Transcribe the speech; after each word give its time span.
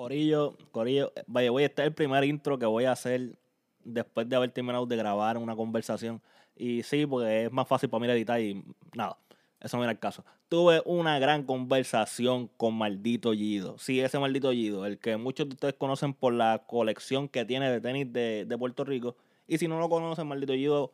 Corillo, 0.00 0.56
Corillo, 0.70 1.12
vaya, 1.26 1.50
voy, 1.50 1.64
este 1.64 1.82
es 1.82 1.88
el 1.88 1.92
primer 1.92 2.24
intro 2.24 2.58
que 2.58 2.64
voy 2.64 2.86
a 2.86 2.92
hacer 2.92 3.36
después 3.84 4.26
de 4.26 4.34
haber 4.34 4.50
terminado 4.50 4.86
de 4.86 4.96
grabar 4.96 5.36
una 5.36 5.54
conversación. 5.54 6.22
Y 6.56 6.82
sí, 6.84 7.04
porque 7.04 7.44
es 7.44 7.52
más 7.52 7.68
fácil 7.68 7.90
para 7.90 8.00
mí 8.00 8.10
editar 8.10 8.40
y 8.40 8.64
nada, 8.94 9.18
eso 9.60 9.76
no 9.76 9.82
era 9.82 9.92
el 9.92 9.98
caso. 9.98 10.24
Tuve 10.48 10.80
una 10.86 11.18
gran 11.18 11.42
conversación 11.44 12.48
con 12.56 12.76
Maldito 12.76 13.34
Gido. 13.34 13.76
Sí, 13.76 14.00
ese 14.00 14.18
Maldito 14.18 14.52
Gido, 14.52 14.86
el 14.86 14.98
que 14.98 15.18
muchos 15.18 15.46
de 15.50 15.52
ustedes 15.52 15.74
conocen 15.74 16.14
por 16.14 16.32
la 16.32 16.62
colección 16.66 17.28
que 17.28 17.44
tiene 17.44 17.70
de 17.70 17.82
tenis 17.82 18.10
de, 18.10 18.56
Puerto 18.58 18.84
Rico. 18.84 19.16
Y 19.46 19.58
si 19.58 19.68
no 19.68 19.78
lo 19.78 19.90
conocen, 19.90 20.26
Maldito 20.26 20.54
Gido 20.54 20.92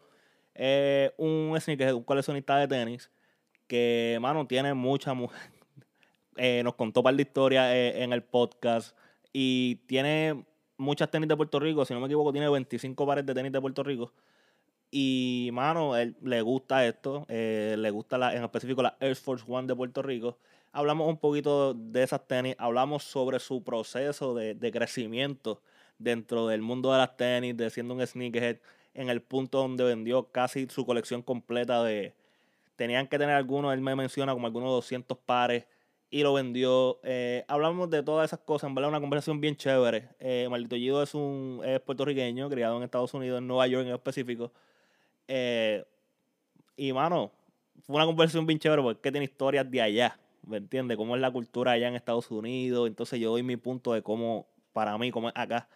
es 0.53 1.13
un 1.17 1.57
sneaker, 1.61 1.95
un 1.95 2.03
coleccionista 2.03 2.57
de 2.57 2.67
tenis 2.67 3.09
que, 3.69 4.19
mano, 4.21 4.49
tiene 4.49 4.75
mucha 4.75 5.15
mujer. 5.15 5.56
Eh, 6.37 6.63
nos 6.65 6.75
contó 6.75 7.01
un 7.01 7.05
par 7.05 7.15
de 7.15 7.23
historias 7.23 7.73
eh, 7.73 8.03
en 8.03 8.13
el 8.13 8.23
podcast 8.23 8.97
y 9.33 9.77
tiene 9.87 10.45
muchas 10.77 11.11
tenis 11.11 11.29
de 11.29 11.37
Puerto 11.37 11.59
Rico. 11.59 11.85
Si 11.85 11.95
no 11.95 12.01
me 12.01 12.07
equivoco, 12.07 12.33
tiene 12.33 12.49
25 12.49 13.07
pares 13.07 13.25
de 13.25 13.35
tenis 13.35 13.53
de 13.53 13.61
Puerto 13.61 13.83
Rico. 13.83 14.13
Y, 14.91 15.51
mano, 15.53 15.97
él 15.97 16.17
le 16.23 16.41
gusta 16.43 16.87
esto, 16.87 17.27
eh, 17.29 17.75
le 17.79 17.91
gusta 17.91 18.19
la, 18.19 18.35
en 18.35 18.45
específico 18.45 18.83
la 18.83 18.97
Air 19.01 19.17
Force 19.17 19.45
One 19.49 19.67
de 19.67 19.75
Puerto 19.75 20.03
Rico. 20.03 20.39
Hablamos 20.73 21.09
un 21.09 21.19
poquito 21.19 21.75
de 21.75 22.03
esas 22.03 22.27
tenis, 22.27 22.55
hablamos 22.59 23.03
sobre 23.03 23.39
su 23.41 23.65
proceso 23.65 24.35
de, 24.35 24.71
crecimiento 24.73 25.61
dentro 25.99 26.47
del 26.47 26.63
mundo 26.63 26.93
de 26.93 26.99
las 26.99 27.17
tenis, 27.17 27.57
de 27.57 27.71
siendo 27.71 27.95
un 27.95 28.07
sneakerhead, 28.07 28.59
en 28.95 29.09
el 29.11 29.23
punto 29.23 29.59
donde 29.59 29.85
vendió 29.85 30.31
casi 30.31 30.67
su 30.69 30.85
colección 30.87 31.23
completa 31.23 31.83
de... 31.83 32.15
Tenían 32.77 33.07
que 33.07 33.19
tener 33.19 33.35
algunos, 33.35 33.73
él 33.73 33.81
me 33.81 33.97
menciona 33.97 34.35
como 34.35 34.47
algunos 34.47 34.71
200 34.71 35.17
pares 35.19 35.65
y 36.11 36.23
lo 36.23 36.33
vendió. 36.33 37.01
Eh, 37.03 37.45
hablamos 37.49 37.91
de 37.91 38.03
todas 38.03 38.27
esas 38.31 38.41
cosas, 38.41 38.69
en 38.69 38.75
verdad, 38.75 38.91
una 38.91 39.01
conversación 39.01 39.41
bien 39.41 39.57
chévere. 39.57 40.09
Eh, 40.19 40.47
Maldito 40.51 40.77
Gido 40.77 41.03
es 41.03 41.15
un 41.15 41.61
es 41.65 41.81
puertorriqueño, 41.81 42.49
criado 42.49 42.77
en 42.77 42.83
Estados 42.85 43.13
Unidos, 43.15 43.39
en 43.39 43.47
Nueva 43.47 43.67
York 43.67 43.87
en 43.87 43.95
específico. 43.95 44.53
Eh, 45.29 45.85
y 46.77 46.93
mano, 46.93 47.33
fue 47.87 47.97
una 47.97 48.07
conversación 48.07 48.47
bien 48.47 48.59
chévere 48.59 48.83
porque 48.83 49.11
tiene 49.11 49.25
historias 49.25 49.71
de 49.71 49.83
allá, 49.83 50.19
¿me 50.47 50.59
entiendes? 50.59 50.97
Cómo 50.97 51.17
es 51.17 51.23
la 51.23 51.31
cultura 51.31 51.73
allá 51.73 51.89
en 51.89 51.97
Estados 51.97 52.31
Unidos. 52.31 52.87
Entonces 52.89 53.21
yo 53.21 53.31
doy 53.31 53.43
mi 53.43 53.57
punto 53.57 53.93
de 53.93 54.03
cómo, 54.03 54.47
para 54.73 54.97
mí, 54.99 55.11
cómo 55.11 55.29
es 55.29 55.35
acá. 55.37 55.69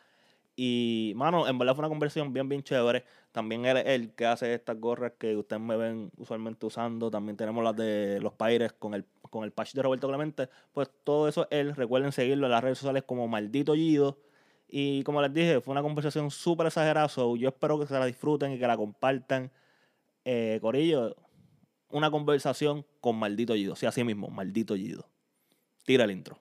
Y, 0.56 1.14
mano, 1.16 1.48
en 1.48 1.58
verdad 1.58 1.74
fue 1.74 1.82
una 1.82 1.88
conversación 1.88 2.32
bien, 2.32 2.48
bien 2.48 2.62
chévere. 2.62 3.04
También 3.32 3.64
él 3.64 3.78
el 3.78 4.14
que 4.14 4.26
hace 4.26 4.52
estas 4.54 4.78
gorras 4.78 5.12
que 5.18 5.36
ustedes 5.36 5.62
me 5.62 5.76
ven 5.76 6.10
usualmente 6.18 6.66
usando. 6.66 7.10
También 7.10 7.36
tenemos 7.36 7.64
las 7.64 7.76
de 7.76 8.20
los 8.20 8.34
Paires 8.34 8.72
con 8.74 8.92
el, 8.94 9.06
con 9.30 9.44
el 9.44 9.52
patch 9.52 9.72
de 9.74 9.82
Roberto 9.82 10.08
Clemente. 10.08 10.48
Pues 10.72 10.90
todo 11.04 11.28
eso 11.28 11.46
él. 11.50 11.74
Recuerden 11.74 12.12
seguirlo 12.12 12.46
en 12.46 12.52
las 12.52 12.62
redes 12.62 12.78
sociales 12.78 13.04
como 13.04 13.28
Maldito 13.28 13.74
Gido. 13.74 14.18
Y 14.68 15.02
como 15.04 15.22
les 15.22 15.32
dije, 15.32 15.60
fue 15.60 15.72
una 15.72 15.82
conversación 15.82 16.30
súper 16.30 16.66
exagerada. 16.66 17.08
yo 17.08 17.48
espero 17.48 17.78
que 17.78 17.86
se 17.86 17.94
la 17.94 18.06
disfruten 18.06 18.52
y 18.52 18.58
que 18.58 18.66
la 18.66 18.76
compartan. 18.76 19.50
Eh, 20.24 20.58
Corillo, 20.60 21.16
una 21.88 22.10
conversación 22.10 22.84
con 23.00 23.16
Maldito 23.16 23.54
Gido. 23.54 23.74
Sí, 23.74 23.86
así 23.86 24.04
mismo, 24.04 24.28
Maldito 24.28 24.76
Gido. 24.76 25.08
Tira 25.84 26.04
el 26.04 26.10
intro. 26.10 26.38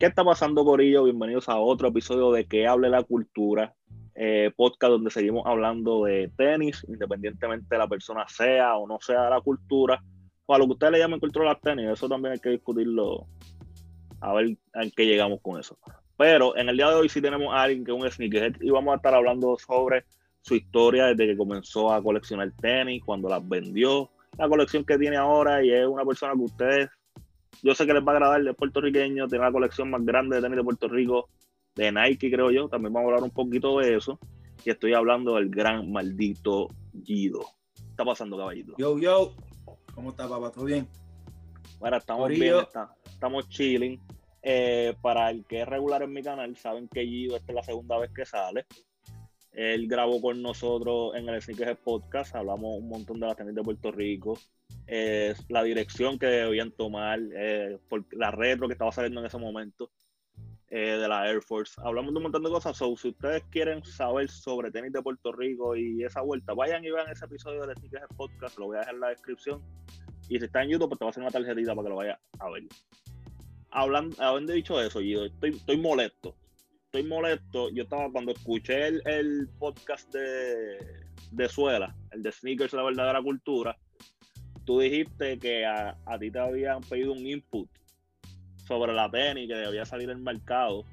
¿Qué 0.00 0.06
está 0.06 0.24
pasando, 0.24 0.64
Corillo? 0.64 1.04
Bienvenidos 1.04 1.50
a 1.50 1.58
otro 1.58 1.88
episodio 1.88 2.32
de 2.32 2.46
Que 2.46 2.66
Hable 2.66 2.88
la 2.88 3.02
Cultura, 3.02 3.74
eh, 4.14 4.50
podcast 4.56 4.92
donde 4.92 5.10
seguimos 5.10 5.44
hablando 5.44 6.04
de 6.04 6.32
tenis, 6.38 6.86
independientemente 6.88 7.66
de 7.68 7.78
la 7.78 7.86
persona 7.86 8.26
sea 8.26 8.78
o 8.78 8.88
no 8.88 8.98
sea 8.98 9.24
de 9.24 9.30
la 9.30 9.42
cultura, 9.42 10.02
o 10.46 10.54
a 10.54 10.58
lo 10.58 10.64
que 10.64 10.72
ustedes 10.72 10.92
le 10.94 11.00
llamen 11.00 11.20
cultura 11.20 11.44
las 11.44 11.60
tenis, 11.60 11.86
eso 11.90 12.08
también 12.08 12.32
hay 12.32 12.38
que 12.38 12.48
discutirlo, 12.48 13.26
a 14.22 14.32
ver 14.32 14.56
en 14.72 14.90
qué 14.96 15.04
llegamos 15.04 15.38
con 15.42 15.60
eso. 15.60 15.76
Pero 16.16 16.56
en 16.56 16.70
el 16.70 16.78
día 16.78 16.88
de 16.88 16.94
hoy 16.94 17.10
sí 17.10 17.20
tenemos 17.20 17.52
a 17.52 17.64
alguien 17.64 17.84
que 17.84 17.94
es 17.94 18.02
un 18.02 18.10
sneakerhead 18.10 18.54
y 18.62 18.70
vamos 18.70 18.94
a 18.94 18.96
estar 18.96 19.12
hablando 19.12 19.58
sobre 19.58 20.06
su 20.40 20.54
historia 20.54 21.08
desde 21.08 21.26
que 21.26 21.36
comenzó 21.36 21.92
a 21.92 22.02
coleccionar 22.02 22.50
tenis, 22.52 23.02
cuando 23.04 23.28
las 23.28 23.46
vendió, 23.46 24.08
la 24.38 24.48
colección 24.48 24.82
que 24.82 24.96
tiene 24.96 25.18
ahora 25.18 25.62
y 25.62 25.70
es 25.70 25.86
una 25.86 26.06
persona 26.06 26.32
que 26.32 26.40
ustedes 26.40 26.88
yo 27.62 27.74
sé 27.74 27.86
que 27.86 27.92
les 27.92 28.02
va 28.02 28.12
a 28.12 28.16
agradar 28.16 28.42
de 28.42 28.54
puertorriqueño, 28.54 29.28
tiene 29.28 29.44
la 29.44 29.52
colección 29.52 29.90
más 29.90 30.04
grande 30.04 30.36
de 30.36 30.42
tenis 30.42 30.56
de 30.56 30.64
Puerto 30.64 30.88
Rico, 30.88 31.28
de 31.74 31.92
Nike, 31.92 32.30
creo 32.30 32.50
yo. 32.50 32.68
También 32.68 32.92
vamos 32.92 33.08
a 33.08 33.14
hablar 33.14 33.24
un 33.24 33.30
poquito 33.30 33.78
de 33.78 33.96
eso. 33.96 34.18
Y 34.64 34.70
estoy 34.70 34.94
hablando 34.94 35.36
del 35.36 35.48
gran 35.48 35.90
maldito 35.90 36.68
Guido. 36.92 37.40
¿Qué 37.74 37.82
está 37.90 38.04
pasando, 38.04 38.36
caballito? 38.36 38.74
Yo, 38.78 38.98
yo. 38.98 39.34
¿Cómo 39.94 40.10
está, 40.10 40.28
papá? 40.28 40.50
¿Todo 40.50 40.64
bien? 40.64 40.86
Bueno, 41.78 41.96
estamos 41.96 42.28
bien, 42.28 42.56
estamos 43.04 43.48
chilling. 43.48 44.00
Eh, 44.42 44.94
para 45.02 45.30
el 45.30 45.44
que 45.44 45.62
es 45.62 45.68
regular 45.68 46.02
en 46.02 46.12
mi 46.12 46.22
canal, 46.22 46.56
saben 46.56 46.88
que 46.88 47.00
Guido 47.00 47.36
esta 47.36 47.52
es 47.52 47.56
la 47.56 47.62
segunda 47.62 47.98
vez 47.98 48.10
que 48.12 48.24
sale. 48.24 48.66
Él 49.52 49.88
grabó 49.88 50.20
con 50.20 50.42
nosotros 50.42 51.14
en 51.16 51.28
el 51.28 51.42
Sneakers 51.42 51.78
Podcast, 51.80 52.36
hablamos 52.36 52.78
un 52.78 52.88
montón 52.88 53.18
de 53.18 53.26
las 53.26 53.36
tenis 53.36 53.54
de 53.54 53.62
Puerto 53.62 53.90
Rico, 53.90 54.38
eh, 54.86 55.34
la 55.48 55.62
dirección 55.64 56.18
que 56.18 56.26
debían 56.26 56.70
tomar, 56.70 57.18
eh, 57.34 57.78
la 58.12 58.30
retro 58.30 58.68
que 58.68 58.74
estaba 58.74 58.92
saliendo 58.92 59.20
en 59.20 59.26
ese 59.26 59.38
momento 59.38 59.90
eh, 60.68 60.96
de 60.98 61.08
la 61.08 61.28
Air 61.28 61.42
Force. 61.42 61.80
Hablamos 61.84 62.12
de 62.12 62.18
un 62.18 62.22
montón 62.24 62.44
de 62.44 62.50
cosas. 62.50 62.76
So, 62.76 62.96
si 62.96 63.08
ustedes 63.08 63.42
quieren 63.50 63.84
saber 63.84 64.28
sobre 64.28 64.70
tenis 64.70 64.92
de 64.92 65.02
Puerto 65.02 65.32
Rico 65.32 65.74
y 65.74 66.04
esa 66.04 66.20
vuelta, 66.20 66.54
vayan 66.54 66.84
y 66.84 66.90
vean 66.90 67.10
ese 67.10 67.24
episodio 67.24 67.66
del 67.66 67.76
Sneakers 67.76 68.06
Podcast, 68.16 68.56
lo 68.56 68.66
voy 68.66 68.76
a 68.76 68.80
dejar 68.80 68.94
en 68.94 69.00
la 69.00 69.08
descripción. 69.08 69.62
Y 70.28 70.38
si 70.38 70.44
está 70.44 70.62
en 70.62 70.70
YouTube, 70.70 70.90
pues 70.90 70.98
te 71.00 71.04
voy 71.04 71.08
a 71.08 71.10
hacer 71.10 71.22
una 71.24 71.32
tarjetita 71.32 71.74
para 71.74 71.84
que 71.84 71.88
lo 71.90 71.96
vayas 71.96 72.18
a 72.38 72.50
ver. 72.50 72.62
Hablando, 73.72 74.16
habiendo 74.22 74.52
dicho 74.52 74.80
eso, 74.80 75.00
estoy, 75.00 75.50
estoy 75.50 75.76
molesto 75.76 76.36
estoy 76.92 77.04
molesto. 77.04 77.70
Yo 77.70 77.84
estaba, 77.84 78.10
cuando 78.10 78.32
escuché 78.32 78.88
el, 78.88 79.48
podcast 79.60 80.12
de, 80.12 81.06
de 81.30 81.48
Suela, 81.48 81.94
el 82.10 82.20
de 82.20 82.32
Sneakers, 82.32 82.72
la 82.72 82.82
verdadera 82.82 83.22
cultura, 83.22 83.78
tú 84.64 84.80
dijiste 84.80 85.38
que 85.38 85.64
a, 85.64 85.96
ti 86.18 86.32
te 86.32 86.38
habían 86.40 86.80
pedido 86.80 87.12
un 87.12 87.24
input 87.24 87.68
sobre 88.66 88.92
la 88.92 89.08
tenis 89.08 89.46
que 89.48 89.54
debía 89.54 89.84
salir 89.84 90.10
en 90.10 90.24
mercado 90.24 90.84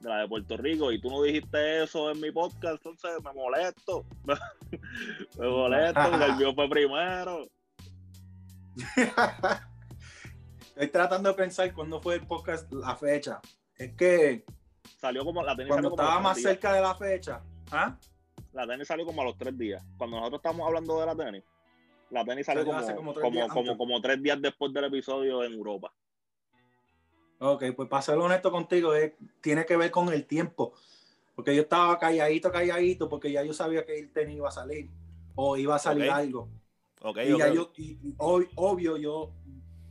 de 0.00 0.08
la 0.10 0.18
de 0.20 0.28
Puerto 0.28 0.58
Rico 0.58 0.92
y 0.92 1.00
tú 1.00 1.08
no 1.08 1.22
dijiste 1.22 1.82
eso 1.82 2.10
en 2.10 2.20
mi 2.20 2.30
podcast, 2.30 2.76
entonces 2.84 3.12
me 3.24 3.32
molesto. 3.32 4.04
me 5.38 5.48
molesto 5.48 6.00
porque 6.10 6.24
el 6.26 6.36
mío 6.36 6.54
fue 6.54 6.68
primero. 6.68 7.48
Estoy 10.68 10.88
tratando 10.88 11.30
de 11.30 11.34
pensar 11.36 11.72
cuándo 11.72 12.02
fue 12.02 12.16
el 12.16 12.26
podcast, 12.26 12.70
la 12.70 12.94
fecha. 12.96 13.40
Es 13.78 13.94
que 13.94 14.44
Salió 15.06 15.24
como 15.24 15.40
la 15.40 15.54
tenis 15.54 15.70
Cuando 15.70 15.90
estaba 15.90 16.18
más 16.18 16.42
cerca 16.42 16.72
de 16.72 16.80
la 16.80 16.92
fecha. 16.96 17.40
¿Ah? 17.70 17.96
La 18.52 18.66
tenis 18.66 18.88
salió 18.88 19.06
como 19.06 19.22
a 19.22 19.24
los 19.26 19.38
tres 19.38 19.56
días. 19.56 19.80
Cuando 19.96 20.16
nosotros 20.16 20.40
estábamos 20.40 20.66
hablando 20.66 20.98
de 20.98 21.06
la 21.06 21.14
tenis, 21.14 21.44
la 22.10 22.24
tenis 22.24 22.44
salió, 22.44 22.64
como, 22.64 23.14
como, 23.48 23.76
como, 23.76 24.00
tres 24.00 24.20
días 24.20 24.42
después 24.42 24.72
del 24.72 24.86
episodio 24.86 25.44
en 25.44 25.52
Europa. 25.52 25.92
Ok, 27.38 27.66
pues 27.76 27.88
para 27.88 28.02
ser 28.02 28.18
honesto 28.18 28.50
contigo, 28.50 28.94
tiene 29.40 29.64
que 29.64 29.76
ver 29.76 29.92
con 29.92 30.12
el 30.12 30.26
tiempo. 30.26 30.72
Porque 31.36 31.54
yo 31.54 31.62
estaba 31.62 31.96
calladito, 32.00 32.50
calladito, 32.50 33.08
porque 33.08 33.30
ya 33.30 33.44
yo 33.44 33.52
sabía 33.52 33.86
que 33.86 34.00
el 34.00 34.12
tenis 34.12 34.38
iba 34.38 34.48
a 34.48 34.52
salir. 34.52 34.90
O 35.36 35.56
iba 35.56 35.76
a 35.76 35.78
salir 35.78 36.10
algo. 36.10 36.48
Okay, 37.00 37.32
y 37.32 37.38
ya 37.38 37.54
yo, 37.54 37.70
y, 37.76 38.16
obvio, 38.18 38.96
yo, 38.96 39.30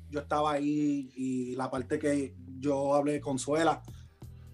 yo 0.09 0.19
estaba 0.19 0.51
ahí 0.51 1.09
y 1.15 1.55
la 1.55 1.71
parte 1.71 1.97
que 1.97 2.35
yo 2.59 2.93
hablé 2.93 3.21
con 3.21 3.39
Suela, 3.39 3.81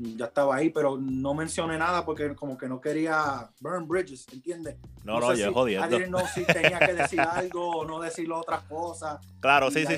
ya 0.01 0.25
estaba 0.25 0.55
ahí, 0.55 0.69
pero 0.69 0.97
no 0.97 1.33
mencioné 1.33 1.77
nada 1.77 2.05
porque 2.05 2.35
como 2.35 2.57
que 2.57 2.67
no 2.67 2.81
quería 2.81 3.49
burn 3.59 3.87
bridges, 3.87 4.27
¿entiendes? 4.31 4.77
No, 5.03 5.19
no, 5.19 5.33
yo 5.33 5.53
jodiendo. 5.53 5.99
no 6.07 6.19
si 6.27 6.43
tenía 6.43 6.79
que 6.79 6.93
decir 6.93 7.19
algo 7.21 7.77
o 7.77 7.85
no 7.85 7.99
decir 7.99 8.31
otras 8.31 8.63
cosas. 8.63 9.19
Claro, 9.39 9.69
sí, 9.69 9.85
sí, 9.85 9.97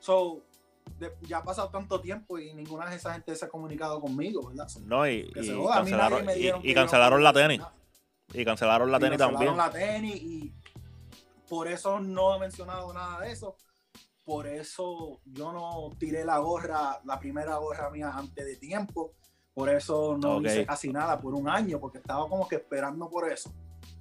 so, 0.00 0.40
ya 1.22 1.38
ha 1.38 1.44
pasado 1.44 1.68
tanto 1.68 2.00
tiempo 2.00 2.38
y 2.38 2.52
ninguna 2.54 2.88
de 2.88 2.96
esa 2.96 3.12
gente 3.12 3.34
se 3.34 3.44
ha 3.44 3.48
comunicado 3.48 4.00
conmigo, 4.00 4.48
¿verdad? 4.48 4.68
No, 4.84 5.08
y, 5.08 5.30
cancelaron, 5.32 6.26
y, 6.62 6.74
cancelaron 6.74 7.22
la 7.22 7.32
tenis. 7.32 7.60
Y 8.32 8.44
cancelaron 8.44 8.90
la 8.90 8.98
tenis 8.98 9.18
también. 9.18 9.54
Cancelaron 9.54 9.56
la 9.56 9.70
tenis 9.70 10.16
y 10.16 10.52
por 11.48 11.68
eso 11.68 12.00
no 12.00 12.36
he 12.36 12.38
mencionado 12.40 12.92
nada 12.92 13.20
de 13.20 13.32
eso 13.32 13.56
por 14.30 14.46
eso 14.46 15.18
yo 15.24 15.52
no 15.52 15.90
tiré 15.98 16.24
la 16.24 16.38
gorra, 16.38 17.00
la 17.04 17.18
primera 17.18 17.56
gorra 17.56 17.90
mía 17.90 18.12
antes 18.14 18.46
de 18.46 18.54
tiempo, 18.58 19.14
por 19.52 19.68
eso 19.68 20.16
no 20.22 20.40
hice 20.40 20.64
casi 20.64 20.92
nada 20.92 21.20
por 21.20 21.34
un 21.34 21.48
año, 21.48 21.80
porque 21.80 21.98
estaba 21.98 22.28
como 22.28 22.46
que 22.46 22.54
esperando 22.54 23.10
por 23.10 23.28
eso. 23.28 23.52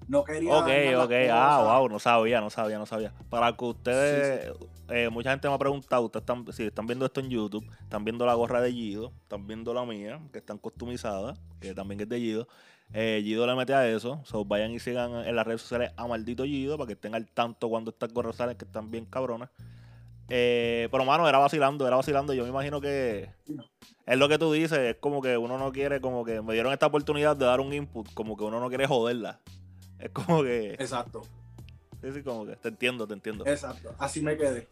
No 0.08 0.24
quería. 0.24 0.56
Ok, 0.56 0.70
ok. 1.04 1.12
Ah, 1.31 1.80
wow, 1.80 1.90
no 1.90 1.98
sabía, 1.98 2.42
no 2.42 2.52
sabía, 2.52 2.78
no 2.78 2.86
sabía. 2.86 3.12
Para 3.31 3.58
que 3.58 3.66
ustedes, 3.66 4.54
eh, 4.90 5.10
mucha 5.10 5.31
gente 5.31 5.48
me 5.48 5.56
ha 5.56 5.58
preguntado, 5.58 6.04
ustedes 6.04 6.22
están, 6.22 6.46
si 6.54 6.68
están 6.68 6.86
viendo 6.86 7.08
esto 7.08 7.22
en 7.22 7.31
YouTube, 7.31 7.68
están 7.81 8.06
viendo 8.06 8.24
la 8.28 8.36
gorra 8.36 8.62
de 8.62 8.72
Gido, 8.72 9.12
están 9.24 9.48
viendo 9.48 9.74
la 9.74 9.84
mía, 9.84 10.22
que 10.31 10.38
están 10.38 10.60
customizadas, 10.60 11.40
que 11.60 11.74
también 11.74 12.02
es 12.02 12.08
de 12.08 12.20
Gido. 12.20 12.48
Eh, 12.94 13.22
Gido 13.24 13.48
le 13.48 13.56
mete 13.56 13.74
a 13.74 13.90
eso, 13.90 14.22
so, 14.26 14.46
vayan 14.46 14.70
y 14.74 14.80
sigan 14.80 15.26
en 15.26 15.36
las 15.36 15.48
redes 15.48 15.62
sociales 15.62 15.92
a 15.98 16.06
Maldito 16.06 16.44
Gido 16.44 16.78
para 16.78 16.86
que 16.86 16.94
estén 16.94 17.16
al 17.16 17.26
tanto 17.31 17.68
cuando 17.68 17.90
estas 17.90 18.14
gorras 18.14 18.36
salen, 18.36 18.56
que 18.56 18.66
están 18.66 18.92
bien 18.92 19.06
cabronas. 19.06 19.50
Eh, 20.30 20.88
pero, 20.92 21.06
mano, 21.06 21.28
era 21.28 21.38
vacilando, 21.38 21.88
era 21.88 21.96
vacilando. 21.96 22.34
Yo 22.34 22.44
me 22.44 22.50
imagino 22.50 22.80
que 22.80 23.30
es 24.06 24.18
lo 24.18 24.28
que 24.30 24.38
tú 24.38 24.52
dices, 24.52 24.78
es 24.80 24.96
como 24.98 25.22
que 25.22 25.38
uno 25.38 25.58
no 25.58 25.72
quiere, 25.72 26.02
como 26.02 26.24
que 26.26 26.42
me 26.42 26.54
dieron 26.54 26.74
esta 26.74 26.88
oportunidad 26.88 27.36
de 27.36 27.46
dar 27.46 27.60
un 27.60 27.74
input, 27.74 28.12
como 28.14 28.36
que 28.38 28.44
uno 28.44 28.60
no 28.60 28.70
quiere 28.70 28.88
joderla. 28.88 29.40
Es 30.00 30.12
como 30.12 30.44
que. 30.44 30.74
Exacto, 30.74 31.22
Sí, 32.02 32.12
sí, 32.14 32.24
como 32.24 32.46
que 32.46 32.56
te 32.56 32.70
entiendo, 32.70 33.06
te 33.06 33.14
entiendo. 33.14 33.46
exacto. 33.46 33.94
Así 34.00 34.22
me 34.22 34.38
quedé. 34.38 34.70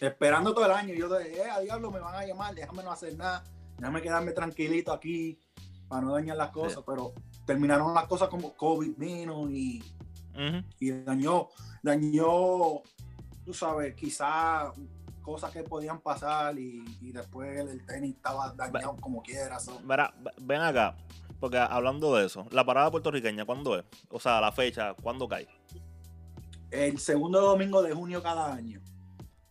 Esperando 0.00 0.54
todo 0.54 0.64
el 0.64 0.72
año. 0.72 0.94
Yo 0.94 1.14
dije, 1.18 1.42
eh, 1.42 1.50
a 1.50 1.60
diablo, 1.60 1.90
me 1.90 2.00
van 2.00 2.14
a 2.14 2.24
llamar, 2.24 2.54
déjame 2.54 2.82
no 2.82 2.90
hacer 2.90 3.14
nada. 3.16 3.44
Déjame 3.76 4.00
quedarme 4.00 4.32
tranquilito 4.32 4.92
aquí 4.92 5.38
para 5.88 6.02
no 6.02 6.12
dañar 6.12 6.36
las 6.38 6.50
cosas. 6.50 6.82
Pero 6.86 7.12
terminaron 7.44 7.92
las 7.92 8.06
cosas 8.06 8.28
como 8.28 8.54
COVID 8.56 8.92
vino 8.96 9.50
y, 9.50 9.82
y 10.78 10.90
dañó, 10.90 11.48
dañó, 11.82 12.80
tú 13.44 13.52
sabes, 13.52 13.94
quizás 13.94 14.72
cosas 15.22 15.52
que 15.52 15.62
podían 15.62 16.00
pasar 16.00 16.58
y, 16.58 16.82
y 17.00 17.12
después 17.12 17.58
el, 17.58 17.84
tenis 17.86 18.16
estaba 18.16 18.52
dañado 18.52 18.96
como 19.00 19.22
quiera. 19.22 19.58
so. 19.58 19.80
Ven 20.38 20.60
acá, 20.60 20.96
porque 21.38 21.58
hablando 21.58 22.14
de 22.16 22.26
eso, 22.26 22.46
la 22.50 22.64
parada 22.64 22.90
puertorriqueña, 22.90 23.44
¿cuándo 23.44 23.78
es? 23.78 23.84
O 24.10 24.18
sea, 24.20 24.40
la 24.40 24.52
fecha, 24.52 24.94
¿cuándo 24.94 25.28
cae? 25.28 25.48
El 26.70 26.98
segundo 26.98 27.40
domingo 27.40 27.82
de 27.82 27.92
junio 27.92 28.22
cada 28.22 28.52
año. 28.52 28.80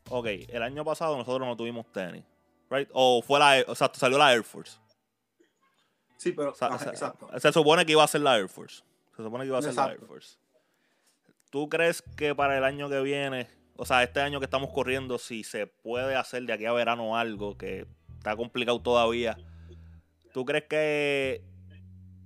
Ok, 0.09 0.25
el 0.47 0.63
año 0.63 0.83
pasado 0.83 1.17
nosotros 1.17 1.47
no 1.47 1.55
tuvimos 1.55 1.91
tenis, 1.91 2.23
¿right? 2.69 2.89
O 2.93 3.21
fue 3.21 3.39
la, 3.39 3.63
o 3.67 3.75
sea, 3.75 3.91
salió 3.93 4.17
la 4.17 4.33
Air 4.33 4.43
Force. 4.43 4.77
Sí, 6.17 6.31
pero 6.31 6.51
O 6.51 6.55
sea, 6.55 6.69
ajá, 6.69 6.79
se- 6.79 6.89
exacto. 6.89 7.29
se 7.39 7.51
supone 7.53 7.85
que 7.85 7.91
iba 7.93 8.03
a 8.03 8.07
ser 8.07 8.21
la 8.21 8.37
Air 8.37 8.49
Force. 8.49 8.83
Se 9.15 9.23
supone 9.23 9.43
que 9.43 9.49
iba 9.49 9.59
a 9.59 9.61
ser 9.61 9.73
la 9.75 9.91
Air. 9.91 9.99
Force. 10.05 10.37
¿Tú 11.49 11.67
crees 11.69 12.01
que 12.01 12.35
para 12.35 12.57
el 12.57 12.63
año 12.63 12.89
que 12.89 13.01
viene, 13.01 13.47
o 13.81 13.85
sea, 13.85 14.03
este 14.03 14.19
año 14.19 14.39
que 14.39 14.45
estamos 14.45 14.71
corriendo, 14.71 15.17
si 15.17 15.43
se 15.43 15.65
puede 15.67 16.15
hacer 16.15 16.43
de 16.43 16.51
aquí 16.53 16.65
a 16.65 16.73
verano 16.73 17.15
algo 17.17 17.57
que 17.57 17.87
está 18.17 18.35
complicado 18.35 18.81
todavía, 18.81 19.37
¿tú 20.33 20.43
crees 20.43 20.65
que 20.65 21.41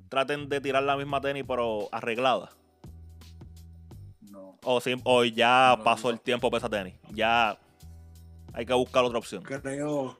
traten 0.09 0.49
de 0.49 0.59
tirar 0.61 0.81
la 0.83 0.97
misma 0.97 1.21
tenis 1.21 1.43
pero 1.47 1.89
arreglada? 1.91 2.49
No. 4.31 4.57
O, 4.63 4.81
si- 4.81 4.99
o 5.03 5.23
ya 5.25 5.75
No, 5.77 5.83
pasó 5.83 6.07
no. 6.07 6.13
el 6.15 6.19
tiempo 6.21 6.49
para 6.49 6.57
esa 6.59 6.69
tenis. 6.69 6.95
Ya 7.11 7.57
hay 8.53 8.65
que 8.65 8.73
buscar 8.73 9.03
otra 9.03 9.19
opción. 9.19 9.43
Creo, 9.43 10.17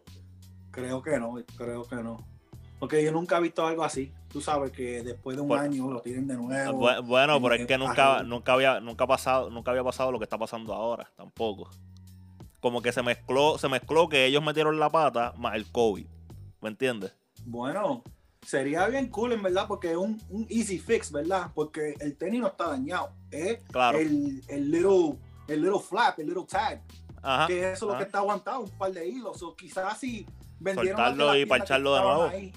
creo 0.72 1.02
que 1.02 1.20
no, 1.20 1.36
creo 1.58 1.84
que 1.84 1.96
no. 1.96 2.18
Porque 2.80 3.04
yo 3.04 3.12
nunca 3.12 3.38
he 3.38 3.42
visto 3.42 3.66
algo 3.66 3.84
así. 3.84 4.14
Tú 4.34 4.42
sabes 4.42 4.72
que 4.72 5.04
después 5.04 5.38
de 5.38 5.44
un 5.44 5.48
Por- 5.48 5.60
año 5.60 5.90
lo 5.92 6.02
tienen 6.02 6.28
de 6.28 6.36
nuevo. 6.36 6.82
Bu- 6.82 7.06
Bueno, 7.06 7.40
pero 7.42 7.54
es 7.56 7.66
que 7.68 7.78
nunca, 7.78 8.24
nunca 8.24 8.54
había, 8.54 8.80
nunca 8.82 9.06
pasado, 9.08 9.50
nunca 9.52 9.70
había 9.72 9.84
pasado 9.84 10.12
lo 10.12 10.18
que 10.20 10.24
está 10.26 10.38
pasando 10.40 10.74
ahora, 10.74 11.10
tampoco. 11.16 11.70
Como 12.60 12.82
que 12.82 12.92
se 12.92 13.04
mezcló, 13.04 13.58
se 13.60 13.70
mezcló 13.70 14.10
que 14.10 14.26
ellos 14.26 14.44
metieron 14.44 14.80
la 14.80 14.90
pata 14.90 15.34
más 15.38 15.56
el 15.56 15.72
COVID. 15.72 16.08
¿Me 16.62 16.70
entiendes? 16.70 17.14
Bueno, 17.46 18.04
sería 18.42 18.88
bien 18.88 19.08
cool 19.10 19.34
en 19.34 19.44
verdad 19.44 19.66
porque 19.68 19.92
es 19.92 19.98
un, 19.98 20.20
un 20.30 20.48
easy 20.50 20.80
fix, 20.80 21.12
¿verdad? 21.12 21.52
Porque 21.54 21.94
el 22.00 22.16
tenis 22.18 22.40
no 22.42 22.48
está 22.48 22.70
dañado. 22.70 23.12
Es 23.30 23.62
Claro. 23.66 24.00
el, 24.00 24.42
el 24.48 24.72
little, 24.72 25.18
el 25.48 25.62
little 25.62 25.80
flap, 25.80 26.18
el 26.20 26.28
little 26.28 26.46
tag. 26.50 26.82
Ajá. 27.22 27.48
que 27.48 27.60
eso 27.72 27.74
es 27.74 27.82
lo 27.84 27.90
ajá. 27.92 27.98
que 28.00 28.04
está 28.06 28.18
aguantado, 28.18 28.62
un 28.62 28.70
par 28.72 28.92
de 28.92 29.08
hilos. 29.08 29.42
O 29.44 29.56
quizás 29.56 29.98
si 30.00 30.26
vendieron 30.60 30.98
Soltarlo 30.98 31.36
y 31.38 31.46
parcharlo 31.46 31.96
de 31.96 32.02
nuevo. 32.02 32.24
ahí, 32.24 32.52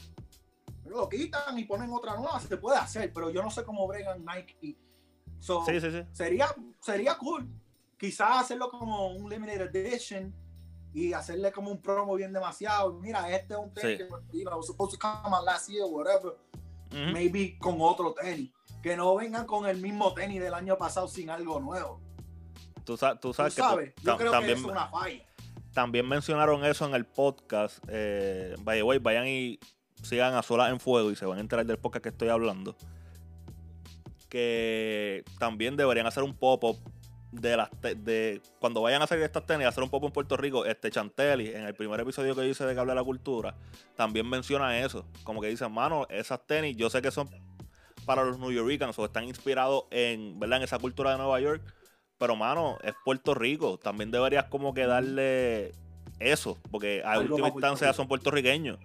lo 0.88 1.08
quitan 1.08 1.58
y 1.58 1.64
ponen 1.64 1.92
otra 1.92 2.16
nueva, 2.16 2.38
se 2.40 2.56
puede 2.56 2.78
hacer, 2.78 3.12
pero 3.12 3.30
yo 3.30 3.42
no 3.42 3.50
sé 3.50 3.64
cómo 3.64 3.86
bregan 3.86 4.24
Nike. 4.24 4.76
So, 5.38 5.64
Sí, 5.66 5.80
sí, 5.80 5.90
sí. 5.90 6.02
sería, 6.12 6.48
sería 6.80 7.16
cool. 7.18 7.48
Quizás 7.98 8.42
hacerlo 8.44 8.70
como 8.70 9.08
un 9.08 9.28
limited 9.30 9.74
edition 9.74 10.34
y 10.92 11.12
hacerle 11.12 11.52
como 11.52 11.70
un 11.70 11.80
promo 11.80 12.14
bien 12.14 12.32
demasiado. 12.32 12.94
Mira, 12.94 13.30
este 13.34 13.54
es 13.54 13.60
un 13.60 13.72
tenis 13.72 13.98
que 13.98 14.08
you 14.38 14.44
know, 14.44 14.56
was 14.58 14.66
supposed 14.66 14.98
to 14.98 14.98
come 14.98 15.34
out 15.36 15.44
last 15.44 15.68
year, 15.68 15.84
whatever. 15.86 16.32
Ujú. 16.90 17.12
Maybe 17.12 17.58
con 17.58 17.76
otro 17.80 18.14
tenis. 18.14 18.50
Que 18.82 18.96
no 18.96 19.14
vengan 19.16 19.46
con 19.46 19.66
el 19.66 19.78
mismo 19.80 20.14
tenis 20.14 20.40
del 20.40 20.54
año 20.54 20.76
pasado 20.78 21.08
sin 21.08 21.28
algo 21.30 21.58
nuevo. 21.60 22.00
Tú, 22.84 22.96
sa- 22.96 23.14
tú 23.18 23.28
Tú 23.28 23.34
sabes 23.34 23.54
que 23.54 23.60
sabes, 23.62 23.94
tú- 23.96 24.02
yo 24.04 24.16
creo 24.16 24.30
también, 24.30 24.54
que 24.54 24.60
es 24.60 24.66
una 24.66 24.86
falla. 24.88 25.24
también 25.74 26.08
mencionaron 26.08 26.64
eso 26.64 26.86
en 26.86 26.94
el 26.94 27.04
podcast. 27.04 27.78
Eh, 27.88 28.54
by 28.60 28.78
the 28.78 28.82
way, 28.84 28.98
vayan 28.98 29.26
y 29.26 29.58
sigan 30.02 30.34
a 30.34 30.42
Solas 30.42 30.70
en 30.70 30.80
Fuego 30.80 31.10
y 31.10 31.16
se 31.16 31.26
van 31.26 31.38
a 31.38 31.40
enterar 31.40 31.66
del 31.66 31.78
podcast 31.78 32.02
que 32.02 32.08
estoy 32.10 32.28
hablando. 32.28 32.76
Que 34.28 35.24
también 35.38 35.76
deberían 35.76 36.06
hacer 36.06 36.22
un 36.22 36.34
pop-up 36.34 36.78
de 37.32 37.56
las 37.56 37.70
de 37.80 38.40
cuando 38.60 38.80
vayan 38.80 39.00
a 39.00 39.04
hacer 39.04 39.20
estas 39.20 39.44
tenis, 39.46 39.66
hacer 39.66 39.82
un 39.82 39.90
pop-up 39.90 40.08
en 40.08 40.12
Puerto 40.12 40.36
Rico. 40.36 40.64
Este 40.64 40.90
Chantelli, 40.90 41.48
en 41.48 41.64
el 41.64 41.74
primer 41.74 42.00
episodio 42.00 42.34
que 42.34 42.48
hice 42.48 42.64
de 42.64 42.74
que 42.74 42.80
habla 42.80 42.92
de 42.92 43.00
la 43.00 43.04
cultura, 43.04 43.54
también 43.94 44.28
menciona 44.28 44.78
eso. 44.78 45.04
Como 45.24 45.40
que 45.40 45.48
dicen, 45.48 45.72
mano, 45.72 46.06
esas 46.10 46.46
tenis, 46.46 46.76
yo 46.76 46.90
sé 46.90 47.02
que 47.02 47.10
son 47.10 47.28
para 48.06 48.24
los 48.24 48.38
New 48.38 48.52
Yorkers 48.52 48.98
o 48.98 49.04
están 49.04 49.24
inspirados 49.24 49.84
en, 49.90 50.38
¿verdad? 50.38 50.58
en 50.58 50.64
esa 50.64 50.78
cultura 50.78 51.10
de 51.10 51.18
Nueva 51.18 51.40
York. 51.40 51.62
Pero, 52.18 52.36
mano, 52.36 52.78
es 52.82 52.94
Puerto 53.04 53.34
Rico. 53.34 53.78
También 53.78 54.10
deberías 54.10 54.44
como 54.44 54.72
que 54.72 54.86
darle 54.86 55.72
eso. 56.18 56.56
Porque 56.70 57.02
a 57.04 57.18
última 57.18 57.48
instancia 57.48 57.92
son 57.92 58.08
puertorriqueños. 58.08 58.78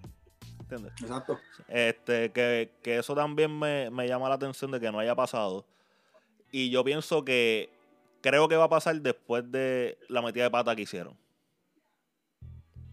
¿Entiendes? 0.72 0.94
Exacto. 1.02 1.40
Este, 1.68 2.32
que, 2.32 2.72
que 2.82 2.98
eso 2.98 3.14
también 3.14 3.58
me, 3.58 3.90
me 3.90 4.08
llama 4.08 4.30
la 4.30 4.36
atención 4.36 4.72
de 4.72 4.80
que 4.80 4.92
no 4.92 5.00
haya 5.00 5.16
pasado. 5.16 5.66
Y 6.52 6.70
yo 6.70 6.84
pienso 6.84 7.26
que 7.26 7.70
creo 8.22 8.48
que 8.48 8.56
va 8.56 8.66
a 8.66 8.70
pasar 8.70 9.02
después 9.02 9.52
de 9.52 9.98
la 10.08 10.22
metida 10.22 10.44
de 10.44 10.52
pata 10.52 10.76
que 10.76 10.84
hicieron. 10.84 11.18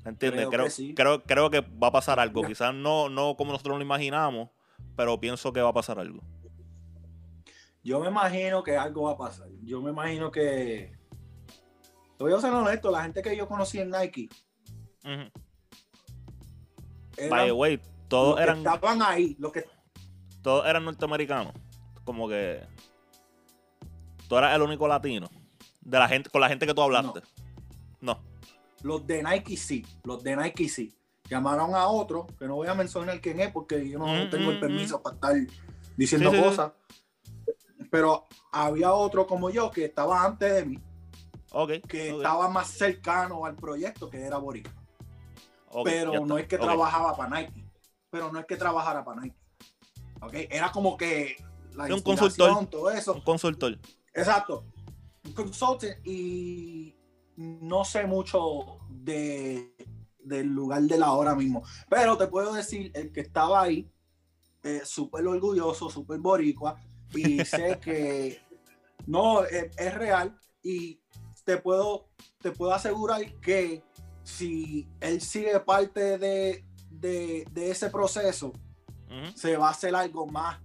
¿Entiendes? 0.05 0.47
Creo 0.47 0.51
Creo, 0.51 0.65
que 0.65 0.71
sí. 0.71 0.95
creo, 0.95 1.23
creo 1.23 1.51
que 1.51 1.61
va 1.61 1.89
a 1.89 1.93
pasar 1.93 2.19
algo. 2.19 2.43
Quizás 2.43 2.75
no, 2.75 3.09
no 3.09 3.37
como 3.37 3.53
nosotros 3.53 3.77
lo 3.77 3.83
imaginamos, 3.85 4.49
pero 4.97 5.21
pienso 5.21 5.53
que 5.53 5.61
va 5.61 5.69
a 5.71 5.75
pasar 5.75 5.99
algo. 5.99 6.23
Yo 7.85 8.01
me 8.01 8.09
imagino 8.09 8.63
que 8.63 8.77
algo 8.77 9.03
va 9.05 9.13
a 9.13 9.17
pasar. 9.17 9.49
Yo 9.63 9.81
me 9.81 9.91
imagino 9.91 10.31
que. 10.31 10.97
Te 12.17 12.25
voy 12.25 12.33
a 12.33 12.41
ser 12.41 12.53
honesto, 12.53 12.91
la 12.91 13.03
gente 13.03 13.23
que 13.23 13.37
yo 13.37 13.47
conocí 13.47 13.79
en 13.79 13.91
Nike. 13.91 14.29
Ujú. 15.05 15.31
Eran 17.19 17.31
By 17.31 17.47
the 17.47 17.53
way, 17.53 17.76
los 17.76 18.09
todos 18.09 18.37
que 18.37 18.43
eran, 18.43 18.59
estaban 18.59 19.03
ahí, 19.03 19.37
los 19.38 19.53
que 19.53 19.65
todos 20.43 20.67
eran 20.67 20.84
norteamericanos. 20.84 21.53
Como 22.05 22.29
que 22.29 22.63
tú 24.29 24.37
eras 24.39 24.55
el 24.55 24.63
único 24.63 24.89
latino. 24.89 25.29
De 25.81 25.98
la 25.98 26.08
gente, 26.08 26.31
con 26.31 26.41
la 26.41 26.48
gente 26.48 26.67
que 26.67 26.75
tú 26.75 26.82
hablaste. 26.82 27.20
No. 28.01 28.20
los 28.82 29.06
de 29.06 29.22
Nike 29.22 29.56
sí, 29.56 29.84
los 30.05 30.22
de 30.22 30.37
Nike 30.37 30.69
sí. 30.69 30.94
Llamaron 31.29 31.75
a 31.75 31.89
otro, 31.89 32.27
que 32.39 32.46
no 32.46 32.55
voy 32.55 32.69
a 32.69 32.75
mencionar 32.75 33.20
quién 33.20 33.41
es 33.41 33.51
porque 33.53 33.87
yo 33.89 33.98
no 33.98 34.06
Mm, 34.06 34.31
tengo 34.31 34.51
el 34.51 34.56
mm, 34.56 34.60
permiso 34.60 35.03
para 35.03 35.15
estar 35.17 35.34
diciendo 35.96 36.31
Sí, 36.31 36.37
sí, 36.37 36.43
sí. 36.43 36.48
cosas. 36.48 36.72
Pero 37.91 38.27
había 38.53 38.93
otro 38.94 39.27
como 39.27 39.51
yo 39.51 39.70
que 39.70 39.84
estaba 39.87 40.25
antes 40.25 40.55
de 40.55 40.65
mí, 40.65 40.79
Ok. 41.53 41.72
que 41.89 42.10
estaba 42.10 42.48
más 42.48 42.69
cercano 42.69 43.44
al 43.44 43.56
proyecto, 43.56 44.08
que 44.08 44.20
era 44.22 44.39
Boricua. 44.39 44.72
Pero 45.84 46.25
no 46.25 46.39
es 46.39 46.46
que 46.46 46.56
ok. 46.56 46.63
trabajaba 46.63 47.17
para 47.17 47.41
Nike. 47.41 47.65
Pero 48.10 48.32
no 48.32 48.41
es 48.41 48.46
que 48.46 48.56
trabajara 48.56 49.05
para 49.05 49.20
Nike. 49.20 49.37
¿Ok? 50.20 50.34
Era 50.51 50.72
como 50.72 50.96
que 50.96 51.37
la 51.75 51.84
un 51.94 52.01
consultor. 52.01 52.67
todo 52.67 52.91
eso. 52.91 53.15
Un 53.15 53.20
consultor. 53.20 53.79
Exacto. 54.15 54.65
Un 55.25 55.32
consultant 55.32 56.06
y 56.06 56.96
no 57.37 57.84
sé 57.84 58.06
mucho 58.06 58.79
de, 58.89 59.75
del 60.19 60.48
lugar 60.48 60.82
de 60.82 60.98
la 60.98 61.13
hora 61.13 61.34
mismo. 61.34 61.63
Pero 61.89 62.17
te 62.17 62.27
puedo 62.27 62.53
decir, 62.53 62.91
el 62.94 63.13
que 63.13 63.20
estaba 63.20 63.63
ahí, 63.63 63.91
eh, 64.63 64.82
súper 64.84 65.27
orgulloso, 65.27 65.89
súper 65.89 66.19
boricua, 66.19 66.81
y 67.15 67.39
sé 67.44 67.79
que 67.81 68.41
no, 69.06 69.44
es, 69.44 69.77
es 69.77 69.94
real 69.94 70.39
y 70.63 71.01
te 71.44 71.56
puedo, 71.56 72.08
te 72.41 72.51
puedo 72.51 72.75
asegurar 72.75 73.22
que 73.41 73.82
si 74.37 74.87
él 75.01 75.20
sigue 75.20 75.58
parte 75.61 76.19
de, 76.19 76.65
de, 76.91 77.47
de 77.51 77.70
ese 77.70 77.89
proceso, 77.91 78.53
se 79.35 79.56
va 79.56 79.69
a 79.69 79.70
hacer 79.70 79.94
algo 79.94 80.27
más 80.27 80.58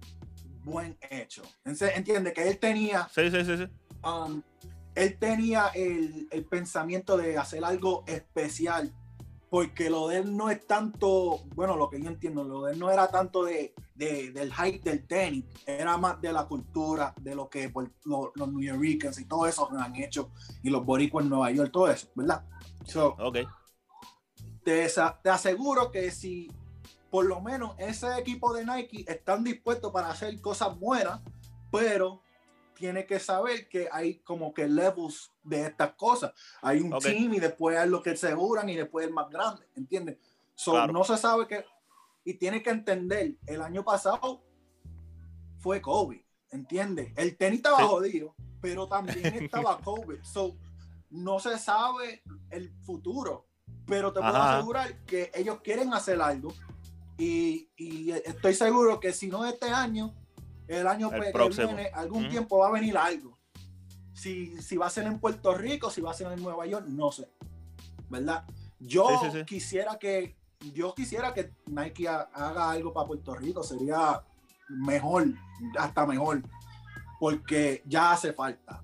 buen 0.62 0.96
hecho. 1.10 1.42
Entiende 1.64 2.32
que 2.34 2.46
él 2.48 2.58
tenía 2.58 3.08
Sí, 3.14 3.30
sí, 3.30 3.44
sí, 3.44 3.56
sí. 3.56 3.64
um, 4.06 4.42
él 4.94 5.16
tenía 5.18 5.68
el, 5.74 6.28
el 6.30 6.44
pensamiento 6.44 7.16
de 7.16 7.38
hacer 7.38 7.64
algo 7.64 8.04
especial 8.06 8.92
porque 9.50 9.88
lo 9.88 10.08
de 10.08 10.18
él 10.18 10.36
no 10.36 10.50
es 10.50 10.66
tanto, 10.66 11.40
bueno, 11.54 11.76
lo 11.76 11.88
que 11.88 12.02
yo 12.02 12.08
entiendo, 12.08 12.42
lo 12.44 12.64
de 12.64 12.72
él 12.72 12.78
no 12.78 12.90
era 12.90 13.06
tanto 13.08 13.44
de, 13.44 13.72
de- 13.94 14.32
del 14.32 14.52
hype 14.52 14.80
del 14.90 15.06
tenis, 15.06 15.44
era 15.64 15.96
más 15.96 16.20
de 16.20 16.32
la 16.32 16.44
cultura, 16.46 17.14
de 17.20 17.36
lo 17.36 17.48
que 17.48 17.72
lo- 18.04 18.32
los 18.34 18.52
New 18.52 18.60
Yorkers 18.60 19.20
y 19.20 19.26
todo 19.26 19.46
eso 19.46 19.70
han 19.78 19.94
hecho, 19.94 20.32
y 20.64 20.70
los 20.70 20.84
boricuas 20.84 21.22
en 21.24 21.30
Nueva 21.30 21.52
York, 21.52 21.70
todo 21.72 21.88
eso, 21.88 22.08
¿verdad? 22.16 22.44
So, 22.84 23.16
Ok. 23.18 23.38
te, 24.64 24.88
te 25.22 25.30
aseguro 25.30 25.90
que 25.90 26.10
si 26.10 26.50
por 27.10 27.26
lo 27.26 27.40
menos 27.40 27.74
ese 27.78 28.18
equipo 28.18 28.52
de 28.52 28.64
Nike 28.64 29.04
están 29.06 29.44
dispuestos 29.44 29.92
para 29.92 30.08
hacer 30.10 30.40
cosas 30.40 30.78
buenas, 30.78 31.20
pero 31.70 32.22
tiene 32.74 33.06
que 33.06 33.20
saber 33.20 33.68
que 33.68 33.88
hay 33.92 34.18
como 34.18 34.52
que 34.52 34.66
levels 34.66 35.32
de 35.44 35.62
estas 35.62 35.94
cosas. 35.94 36.32
Hay 36.60 36.80
un 36.80 36.92
Ok. 36.92 37.02
team 37.04 37.34
y 37.34 37.40
después 37.40 37.78
hay 37.78 37.88
los 37.88 38.02
que 38.02 38.16
se 38.16 38.34
juran 38.34 38.68
y 38.68 38.74
después 38.74 39.06
el 39.06 39.12
más 39.12 39.30
grande, 39.30 39.68
¿entiendes? 39.76 40.18
So, 40.56 40.72
Claro. 40.72 40.92
No 40.92 41.04
se 41.04 41.16
sabe 41.16 41.46
que... 41.46 41.64
Y 42.24 42.34
tiene 42.34 42.62
que 42.62 42.70
entender, 42.70 43.36
el 43.46 43.62
año 43.62 43.84
pasado 43.84 44.42
fue 45.58 45.80
Kobe, 45.80 46.26
¿entiendes? 46.50 47.12
El 47.16 47.36
tenis 47.36 47.58
estaba 47.58 47.78
Sí. 47.78 47.86
jodido, 47.86 48.34
pero 48.60 48.88
también 48.88 49.34
estaba 49.34 49.78
Kobe. 49.80 50.18
So, 50.24 50.56
no 51.14 51.38
se 51.38 51.58
sabe 51.58 52.22
el 52.50 52.72
futuro, 52.82 53.46
pero 53.86 54.12
te 54.12 54.20
puedo 54.20 54.34
Ajá. 54.36 54.56
asegurar 54.58 55.04
que 55.04 55.30
ellos 55.34 55.60
quieren 55.62 55.94
hacer 55.94 56.20
algo 56.20 56.52
y, 57.16 57.70
y 57.76 58.10
estoy 58.10 58.54
seguro 58.54 58.98
que 58.98 59.12
si 59.12 59.28
no 59.28 59.44
este 59.46 59.70
año, 59.70 60.12
el 60.66 60.86
año 60.86 61.10
El 61.12 61.32
que 61.32 61.48
viene, 61.48 61.86
algún 61.94 62.28
tiempo 62.28 62.58
va 62.58 62.68
a 62.68 62.72
venir 62.72 62.96
algo. 62.98 63.38
Si, 64.12 64.60
si 64.62 64.76
va 64.76 64.86
a 64.86 64.90
ser 64.90 65.06
en 65.06 65.18
Puerto 65.20 65.54
Rico, 65.54 65.90
si 65.90 66.00
va 66.00 66.10
a 66.10 66.14
ser 66.14 66.32
en 66.32 66.42
Nueva 66.42 66.66
York, 66.66 66.86
no 66.88 67.12
sé. 67.12 67.28
¿Verdad? 68.08 68.44
Yo 68.80 69.06
Sí, 69.08 69.14
sí, 69.30 69.38
sí. 69.38 69.44
quisiera 69.44 69.98
que 69.98 70.36
yo 70.72 70.94
quisiera 70.94 71.34
que 71.34 71.52
Nike 71.66 72.08
ha- 72.08 72.28
haga 72.32 72.70
algo 72.70 72.92
para 72.92 73.06
Puerto 73.06 73.34
Rico, 73.34 73.62
sería 73.62 74.22
mejor, 74.68 75.26
hasta 75.78 76.06
mejor, 76.06 76.42
porque 77.20 77.82
ya 77.86 78.12
hace 78.12 78.32
falta. 78.32 78.82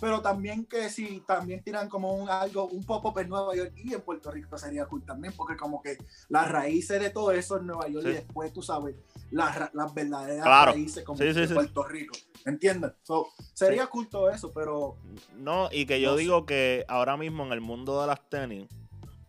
Pero 0.00 0.20
también 0.22 0.64
que 0.64 0.88
si 0.88 1.20
también 1.26 1.62
tiran 1.62 1.88
como 1.88 2.14
un 2.14 2.28
algo, 2.30 2.64
un 2.66 2.84
poco 2.84 3.18
en 3.20 3.28
Nueva 3.28 3.54
York 3.54 3.72
y 3.76 3.92
en 3.92 4.00
Puerto 4.00 4.30
Rico 4.30 4.56
sería 4.56 4.86
cool 4.86 5.02
también, 5.04 5.34
porque 5.36 5.56
como 5.56 5.82
que 5.82 5.98
las 6.28 6.50
raíces 6.50 7.00
de 7.00 7.10
todo 7.10 7.32
eso 7.32 7.58
en 7.58 7.66
Nueva 7.66 7.86
York 7.88 8.06
y 8.08 8.12
después 8.12 8.52
tú 8.52 8.62
sabes 8.62 8.94
las, 9.30 9.72
las 9.74 9.92
verdaderas 9.94 10.44
Claro. 10.44 10.72
raíces 10.72 11.04
como 11.04 11.18
Sí, 11.18 11.34
sí. 11.34 11.52
Puerto 11.54 11.82
Rico. 11.84 12.16
¿Entiendes? 12.46 12.92
So, 13.02 13.28
sería 13.52 13.86
cool 13.88 14.08
todo 14.08 14.30
eso, 14.30 14.50
pero 14.54 14.96
No, 15.36 15.68
y 15.70 15.84
que 15.84 16.00
yo 16.00 16.12
No 16.12 16.16
sé. 16.16 16.22
digo 16.22 16.46
que 16.46 16.84
ahora 16.88 17.16
mismo 17.18 17.44
en 17.44 17.52
el 17.52 17.60
mundo 17.60 18.00
de 18.00 18.06
las 18.06 18.26
tenis, 18.30 18.66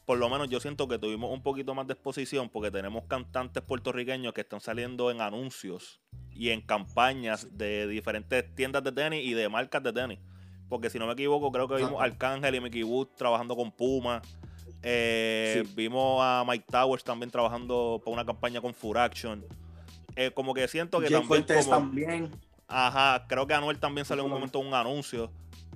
por 0.06 0.18
lo 0.18 0.30
menos 0.30 0.50
yo 0.50 0.60
siento 0.62 0.88
que 0.88 0.98
tuvimos 0.98 1.32
un 1.32 1.44
poquito 1.44 1.76
más 1.76 1.86
de 1.88 1.94
exposición 1.94 2.50
porque 2.50 2.72
tenemos 2.72 3.04
cantantes 3.06 3.62
puertorriqueños 3.64 4.34
que 4.34 4.42
están 4.42 4.62
saliendo 4.62 5.12
en 5.12 5.20
anuncios 5.22 6.00
y 6.34 6.50
en 6.50 6.62
campañas 6.62 7.48
de 7.58 7.88
diferentes 7.88 8.56
tiendas 8.56 8.84
de 8.84 8.92
tenis 8.94 9.26
y 9.26 9.34
de 9.34 9.50
marcas 9.50 9.84
de 9.84 9.92
tenis. 9.94 10.20
Porque 10.72 10.90
si 10.90 10.98
no 10.98 11.06
me 11.06 11.12
equivoco, 11.12 11.52
creo 11.52 11.68
que 11.68 11.76
vimos 11.76 12.00
a 12.02 12.06
Arcángel 12.06 12.56
y 12.56 12.62
Mickey 12.62 12.84
Wood 12.84 13.10
trabajando 13.18 13.58
con 13.58 13.74
Puma. 13.74 14.22
Eh, 14.82 15.64
Sí. 15.66 15.74
Vimos 15.76 16.22
a 16.24 16.46
Mike 16.48 16.64
Towers 16.72 17.04
también 17.04 17.30
trabajando 17.30 18.00
para 18.02 18.14
una 18.14 18.26
campaña 18.26 18.62
con 18.62 18.74
Furaction. 18.74 19.44
Eh, 20.16 20.32
como 20.34 20.54
que 20.54 20.66
siento 20.70 21.02
que 21.02 21.08
Jay 21.10 21.20
también, 21.28 21.44
como- 21.46 21.70
también. 21.70 22.32
ajá, 22.70 23.26
creo 23.28 23.46
que 23.46 23.54
Anuel 23.54 23.80
también 23.80 24.06
salió 24.06 24.24
en 24.24 24.28
un 24.28 24.34
momento 24.34 24.60
un 24.60 24.74
anuncio. 24.74 25.30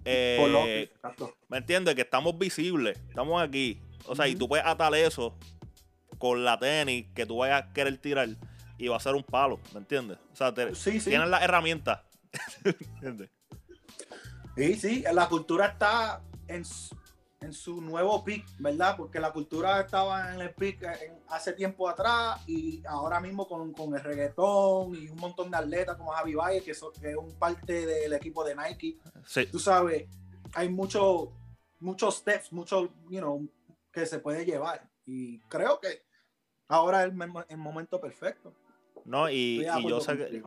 Eh. 0.05 0.89
¿Me 1.49 1.57
entiendes? 1.57 1.93
Que 1.93 2.01
estamos 2.03 2.37
visibles, 2.37 2.97
estamos 3.09 3.43
aquí. 3.43 3.81
O 4.07 4.15
sea, 4.15 4.29
y 4.29 4.35
tú 4.35 4.47
puedes 4.47 4.65
atar 4.65 4.95
eso 4.95 5.35
con 6.17 6.45
la 6.45 6.57
tenis 6.57 7.07
que 7.13 7.25
tú 7.25 7.35
vayas 7.39 7.63
a 7.63 7.73
querer 7.73 7.97
tirar 7.97 8.29
y 8.77 8.87
va 8.87 8.95
a 8.95 8.99
ser 9.01 9.13
un 9.13 9.23
palo, 9.23 9.59
¿me 9.73 9.79
entiendes? 9.79 10.17
O 10.31 10.35
sea, 10.37 10.53
te- 10.53 10.73
Sí, 10.73 11.01
sí. 11.01 11.09
tienes 11.09 11.27
las 11.27 11.41
herramientas. 11.43 11.99
¿Entiendes? 12.63 13.29
Sí, 14.55 14.75
sí, 14.75 15.03
la 15.13 15.27
cultura 15.27 15.67
está 15.67 16.21
en 16.47 16.63
su, 16.63 16.95
en 17.41 17.53
su 17.53 17.81
nuevo 17.81 18.23
pic, 18.23 18.45
¿verdad? 18.59 18.95
Porque 18.95 19.19
la 19.19 19.31
cultura 19.31 19.81
estaba 19.81 20.33
en 20.33 20.41
el 20.41 20.53
pic 20.53 20.81
en- 20.83 21.19
hace 21.29 21.53
tiempo 21.53 21.89
atrás 21.89 22.41
y 22.47 22.81
ahora 22.87 23.19
mismo 23.19 23.47
con, 23.47 23.73
con 23.73 23.93
el 23.95 24.01
reggaetón 24.01 24.95
y 24.95 25.09
un 25.09 25.17
montón 25.17 25.51
de 25.51 25.57
atletas 25.57 25.97
como 25.97 26.11
Javi 26.11 26.35
Valle, 26.35 26.63
que, 26.63 26.71
es 26.71 26.81
un 26.81 27.37
parte 27.37 27.85
del 27.85 28.13
equipo 28.13 28.43
de 28.43 28.55
Nike. 28.55 28.97
Sí, 29.25 29.45
Tú 29.47 29.59
sabes, 29.59 30.07
hay 30.53 30.69
muchos 30.69 31.29
muchos 31.79 32.15
steps, 32.15 32.51
muchos, 32.51 32.89
you 33.09 33.19
know, 33.19 33.47
que 33.91 34.05
se 34.05 34.19
puede 34.19 34.45
llevar. 34.45 34.89
Y 35.05 35.39
creo 35.41 35.79
que 35.79 36.03
ahora 36.67 37.03
es 37.03 37.13
el, 37.49 37.57
momento 37.57 38.01
perfecto. 38.01 38.53
no, 39.05 39.29
y, 39.29 39.65
y 39.65 39.87
yo 39.87 40.01
sé 40.01 40.17
que. 40.17 40.43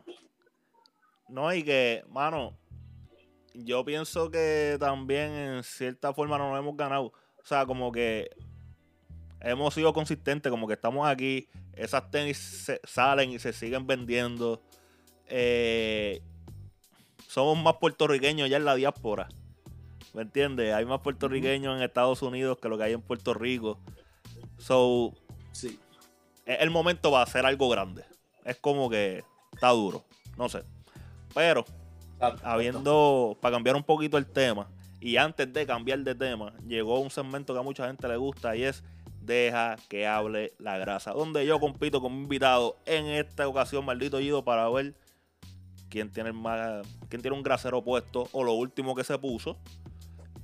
No, 1.29 1.53
y 1.53 1.63
que, 1.63 2.03
mano, 2.09 2.58
yo 3.53 3.83
pienso 3.85 4.29
que 4.31 4.77
también 4.79 5.31
en 5.31 5.63
cierta 5.63 6.13
forma 6.13 6.37
no 6.37 6.49
nos 6.51 6.59
hemos 6.59 6.75
ganado. 6.77 7.05
O 7.41 7.45
sea, 7.45 7.65
como 7.65 7.91
que 7.91 8.29
hemos 9.41 9.73
sido 9.73 9.93
consistentes, 9.93 10.51
como 10.51 10.67
que 10.67 10.73
estamos 10.73 11.07
aquí, 11.07 11.47
esas 11.73 12.09
tenis 12.11 12.37
se- 12.37 12.81
salen 12.83 13.31
y 13.31 13.39
se 13.39 13.53
siguen 13.53 13.87
vendiendo. 13.87 14.61
Eh, 15.27 16.21
somos 17.27 17.57
más 17.61 17.75
puertorriqueños 17.77 18.49
ya 18.49 18.57
en 18.57 18.65
la 18.65 18.75
diáspora. 18.75 19.29
¿Me 20.13 20.23
entiendes? 20.23 20.73
Hay 20.73 20.85
más 20.85 21.01
puertorriqueños 21.01 21.77
en 21.77 21.83
Estados 21.83 22.21
Unidos 22.23 22.57
que 22.59 22.67
lo 22.67 22.77
que 22.77 22.83
hay 22.85 22.93
en 22.93 23.01
Puerto 23.01 23.33
Rico. 23.33 23.79
So, 24.57 25.13
Sí. 25.51 25.79
es 26.45 26.59
el 26.61 26.71
momento 26.71 27.11
va 27.11 27.19
a 27.21 27.23
hacer 27.23 27.45
algo 27.45 27.69
grande. 27.69 28.03
Es 28.43 28.57
como 28.57 28.89
que 28.89 29.23
está 29.53 29.69
duro. 29.69 30.03
No 30.37 30.49
sé. 30.49 30.63
Pero, 31.35 31.63
habiendo, 32.43 33.37
para 33.41 33.55
cambiar 33.55 33.75
un 33.75 33.83
poquito 33.83 34.17
el 34.17 34.25
tema, 34.25 34.67
y 35.01 35.17
antes 35.17 35.51
de 35.51 35.65
cambiar 35.65 35.99
de 35.99 36.15
tema, 36.15 36.53
llegó 36.67 36.99
un 36.99 37.09
segmento 37.09 37.53
que 37.53 37.59
a 37.59 37.63
mucha 37.63 37.87
gente 37.87 38.07
le 38.07 38.17
gusta 38.17 38.55
y 38.55 38.63
es 38.63 38.83
Deja 39.21 39.75
que 39.89 40.07
hable 40.07 40.53
la 40.57 40.77
grasa. 40.77 41.11
Donde 41.11 41.45
yo 41.45 41.59
compito 41.59 42.01
con 42.01 42.15
mi 42.15 42.23
invitado 42.23 42.77
en 42.85 43.05
esta 43.05 43.47
ocasión, 43.47 43.85
maldito 43.85 44.19
Gido, 44.19 44.43
para 44.43 44.67
ver 44.69 44.95
quién 45.89 46.09
tiene 46.09 46.29
el 46.29 46.35
más, 46.35 46.87
quién 47.09 47.21
tiene 47.21 47.37
un 47.37 47.43
grasero 47.43 47.83
puesto 47.83 48.27
o 48.31 48.43
lo 48.43 48.53
último 48.53 48.95
que 48.95 49.03
se 49.03 49.17
puso. 49.19 49.57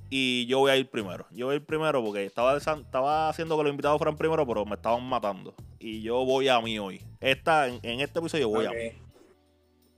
Y 0.08 0.46
yo 0.46 0.60
voy 0.60 0.70
a 0.70 0.76
ir 0.76 0.88
primero. 0.88 1.26
Yo 1.32 1.46
voy 1.46 1.54
a 1.54 1.56
ir 1.56 1.66
primero 1.66 2.04
porque 2.04 2.24
estaba, 2.24 2.56
estaba 2.56 3.28
haciendo 3.28 3.56
que 3.56 3.64
los 3.64 3.70
invitados 3.70 3.98
fueran 3.98 4.16
primero, 4.16 4.46
pero 4.46 4.64
me 4.64 4.76
estaban 4.76 5.02
matando. 5.02 5.54
Y 5.80 6.02
yo 6.02 6.24
voy 6.24 6.46
a 6.46 6.60
mí 6.60 6.78
hoy. 6.78 7.02
Esta, 7.18 7.66
en, 7.66 7.80
en 7.82 8.00
este 8.00 8.20
episodio 8.20 8.48
voy 8.48 8.66
a 8.66 8.70
mí. 8.70 8.92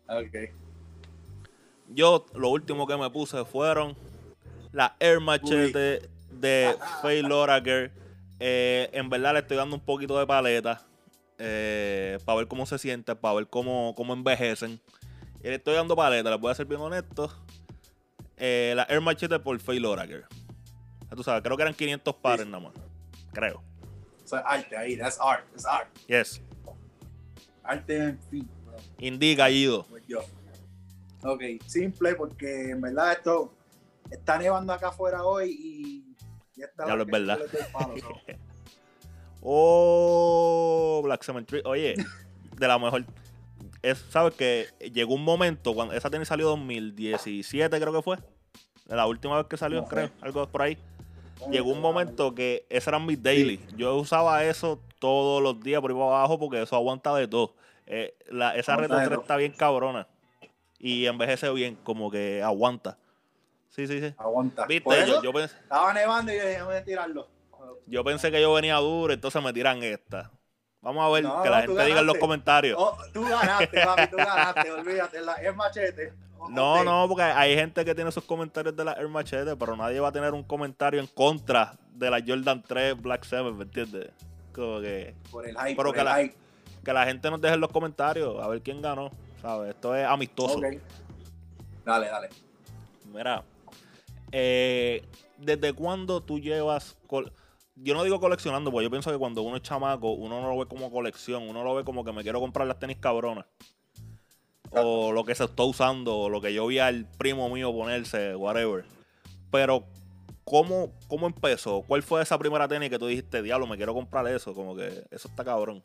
Ok. 0.09 0.68
Yo 1.89 2.27
lo 2.35 2.51
último 2.51 2.87
que 2.87 2.97
me 2.97 3.11
puse 3.11 3.45
fueron 3.45 3.97
las 4.73 4.93
Air 5.01 5.21
Machete 5.21 6.09
de 6.31 6.77
Faye 7.03 7.23
Loraker. 7.23 7.93
Eh, 8.41 8.91
en 8.93 9.09
verdad 9.09 9.33
le 9.33 9.41
estoy 9.41 9.57
dando 9.57 9.77
un 9.77 9.83
poquito 9.83 10.19
de 10.19 10.27
paleta 10.27 10.87
eh, 11.39 12.19
para 12.25 12.39
ver 12.39 12.49
cómo 12.49 12.67
se 12.67 12.79
siente, 12.79 13.17
para 13.17 13.35
ver 13.35 13.49
cómo, 13.49 13.95
cómo 13.97 14.13
envejecen. 14.13 14.81
Y 15.43 15.49
le 15.49 15.55
estoy 15.57 15.75
dando 15.75 15.97
paleta, 15.97 16.31
les 16.31 16.41
voy 16.41 16.51
a 16.51 16.55
ser 16.55 16.67
bien 16.67 16.81
honesto. 16.81 17.33
Eh, 18.37 18.75
las 18.77 18.89
Air 18.91 19.01
Machete 19.01 19.39
por 19.39 19.59
Faye 19.59 19.81
Loraker. 19.81 20.27
Tú 21.15 21.23
sabes, 21.23 21.43
creo 21.43 21.57
que 21.57 21.63
eran 21.63 21.75
500 21.75 22.15
pares 22.17 22.47
nada 22.47 22.65
más. 22.65 22.73
Creo. 23.33 23.63
O 24.25 24.29
sea, 24.29 24.41
arte 24.41 24.77
ahí, 24.77 24.97
that's 24.97 25.19
art, 25.21 25.47
that's 25.51 25.65
art. 25.65 25.89
Yes. 26.07 26.43
Arte 27.63 27.97
en 27.97 28.19
fin. 28.31 28.49
Indica, 28.99 29.51
Ido. 29.51 29.85
Pues 29.85 30.07
yo. 30.07 30.21
Ok, 31.23 31.43
simple 31.67 32.15
porque 32.15 32.71
en 32.71 32.81
verdad 32.81 33.13
esto 33.13 33.53
está 34.11 34.39
nevando 34.39 34.73
acá 34.73 34.89
afuera 34.89 35.25
hoy 35.25 35.51
y 35.59 36.17
ya 36.57 36.67
está. 36.67 36.87
Ya 36.87 36.95
lo 36.97 37.03
es 37.05 37.11
verdad. 37.11 37.39
Palo, 37.73 37.95
¿no? 37.97 38.37
Oh, 39.41 41.01
Black 41.05 41.23
Cemetery. 41.23 41.63
Oye, 41.65 41.95
de 42.57 42.69
la 42.69 42.79
mejor. 42.79 43.05
Es, 43.83 43.99
¿Sabes 44.11 44.35
que 44.35 44.67
Llegó 44.93 45.15
un 45.15 45.23
momento, 45.25 45.75
cuando 45.75 45.95
esa 45.95 46.11
tenis 46.11 46.29
salió 46.29 46.49
2017, 46.49 47.81
creo 47.81 47.93
que 47.93 48.03
fue. 48.03 48.19
La 48.87 49.07
última 49.07 49.37
vez 49.37 49.47
que 49.47 49.57
salió, 49.57 49.83
No 49.83 49.87
creo. 49.89 50.11
Algo 50.21 50.49
por 50.49 50.63
ahí. 50.63 50.77
Llegó 51.53 51.71
un 51.71 51.81
momento 51.81 52.35
que 52.35 52.67
ese 52.69 52.91
eran 52.91 53.07
mis 53.07 53.23
daily. 53.23 53.61
Yo 53.77 53.95
usaba 53.97 54.45
eso 54.45 54.81
todos 54.99 55.41
los 55.41 55.61
días 55.61 55.81
por 55.81 55.91
ahí 55.93 55.97
para 55.97 56.09
abajo 56.09 56.39
porque 56.39 56.61
eso 56.63 56.75
aguanta 56.75 57.15
de 57.15 57.29
todo. 57.29 57.55
Eh, 57.87 58.17
la- 58.31 58.57
esa 58.57 58.73
Aguanta 58.75 58.97
Retro 58.97 58.99
de 58.99 59.07
3 59.07 59.15
todo. 59.17 59.23
está 59.23 59.37
bien 59.37 59.53
cabrona. 59.53 60.09
Y 60.79 61.07
envejece 61.07 61.51
bien, 61.53 61.77
como 61.83 62.11
que 62.11 62.43
aguanta. 62.43 62.99
Sí, 63.69 63.87
sí, 63.87 64.01
sí. 64.01 64.15
Aguanta. 64.17 64.67
Viste, 64.67 65.07
yo, 65.07 65.23
yo 65.23 65.33
pensé, 65.33 65.57
Estaba 65.57 65.93
nevando 65.93 66.33
y 66.33 66.37
yo 66.37 66.41
dije, 66.43 66.53
déjame 66.55 66.81
tirarlo. 66.83 67.29
yo 67.87 68.05
pensé 68.05 68.31
que 68.31 68.41
yo 68.41 68.53
venía 68.55 68.77
duro, 68.77 69.13
entonces 69.13 69.43
me 69.43 69.53
tiran 69.53 69.83
esta. 69.83 70.31
Vamos 70.81 71.05
a 71.05 71.09
ver, 71.13 71.25
No, 71.25 71.43
que 71.43 71.51
la 71.51 71.63
gente 71.63 71.85
diga 71.85 72.01
en 72.01 72.07
los 72.07 72.19
comentarios. 72.19 72.77
Oh, 72.79 72.97
tú 73.13 73.23
ganaste, 73.23 73.81
papi, 73.85 74.07
tú 74.11 74.17
ganaste, 74.17 74.71
olvídate, 74.73 75.21
la, 75.21 75.35
es 75.35 75.55
machete. 75.55 76.13
No, 76.51 76.85
no, 76.85 77.07
porque 77.09 77.25
hay 77.25 77.57
gente 77.57 77.85
que 77.85 77.95
tiene 77.95 78.13
sus 78.13 78.23
comentarios 78.25 78.75
de 78.77 78.85
la 78.85 78.93
Air 78.93 79.09
Machete, 79.09 79.57
pero 79.57 79.77
nadie 79.77 79.99
va 79.99 80.09
a 80.09 80.13
tener 80.13 80.33
un 80.33 80.45
comentario 80.45 81.01
en 81.01 81.09
contra 81.09 81.75
de 81.93 82.09
la 82.11 82.23
Jordan 82.25 82.63
3 82.67 83.03
Black 83.03 83.25
7, 83.25 83.51
¿me 83.53 83.65
entiendes? 83.65 84.11
Como 84.55 84.81
que. 84.81 85.15
Por 85.33 85.45
el 85.47 85.57
hype. 85.57 85.75
Pero 85.75 85.89
por 85.89 85.95
que 85.95 85.99
el 85.99 86.05
la- 86.05 86.23
hype. 86.23 86.37
Que 86.85 86.93
la 86.93 87.05
gente 87.07 87.29
nos 87.29 87.41
deje 87.41 87.55
en 87.55 87.61
los 87.61 87.71
comentarios 87.71 88.41
a 88.41 88.47
ver 88.49 88.63
quién 88.63 88.81
ganó, 88.81 89.11
¿sabes? 89.41 89.71
Esto 89.75 89.95
es 89.95 90.07
amistoso. 90.07 90.59
Ok. 90.59 90.65
Dale, 91.85 92.09
dale. 92.09 92.29
Mira, 93.13 93.45
eh, 94.33 95.03
¿desde 95.39 95.73
cuándo 95.73 96.23
tú 96.23 96.39
llevas... 96.39 96.97
yo 97.77 97.95
no 97.95 98.05
digo 98.05 98.21
coleccionando, 98.21 98.71
porque 98.71 98.85
yo 98.85 98.91
pienso 98.91 99.11
que 99.11 99.19
cuando 99.19 99.43
uno 99.43 99.57
es 99.57 99.63
chamaco, 99.63 100.13
uno 100.13 100.41
no 100.41 100.49
lo 100.49 100.59
ve 100.59 100.67
como 100.67 100.91
colección, 100.91 101.49
uno 101.49 101.65
lo 101.65 101.75
ve 101.75 101.85
como 101.85 102.05
que 102.05 102.13
me 102.13 102.23
quiero 102.23 102.41
comprar 102.41 102.67
las 102.67 102.79
tenis 102.79 102.99
cabronas. 102.99 103.47
O 104.71 105.13
lo 105.13 105.25
que 105.25 105.35
se 105.35 105.45
está 105.45 105.63
usando, 105.63 106.19
o 106.19 106.29
lo 106.29 106.43
que 106.43 106.53
yo 106.53 106.67
vi 106.67 106.79
al 106.79 107.07
primo 107.17 107.49
mío 107.49 107.73
ponerse, 107.73 108.37
whatever. 108.37 108.85
Pero, 109.51 109.87
¿cómo, 110.45 110.93
¿cómo 111.09 111.27
empezó? 111.27 111.83
¿Cuál 111.89 112.03
fue 112.03 112.21
esa 112.21 112.39
primera 112.39 112.69
tenis 112.69 112.91
que 112.91 112.99
tú 112.99 113.07
dijiste, 113.07 113.41
diablo, 113.41 113.67
me 113.67 113.79
quiero 113.79 113.95
comprar 113.95 114.27
eso? 114.27 114.53
Como 114.53 114.77
que 114.77 115.07
eso 115.11 115.29
está 115.29 115.43
cabrón. 115.43 115.83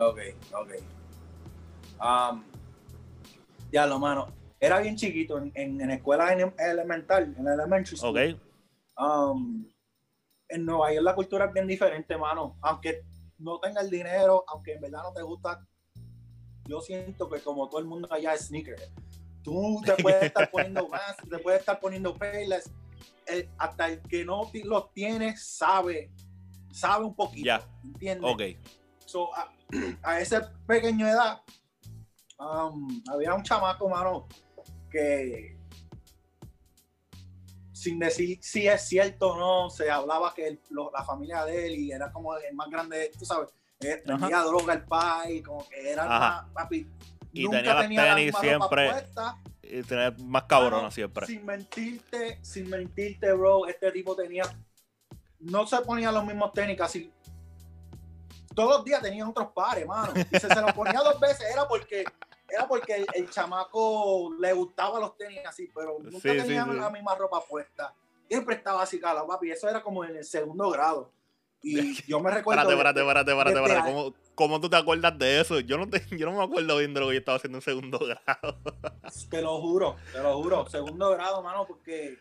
Ok, 0.00 0.18
ok. 0.52 0.97
Um, 2.00 2.44
ya 3.72 3.86
lo 3.86 3.98
mano. 3.98 4.28
Era 4.60 4.80
bien 4.80 4.96
chiquito 4.96 5.38
en, 5.38 5.52
en, 5.54 5.80
en 5.80 5.90
escuela 5.92 6.32
en- 6.32 6.54
elemental, 6.58 7.34
en 7.38 7.46
elementary 7.46 7.96
school. 7.96 8.10
¿Ok? 8.18 8.40
Um, 8.98 9.66
en 10.48 10.64
Nueva 10.64 10.92
York 10.92 11.04
la 11.04 11.14
cultura 11.14 11.44
es 11.46 11.52
bien 11.52 11.66
diferente, 11.66 12.16
mano. 12.16 12.56
Aunque 12.62 13.04
no 13.38 13.58
tenga 13.60 13.80
el 13.80 13.90
dinero, 13.90 14.44
aunque 14.48 14.74
en 14.74 14.80
verdad 14.80 15.02
no 15.04 15.12
te 15.12 15.22
gusta, 15.22 15.64
yo 16.66 16.80
siento 16.80 17.28
que 17.30 17.40
como 17.40 17.68
todo 17.68 17.80
el 17.80 17.86
mundo 17.86 18.08
allá 18.10 18.34
es 18.34 18.46
sneaker. 18.46 18.76
Tú 19.42 19.80
te 19.84 19.94
puedes 20.02 20.24
estar 20.24 20.50
poniendo 20.50 20.88
más, 20.88 21.16
te 21.28 21.38
puedes 21.38 21.60
estar 21.60 21.78
poniendo 21.78 22.14
payless. 22.14 22.70
eh, 23.26 23.48
hasta 23.58 23.88
el 23.88 24.00
que 24.02 24.24
no 24.24 24.50
los 24.64 24.92
tiene 24.92 25.36
sabe, 25.36 26.10
sabe 26.72 27.04
un 27.04 27.14
poquito. 27.14 27.46
Ya. 27.46 27.60
¿Entiendes? 27.84 28.30
Ok. 28.32 28.42
So, 29.06 29.32
a, 29.36 29.52
a 30.02 30.20
esa 30.20 30.52
pequeña 30.66 31.10
edad, 31.10 31.42
um, 32.38 33.02
había 33.12 33.34
un 33.34 33.42
chamaco, 33.42 33.88
mano, 33.88 34.26
que 34.90 35.56
sin 37.72 37.98
decir 37.98 38.38
si 38.42 38.66
es 38.66 38.82
cierto 38.88 39.32
o 39.34 39.38
no, 39.38 39.70
se 39.70 39.90
hablaba 39.90 40.34
que 40.34 40.48
el- 40.48 40.60
lo- 40.70 40.90
la 40.90 41.04
familia 41.04 41.44
de 41.44 41.66
él 41.66 41.74
y 41.76 41.92
era 41.92 42.10
como 42.10 42.36
el 42.36 42.54
más 42.54 42.68
grande, 42.70 43.10
tú 43.16 43.24
sabes, 43.24 43.50
eh, 43.80 44.02
vendía 44.04 44.40
droga 44.42 44.72
al 44.72 44.84
país, 44.84 45.46
como 45.46 45.68
que 45.68 45.92
era 45.92 46.04
más, 46.06 46.48
papi. 46.52 46.88
Y 47.32 47.44
nunca 47.44 47.58
tenía 47.58 47.74
las 47.74 47.82
tenía 47.82 48.04
la 48.06 48.14
tenis 48.16 48.34
siempre- 48.40 48.90
puesta. 48.90 49.38
Y 49.62 49.82
tener 49.82 50.18
más 50.20 50.44
cabrona 50.44 50.76
Mano, 50.78 50.90
siempre. 50.90 51.26
Sin 51.26 51.44
mentirte, 51.44 52.38
sin 52.42 52.70
mentirte, 52.70 53.30
bro, 53.34 53.66
este 53.66 53.92
tipo 53.92 54.16
tenía. 54.16 54.42
No 55.40 55.66
se 55.66 55.78
ponía 55.82 56.10
los 56.10 56.24
mismos 56.24 56.52
tenis 56.52 56.76
casi. 56.76 57.12
Todos 58.54 58.78
los 58.78 58.84
días 58.84 59.02
tenía 59.02 59.28
otros 59.28 59.52
pares, 59.54 59.86
mano. 59.86 60.12
Y 60.16 60.38
si 60.38 60.46
se 60.48 60.60
los 60.60 60.72
ponía 60.72 60.98
dos 61.00 61.20
veces, 61.20 61.46
era 61.52 61.68
porque 61.68 62.02
era 62.48 62.66
porque 62.66 62.94
el, 62.96 63.06
el 63.14 63.30
chamaco 63.30 64.30
le 64.38 64.52
gustaba 64.52 64.98
los 64.98 65.16
tenis 65.16 65.40
así, 65.46 65.70
pero 65.74 65.98
nunca 66.00 66.16
Sí, 66.32 66.36
tenía 66.38 66.64
sí. 66.64 66.70
la 66.72 66.90
misma 66.90 67.14
ropa 67.14 67.42
puesta. 67.44 67.94
Siempre 68.28 68.56
estaba 68.56 68.82
así, 68.82 69.00
cala, 69.00 69.26
papi. 69.26 69.50
Eso 69.50 69.68
era 69.68 69.82
como 69.82 70.04
en 70.04 70.16
el 70.16 70.24
segundo 70.24 70.70
grado. 70.70 71.12
Y 71.62 71.94
yo 72.08 72.20
me 72.20 72.30
recuerdo. 72.30 72.70
Espérate, 72.70 73.00
espérate, 73.00 73.30
espérate, 73.32 73.58
espérate, 73.60 73.90
¿Cómo, 73.92 74.14
cómo 74.34 74.60
tú 74.60 74.70
te 74.70 74.76
acuerdas 74.76 75.18
de 75.18 75.40
eso? 75.40 75.60
Yo 75.60 75.76
no, 75.78 75.88
te, 75.88 76.02
yo 76.16 76.26
no 76.30 76.36
me 76.36 76.44
acuerdo 76.44 76.76
bien 76.78 76.94
de 76.94 77.00
lo 77.00 77.08
que 77.08 77.14
yo 77.14 77.18
estaba 77.18 77.36
haciendo 77.36 77.58
en 77.58 77.62
segundo 77.62 77.98
grado. 77.98 78.58
Te 79.30 79.42
lo 79.42 79.60
juro, 79.60 79.96
te 80.12 80.22
lo 80.22 80.40
juro. 80.42 80.66
Segundo 80.68 81.10
grado, 81.10 81.42
mano, 81.42 81.66
porque 81.66 82.18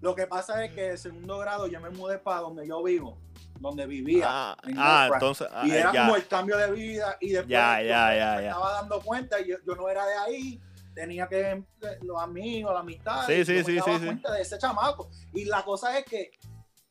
lo 0.00 0.14
que 0.14 0.26
pasa 0.26 0.64
es 0.64 0.72
que 0.72 0.90
en 0.90 0.98
segundo 0.98 1.38
grado 1.38 1.66
yo 1.66 1.80
me 1.80 1.90
mudé 1.90 2.18
para 2.18 2.40
donde 2.40 2.66
yo 2.66 2.82
vivo, 2.82 3.18
donde 3.58 3.86
vivía. 3.86 4.24
Ah, 4.26 4.56
en 4.64 4.74
ah, 4.78 5.10
entonces. 5.12 5.48
ah, 5.52 5.66
y 5.66 5.72
era 5.72 5.92
ya, 5.92 6.02
como 6.02 6.16
el 6.16 6.26
cambio 6.26 6.56
de 6.56 6.70
vida 6.72 7.16
y 7.20 7.30
después 7.30 7.48
Ya, 7.48 7.82
ya, 7.82 8.14
ya, 8.16 8.36
me 8.36 8.42
ya. 8.42 8.48
estaba 8.48 8.72
dando 8.72 9.00
cuenta 9.00 9.40
y 9.40 9.48
yo, 9.48 9.56
yo 9.66 9.74
no 9.74 9.88
era 9.88 10.06
de 10.06 10.14
ahí. 10.14 10.60
Tenía 10.94 11.28
que 11.28 11.50
eh, 11.52 11.64
los 12.02 12.20
amigos, 12.20 12.72
la 12.74 12.80
amistad. 12.80 13.26
Sí, 13.26 13.44
sí, 13.44 13.62
sí, 13.64 13.78
sí, 13.78 13.92
sí. 13.98 14.06
de 14.06 14.40
ese 14.40 14.58
chamaco. 14.58 15.08
Y 15.32 15.44
la 15.44 15.64
cosa 15.64 15.96
es 15.98 16.04
que 16.04 16.32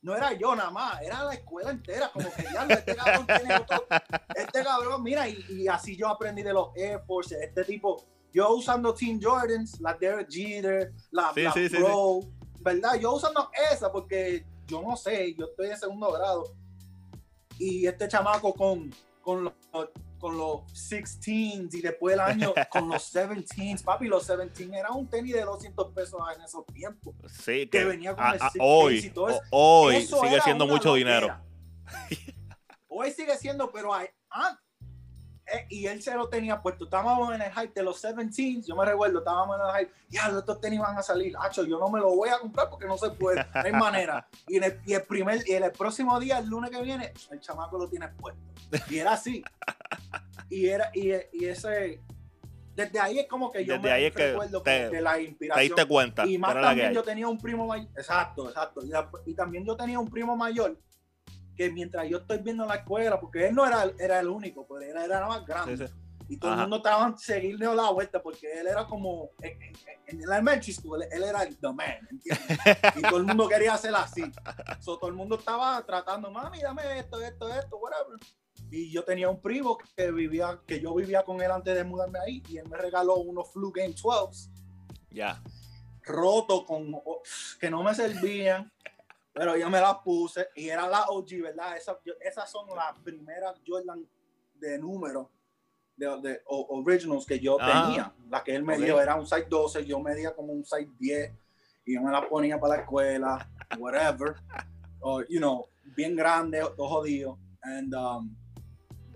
no 0.01 0.15
era 0.15 0.31
yo 0.33 0.55
nada 0.55 0.71
más, 0.71 1.01
era 1.01 1.23
la 1.25 1.33
escuela 1.33 1.71
entera. 1.71 2.09
Como 2.11 2.31
que 2.31 2.43
ya 2.43 2.65
este 2.65 2.95
cabrón 2.95 3.27
tiene 3.27 3.55
otro. 3.61 3.85
Este 4.35 4.63
cabrón, 4.63 5.03
mira, 5.03 5.27
y, 5.27 5.43
y 5.49 5.67
así 5.67 5.97
yo 5.97 6.07
aprendí 6.07 6.43
de 6.43 6.53
los 6.53 6.69
Air 6.75 7.01
Force. 7.05 7.35
Este 7.43 7.63
tipo, 7.65 8.05
yo 8.31 8.53
usando 8.53 8.93
Team 8.93 9.19
Jordans, 9.21 9.79
la 9.81 9.93
Derek 9.93 10.29
Jeter, 10.29 10.93
la, 11.11 11.33
Sí, 11.33 11.41
la 11.43 11.51
sí, 11.51 11.69
Pro, 11.69 12.21
¿verdad? 12.61 12.95
Yo 12.95 13.13
usando 13.13 13.49
esa 13.71 13.91
porque 13.91 14.45
yo 14.69 14.81
no 14.81 14.95
sé, 14.95 15.33
yo 15.35 15.45
estoy 15.45 15.69
en 15.69 15.77
segundo 15.77 16.11
grado. 16.11 16.55
Y 17.57 17.85
este 17.87 18.07
chamaco 18.07 18.53
con, 18.53 18.93
con 19.21 19.43
los 19.43 19.53
con 20.19 20.37
los 20.37 20.65
16s 20.73 21.73
y 21.73 21.81
después 21.81 22.13
el 22.13 22.19
año 22.19 22.53
con 22.69 22.89
los 22.89 23.15
17s. 23.15 23.83
Papi, 23.83 24.07
los 24.07 24.27
17 24.27 24.77
era 24.77 24.91
un 24.91 25.07
tenis 25.07 25.33
de 25.33 25.41
200 25.41 25.93
pesos 25.93 26.21
en 26.35 26.41
esos 26.43 26.65
tiempos. 26.67 27.15
Sí, 27.27 27.67
que 27.67 27.69
que 27.69 27.85
venía 27.85 28.13
con 28.15 28.25
ah, 28.25 28.33
el 28.33 28.39
six 28.39 28.55
hoy, 28.59 28.97
y 28.97 29.09
todo 29.09 29.29
eso. 29.29 29.41
hoy 29.51 29.95
Eso 29.95 30.21
sigue 30.21 30.41
siendo 30.41 30.67
mucho 30.67 30.89
loquera. 30.89 30.97
dinero. 30.97 31.41
Hoy 32.91 33.11
sigue 33.11 33.37
siendo, 33.37 33.71
pero 33.71 33.93
hay, 33.93 34.07
ah, 34.31 34.59
eh, 35.53 35.65
y 35.69 35.85
él 35.87 36.01
se 36.01 36.13
lo 36.15 36.27
tenía 36.29 36.61
puesto. 36.61 36.85
Estábamos 36.85 37.33
en 37.33 37.41
el 37.41 37.51
hype 37.51 37.73
de 37.73 37.83
los 37.83 38.01
17, 38.01 38.61
yo 38.67 38.75
me 38.75 38.85
recuerdo, 38.85 39.19
estábamos 39.19 39.57
en 39.59 39.65
el 39.65 39.79
hype, 39.85 39.93
ya, 40.09 40.27
estos 40.37 40.59
tenis 40.61 40.79
van 40.79 40.97
a 40.97 41.01
salir. 41.03 41.33
Hacho, 41.39 41.63
yo 41.65 41.79
no 41.79 41.89
me 41.89 41.99
lo 41.99 42.15
voy 42.15 42.29
a 42.29 42.39
comprar 42.39 42.69
porque 42.69 42.85
no 42.85 42.97
se 42.97 43.09
puede, 43.11 43.37
no 43.53 43.61
hay 43.61 43.71
manera. 43.71 44.27
Y, 44.47 44.57
en 44.57 44.63
el, 44.65 44.79
y 44.85 44.93
el 44.93 45.03
primer, 45.03 45.41
y 45.47 45.53
en 45.53 45.63
el 45.63 45.71
próximo 45.71 46.19
día, 46.19 46.39
el 46.39 46.47
lunes 46.47 46.71
que 46.71 46.81
viene, 46.81 47.13
el 47.31 47.39
chamaco 47.39 47.77
lo 47.77 47.87
tiene 47.87 48.07
puesto. 48.09 48.41
Y 48.89 48.97
era 48.99 49.13
así. 49.13 49.43
Y 50.49 50.67
era, 50.67 50.89
y, 50.93 51.11
y 51.33 51.45
ese, 51.45 52.01
desde 52.75 52.99
ahí 52.99 53.19
es 53.19 53.27
como 53.27 53.51
que 53.51 53.63
yo 53.65 53.73
Desde 53.73 53.87
me 53.87 53.91
ahí 53.93 54.05
es 54.05 54.13
que 54.15 54.31
recuerdo 54.31 54.61
te- 54.61 54.89
de 54.89 55.01
la 55.01 55.13
Te 55.15 55.23
inspiración. 55.23 55.63
diste 55.67 55.85
cuenta. 55.85 56.25
Y 56.25 56.37
más 56.37 56.53
también 56.53 56.93
yo 56.93 57.03
tenía 57.03 57.27
un 57.27 57.37
primo 57.37 57.67
mayor. 57.67 57.87
Exacto, 57.95 58.47
exacto. 58.49 58.81
Y, 58.83 58.87
la- 58.89 59.09
y 59.25 59.33
también 59.33 59.65
yo 59.65 59.75
tenía 59.75 59.99
un 59.99 60.07
primo 60.09 60.35
mayor 60.35 60.77
que 61.59 61.69
mientras 61.69 62.07
yo 62.07 62.19
estoy 62.19 62.37
viendo 62.37 62.65
la 62.65 62.75
escuela, 62.75 63.19
porque 63.19 63.47
él 63.49 63.53
no 63.53 63.65
era, 63.67 63.91
era 63.99 64.21
el 64.21 64.29
único, 64.29 64.65
pues 64.65 64.87
él 64.87 64.95
era 64.95 65.27
más 65.27 65.45
grande. 65.45 65.75
Sí, 65.75 65.87
sí. 65.87 65.93
Y 66.29 66.37
todo 66.37 66.51
Ajá. 66.51 66.61
el 66.63 66.69
mundo 66.69 66.77
estaba 66.77 67.17
seguirle 67.17 67.65
la 67.75 67.89
vuelta 67.89 68.21
porque 68.23 68.47
él 68.61 68.67
era 68.67 68.85
como 68.87 69.31
en, 69.41 69.61
en, 69.61 69.73
en 70.07 70.17
el 70.21 70.23
elementary 70.31 70.71
school, 70.71 71.03
él 71.03 71.21
era 71.23 71.43
el 71.43 71.57
the 71.57 71.67
man, 71.73 72.07
¿entiendes? 72.09 72.57
y 72.95 73.01
todo 73.01 73.17
el 73.17 73.25
mundo 73.25 73.49
quería 73.49 73.73
hacer 73.73 73.93
así. 73.93 74.23
So, 74.79 74.97
todo 74.97 75.09
el 75.09 75.17
mundo 75.17 75.35
estaba 75.37 75.85
tratando, 75.85 76.31
mami, 76.31 76.61
dame 76.61 76.99
esto, 76.99 77.19
esto, 77.21 77.53
esto, 77.53 77.75
whatever. 77.77 78.17
Y 78.71 78.89
yo 78.89 79.03
tenía 79.03 79.27
un 79.27 79.41
primo 79.41 79.77
que 79.97 80.11
vivía, 80.11 80.61
que 80.65 80.79
yo 80.79 80.95
vivía 80.95 81.23
con 81.23 81.41
él 81.41 81.51
antes 81.51 81.75
de 81.75 81.83
mudarme 81.83 82.19
ahí, 82.19 82.41
y 82.47 82.57
él 82.59 82.69
me 82.69 82.77
regaló 82.77 83.15
unos 83.17 83.51
Flu 83.51 83.73
Game 83.73 83.93
12 84.01 84.49
Ya. 85.11 85.43
roto 86.03 86.65
con 86.65 86.89
que 87.59 87.69
no 87.69 87.83
me 87.83 87.93
servían, 87.93 88.71
pero 89.39 89.55
yo 89.57 89.69
me 89.69 89.79
las 89.79 89.95
puse 89.99 90.49
y 90.55 90.67
era 90.67 90.87
la 90.87 91.03
OG, 91.09 91.41
¿verdad? 91.41 91.77
Esas, 91.77 91.95
yo- 92.05 92.13
esas 92.19 92.49
son 92.51 92.67
las 92.75 92.97
primeras 92.99 93.59
Jordan 93.65 94.05
de 94.55 94.77
número 94.77 95.31
de, 95.95 96.07
de 96.21 96.41
o- 96.47 96.81
originals 96.85 97.25
que 97.25 97.39
yo 97.39 97.57
Ah. 97.59 97.85
tenía. 97.85 98.13
La 98.29 98.43
que 98.43 98.53
él 98.55 98.63
me 98.63 98.77
dio 98.77 98.99
era 99.01 99.15
un 99.15 99.25
size 99.25 99.47
12, 99.49 99.85
yo 99.85 99.99
medía 99.99 100.35
como 100.35 100.51
un 100.51 100.65
size 100.65 100.89
10 100.99 101.31
y 101.85 101.95
yo 101.95 102.01
me 102.01 102.11
las 102.11 102.25
ponía 102.25 102.59
para 102.59 102.75
la 102.75 102.81
escuela, 102.81 103.49
whatever. 103.77 104.35
O, 105.01 105.21
you 105.29 105.39
know, 105.39 105.65
bien 105.95 106.13
grande, 106.13 106.59
todo 106.75 106.89
jodido. 106.89 107.39
And, 107.61 107.95
um, 107.95 108.35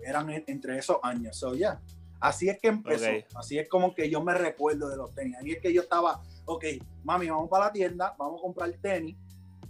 eran 0.02 0.30
en- 0.30 0.44
entre 0.46 0.78
esos 0.78 0.96
años. 1.02 1.36
So, 1.36 1.54
yeah. 1.54 1.78
Así 2.20 2.48
es 2.48 2.58
que 2.58 2.68
empezó. 2.68 3.04
Ok. 3.04 3.24
Así 3.36 3.58
es 3.58 3.68
como 3.68 3.94
que 3.94 4.08
yo 4.08 4.22
me 4.22 4.32
recuerdo 4.32 4.88
de 4.88 4.96
los 4.96 5.14
tenis. 5.14 5.36
Ahí 5.36 5.52
es 5.52 5.60
que 5.60 5.70
yo 5.74 5.82
estaba, 5.82 6.22
ok, 6.46 6.64
mami, 7.02 7.28
vamos 7.28 7.50
para 7.50 7.66
la 7.66 7.72
tienda, 7.72 8.14
vamos 8.18 8.40
a 8.40 8.42
comprar 8.42 8.72
tenis. 8.80 9.14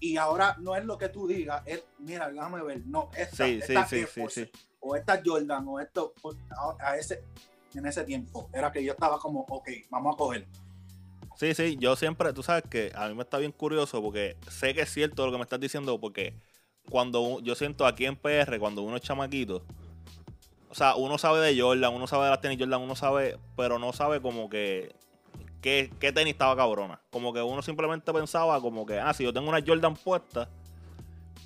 Y 0.04 0.18
ahora 0.18 0.54
no 0.60 0.76
es 0.76 0.84
lo 0.84 0.98
que 0.98 1.08
tú 1.08 1.26
digas, 1.26 1.62
es, 1.64 1.82
mira, 1.98 2.30
déjame 2.30 2.62
ver, 2.62 2.82
no, 2.84 3.08
esta, 3.16 3.46
Sí, 3.46 3.58
esta 3.62 3.86
sí, 3.86 4.04
Force, 4.04 4.44
sí. 4.44 4.52
o 4.80 4.94
esta 4.96 5.22
Jordan, 5.24 5.64
o 5.66 5.80
esto, 5.80 6.12
a, 6.50 6.90
a 6.90 6.98
ese, 6.98 7.24
en 7.74 7.86
ese 7.86 8.04
tiempo, 8.04 8.50
era 8.52 8.70
que 8.70 8.84
yo 8.84 8.92
estaba 8.92 9.18
como, 9.18 9.46
ok, 9.48 9.66
vamos 9.88 10.14
a 10.14 10.18
coger. 10.18 10.46
Sí, 11.36 11.54
sí, 11.54 11.78
yo 11.80 11.96
siempre, 11.96 12.34
tú 12.34 12.42
sabes 12.42 12.64
que 12.68 12.92
a 12.94 13.08
mí 13.08 13.14
me 13.14 13.22
está 13.22 13.38
bien 13.38 13.50
curioso 13.50 14.02
porque 14.02 14.36
sé 14.50 14.74
que 14.74 14.82
es 14.82 14.92
cierto 14.92 15.24
lo 15.24 15.32
que 15.32 15.38
me 15.38 15.44
estás 15.44 15.58
diciendo 15.58 15.98
porque 15.98 16.34
cuando 16.90 17.40
yo 17.40 17.54
siento 17.54 17.86
aquí 17.86 18.04
en 18.04 18.16
PR, 18.16 18.58
cuando 18.58 18.82
uno 18.82 18.96
es 18.96 19.02
chamaquito, 19.02 19.64
o 20.68 20.74
sea, 20.74 20.96
uno 20.96 21.16
sabe 21.16 21.40
de 21.40 21.58
Jordan, 21.58 21.94
uno 21.94 22.06
sabe 22.06 22.24
de 22.24 22.30
las 22.30 22.42
tenis 22.42 22.58
Jordan, 22.58 22.82
uno 22.82 22.94
sabe, 22.94 23.38
pero 23.56 23.78
no 23.78 23.94
sabe 23.94 24.20
como 24.20 24.50
que 24.50 24.94
qué, 25.64 25.90
qué 25.98 26.12
tenis 26.12 26.34
estaba 26.34 26.54
cabrona. 26.54 27.00
Como 27.08 27.32
que 27.32 27.40
uno 27.40 27.62
simplemente 27.62 28.12
pensaba 28.12 28.60
como 28.60 28.84
que, 28.84 29.00
ah, 29.00 29.14
si 29.14 29.24
yo 29.24 29.32
tengo 29.32 29.48
una 29.48 29.64
Jordan 29.66 29.96
puesta, 29.96 30.46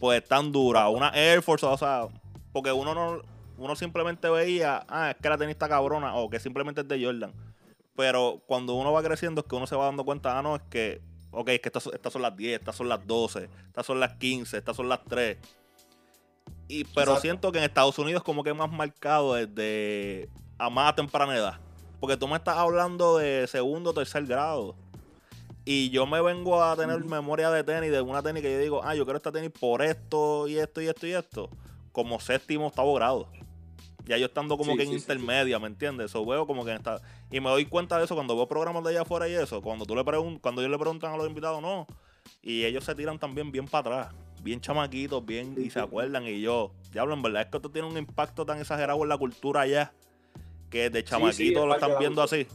pues 0.00 0.24
tan 0.24 0.50
dura, 0.50 0.88
una 0.88 1.10
Air 1.10 1.40
Force, 1.40 1.64
o 1.64 1.78
sea, 1.78 2.08
porque 2.52 2.72
uno 2.72 2.96
no, 2.96 3.22
uno 3.58 3.76
simplemente 3.76 4.28
veía, 4.28 4.84
ah, 4.88 5.12
es 5.12 5.16
que 5.22 5.28
la 5.28 5.38
tenis 5.38 5.52
está 5.52 5.68
cabrona 5.68 6.16
o 6.16 6.28
que 6.28 6.40
simplemente 6.40 6.80
es 6.80 6.88
de 6.88 7.04
Jordan. 7.04 7.32
Pero 7.94 8.42
cuando 8.48 8.74
uno 8.74 8.90
va 8.90 9.04
creciendo 9.04 9.42
es 9.42 9.46
que 9.46 9.54
uno 9.54 9.68
se 9.68 9.76
va 9.76 9.84
dando 9.84 10.04
cuenta, 10.04 10.36
ah, 10.36 10.42
no, 10.42 10.56
es 10.56 10.62
que, 10.68 11.00
ok, 11.30 11.50
es 11.50 11.60
que 11.60 11.68
estas, 11.68 11.86
estas 11.86 12.12
son 12.12 12.22
las 12.22 12.36
10, 12.36 12.58
estas 12.58 12.74
son 12.74 12.88
las 12.88 13.06
12, 13.06 13.48
estas 13.68 13.86
son 13.86 14.00
las 14.00 14.14
15, 14.14 14.58
estas 14.58 14.76
son 14.76 14.88
las 14.88 15.04
3. 15.04 15.38
Y, 16.66 16.82
pero 16.86 17.12
Exacto. 17.12 17.20
siento 17.20 17.52
que 17.52 17.58
en 17.58 17.64
Estados 17.64 17.96
Unidos 18.00 18.24
como 18.24 18.42
que 18.42 18.50
es 18.50 18.56
más 18.56 18.70
marcado 18.70 19.34
desde 19.34 20.28
a 20.58 20.68
más 20.68 20.96
temprana 20.96 21.36
edad. 21.36 21.67
Porque 22.00 22.16
tú 22.16 22.28
me 22.28 22.36
estás 22.36 22.56
hablando 22.56 23.18
de 23.18 23.46
segundo 23.46 23.90
o 23.90 23.94
tercer 23.94 24.24
grado. 24.26 24.76
Y 25.64 25.90
yo 25.90 26.06
me 26.06 26.20
vengo 26.22 26.62
a 26.62 26.74
tener 26.76 27.04
memoria 27.04 27.50
de 27.50 27.62
tenis, 27.62 27.90
de 27.90 28.00
una 28.00 28.22
tenis 28.22 28.42
que 28.42 28.52
yo 28.52 28.58
digo, 28.58 28.80
ah, 28.84 28.94
yo 28.94 29.04
quiero 29.04 29.18
esta 29.18 29.32
tenis 29.32 29.50
por 29.50 29.82
esto 29.82 30.48
y 30.48 30.58
esto 30.58 30.80
y 30.80 30.86
esto 30.88 31.06
y 31.06 31.12
esto. 31.12 31.50
Como 31.92 32.20
séptimo, 32.20 32.68
octavo 32.68 32.94
grado. 32.94 33.28
Ya 34.06 34.16
yo 34.16 34.26
estando 34.26 34.56
como 34.56 34.72
Sí, 34.72 34.78
que 34.78 34.84
en 34.84 34.88
sí, 34.88 34.94
sí, 34.94 35.00
sí. 35.00 35.04
intermedia, 35.12 35.58
¿me 35.58 35.66
entiendes? 35.66 36.06
Eso 36.06 36.24
veo 36.24 36.46
como 36.46 36.64
que 36.64 36.74
está. 36.74 37.02
Y 37.30 37.40
me 37.40 37.50
doy 37.50 37.66
cuenta 37.66 37.98
de 37.98 38.04
eso 38.06 38.14
cuando 38.14 38.34
veo 38.34 38.48
programas 38.48 38.82
de 38.84 38.90
allá 38.90 39.02
afuera 39.02 39.28
y 39.28 39.34
eso. 39.34 39.60
Cuando 39.60 39.84
tú 39.84 39.94
le 39.94 40.04
pregun 40.04 40.38
cuando 40.38 40.62
ellos 40.62 40.70
le 40.70 40.78
preguntan 40.78 41.12
a 41.12 41.16
los 41.18 41.26
invitados, 41.28 41.60
no. 41.60 41.86
Y 42.40 42.64
ellos 42.64 42.84
se 42.84 42.94
tiran 42.94 43.18
también 43.18 43.52
bien 43.52 43.66
para 43.66 44.06
atrás. 44.06 44.14
Bien 44.42 44.60
chamaquitos, 44.62 45.26
bien, 45.26 45.54
y 45.58 45.68
se 45.68 45.80
acuerdan. 45.80 46.26
Y 46.26 46.40
yo, 46.40 46.70
diablo, 46.92 47.12
en 47.12 47.20
verdad 47.20 47.42
es 47.42 47.48
que 47.48 47.58
esto 47.58 47.70
tiene 47.70 47.88
un 47.88 47.98
impacto 47.98 48.46
tan 48.46 48.58
exagerado 48.58 49.02
en 49.02 49.08
la 49.10 49.18
cultura 49.18 49.62
allá. 49.62 49.92
Que 50.70 50.90
de 50.90 51.04
chamaquitos 51.04 51.62
es 51.62 51.68
lo 51.68 51.68
parte 51.70 51.80
de 51.86 51.86
están 51.86 51.98
viendo 51.98 52.22
así. 52.22 52.46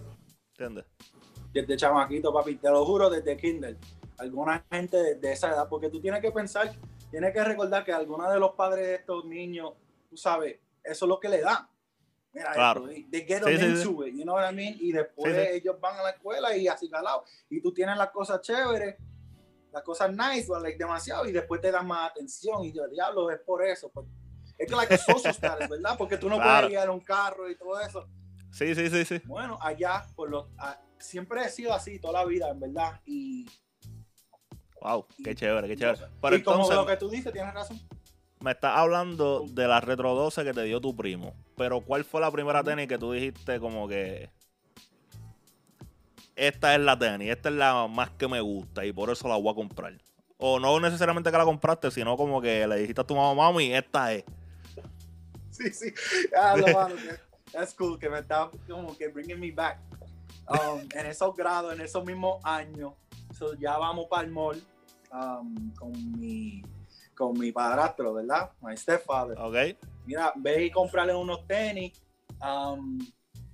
¿Entiendes? 0.51 0.85
desde 1.53 1.77
chamaquito, 1.77 2.33
papi, 2.33 2.55
te 2.55 2.69
lo 2.69 2.83
juro, 2.83 3.09
desde 3.11 3.37
Kindle. 3.37 3.77
Alguna 4.17 4.65
gente 4.71 4.97
de, 4.97 5.15
de 5.15 5.31
esa 5.33 5.49
edad, 5.51 5.67
porque 5.69 5.87
tú 5.89 6.01
tienes 6.01 6.19
que 6.19 6.31
pensar, 6.31 6.71
tienes 7.11 7.31
que 7.31 7.43
recordar 7.43 7.85
que 7.85 7.93
algunos 7.93 8.31
de 8.33 8.39
los 8.39 8.53
padres 8.55 8.87
de 8.87 8.95
estos 8.95 9.23
niños, 9.25 9.73
tú 10.09 10.17
sabes, 10.17 10.57
eso 10.83 11.05
es 11.05 11.09
lo 11.09 11.19
que 11.19 11.29
le 11.29 11.41
dan. 11.41 11.67
Mira, 12.33 12.51
Claro. 12.53 12.87
esto, 12.89 13.07
they 13.11 13.21
get 13.27 13.43
Sí, 13.43 13.57
sí, 13.57 13.89
it, 14.07 14.15
you 14.15 14.23
know 14.23 14.33
what 14.33 14.49
I 14.51 14.55
mean? 14.55 14.75
Y 14.79 14.91
después 14.91 15.31
Sí, 15.35 15.39
sí. 15.41 15.47
ellos 15.57 15.79
van 15.79 15.99
a 15.99 16.01
la 16.03 16.09
escuela 16.09 16.57
y 16.57 16.67
así 16.67 16.89
calado. 16.89 17.23
Y 17.51 17.61
tú 17.61 17.71
tienes 17.71 17.95
las 17.97 18.09
cosas 18.09 18.41
chéveres, 18.41 18.95
las 19.71 19.83
cosas 19.83 20.11
nice, 20.11 20.47
like, 20.59 20.77
demasiado, 20.79 21.27
y 21.27 21.31
después 21.31 21.61
te 21.61 21.71
dan 21.71 21.85
más 21.85 22.09
atención. 22.09 22.63
Y 22.63 22.71
yo, 22.71 22.87
diablo, 22.87 23.29
es 23.29 23.39
por 23.41 23.63
eso. 23.63 23.89
pues. 23.89 24.07
Es 24.57 24.67
que 24.67 24.75
like 24.75 24.97
social 24.97 25.33
status, 25.33 25.69
¿verdad? 25.69 25.95
Porque 25.97 26.17
tú 26.17 26.29
no 26.29 26.35
Claro. 26.35 26.67
puedes 26.67 26.69
guiar 26.71 26.89
un 26.89 26.99
carro 26.99 27.49
y 27.49 27.55
todo 27.55 27.79
eso. 27.81 28.07
Sí, 28.51 28.75
sí, 28.75 28.89
sí, 28.89 29.03
sí. 29.05 29.21
Bueno, 29.25 29.57
allá, 29.61 30.05
por 30.15 30.29
lo, 30.29 30.49
a- 30.57 30.79
siempre 30.99 31.43
he 31.43 31.49
sido 31.49 31.73
así 31.73 31.99
toda 31.99 32.21
la 32.21 32.25
vida, 32.25 32.49
en 32.49 32.59
verdad. 32.59 33.01
Y, 33.05 33.47
Wow, 34.81 35.07
qué 35.23 35.33
chévere, 35.33 35.67
qué 35.67 35.77
chévere. 35.77 35.97
y 35.97 36.01
Pero 36.21 36.43
como 36.43 36.57
entonces, 36.57 36.75
lo 36.75 36.85
que 36.85 36.97
tú 36.97 37.09
dices, 37.09 37.31
tienes 37.31 37.53
razón. 37.53 37.79
me 38.41 38.51
estás 38.51 38.75
hablando 38.77 39.45
de 39.49 39.65
la 39.67 39.79
Retro 39.79 40.13
12 40.13 40.43
que 40.43 40.53
te 40.53 40.63
dio 40.63 40.81
tu 40.81 40.93
primo. 40.95 41.33
Pero 41.55 41.79
¿cuál 41.81 42.03
fue 42.03 42.19
la 42.19 42.29
primera 42.29 42.61
tenis 42.63 42.87
que 42.89 42.97
tú 42.97 43.13
dijiste 43.13 43.59
como 43.61 43.87
que 43.87 44.29
esta 46.35 46.73
es 46.75 46.81
la 46.81 46.97
tenis, 46.97 47.29
esta 47.29 47.49
es 47.49 47.55
la 47.55 47.87
más 47.87 48.09
que 48.11 48.27
me 48.27 48.41
gusta 48.41 48.85
y 48.85 48.91
por 48.91 49.09
eso 49.09 49.27
la 49.27 49.37
voy 49.37 49.51
a 49.51 49.55
comprar? 49.55 49.93
O 50.37 50.59
no 50.59 50.79
necesariamente 50.79 51.31
que 51.31 51.37
la 51.37 51.45
compraste, 51.45 51.89
sino 51.91 52.17
como 52.17 52.41
que 52.41 52.67
le 52.67 52.75
dijiste 52.77 52.99
a 53.01 53.05
tu 53.07 53.15
mamá, 53.15 53.33
mami, 53.51 53.73
esta 53.73 54.11
es. 54.13 54.23
Sí, 55.53 55.71
sí. 55.71 55.93
Ah, 56.35 56.55
lo 56.57 56.67
malo, 56.73 56.95
that's 57.51 57.73
cool, 57.75 57.97
que 57.99 58.09
me 58.09 58.19
está 58.19 58.49
como 58.67 58.97
que 58.97 59.07
bringing 59.09 59.39
me 59.39 59.51
back. 59.51 59.79
Um, 60.49 60.81
en 60.93 61.05
esos 61.05 61.35
grados, 61.35 61.73
en 61.73 61.81
esos 61.81 62.03
mismos 62.03 62.43
años, 62.43 62.93
so, 63.37 63.53
ya 63.55 63.77
vamos 63.77 64.07
para 64.09 64.23
el 64.23 64.31
mall 64.31 64.61
um, 65.11 65.73
con, 65.75 65.91
mi, 66.19 66.61
con 67.15 67.37
mi 67.39 67.51
padrastro, 67.51 68.13
¿verdad? 68.13 68.51
My 68.61 68.75
stepfather. 68.75 69.37
¿Ok? 69.39 69.77
Mira, 70.05 70.33
ve 70.35 70.65
y 70.65 70.71
comprarle 70.71 71.15
unos 71.15 71.47
tenis 71.47 71.93
um, 72.41 72.99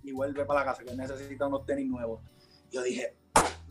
y 0.02 0.12
vuelve 0.14 0.46
para 0.46 0.62
la 0.62 0.66
casa, 0.68 0.84
que 0.84 0.96
necesita 0.96 1.46
unos 1.48 1.66
tenis 1.66 1.88
nuevos. 1.88 2.22
Yo 2.72 2.82
dije, 2.82 3.16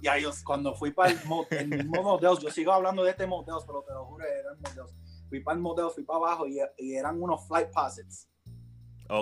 ya 0.01 0.17
yo, 0.19 0.31
cuando 0.45 0.75
fui 0.75 0.93
para 0.93 1.11
el, 1.11 1.19
mo- 1.25 1.47
el 1.51 1.69
mismo 1.69 2.03
Models, 2.05 2.41
yo 2.41 2.51
sigo 2.51 2.73
hablando 2.73 3.03
de 3.03 3.11
este 3.11 3.27
Models, 3.27 3.65
pero 3.67 3.83
te 3.83 3.93
lo 3.95 4.05
juro, 4.05 4.25
era 4.25 4.53
el 4.53 4.59
Models. 4.59 4.95
Fui 5.29 5.41
para 5.41 5.57
el 5.57 5.61
Models, 5.63 5.95
fui 5.95 6.05
para 6.05 6.19
abajo 6.19 6.47
y, 6.47 6.59
y 6.79 6.95
eran 6.95 7.21
unos 7.23 7.47
flight 7.47 7.71
passes. 7.73 8.29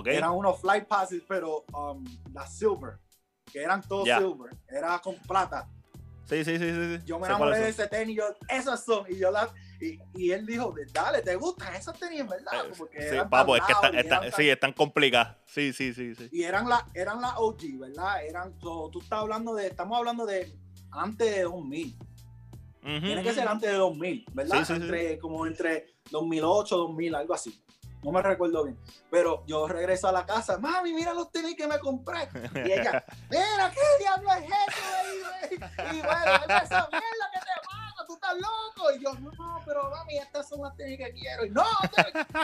Eran 0.06 0.32
unos 0.32 0.60
flight 0.60 0.86
passes, 0.86 1.22
pero 1.28 1.64
um, 1.72 2.04
la 2.32 2.46
silver, 2.46 2.98
que 3.52 3.62
eran 3.62 3.80
todos 3.82 4.06
Ya. 4.06 4.18
silver, 4.18 4.56
era 4.68 4.98
con 4.98 5.14
plata. 5.16 5.68
Sí, 6.24 6.44
sí, 6.44 6.58
sí, 6.58 6.70
sí. 6.70 6.96
sí. 6.98 7.02
Yo 7.04 7.20
me 7.20 7.26
enamoré 7.28 7.56
de 7.58 7.68
ese 7.68 7.86
tenis, 7.86 8.16
yo, 8.16 8.24
esas 8.48 8.84
son, 8.84 9.04
y 9.08 9.16
yo 9.16 9.30
las, 9.30 9.48
y, 9.80 10.00
y 10.12 10.32
él 10.32 10.44
dijo, 10.44 10.74
dale, 10.92 11.22
¿te 11.22 11.36
gustan 11.36 11.72
esas 11.76 11.96
tenis, 12.00 12.20
en 12.20 12.28
verdad? 12.28 12.66
Eh, 12.68 12.72
Porque 12.76 13.00
Sí, 13.00 13.14
eran 13.14 13.30
papo, 13.30 13.56
es 13.56 13.62
que 13.62 13.72
están, 13.72 13.94
están- 13.94 14.20
tan- 14.22 14.32
sí, 14.32 14.48
están 14.48 14.72
complicadas. 14.72 15.36
Sí, 15.46 15.72
sí, 15.72 15.94
sí, 15.94 16.16
sí. 16.16 16.28
y 16.32 16.42
eran 16.42 16.68
la 16.68 16.84
eran 16.94 17.20
la 17.20 17.38
OG, 17.38 17.78
¿verdad? 17.78 18.24
Eran 18.24 18.58
so, 18.60 18.90
tú 18.90 19.00
estás 19.00 19.20
hablando 19.20 19.54
de 19.54 19.68
estamos 19.68 19.96
hablando 19.96 20.26
de 20.26 20.52
antes 20.90 21.32
de 21.36 21.42
2000. 21.42 21.96
Ujú, 22.82 23.00
Tiene 23.06 23.22
que 23.22 23.32
ser 23.32 23.46
antes 23.46 23.70
de 23.70 23.76
2000, 23.76 24.26
¿verdad? 24.32 24.58
Sí, 24.58 24.64
sí, 24.64 24.74
sí. 24.74 24.82
entre 24.82 25.18
como 25.20 25.46
entre 25.46 25.95
2008, 26.10 26.76
2000, 26.76 27.14
algo 27.14 27.34
así. 27.34 27.62
No 28.02 28.12
me 28.12 28.22
recuerdo 28.22 28.64
bien. 28.64 28.78
Pero 29.10 29.42
yo 29.46 29.66
regreso 29.66 30.06
a 30.08 30.12
la 30.12 30.24
casa, 30.24 30.58
mami, 30.58 30.92
mira 30.92 31.12
los 31.12 31.30
tenis 31.32 31.56
que 31.56 31.66
me 31.66 31.78
compré. 31.80 32.28
Y 32.54 32.72
ella, 32.72 33.04
mira, 33.30 33.72
¿qué 33.74 33.80
diablo 33.98 34.30
es 34.32 34.44
eso, 34.44 35.28
baby? 35.40 35.96
Y 35.96 36.00
bueno, 36.02 36.34
es 36.36 36.62
esa 36.62 36.88
mierda 36.88 37.30
que 37.32 37.40
te 37.40 37.66
pasa, 37.66 38.06
tú 38.06 38.14
estás 38.14 38.34
loco. 38.36 38.92
Y 38.94 39.02
yo, 39.02 39.12
no, 39.14 39.60
pero 39.64 39.90
mami, 39.90 40.18
estas 40.18 40.48
son 40.48 40.62
las 40.62 40.76
tenis 40.76 40.98
que 40.98 41.12
quiero. 41.14 41.46
Y 41.46 41.50
no, 41.50 41.64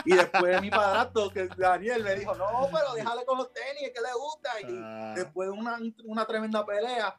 y 0.03 0.15
después 0.15 0.61
mi 0.61 0.69
padrastro, 0.69 1.29
que 1.29 1.47
Daniel, 1.55 2.03
me 2.03 2.15
dijo, 2.15 2.35
no, 2.35 2.67
pero 2.71 2.93
déjale 2.95 3.23
con 3.23 3.37
los 3.37 3.53
tenis, 3.53 3.91
que 3.93 4.01
le 4.01 4.13
gusta. 4.13 4.49
Y 4.61 4.79
Ah, 4.83 5.13
después 5.15 5.47
de 5.49 5.53
una, 5.53 5.77
una 6.03 6.25
tremenda 6.25 6.65
pelea, 6.65 7.17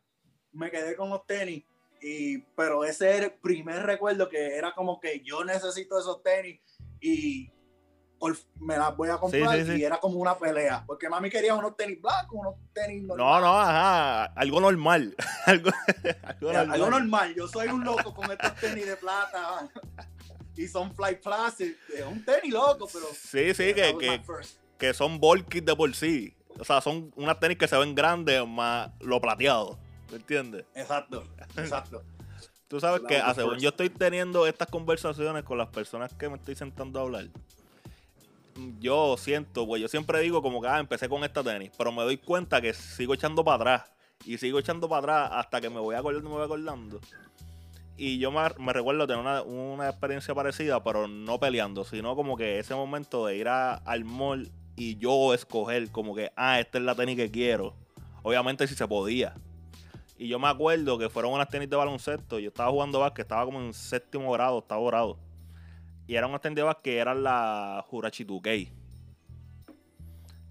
me 0.53 0.71
quedé 0.71 0.97
con 0.97 1.09
los 1.09 1.25
tenis. 1.25 1.65
Y, 2.07 2.39
pero 2.55 2.85
ese 2.85 3.17
era 3.17 3.27
el 3.27 3.33
primer 3.33 3.83
recuerdo 3.83 4.29
que 4.29 4.59
era 4.59 4.75
como 4.75 5.01
que 5.01 5.23
yo 5.25 5.43
necesito 5.43 5.99
esos 5.99 6.23
tenis 6.23 6.61
y 7.01 7.51
me 8.61 8.77
las 8.77 8.95
voy 8.95 9.09
a 9.09 9.17
comprar. 9.17 9.57
Sí, 9.57 9.65
sí, 9.65 9.73
sí. 9.73 9.81
Y 9.81 9.85
era 9.85 9.99
como 9.99 10.19
una 10.19 10.37
pelea. 10.39 10.85
Porque 10.87 11.09
mami 11.09 11.31
quería 11.31 11.55
unos 11.55 11.77
tenis 11.79 12.01
blancos, 12.03 12.39
unos 12.39 12.55
tenis 12.75 13.05
no, 13.05 13.17
normales. 13.17 13.43
no, 13.43 13.61
ajá. 13.61 14.25
Algo 14.25 14.61
normal. 14.61 15.17
algo, 15.47 15.71
algo 16.23 16.51
Algo 16.51 16.91
normal. 16.91 17.35
Yo 17.35 17.49
soy 17.49 17.69
un 17.69 17.83
loco 17.83 18.15
con 18.15 18.31
estos 18.31 18.55
tenis 18.57 18.87
de 18.87 18.97
plata. 18.97 19.71
y 20.57 20.69
son 20.69 20.95
Flight 20.95 21.23
Plastic. 21.23 21.75
Es 21.89 22.05
un 22.05 22.23
tenis 22.23 22.53
loco, 22.53 22.87
pero. 22.93 23.07
Sí, 23.15 23.55
sí, 23.55 23.73
que, 23.73 23.97
que, 23.99 24.21
que 24.79 24.93
son 24.93 25.19
bulky 25.19 25.61
de 25.61 25.75
por 25.75 25.95
sí. 25.95 26.37
O 26.59 26.65
sea, 26.65 26.83
son 26.83 27.13
unas 27.17 27.41
tenis 27.41 27.57
que 27.57 27.67
se 27.67 27.79
ven 27.79 27.95
grandes 27.95 28.47
más 28.47 28.91
lo 29.01 29.21
plateado. 29.23 29.79
¿Me 30.15 30.21
entiendes? 30.21 30.65
Exacto, 30.77 31.25
exacto. 31.57 32.03
Tú 32.69 32.79
sabes 32.79 33.01
que, 33.09 33.17
ah, 33.17 33.35
según 33.35 33.59
yo 33.63 33.69
estoy 33.71 33.91
teniendo 33.91 34.47
estas 34.47 34.69
conversaciones 34.69 35.43
con 35.43 35.59
las 35.59 35.67
personas 35.71 36.15
que 36.15 36.29
me 36.29 36.37
estoy 36.37 36.55
sentando 36.55 37.01
a 37.01 37.03
hablar, 37.03 37.27
yo 38.79 39.17
siento, 39.17 39.67
pues 39.67 39.83
yo 39.83 39.89
siempre 39.89 40.21
digo 40.21 40.41
como 40.41 40.63
que 40.63 40.69
ah, 40.69 40.79
empecé 40.79 41.09
con 41.09 41.25
esta 41.25 41.43
tenis, 41.43 41.73
pero 41.77 41.91
me 41.91 42.05
doy 42.05 42.17
cuenta 42.19 42.61
que 42.61 42.73
sigo 42.73 43.13
echando 43.15 43.45
para 43.45 43.57
atrás 43.57 43.93
y 44.25 44.39
sigo 44.39 44.61
echando 44.61 44.89
para 44.89 45.01
atrás 45.01 45.31
hasta 45.33 45.61
que 45.61 45.69
me 45.69 45.81
voy 45.81 45.97
acordando, 45.97 46.31
me 46.31 46.37
voy 46.37 46.45
acordando. 46.45 47.01
Y 47.97 48.19
yo 48.19 48.31
me, 48.31 48.41
me 48.61 48.73
recuerdo 48.73 49.09
tener 49.09 49.21
una, 49.21 49.43
una 49.43 49.89
experiencia 49.89 50.33
parecida, 50.33 50.83
pero 50.85 51.09
no 51.09 51.41
peleando, 51.41 51.85
sino 51.85 52.15
como 52.15 52.37
que 52.37 52.61
ese 52.61 52.77
momento 52.77 53.27
de 53.27 53.37
ir 53.37 53.49
a- 53.49 53.75
al 53.75 54.05
mall 54.05 54.49
y 54.77 54.97
yo 54.97 55.35
escoger 55.35 55.91
como 55.91 56.15
que, 56.15 56.31
ah, 56.37 56.61
esta 56.61 56.79
es 56.79 56.85
la 56.85 56.95
tenis 56.95 57.17
que 57.17 57.33
quiero. 57.33 57.75
Obviamente 58.23 58.67
si 58.69 58.75
se 58.77 58.87
podía. 58.89 59.35
Y 60.17 60.29
yo 60.29 60.39
me 60.39 60.49
acuerdo 60.49 60.97
que 60.99 61.09
fueron 61.09 61.33
unas 61.33 61.49
tenis 61.49 61.69
de 61.69 61.77
baloncesto. 61.77 62.39
Yo 62.39 62.49
estaba 62.49 62.71
jugando 62.71 63.01
básquet, 63.01 63.25
estaba 63.25 63.45
como 63.45 63.61
en 63.61 63.73
séptimo 63.75 64.31
grado, 64.33 64.57
octavo 64.57 64.87
grado. 64.87 65.19
Y 66.07 66.15
eran 66.15 66.31
unas 66.31 66.41
tenis 66.41 66.57
de 66.57 66.63
básquet 66.63 66.83
que 66.85 66.99
eran 66.99 67.23
la 67.23 67.85
Hurachi 67.91 68.25
2K. 68.25 68.69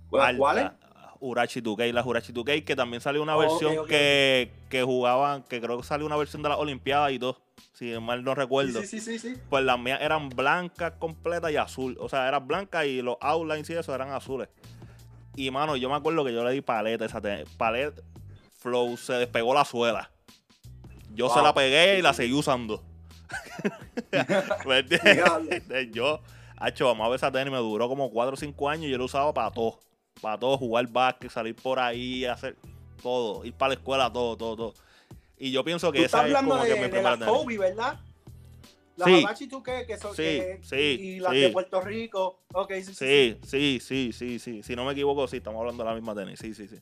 ¿Cuál- 0.10 0.38
¿Cuáles? 0.38 0.72
Hurachi 1.20 1.62
2K, 1.62 1.94
la 1.94 2.04
Hurachi 2.06 2.34
2K, 2.34 2.66
que 2.66 2.76
también 2.76 3.00
salió 3.00 3.24
una 3.24 3.38
Oh, 3.38 3.40
versión 3.40 3.88
que, 3.88 4.52
que 4.70 4.84
jugaban, 4.84 5.44
que 5.44 5.62
creo 5.62 5.78
que 5.78 5.84
salió 5.84 6.06
una 6.06 6.18
versión 6.18 6.44
de 6.44 6.50
las 6.50 6.58
Olimpiadas 6.58 7.14
y 7.14 7.20
todo, 7.20 7.38
si 7.72 7.98
mal 8.00 8.26
no 8.26 8.36
recuerdo. 8.36 8.82
Sí, 8.82 8.88
sí, 8.88 9.00
sí, 9.00 9.18
sí. 9.20 9.38
Pues 9.50 9.64
las 9.64 9.80
mías 9.80 10.02
eran 10.02 10.28
blancas 10.28 10.94
completas 11.00 11.50
y 11.52 11.56
azul. 11.56 11.96
O 12.02 12.10
sea, 12.10 12.28
eran 12.28 12.46
blancas 12.46 12.86
y 12.88 13.02
los 13.02 13.16
outlines 13.22 13.70
y 13.70 13.74
eso 13.74 13.96
eran 13.96 14.10
azules. 14.12 14.50
Y 15.38 15.50
mano, 15.50 15.78
yo 15.78 15.90
me 15.90 15.96
acuerdo 15.96 16.26
que 16.26 16.34
yo 16.34 16.44
le 16.44 16.52
di 16.52 16.60
paleta 16.60 17.06
esa 17.06 17.22
tenis. 17.22 17.48
Paleta, 17.58 18.02
flow, 18.64 18.98
se 18.98 19.14
despegó 19.14 19.54
la 19.54 19.66
suela. 19.66 20.10
Yo 21.14 21.30
se 21.30 21.42
la 21.42 21.54
pegué 21.54 22.00
y 22.00 22.02
la 22.02 22.14
seguí 22.14 22.34
usando. 22.34 22.82
¿Me 24.66 24.80
entiendes? 24.80 25.92
Yo, 25.92 26.20
hacho, 26.58 26.86
vamos 26.86 27.06
a 27.06 27.10
ver 27.10 27.18
esa 27.18 27.32
tenis, 27.32 27.52
me 27.52 27.58
duró 27.60 27.88
como 27.88 28.10
4 28.10 28.34
o 28.34 28.38
5 28.38 28.70
años 28.70 28.86
y 28.86 28.90
yo 28.90 28.98
la 28.98 29.04
usaba 29.04 29.34
para 29.34 29.52
todo. 29.52 29.80
Para 30.22 30.40
todo, 30.40 30.58
jugar 30.58 30.88
básquet, 30.88 31.30
salir 31.30 31.56
por 31.56 31.80
ahí, 31.80 32.24
hacer 32.26 32.56
todo, 33.02 33.44
ir 33.46 33.54
para 33.54 33.70
la 33.70 33.74
escuela, 33.76 34.12
todo, 34.12 34.38
todo, 34.38 34.56
todo. 34.56 34.74
Y 35.38 35.52
yo 35.52 35.64
pienso 35.64 35.88
Tú 35.88 35.94
que 35.94 36.06
estás 36.06 36.22
esa 36.22 36.30
es 36.30 36.36
hablando 36.36 36.52
como 36.52 36.64
de, 36.64 36.70
que 36.70 36.76
mi 36.76 36.82
de 36.90 36.90
tenis. 37.02 37.26
Kobe, 37.26 37.58
¿verdad? 37.58 38.00
Las 38.96 39.08
Sí. 39.10 39.24
Apache 39.24 39.48
2K, 39.50 39.86
que 39.88 39.98
son 39.98 40.16
Sí, 40.16 40.22
que- 40.22 40.60
sí, 40.64 40.76
y 40.78 41.20
las 41.20 41.34
sí. 41.34 41.40
de 41.40 41.50
Puerto 41.50 41.82
Rico. 41.82 42.44
Ok, 42.54 42.72
sí, 42.76 42.84
sí. 42.86 42.94
Sí, 42.94 43.40
sí, 43.44 43.80
sí, 43.82 44.14
sí, 44.14 44.40
sí. 44.40 44.64
Si 44.64 44.76
no 44.76 44.86
me 44.86 44.94
equivoco, 44.94 45.28
sí, 45.28 45.38
estamos 45.38 45.60
hablando 45.60 45.84
de 45.84 45.90
la 45.90 45.96
misma 45.96 46.14
tenis. 46.16 46.40
Sí, 46.40 46.54
sí, 46.54 46.68
sí. 46.68 46.78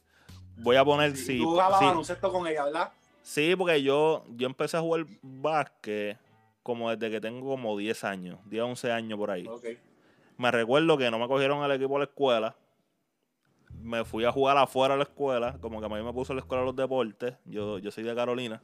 Voy 0.57 0.75
a 0.75 0.85
poner 0.85 1.15
Sí, 1.15 1.25
si. 1.25 1.37
tú 1.39 1.51
jugabas 1.51 1.79
sí, 1.79 1.85
baloncesto 1.85 2.31
con 2.31 2.47
ella, 2.47 2.65
¿verdad? 2.65 2.91
sí, 3.21 3.55
porque 3.55 3.81
yo, 3.81 4.23
yo 4.35 4.47
empecé 4.47 4.77
a 4.77 4.81
jugar 4.81 5.05
básquet 5.21 6.17
como 6.63 6.89
desde 6.89 7.09
que 7.09 7.19
tengo 7.21 7.47
como 7.49 7.77
10 7.77 8.03
años, 8.03 8.39
10 8.45 8.63
11 8.63 8.91
años 8.91 9.17
por 9.17 9.31
ahí. 9.31 9.47
Ok. 9.47 9.65
Me 10.37 10.51
recuerdo 10.51 10.97
que 10.97 11.09
no 11.11 11.19
me 11.19 11.27
cogieron 11.27 11.63
al 11.63 11.71
equipo 11.71 11.93
de 11.93 11.99
la 11.99 12.05
escuela. 12.05 12.55
Me 13.79 14.03
fui 14.05 14.25
a 14.25 14.31
jugar 14.31 14.57
afuera 14.57 14.93
de 14.93 14.99
la 14.99 15.03
escuela, 15.03 15.57
como 15.59 15.79
que 15.79 15.85
a 15.85 15.89
mí 15.89 16.01
me 16.03 16.13
puso 16.13 16.33
en 16.33 16.37
la 16.37 16.41
escuela 16.41 16.61
de 16.61 16.67
los 16.67 16.75
deportes. 16.75 17.35
Yo, 17.45 17.79
yo 17.79 17.91
soy 17.91 18.03
de 18.03 18.13
Carolina. 18.13 18.61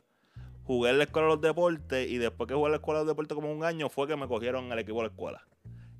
Jugué 0.63 0.89
en 0.89 0.97
la 0.97 1.05
escuela 1.05 1.27
de 1.27 1.33
los 1.35 1.41
deportes 1.41 2.09
y 2.09 2.17
después 2.17 2.47
que 2.47 2.53
jugué 2.53 2.65
en 2.67 2.71
la 2.71 2.77
escuela 2.77 2.99
de 2.99 3.05
los 3.05 3.11
deportes 3.13 3.35
como 3.35 3.51
un 3.51 3.63
año 3.63 3.89
fue 3.89 4.07
que 4.07 4.15
me 4.15 4.27
cogieron 4.27 4.71
al 4.71 4.79
equipo 4.79 4.97
de 4.97 5.03
la 5.03 5.09
escuela. 5.09 5.47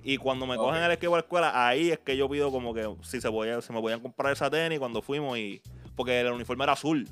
Y 0.04 0.18
cuando 0.18 0.46
me 0.46 0.56
cogen 0.56 0.82
al 0.84 0.92
equipo 0.92 1.12
de 1.14 1.18
la 1.18 1.22
escuela, 1.26 1.68
ahí 1.68 1.90
es 1.90 2.00
que 2.00 2.16
yo 2.16 2.30
pido 2.30 2.52
como 2.52 2.74
que 2.74 2.88
si 3.02 3.20
se, 3.20 3.30
podía, 3.32 3.62
si 3.62 3.74
me 3.74 3.82
podían 3.82 4.00
comprar 4.00 4.34
esa 4.34 4.50
tenis 4.50 4.80
cuando 4.80 5.02
fuimos 5.02 5.38
y... 5.38 5.62
Porque 5.98 6.22
el 6.22 6.32
uniforme 6.32 6.64
era 6.64 6.74
azul. 6.74 7.06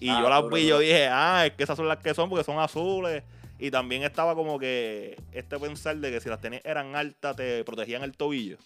Y 0.00 0.08
Ah, 0.08 0.20
yo 0.20 0.28
las 0.28 0.48
vi 0.48 0.62
y 0.62 0.66
yo 0.66 0.78
dije, 0.80 1.06
ah, 1.08 1.44
es 1.46 1.52
que 1.52 1.62
esas 1.62 1.76
son 1.76 1.86
las 1.86 1.98
que 1.98 2.12
son 2.14 2.28
porque 2.28 2.42
son 2.42 2.58
azules. 2.58 3.22
Y 3.58 3.70
también 3.70 4.02
estaba 4.02 4.34
como 4.34 4.58
que 4.58 5.16
este 5.32 5.58
pensar 5.58 5.96
de 5.98 6.10
que 6.10 6.20
si 6.20 6.28
las 6.28 6.40
tenis 6.40 6.60
eran 6.64 6.96
altas 6.96 7.36
te 7.36 7.62
protegían 7.64 8.02
el 8.02 8.16
tobillo. 8.16 8.58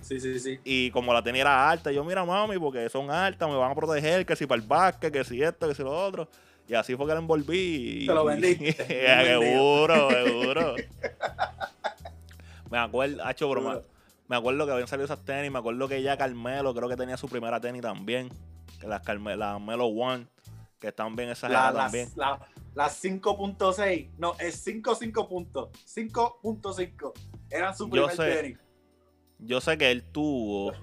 Sí, 0.00 0.18
sí, 0.18 0.40
sí. 0.40 0.58
Y 0.64 0.90
como 0.92 1.12
la 1.12 1.22
tenis 1.22 1.42
era 1.42 1.68
alta, 1.68 1.92
yo, 1.92 2.02
mira, 2.04 2.24
mami, 2.24 2.58
porque 2.58 2.88
son 2.88 3.10
altas, 3.10 3.48
me 3.48 3.56
van 3.56 3.72
a 3.72 3.74
proteger, 3.74 4.24
que 4.24 4.34
si 4.34 4.46
para 4.46 4.60
el 4.62 4.66
básquet, 4.66 5.12
que 5.12 5.22
si 5.24 5.42
esto, 5.42 5.68
que 5.68 5.74
si 5.74 5.82
lo 5.82 5.92
otro. 5.92 6.26
Y 6.66 6.74
así 6.74 6.96
fue 6.96 7.06
que 7.06 7.12
la 7.12 7.18
envolví. 7.18 8.06
Te 8.06 8.14
lo 8.14 8.24
vendido. 8.26 8.72
seguro, 8.86 10.10
seguro. 10.10 10.74
me 12.70 12.78
acuerdo, 12.78 13.24
hacho 13.24 13.48
broma. 13.48 13.80
Me 14.30 14.36
acuerdo 14.36 14.64
que 14.64 14.70
habían 14.70 14.86
salido 14.86 15.06
esas 15.06 15.24
tenis, 15.24 15.50
me 15.50 15.58
acuerdo 15.58 15.88
que 15.88 16.00
ya 16.02 16.16
Carmelo 16.16 16.72
creo 16.72 16.88
que 16.88 16.94
tenía 16.96 17.16
su 17.16 17.28
primera 17.28 17.60
tenis 17.60 17.82
también. 17.82 18.28
Que 18.80 18.86
las 18.86 19.02
Carme- 19.02 19.36
las 19.36 19.60
Melo 19.60 19.86
One, 19.86 20.28
que 20.78 20.86
están 20.86 21.16
bien 21.16 21.30
La, 21.30 21.32
exageradas 21.32 21.74
las 21.74 21.82
también. 21.86 22.08
la, 22.14 22.38
las 22.76 23.04
5.6, 23.04 24.08
no, 24.18 24.36
es 24.38 24.64
5.5 24.64 25.26
puntos. 25.28 25.70
5.5 25.84 27.12
eran 27.50 27.76
su 27.76 27.86
Yo 27.86 28.06
primer 28.06 28.10
sé. 28.16 28.36
tenis. 28.42 28.58
Yo 29.40 29.60
sé 29.60 29.76
que 29.76 29.90
él 29.90 30.04
tuvo. 30.04 30.74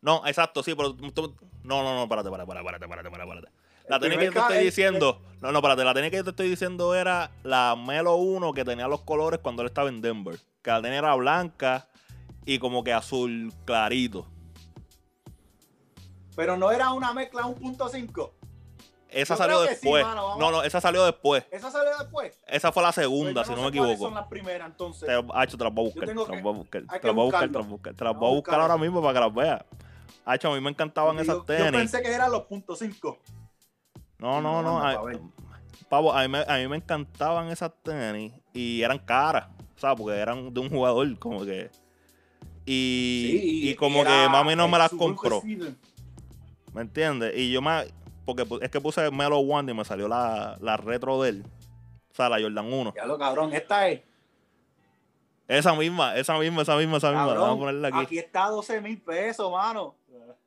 No, 0.00 0.26
exacto, 0.26 0.64
sí, 0.64 0.74
pero 0.74 0.94
tú- 0.96 1.36
no, 1.62 1.84
no, 1.84 1.94
no, 1.94 2.02
espérate, 2.02 2.28
espérate, 2.28 2.50
espérate, 2.52 2.84
espérate, 2.84 3.08
espérate, 3.08 3.30
espérate. 3.30 3.48
La 3.88 4.00
tenis 4.00 4.18
que 4.18 4.30
te 4.32 4.38
estoy 4.40 4.64
diciendo, 4.64 5.22
no, 5.44 5.52
no, 5.52 5.58
espérate, 5.58 5.84
la 5.84 5.94
tenis 5.94 6.10
que 6.10 6.16
yo 6.16 6.24
te 6.24 6.30
estoy 6.30 6.48
diciendo 6.48 6.94
era 6.94 7.30
la 7.42 7.76
Melo 7.76 8.16
1 8.16 8.52
que 8.54 8.64
tenía 8.64 8.88
los 8.88 9.02
colores 9.02 9.40
cuando 9.40 9.62
él 9.62 9.66
estaba 9.68 9.88
en 9.88 10.00
Denver. 10.00 10.38
Que 10.62 10.70
la 10.70 10.80
tenis 10.82 10.98
era 10.98 11.14
blanca 11.14 11.86
y 12.46 12.58
como 12.58 12.82
que 12.82 12.92
azul 12.92 13.52
clarito. 13.64 14.26
Pero 16.36 16.56
no 16.56 16.70
era 16.72 16.92
una 16.92 17.12
mezcla 17.12 17.42
1.5. 17.42 18.30
Esa 19.08 19.34
Yo 19.34 19.38
salió 19.38 19.62
sí, 19.62 19.68
después. 19.68 20.04
mano, 20.04 20.36
no, 20.38 20.50
no, 20.50 20.62
esa 20.64 20.80
salió 20.80 21.04
después. 21.04 21.44
¿Esa 21.52 21.70
salió 21.70 21.96
después? 21.98 22.36
Esa 22.48 22.72
fue 22.72 22.82
la 22.82 22.88
Pues 22.88 22.94
segunda, 22.96 23.44
si 23.44 23.54
no, 23.54 23.62
me 23.62 23.68
equivoco. 23.68 23.96
son 24.06 24.14
las 24.14 24.26
primeras, 24.26 24.68
entonces. 24.68 25.06
Te, 25.08 25.24
Hacho, 25.34 25.56
te 25.56 25.62
las 25.64 25.72
voy 25.72 25.84
a 25.84 25.88
buscar. 25.90 26.08
Te 26.08 26.14
las 26.14 26.42
voy 26.42 26.52
a 26.52 26.56
buscar. 26.56 26.82
Te 26.82 27.06
las 27.06 27.14
voy 27.14 27.22
a 27.22 27.24
buscar, 27.24 27.40
te 27.52 27.58
buscarlo. 27.58 27.58
las 27.60 27.66
voy 27.66 27.66
a 27.66 27.70
buscar. 27.70 27.94
Te 27.94 28.04
las 28.04 28.12
Vamos 28.14 28.20
voy 28.20 28.26
a 28.28 28.32
a 28.32 28.34
buscar 28.34 28.60
ahora 28.60 28.76
mismo 28.78 29.00
para 29.00 29.14
que 29.14 29.20
las 29.20 29.34
veas. 29.34 29.64
Hacho, 30.24 30.50
a 30.50 30.54
mí 30.54 30.60
me 30.60 30.70
encantaban 30.70 31.18
esas 31.20 31.44
tenis. 31.44 31.66
yo 31.66 31.70
pensé 31.72 32.02
que 32.02 32.12
eran 32.12 32.32
los 32.32 32.42
puntos 32.44 32.78
5. 32.80 33.18
No, 34.24 34.40
no, 34.40 34.62
no. 34.62 34.80
No, 34.80 34.86
a- 34.86 35.02
pavo, 35.90 36.12
a 36.14 36.22
mí, 36.22 36.28
me, 36.28 36.38
a 36.48 36.56
mí 36.56 36.66
me 36.66 36.76
encantaban 36.76 37.48
esas 37.48 37.70
tenis 37.82 38.32
y 38.54 38.80
eran 38.80 38.98
caras, 38.98 39.48
¿sabes? 39.76 39.98
Porque 40.00 40.16
eran 40.18 40.52
de 40.54 40.60
un 40.60 40.70
jugador, 40.70 41.18
como 41.18 41.44
que. 41.44 41.70
Y, 42.64 43.68
y 43.70 43.74
como 43.74 44.02
que 44.02 44.28
mami 44.30 44.56
no 44.56 44.66
me 44.66 44.78
las 44.78 44.90
compró, 44.90 45.42
¿me 46.72 46.80
entiendes? 46.80 47.36
Y 47.36 47.52
yo 47.52 47.60
me. 47.60 47.84
Porque 48.24 48.46
es 48.62 48.70
que 48.70 48.80
puse 48.80 49.10
Melo 49.10 49.40
One 49.40 49.70
y 49.70 49.74
me 49.74 49.84
salió 49.84 50.08
la, 50.08 50.56
la 50.62 50.78
retro 50.78 51.20
de 51.22 51.28
él. 51.28 51.44
O 52.10 52.14
sea, 52.14 52.30
la 52.30 52.40
Jordan 52.40 52.72
1. 52.72 52.94
Ya 52.96 53.04
lo 53.04 53.18
cabrón, 53.18 53.52
esta 53.52 53.88
es. 53.88 54.00
Esa 55.46 55.74
misma, 55.74 56.16
esa 56.16 56.38
misma, 56.38 56.62
esa 56.62 56.76
misma, 56.78 56.96
esa 56.96 57.08
misma. 57.10 57.26
Cabrón, 57.26 57.42
Vamos 57.42 57.56
a 57.56 57.60
ponerla 57.60 57.88
aquí. 57.88 57.98
aquí. 57.98 58.18
está 58.18 58.46
12 58.48 58.80
mil 58.80 58.98
pesos, 59.02 59.52
mano. 59.52 59.94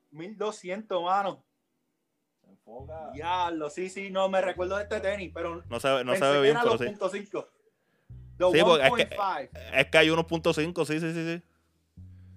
1200, 0.10 1.04
mano. 1.04 1.44
Diablo, 3.14 3.70
sí, 3.70 3.90
sí, 3.90 4.10
no 4.12 4.28
me 4.30 4.42
recuerdo 4.42 4.76
de 4.78 4.84
este 4.84 5.00
tenis, 5.00 5.32
pero 5.34 5.64
No 5.70 5.80
se, 5.80 5.90
ve- 5.90 6.04
no 6.04 6.16
se 6.16 6.22
ve 6.26 6.42
bien, 6.42 6.58
pero 6.62 6.78
sí. 6.78 6.84
porque 8.90 9.04
es 9.04 9.10
que- 9.10 9.16
1.5. 9.16 9.50
Es 9.74 9.86
que 9.88 9.98
hay 9.98 10.10
unos 10.10 10.26
puntos 10.26 10.56
cinco, 10.56 10.86
sí, 10.86 11.00
sí, 11.00 11.14
sí, 11.14 11.26
sí. 11.26 11.42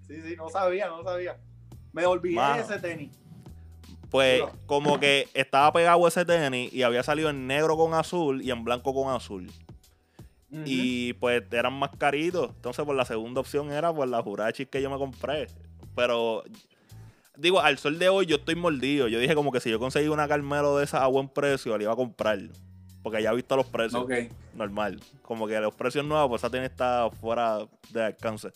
Sí, 0.06 0.22
sí, 0.22 0.36
no 0.36 0.48
sabía, 0.48 0.88
no 0.88 1.02
sabía. 1.02 1.38
Me 1.92 2.06
olvidé 2.06 2.36
Mano. 2.36 2.56
de 2.56 2.62
ese 2.62 2.78
tenis. 2.78 3.10
Pues 4.10 4.42
como 4.66 4.98
que 4.98 5.28
estaba 5.34 5.72
pegado 5.72 6.06
ese 6.08 6.24
tenis 6.24 6.72
y 6.72 6.82
había 6.82 7.02
salido 7.02 7.30
en 7.30 7.46
negro 7.46 7.76
con 7.76 7.94
azul 7.94 8.42
y 8.42 8.50
en 8.50 8.64
blanco 8.64 8.92
con 8.94 9.12
azul. 9.14 9.50
Y 10.64 11.12
pues 11.14 11.44
eran 11.52 11.74
más 11.74 11.90
caritos. 11.96 12.50
Entonces, 12.56 12.84
pues 12.84 12.96
la 12.96 13.04
segunda 13.04 13.40
opción 13.40 13.70
era 13.70 13.92
pues 13.94 14.10
la 14.10 14.20
Jurachis 14.20 14.66
que 14.68 14.82
yo 14.82 14.90
me 14.90 14.98
compré. 14.98 15.46
Pero, 15.94 16.42
digo, 17.40 17.60
al 17.60 17.78
sol 17.78 17.98
de 17.98 18.08
hoy 18.08 18.26
yo 18.26 18.36
estoy 18.36 18.54
mordido. 18.54 19.08
Yo 19.08 19.18
dije 19.18 19.34
como 19.34 19.52
que 19.52 19.60
si 19.60 19.70
yo 19.70 19.78
conseguía 19.78 20.10
una 20.10 20.28
Carmelo 20.28 20.76
de 20.76 20.84
esa 20.84 21.02
a 21.02 21.06
buen 21.06 21.28
precio, 21.28 21.76
la 21.76 21.84
iba 21.84 21.92
a 21.92 21.96
comprar. 21.96 22.38
Porque 23.02 23.22
ya 23.22 23.30
he 23.30 23.34
visto 23.34 23.56
los 23.56 23.66
precios. 23.66 24.02
Ok. 24.02 24.12
Normal. 24.54 25.00
Como 25.22 25.46
que 25.46 25.58
los 25.60 25.74
precios 25.74 26.04
nuevos, 26.04 26.28
pues 26.28 26.42
esa 26.42 26.50
tiene 26.50 26.66
está 26.66 27.10
fuera 27.10 27.66
de 27.90 28.04
alcance. 28.04 28.50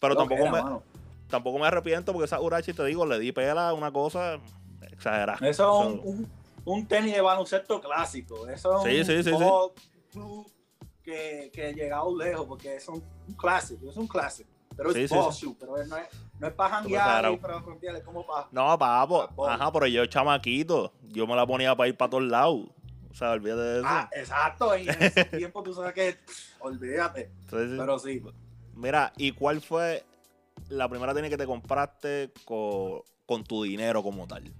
Pero 0.00 0.16
tampoco 0.16 0.42
era, 0.42 0.52
me, 0.52 0.62
mano. 0.62 0.82
tampoco 1.28 1.58
me 1.58 1.66
arrepiento 1.66 2.12
porque 2.12 2.26
esa 2.26 2.40
Urachi, 2.40 2.74
te 2.74 2.84
digo, 2.84 3.06
le 3.06 3.18
di 3.18 3.32
pela 3.32 3.72
una 3.72 3.90
cosa 3.90 4.38
exagerada. 4.82 5.38
Eso 5.46 5.82
es 5.82 5.88
un, 5.88 6.00
un, 6.04 6.30
un 6.64 6.86
tenis 6.86 7.14
de 7.14 7.20
baloncesto 7.22 7.80
clásico. 7.80 8.46
Eso 8.48 8.86
es 8.86 9.06
sí, 9.06 9.12
un 9.12 9.24
sí, 9.24 10.50
que, 11.02 11.50
que 11.52 11.72
llegado 11.74 12.16
lejos 12.16 12.46
porque 12.46 12.76
es 12.76 12.88
un, 12.88 13.02
clásico, 13.36 13.88
es 13.88 13.96
un 13.96 14.08
clásico. 14.08 14.50
Pero 14.76 14.90
es 14.90 15.08
sí. 15.08 15.16
shoe, 15.38 15.56
pero 15.58 15.76
no 15.86 15.96
es, 15.96 16.08
no 16.38 16.48
es 16.48 16.52
para 16.54 16.76
janguear 16.76 17.32
y 17.32 17.36
para 17.36 17.60
frontear, 17.62 17.96
es 17.96 18.02
como 18.02 18.26
para... 18.26 18.48
No, 18.50 18.78
papo. 18.78 19.26
Papo. 19.28 19.48
Ajá, 19.48 19.72
pero 19.72 19.86
yo 19.86 20.04
chamaquito. 20.06 20.92
Yo 21.02 21.26
me 21.26 21.36
la 21.36 21.46
ponía 21.46 21.74
para 21.76 21.88
ir 21.88 21.96
para 21.96 22.10
todos 22.10 22.24
lados. 22.24 22.66
O 23.10 23.14
sea, 23.14 23.30
olvídate 23.30 23.60
de 23.60 23.78
eso. 23.78 23.86
Ah, 23.88 24.10
exacto, 24.12 24.76
y 24.76 24.88
en 24.88 25.02
ese 25.02 25.24
tiempo 25.36 25.62
tú 25.62 25.72
sabes 25.72 25.94
que, 25.94 26.14
pff, 26.14 26.60
olvídate, 26.60 27.30
pero 27.48 27.96
sí. 27.96 28.20
Mira, 28.74 29.12
¿y 29.16 29.30
cuál 29.30 29.60
fue 29.60 30.04
la 30.68 30.88
primera 30.88 31.14
tenis 31.14 31.30
que 31.30 31.36
te 31.36 31.46
compraste 31.46 32.32
con, 32.44 33.02
con 33.24 33.44
tu 33.44 33.62
dinero 33.62 34.02
como 34.02 34.26
tal? 34.26 34.52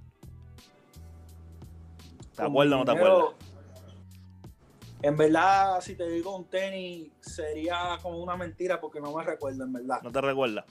¿Te 2.37 2.43
acuerdas 2.43 2.75
o 2.75 2.79
no 2.79 2.85
te 2.85 2.93
acuerdas? 2.93 3.35
En 5.03 5.17
verdad, 5.17 5.81
si 5.81 5.97
te 5.97 6.09
digo 6.09 6.37
un 6.37 6.45
tenis, 6.45 7.11
sería 7.21 7.99
como 8.01 8.19
una 8.19 8.37
mentira 8.37 8.81
porque 8.81 9.01
no 9.01 9.15
me 9.15 9.25
recuerdo, 9.25 9.65
en 9.65 9.73
verdad. 9.73 10.01
¿No 10.03 10.13
te 10.13 10.21
recuerdas? 10.21 10.65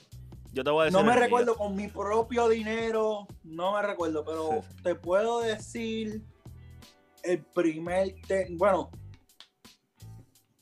Yo 0.54 0.62
te 0.62 0.70
voy 0.70 0.82
a 0.82 0.84
decir. 0.84 0.98
No 0.98 1.04
me 1.04 1.16
recuerdo 1.16 1.56
con 1.56 1.74
mi 1.74 1.88
propio 1.88 2.48
dinero, 2.48 3.26
no 3.42 3.74
me 3.74 3.82
recuerdo, 3.82 4.24
pero 4.24 4.62
Sí, 4.62 4.82
te 4.84 4.94
puedo 4.94 5.40
decir 5.40 6.22
el 7.24 7.42
primer. 7.42 8.14
Bueno, 8.50 8.90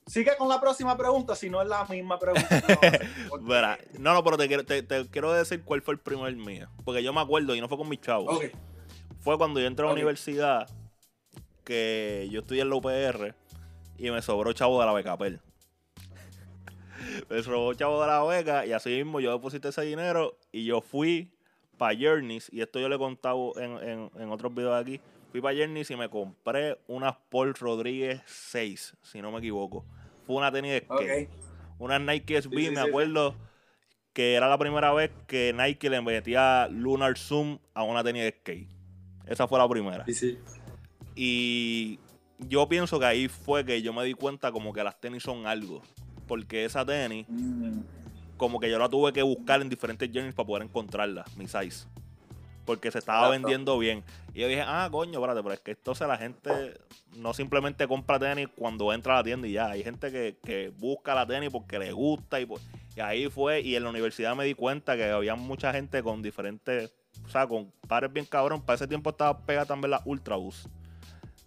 sigue 0.06 0.34
con 0.38 0.48
la 0.48 0.58
próxima 0.60 0.96
pregunta, 0.96 1.36
si 1.36 1.50
no 1.50 1.60
es 1.60 1.68
la 1.68 1.84
misma 1.84 2.18
pregunta. 2.18 2.64
no, 3.28 3.38
Verá, 3.46 3.78
no, 3.98 4.14
no, 4.14 4.24
pero 4.24 4.38
te 4.38 4.48
quiero, 4.48 4.64
te, 4.64 4.82
te 4.82 5.06
quiero 5.10 5.30
decir 5.30 5.62
cuál 5.62 5.82
fue 5.82 5.92
el 5.92 6.00
primer 6.00 6.34
mío. 6.36 6.68
Porque 6.84 7.02
yo 7.02 7.12
me 7.12 7.20
acuerdo 7.20 7.54
y 7.54 7.60
no 7.60 7.68
fue 7.68 7.76
con 7.76 7.88
mis 7.88 8.00
chavos. 8.00 8.40
Fue 9.20 9.36
cuando 9.36 9.60
yo 9.60 9.66
entré 9.66 9.84
a 9.84 9.88
la 9.88 9.94
universidad 9.94 10.68
que 11.64 12.28
yo 12.30 12.40
estudié 12.40 12.62
en 12.62 12.70
la 12.70 12.76
UPR 12.76 13.34
y 13.98 14.10
me 14.10 14.22
sobró 14.22 14.54
chavo 14.54 14.80
de 14.80 14.86
la 14.86 14.92
becapel. 14.94 15.40
Me 17.28 17.42
sobró 17.42 17.72
chavo 17.74 18.00
de 18.00 18.06
la 18.06 18.22
beca 18.24 18.66
y 18.66 18.72
así 18.72 18.90
mismo 18.90 19.20
yo 19.20 19.32
deposité 19.32 19.68
ese 19.68 19.82
dinero 19.82 20.36
y 20.52 20.64
yo 20.64 20.80
fui 20.80 21.30
para 21.78 21.96
Journeys 21.98 22.48
y 22.52 22.60
esto 22.60 22.78
yo 22.80 22.88
le 22.88 22.96
he 22.96 22.98
contado 22.98 23.52
en, 23.58 23.72
en- 23.88 24.10
en 24.18 24.30
otros 24.30 24.54
videos 24.54 24.80
aquí. 24.80 25.00
Fui 25.30 25.40
para 25.40 25.56
Journeys 25.56 25.90
y 25.90 25.96
me 25.96 26.08
compré 26.08 26.78
unas 26.86 27.16
Paul 27.30 27.54
Rodríguez 27.54 28.20
6, 28.26 28.96
si 29.02 29.22
no 29.22 29.32
me 29.32 29.38
equivoco. 29.38 29.84
Fue 30.26 30.36
una 30.36 30.52
tenis 30.52 30.72
de 30.72 30.80
skate. 30.80 31.28
ok. 31.28 31.32
Una 31.78 31.98
Nike 31.98 32.36
SB, 32.42 32.50
Sí, 32.54 32.64
sí, 32.66 32.70
me 32.70 32.82
sí, 32.82 32.88
acuerdo 32.88 33.34
que 34.12 34.34
era 34.34 34.48
la 34.48 34.58
primera 34.58 34.92
vez 34.92 35.10
que 35.26 35.54
Nike 35.56 35.88
le 35.90 36.00
metía 36.02 36.68
Lunar 36.70 37.16
Zoom 37.16 37.58
a 37.74 37.82
una 37.82 38.04
tenis 38.04 38.22
de 38.24 38.30
skate. 38.38 38.68
Esa 39.26 39.48
fue 39.48 39.58
la 39.58 39.68
primera. 39.68 40.04
Y 41.14 41.98
yo 42.38 42.68
pienso 42.68 42.98
que 42.98 43.06
ahí 43.06 43.28
fue 43.28 43.64
que 43.64 43.80
yo 43.82 43.92
me 43.92 44.04
di 44.04 44.14
cuenta 44.14 44.52
como 44.52 44.72
que 44.72 44.82
las 44.84 45.00
tenis 45.00 45.22
son 45.22 45.46
algo. 45.46 45.82
Porque 46.26 46.64
esa 46.64 46.84
tenis, 46.84 47.26
Mm, 47.28 47.80
como 48.36 48.58
que 48.60 48.70
yo 48.70 48.78
la 48.78 48.88
tuve 48.88 49.12
que 49.12 49.22
buscar 49.22 49.60
en 49.62 49.68
diferentes 49.68 50.08
journeys 50.12 50.34
para 50.34 50.46
poder 50.46 50.62
encontrarla, 50.64 51.24
mi 51.36 51.46
size. 51.46 51.86
Porque 52.64 52.90
se 52.90 52.98
estaba 52.98 53.26
Exacto. 53.26 53.32
vendiendo 53.42 53.78
bien. 53.78 54.04
Y 54.34 54.40
yo 54.40 54.48
dije, 54.48 54.62
ah, 54.64 54.88
coño, 54.90 55.14
espérate, 55.18 55.42
pero 55.42 55.54
es 55.54 55.60
que 55.60 55.70
entonces 55.72 56.06
la 56.06 56.16
gente 56.16 56.50
no 57.16 57.34
simplemente 57.34 57.86
compra 57.88 58.18
tenis 58.18 58.48
cuando 58.56 58.92
entra 58.92 59.14
a 59.14 59.16
la 59.18 59.24
tienda 59.24 59.48
y 59.48 59.52
ya. 59.52 59.66
Hay 59.70 59.82
gente 59.82 60.10
que, 60.12 60.36
que 60.44 60.68
busca 60.78 61.14
la 61.14 61.26
tenis 61.26 61.50
porque 61.50 61.78
le 61.78 61.90
gusta 61.92 62.40
y, 62.40 62.46
pues- 62.46 62.62
y 62.96 63.00
ahí 63.00 63.28
fue. 63.28 63.60
Y 63.62 63.74
en 63.74 63.82
la 63.84 63.90
universidad 63.90 64.34
me 64.36 64.44
di 64.44 64.54
cuenta 64.54 64.96
que 64.96 65.10
había 65.10 65.34
mucha 65.34 65.72
gente 65.72 66.02
con 66.02 66.22
diferentes 66.22 66.92
o 67.26 67.28
sea, 67.28 67.46
con 67.46 67.70
pares 67.88 68.12
bien 68.12 68.26
cabrón. 68.26 68.62
Para 68.62 68.76
ese 68.76 68.86
tiempo 68.88 69.10
estaba 69.10 69.38
pegada 69.44 69.66
también 69.66 69.90
la 69.90 70.00
Ultra 70.04 70.36
Boost 70.36 70.66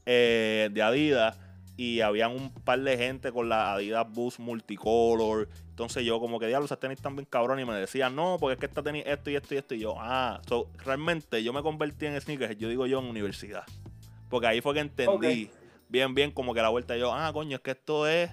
eh, 0.06 0.70
de 0.72 0.82
Adidas 0.82 1.38
y 1.78 2.00
habían 2.02 2.32
un 2.32 2.52
par 2.52 2.80
de 2.80 2.98
gente 2.98 3.32
con 3.32 3.50
la 3.50 3.74
Adidas 3.74 4.06
Boost 4.10 4.40
multicolor. 4.40 5.50
Entonces 5.70 6.06
yo 6.06 6.20
como 6.20 6.40
que 6.40 6.48
diablo, 6.48 6.66
esas 6.66 6.80
tenis 6.80 6.98
están 6.98 7.16
bien 7.16 7.28
cabrón 7.30 7.60
y 7.60 7.66
me 7.66 7.74
decían, 7.74 8.16
no, 8.16 8.38
porque 8.40 8.54
es 8.54 8.60
que 8.60 8.66
esta 8.66 8.82
tenis 8.82 9.04
esto 9.06 9.30
y 9.30 9.36
esto 9.36 9.54
y 9.54 9.58
esto. 9.58 9.76
Y 9.76 9.80
yo, 9.80 9.96
ah, 9.98 10.42
so, 10.48 10.70
realmente 10.84 11.44
yo 11.44 11.52
me 11.52 11.62
convertí 11.62 12.06
en 12.06 12.20
sneakers, 12.20 12.58
yo 12.58 12.70
digo 12.70 12.86
yo 12.88 13.00
en 13.00 13.06
universidad. 13.06 13.66
Porque 14.30 14.48
ahí 14.48 14.62
fue 14.62 14.74
que 14.74 14.80
entendí 14.80 15.52
bien, 15.90 16.16
bien 16.16 16.32
como 16.32 16.54
que 16.54 16.62
la 16.62 16.70
vuelta 16.70 16.96
yo, 16.96 17.14
ah, 17.14 17.32
coño, 17.34 17.58
es 17.58 17.62
que 17.62 17.72
esto 17.72 18.08
es 18.08 18.32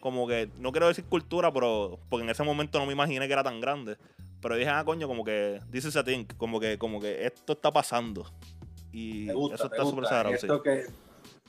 como 0.00 0.28
que, 0.28 0.48
no 0.58 0.70
quiero 0.70 0.86
decir 0.86 1.04
cultura, 1.04 1.52
pero 1.52 1.98
porque 2.08 2.22
en 2.22 2.30
ese 2.30 2.44
momento 2.44 2.78
no 2.78 2.86
me 2.86 2.92
imaginé 2.92 3.26
que 3.26 3.32
era 3.32 3.42
tan 3.42 3.60
grande. 3.60 3.96
Pero 4.40 4.54
dije, 4.54 4.70
ah, 4.70 4.84
coño, 4.84 5.08
como 5.08 5.24
que, 5.24 5.60
this 5.72 5.84
is 5.84 5.96
a 5.96 6.04
thing, 6.04 6.24
como 6.36 6.60
que, 6.60 6.78
como 6.78 7.00
que 7.00 7.26
esto 7.26 7.54
está 7.54 7.72
pasando. 7.72 8.30
Y 8.92 9.28
eso 9.28 9.64
está 9.64 9.84
súper 9.84 10.06
sagrado. 10.06 10.62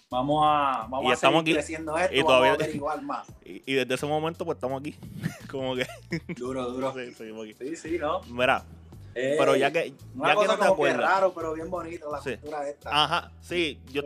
Vamos 0.09 0.43
a, 0.45 0.87
vamos 0.89 1.13
a 1.13 1.15
seguir 1.15 1.55
creciendo 1.55 1.97
esto, 1.97 2.15
y 2.15 2.21
todavía, 2.21 2.51
vamos 2.51 2.61
a 2.61 2.63
averiguar 2.65 3.01
más. 3.01 3.27
Y, 3.45 3.73
desde 3.73 3.95
ese 3.95 4.05
momento, 4.05 4.45
pues 4.45 4.57
estamos 4.57 4.79
aquí. 4.79 4.95
como 5.51 5.75
que. 5.75 5.87
Duro, 6.35 6.69
duro. 6.71 6.93
sí, 6.93 7.13
seguimos 7.13 7.45
aquí. 7.45 7.55
Sí, 7.59 7.75
sí, 7.75 7.97
¿no? 7.97 8.21
Mira. 8.29 8.63
pero 9.13 9.55
ya 9.55 9.71
que. 9.71 9.93
Una 10.15 10.29
ya 10.29 10.35
cosa 10.35 10.47
que 10.47 10.53
no 10.53 10.59
te 10.59 10.67
como 10.69 10.83
que 10.83 10.93
raro, 10.93 11.33
pero 11.33 11.53
bien 11.53 11.69
bonito 11.69 12.11
la 12.11 12.19
cultura 12.19 12.69
esta. 12.69 13.03
Ajá, 13.03 13.31
sí. 13.41 13.81
Yo, 13.91 14.03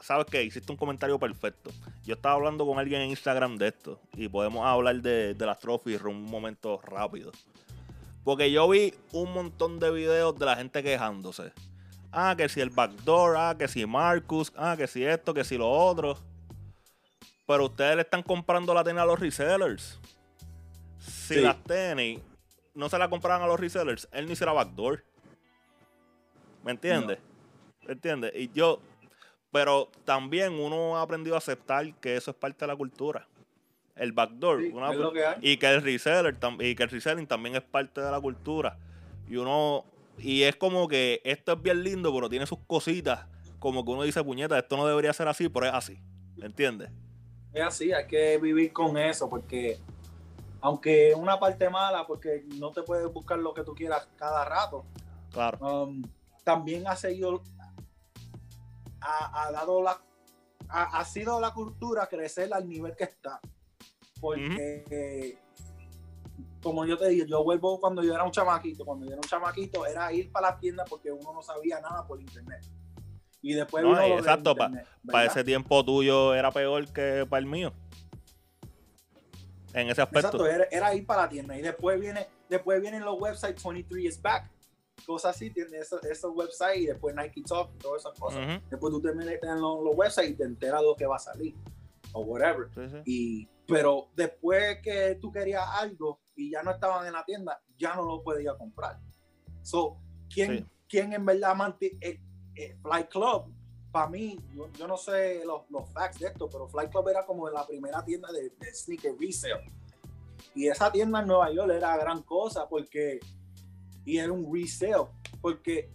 ¿sabes 0.00 0.26
qué? 0.26 0.42
Hiciste 0.44 0.72
un 0.72 0.78
comentario 0.78 1.18
perfecto. 1.18 1.70
Yo 2.04 2.14
estaba 2.14 2.36
hablando 2.36 2.66
con 2.66 2.78
alguien 2.78 3.02
en 3.02 3.10
Instagram 3.10 3.58
de 3.58 3.68
esto 3.68 4.00
y 4.14 4.28
podemos 4.28 4.66
hablar 4.66 4.96
de, 5.02 5.34
de 5.34 5.46
las 5.46 5.58
trophies 5.58 6.00
en 6.00 6.06
un 6.06 6.22
momento 6.22 6.80
rápido. 6.82 7.32
Porque 8.24 8.50
yo 8.50 8.68
vi 8.68 8.94
un 9.12 9.32
montón 9.32 9.78
de 9.78 9.90
videos 9.90 10.38
de 10.38 10.46
la 10.46 10.56
gente 10.56 10.82
quejándose. 10.82 11.52
Ah, 12.10 12.34
que 12.36 12.48
si 12.48 12.60
el 12.60 12.70
backdoor, 12.70 13.36
ah, 13.36 13.54
que 13.58 13.68
si 13.68 13.84
Marcus, 13.84 14.52
ah, 14.56 14.74
que 14.76 14.86
si 14.86 15.04
esto, 15.04 15.34
que 15.34 15.44
si 15.44 15.58
lo 15.58 15.70
otro. 15.70 16.18
Pero 17.46 17.66
ustedes 17.66 17.96
le 17.96 18.02
están 18.02 18.22
comprando 18.22 18.72
la 18.74 18.84
tenis 18.84 19.02
a 19.02 19.06
los 19.06 19.18
resellers. 19.18 19.98
Si 20.98 21.40
las 21.40 21.62
tenis 21.64 22.20
no 22.74 22.88
se 22.88 22.98
la 22.98 23.08
compraban 23.08 23.42
a 23.42 23.46
los 23.46 23.58
resellers, 23.58 24.08
él 24.12 24.26
ni 24.26 24.36
será 24.36 24.52
backdoor. 24.52 25.04
¿Me 26.64 26.72
entiendes? 26.72 27.18
¿Me 27.86 27.92
entiendes? 27.92 28.32
Y 28.34 28.50
yo, 28.52 28.80
pero 29.50 29.90
también 30.04 30.52
uno 30.54 30.96
ha 30.96 31.02
aprendido 31.02 31.34
a 31.34 31.38
aceptar 31.38 31.94
que 31.94 32.16
eso 32.16 32.30
es 32.30 32.36
parte 32.36 32.64
de 32.64 32.66
la 32.66 32.76
cultura. 32.76 33.26
El 33.96 34.12
backdoor. 34.12 34.62
Y 35.42 35.56
que 35.56 35.66
el 35.74 35.82
reseller 35.82 36.36
y 36.60 36.74
que 36.74 36.82
el 36.82 36.90
reselling 36.90 37.26
también 37.26 37.56
es 37.56 37.62
parte 37.62 38.00
de 38.00 38.10
la 38.10 38.20
cultura. 38.20 38.78
Y 39.28 39.36
uno. 39.36 39.84
Y 40.18 40.42
es 40.42 40.56
como 40.56 40.88
que 40.88 41.20
esto 41.24 41.52
es 41.52 41.62
bien 41.62 41.82
lindo, 41.82 42.12
pero 42.14 42.28
tiene 42.28 42.46
sus 42.46 42.58
cositas. 42.66 43.26
Como 43.58 43.84
que 43.84 43.90
uno 43.90 44.02
dice, 44.02 44.22
puñeta, 44.22 44.58
esto 44.58 44.76
no 44.76 44.86
debería 44.86 45.12
ser 45.12 45.28
así, 45.28 45.48
pero 45.48 45.66
es 45.66 45.74
así. 45.74 46.00
¿Me 46.36 46.46
entiendes? 46.46 46.90
Es 47.52 47.62
así, 47.62 47.92
hay 47.92 48.06
que 48.06 48.38
vivir 48.38 48.72
con 48.72 48.96
eso, 48.96 49.28
porque 49.28 49.78
aunque 50.60 51.14
una 51.14 51.38
parte 51.38 51.68
mala, 51.70 52.06
porque 52.06 52.44
no 52.56 52.72
te 52.72 52.82
puedes 52.82 53.12
buscar 53.12 53.38
lo 53.38 53.54
que 53.54 53.62
tú 53.62 53.74
quieras 53.74 54.08
cada 54.16 54.44
rato. 54.44 54.84
Claro. 55.32 55.58
Um, 55.84 56.02
también 56.44 56.86
ha 56.86 56.96
seguido 56.96 57.42
ha, 59.00 59.50
dado 59.52 59.82
la 59.82 60.00
ha, 60.68 61.04
sido 61.04 61.40
la 61.40 61.52
cultura 61.52 62.06
crecer 62.06 62.52
al 62.52 62.68
nivel 62.68 62.94
que 62.96 63.04
está. 63.04 63.40
Porque, 64.20 65.38
como 66.62 66.84
yo 66.84 66.96
te 66.96 67.08
digo, 67.08 67.26
yo 67.26 67.44
vuelvo 67.44 67.80
cuando 67.80 68.02
yo 68.02 68.14
era 68.14 68.24
un 68.24 68.30
chamaquito. 68.30 68.84
Cuando 68.84 69.06
yo 69.06 69.12
era 69.12 69.20
un 69.20 69.28
chamaquito, 69.28 69.86
era 69.86 70.12
ir 70.12 70.30
para 70.30 70.50
la 70.50 70.58
tienda 70.58 70.84
porque 70.84 71.10
uno 71.10 71.32
no 71.32 71.42
sabía 71.42 71.80
nada 71.80 72.06
por 72.06 72.20
internet. 72.20 72.62
Y 73.42 73.54
después. 73.54 73.84
No, 73.84 74.00
exacto, 74.00 74.54
para 74.54 75.24
ese 75.24 75.44
tiempo 75.44 75.84
tuyo 75.84 76.34
era 76.34 76.50
peor 76.50 76.86
que 76.92 77.26
para 77.28 77.40
el 77.40 77.46
mío. 77.46 77.72
En 79.74 79.88
ese 79.90 80.02
aspecto. 80.02 80.44
Exacto, 80.44 80.68
era, 80.70 80.94
ir 80.94 81.06
para 81.06 81.22
la 81.22 81.28
tienda. 81.28 81.56
Y 81.56 81.62
después 81.62 82.00
viene 82.00 82.26
después 82.48 82.80
vienen 82.80 83.04
los 83.04 83.20
websites 83.20 83.62
23 83.62 84.04
is 84.04 84.22
back 84.22 84.50
cosas 85.06 85.36
así, 85.36 85.50
tiene 85.50 85.78
esos, 85.78 86.04
esos, 86.04 86.34
websites 86.34 86.76
y 86.76 86.86
después 86.86 87.14
Nike 87.14 87.42
Talk 87.42 87.70
y 87.74 87.78
todas 87.78 88.02
esas 88.02 88.18
cosas. 88.18 88.60
Después 88.68 88.92
tú 88.92 89.00
te 89.00 89.14
metes 89.14 89.42
en 89.42 89.60
los, 89.60 89.78
websites 89.96 90.30
y 90.30 90.34
te 90.34 90.44
enteras 90.44 90.82
lo 90.82 90.94
que 90.94 91.06
va 91.06 91.16
a 91.16 91.20
salir 91.20 91.54
o 92.12 92.20
whatever. 92.20 92.68
Y, 93.04 93.48
pero 93.68 94.08
después 94.16 94.80
que 94.82 95.18
tú 95.20 95.30
querías 95.30 95.62
algo 95.74 96.20
y 96.34 96.50
ya 96.50 96.62
no 96.62 96.70
estaban 96.70 97.06
en 97.06 97.12
la 97.12 97.24
tienda, 97.24 97.62
ya 97.76 97.94
no 97.94 98.02
lo 98.02 98.22
podías 98.22 98.54
comprar. 98.56 98.98
So, 99.62 99.98
¿quién, 100.32 100.66
¿quién 100.88 101.12
en 101.12 101.26
verdad 101.26 101.54
mantiene 101.54 101.98
eh, 102.00 102.20
eh, 102.56 102.76
Flight 102.80 103.08
Club? 103.10 103.52
Para 103.92 104.08
mí, 104.08 104.38
yo, 104.54 104.88
no 104.88 104.96
sé 104.96 105.44
los, 105.44 105.70
los, 105.70 105.86
facts 105.90 106.18
de 106.18 106.28
esto, 106.28 106.48
pero 106.48 106.66
Flight 106.66 106.90
Club 106.90 107.08
era 107.08 107.26
como 107.26 107.48
la 107.50 107.66
primera 107.66 108.02
tienda 108.02 108.32
de, 108.32 108.50
de 108.58 108.74
sneaker 108.74 109.14
resale. 109.20 109.70
Y 110.54 110.68
esa 110.68 110.90
tienda 110.90 111.20
en 111.20 111.26
Nueva 111.26 111.52
York 111.52 111.70
era 111.70 111.96
gran 111.98 112.22
cosa 112.22 112.66
porque 112.68 113.20
y 114.08 114.16
era 114.16 114.32
un 114.32 114.50
resale, 114.50 115.08
porque 115.42 115.90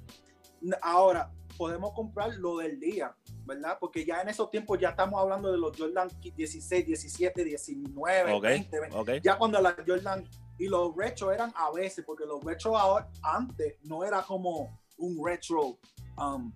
ahora 0.83 1.31
podemos 1.57 1.93
comprar 1.93 2.36
lo 2.36 2.57
del 2.57 2.79
día, 2.79 3.15
¿verdad? 3.45 3.77
Porque 3.79 4.06
ya 4.06 4.21
en 4.21 4.29
esos 4.29 4.49
tiempos 4.49 4.79
ya 4.79 4.89
estamos 4.89 5.19
hablando 5.19 5.51
de 5.51 5.58
los 5.58 5.77
Jordan 5.77 6.10
16, 6.21 6.86
17, 6.86 7.43
19, 7.43 8.39
20, 8.39 9.21
Ya 9.21 9.38
cuando 9.38 9.62
la 9.62 9.75
Jordan 9.86 10.23
y 10.58 10.67
los 10.67 10.95
retro 10.95 11.32
eran 11.32 11.51
a 11.56 11.71
veces, 11.71 12.06
porque 12.06 12.25
los 12.25 12.43
retro 12.43 12.77
ahora, 12.77 13.10
antes 13.21 13.75
no 13.84 14.03
era 14.03 14.21
como 14.21 14.79
un 14.97 15.25
retro 15.25 15.79
um, 16.17 16.53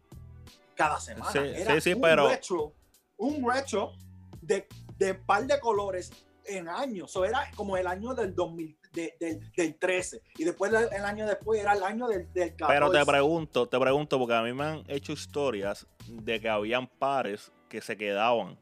cada 0.75 0.99
semana. 0.99 1.31
Sí, 1.31 1.39
era 1.39 1.81
sí, 1.81 1.93
un 1.93 2.01
pero... 2.01 2.29
retro, 2.29 2.73
un 3.17 3.51
retro 3.51 3.93
de, 4.41 4.67
de 4.97 5.13
par 5.15 5.45
de 5.45 5.59
colores 5.59 6.11
en 6.45 6.69
años. 6.69 7.09
Eso 7.09 7.25
era 7.25 7.49
como 7.55 7.75
el 7.75 7.87
año 7.87 8.13
del 8.13 8.33
2000, 8.33 8.79
del, 8.97 9.75
13. 9.75 10.21
Y 10.37 10.43
después 10.43 10.71
el 10.71 11.05
año 11.05 11.25
después 11.25 11.61
era 11.61 11.73
el 11.73 11.83
año 11.83 12.07
del, 12.07 12.31
del 12.33 12.55
14. 12.55 12.65
Pero 12.67 12.91
te 12.91 13.05
pregunto, 13.05 13.67
te 13.67 13.79
pregunto, 13.79 14.19
porque 14.19 14.33
a 14.33 14.41
mí 14.41 14.53
me 14.53 14.63
han 14.63 14.83
hecho 14.87 15.11
historias 15.11 15.87
de 16.07 16.39
que 16.39 16.49
habían 16.49 16.87
pares 16.87 17.51
que 17.69 17.81
se 17.81 17.97
quedaban, 17.97 18.57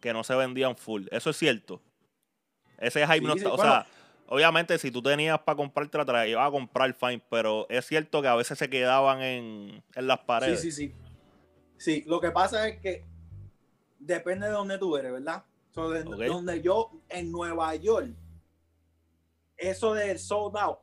que 0.00 0.12
no 0.12 0.24
se 0.24 0.34
vendían 0.34 0.76
full. 0.76 1.06
¿Eso 1.10 1.30
es 1.30 1.36
cierto? 1.36 1.80
Ese 2.78 3.06
hype 3.06 3.26
no 3.26 3.34
está, 3.34 3.52
o 3.52 3.58
sea, 3.58 3.86
obviamente 4.28 4.78
si 4.78 4.90
tú 4.90 5.02
tenías 5.02 5.40
para 5.40 5.56
comprarte 5.56 5.98
la 5.98 6.04
la 6.04 6.26
ibas 6.26 6.46
a 6.46 6.50
comprar 6.50 6.94
fine, 6.94 7.22
pero 7.28 7.66
es 7.68 7.86
cierto 7.86 8.22
que 8.22 8.28
a 8.28 8.36
veces 8.36 8.58
se 8.58 8.70
quedaban 8.70 9.20
en, 9.20 9.82
las 9.96 10.20
paredes. 10.20 10.60
Sí, 10.60 10.70
sí, 10.70 10.88
sí. 10.88 10.94
Sí, 11.76 12.04
lo 12.06 12.20
que 12.20 12.30
pasa 12.30 12.68
es 12.68 12.80
que 12.80 13.04
depende 13.98 14.46
de 14.46 14.52
dónde 14.52 14.78
tú 14.78 14.96
eres, 14.96 15.12
¿verdad? 15.12 15.44
Donde 15.74 16.60
yo, 16.60 16.90
en 17.08 17.30
Nueva 17.30 17.74
York, 17.76 18.10
eso 19.58 19.92
del 19.92 20.18
sold 20.18 20.56
out 20.56 20.78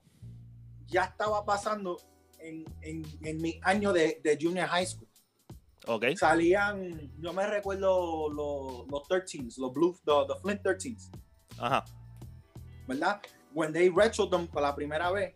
ya 0.87 1.05
estaba 1.05 1.43
pasando 1.43 1.97
en, 2.39 2.63
en, 2.81 3.41
mi 3.41 3.59
año 3.63 3.91
de, 3.91 4.21
de, 4.23 4.37
junior 4.39 4.67
high 4.67 4.85
school. 4.85 5.07
Okay. 5.87 6.15
Salían, 6.15 7.11
yo 7.19 7.33
me 7.33 7.47
recuerdo 7.47 8.29
los, 8.29 8.87
los 8.87 9.01
13s, 9.07 9.57
los 9.57 9.73
Blue, 9.73 9.97
the, 10.05 10.39
Flint 10.41 10.61
13s. 10.63 11.09
Ajá. 11.57 11.85
¿Verdad? 12.87 13.21
When 13.53 13.71
they 13.73 13.89
retro 13.89 14.27
them 14.29 14.47
por 14.47 14.61
la 14.61 14.75
primera 14.75 15.11
vez, 15.11 15.35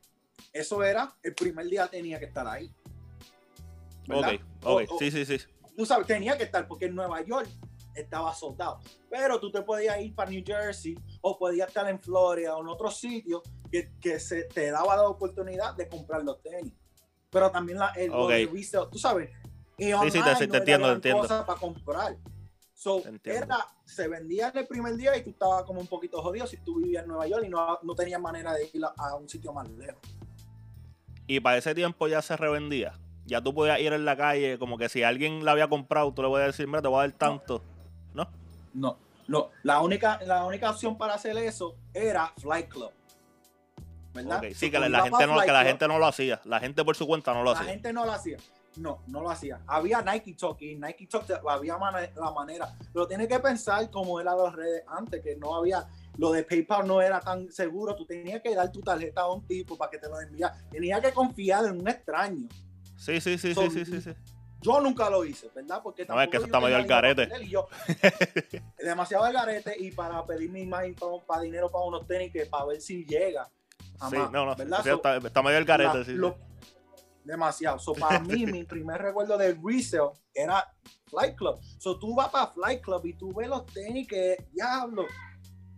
eso 0.53 0.83
era, 0.83 1.15
el 1.23 1.33
primer 1.33 1.67
día 1.67 1.87
tenía 1.87 2.19
que 2.19 2.25
estar 2.25 2.47
ahí. 2.47 2.71
¿verdad? 4.07 4.33
Ok, 4.63 4.81
ok, 4.89 4.99
sí, 4.99 5.11
sí, 5.11 5.25
sí. 5.25 5.37
Tú 5.75 5.85
sabes, 5.85 6.07
tenía 6.07 6.37
que 6.37 6.43
estar 6.43 6.67
porque 6.67 6.85
en 6.85 6.95
Nueva 6.95 7.23
York 7.23 7.47
estaba 7.95 8.33
soldado. 8.33 8.79
Pero 9.09 9.39
tú 9.39 9.51
te 9.51 9.61
podías 9.61 9.99
ir 10.01 10.13
para 10.15 10.29
New 10.29 10.43
Jersey 10.45 10.95
o 11.21 11.37
podías 11.37 11.67
estar 11.67 11.87
en 11.89 11.99
Florida 11.99 12.55
o 12.55 12.61
en 12.61 12.67
otro 12.67 12.91
sitio 12.91 13.41
que, 13.71 13.91
que 13.99 14.19
se 14.19 14.43
te 14.43 14.71
daba 14.71 14.95
la 14.95 15.07
oportunidad 15.07 15.75
de 15.75 15.87
comprar 15.87 16.23
los 16.23 16.41
tenis. 16.41 16.73
Pero 17.29 17.51
también 17.51 17.79
la, 17.79 17.89
el, 17.89 18.11
tú 18.91 18.97
sabes. 18.97 19.29
Y 19.77 19.85
sí, 19.85 20.11
sí, 20.11 20.47
te, 20.47 20.57
entiendo, 20.57 20.91
entiendo. 20.91 21.27
para 21.27 21.59
comprar. 21.59 22.17
So, 22.73 23.01
era, 23.23 23.67
se 23.85 24.07
vendía 24.07 24.49
en 24.49 24.59
el 24.59 24.67
primer 24.67 24.95
día 24.95 25.15
y 25.17 25.23
tú 25.23 25.31
estabas 25.31 25.63
como 25.63 25.81
un 25.81 25.87
poquito 25.87 26.21
jodido 26.21 26.47
si 26.47 26.57
tú 26.57 26.77
vivías 26.79 27.03
en 27.03 27.09
Nueva 27.09 27.27
York 27.27 27.43
y 27.45 27.49
no, 27.49 27.77
no 27.83 27.95
tenías 27.95 28.21
manera 28.21 28.53
de 28.53 28.69
ir 28.73 28.81
a, 28.83 29.15
un 29.15 29.27
sitio 29.27 29.51
más 29.53 29.69
lejos. 29.69 30.01
Y 31.27 31.39
para 31.39 31.57
ese 31.57 31.75
tiempo 31.75 32.07
ya 32.07 32.21
se 32.21 32.35
revendía. 32.35 32.93
Ya 33.25 33.41
tú 33.41 33.53
podías 33.53 33.79
ir 33.79 33.93
en 33.93 34.05
la 34.05 34.17
calle, 34.17 34.57
como 34.57 34.77
que 34.77 34.89
si 34.89 35.03
alguien 35.03 35.45
la 35.45 35.51
había 35.51 35.67
comprado, 35.67 36.13
tú 36.13 36.21
le 36.21 36.29
voy 36.29 36.41
a 36.41 36.45
decir, 36.45 36.67
mira, 36.67 36.81
te 36.81 36.87
voy 36.87 36.99
a 36.99 37.01
dar 37.01 37.11
tanto. 37.11 37.59
¿no? 37.59 37.78
No, 38.73 38.97
no. 39.27 39.49
La 39.63 39.81
única, 39.81 40.19
la 40.25 40.45
única 40.45 40.69
opción 40.71 40.97
para 40.97 41.15
hacer 41.15 41.37
eso 41.37 41.75
era 41.93 42.33
Flight 42.37 42.69
Club. 42.69 42.91
¿Verdad? 44.13 44.41
Sí, 44.55 44.71
que, 44.71 44.79
la, 44.79 45.03
gente 45.03 45.27
no, 45.27 45.39
que 45.39 45.51
la 45.51 45.63
gente 45.63 45.87
no 45.87 45.99
lo 45.99 46.07
hacía. 46.07 46.41
La 46.45 46.59
gente 46.59 46.83
por 46.83 46.95
su 46.95 47.05
cuenta 47.05 47.33
no 47.33 47.43
lo 47.43 47.51
hacía. 47.51 47.65
La 47.65 47.71
gente 47.71 47.93
no 47.93 48.05
lo 48.05 48.11
hacía. 48.11 48.37
No, 48.77 49.01
no 49.07 49.21
lo 49.21 49.29
hacía. 49.29 49.59
Había 49.67 50.01
Nike 50.01 50.33
Talk 50.33 50.61
y 50.61 50.75
Nike 50.75 51.07
Talk 51.07 51.25
había 51.47 51.77
la 52.15 52.31
manera. 52.31 52.75
Pero 52.91 53.07
tiene 53.07 53.27
que 53.27 53.39
pensar 53.39 53.89
como 53.91 54.19
era 54.19 54.35
las 54.35 54.53
redes 54.53 54.83
antes, 54.87 55.21
que 55.21 55.35
no 55.35 55.55
había 55.55 55.87
lo 56.19 56.33
de 56.33 56.43
PayPal 56.43 56.85
no 56.85 57.01
era 57.01 57.21
tan 57.21 57.49
seguro, 57.49 57.95
tú 57.95 58.05
tenías 58.05 58.41
que 58.41 58.53
dar 58.53 58.69
tu 58.71 58.81
tarjeta 58.81 59.21
a 59.21 59.31
un 59.31 59.45
tipo 59.47 59.77
para 59.77 59.89
que 59.89 59.97
te 59.97 60.09
lo 60.09 60.19
enviara. 60.19 60.53
Tenías 60.69 60.99
que 60.99 61.13
confiar 61.13 61.65
en 61.65 61.79
un 61.79 61.87
extraño. 61.87 62.45
Sí, 62.97 63.21
sí, 63.21 63.37
sí, 63.37 63.53
sí, 63.55 63.69
sí, 63.71 63.85
sí, 63.85 64.01
sí. 64.01 64.11
Yo 64.61 64.81
nunca 64.81 65.09
lo 65.09 65.23
hice, 65.23 65.49
¿verdad? 65.55 65.81
Porque 65.81 66.05
no, 66.05 66.21
es 66.21 66.29
que 66.29 66.37
eso 66.37 66.45
está 66.45 66.59
medio 66.59 66.75
al 66.75 66.85
garete. 66.85 67.29
demasiado 68.77 69.23
al 69.23 69.33
garete 69.33 69.75
y 69.79 69.91
para 69.91 70.25
pedir 70.25 70.49
mi 70.49 70.61
imagen 70.61 70.95
para, 71.25 71.41
dinero 71.41 71.71
para 71.71 71.85
unos 71.85 72.05
tenis 72.05 72.31
que 72.31 72.45
para 72.45 72.65
ver 72.65 72.81
si 72.81 73.05
llega. 73.05 73.49
sí, 74.09 74.17
no, 74.31 74.45
no, 74.45 74.55
¿verdad? 74.55 75.21
está, 75.23 75.41
medio 75.41 75.57
al 75.57 75.65
garete, 75.65 76.05
sí, 76.05 76.17
Demasiado. 77.23 77.79
So, 77.79 77.93
para 77.93 78.19
mí, 78.19 78.45
mi 78.47 78.63
primer 78.63 79.01
recuerdo 79.01 79.37
del 79.37 79.57
resale 79.63 80.11
era 80.33 80.65
Flight 81.05 81.35
Club. 81.35 81.59
So, 81.77 81.97
tú 81.99 82.15
vas 82.15 82.29
para 82.29 82.47
Flight 82.47 82.81
Club 82.81 83.05
y 83.05 83.13
tú 83.13 83.33
ves 83.33 83.47
los 83.47 83.65
tenis 83.67 84.07
que, 84.07 84.47
diablo, 84.51 85.05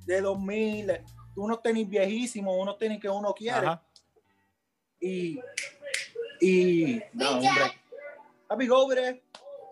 de 0.05 0.21
2000, 0.21 0.91
unos 1.35 1.61
tenis 1.61 1.89
viejísimos, 1.89 2.55
unos 2.57 2.77
tenis 2.77 2.99
que 2.99 3.09
uno 3.09 3.33
quiere. 3.33 3.67
Y, 4.99 5.39
y, 6.39 7.01
no, 7.13 7.31
hombre, 7.31 7.80
Happy, 8.51 8.67
go 8.67 8.83
over 8.83 8.95
there. 8.95 9.21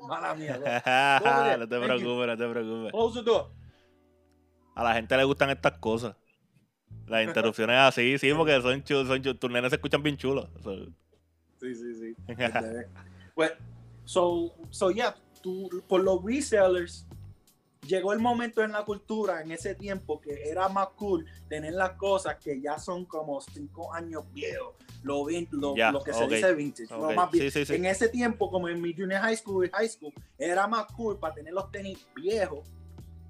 Mala 0.07 0.34
mía. 0.36 0.57
no 1.59 1.67
te 1.67 1.80
preocupes, 1.80 2.27
no 2.27 2.38
te 2.38 2.47
preocupes. 2.47 2.91
Close 2.91 3.19
the 3.19 3.25
door. 3.25 3.51
A 4.73 4.84
la 4.84 4.93
gente 4.93 5.17
le 5.17 5.25
gustan 5.25 5.49
estas 5.49 5.77
cosas. 5.80 6.15
Las 7.05 7.27
interrupciones 7.27 7.75
así, 7.80 8.17
sí, 8.17 8.34
porque 8.34 8.61
son 8.61 8.82
chulos, 8.86 9.07
son 9.09 9.21
chulos. 9.21 9.38
Tus 9.38 9.51
nenes 9.51 9.71
se 9.71 9.75
escuchan 9.75 10.01
bien 10.01 10.15
chulos. 10.15 10.47
Sí, 11.59 11.75
sí, 11.75 11.93
sí. 11.93 12.15
pues, 13.36 13.51
so, 14.05 14.55
so 14.69 14.91
yeah, 14.91 15.13
tú, 15.41 15.69
por 15.86 16.01
los 16.01 16.23
resellers, 16.23 17.05
llegó 17.88 18.13
el 18.13 18.19
momento 18.19 18.63
en 18.63 18.71
la 18.71 18.84
cultura 18.86 19.41
en 19.41 19.51
ese 19.51 19.75
tiempo 19.75 20.19
que 20.19 20.49
era 20.49 20.67
más 20.69 20.89
cool 20.89 21.25
tener 21.47 21.73
las 21.73 21.91
cosas 21.91 22.36
que 22.38 22.61
ya 22.61 22.77
son 22.77 23.05
como 23.05 23.39
cinco 23.41 23.93
años 23.93 24.23
viejos 24.34 24.75
lo, 25.03 25.27
lo, 25.51 25.75
lo 25.91 26.03
que 26.03 26.13
se 26.13 26.27
dice 26.27 26.53
vintage. 26.53 26.93
más 27.15 27.32
bien, 27.32 27.51
En 27.69 27.86
ese 27.86 28.09
tiempo, 28.09 28.49
como 28.49 28.67
en 28.67 28.82
mi 28.82 28.93
junior 28.93 29.21
high 29.21 29.38
school 29.38 29.65
y 29.65 29.69
high 29.69 29.89
school, 29.89 30.13
era 30.38 30.67
más 30.67 30.86
cool 30.93 31.17
para 31.17 31.36
tener 31.36 31.53
los 31.53 31.71
tenis 31.71 32.05
viejos 32.15 32.67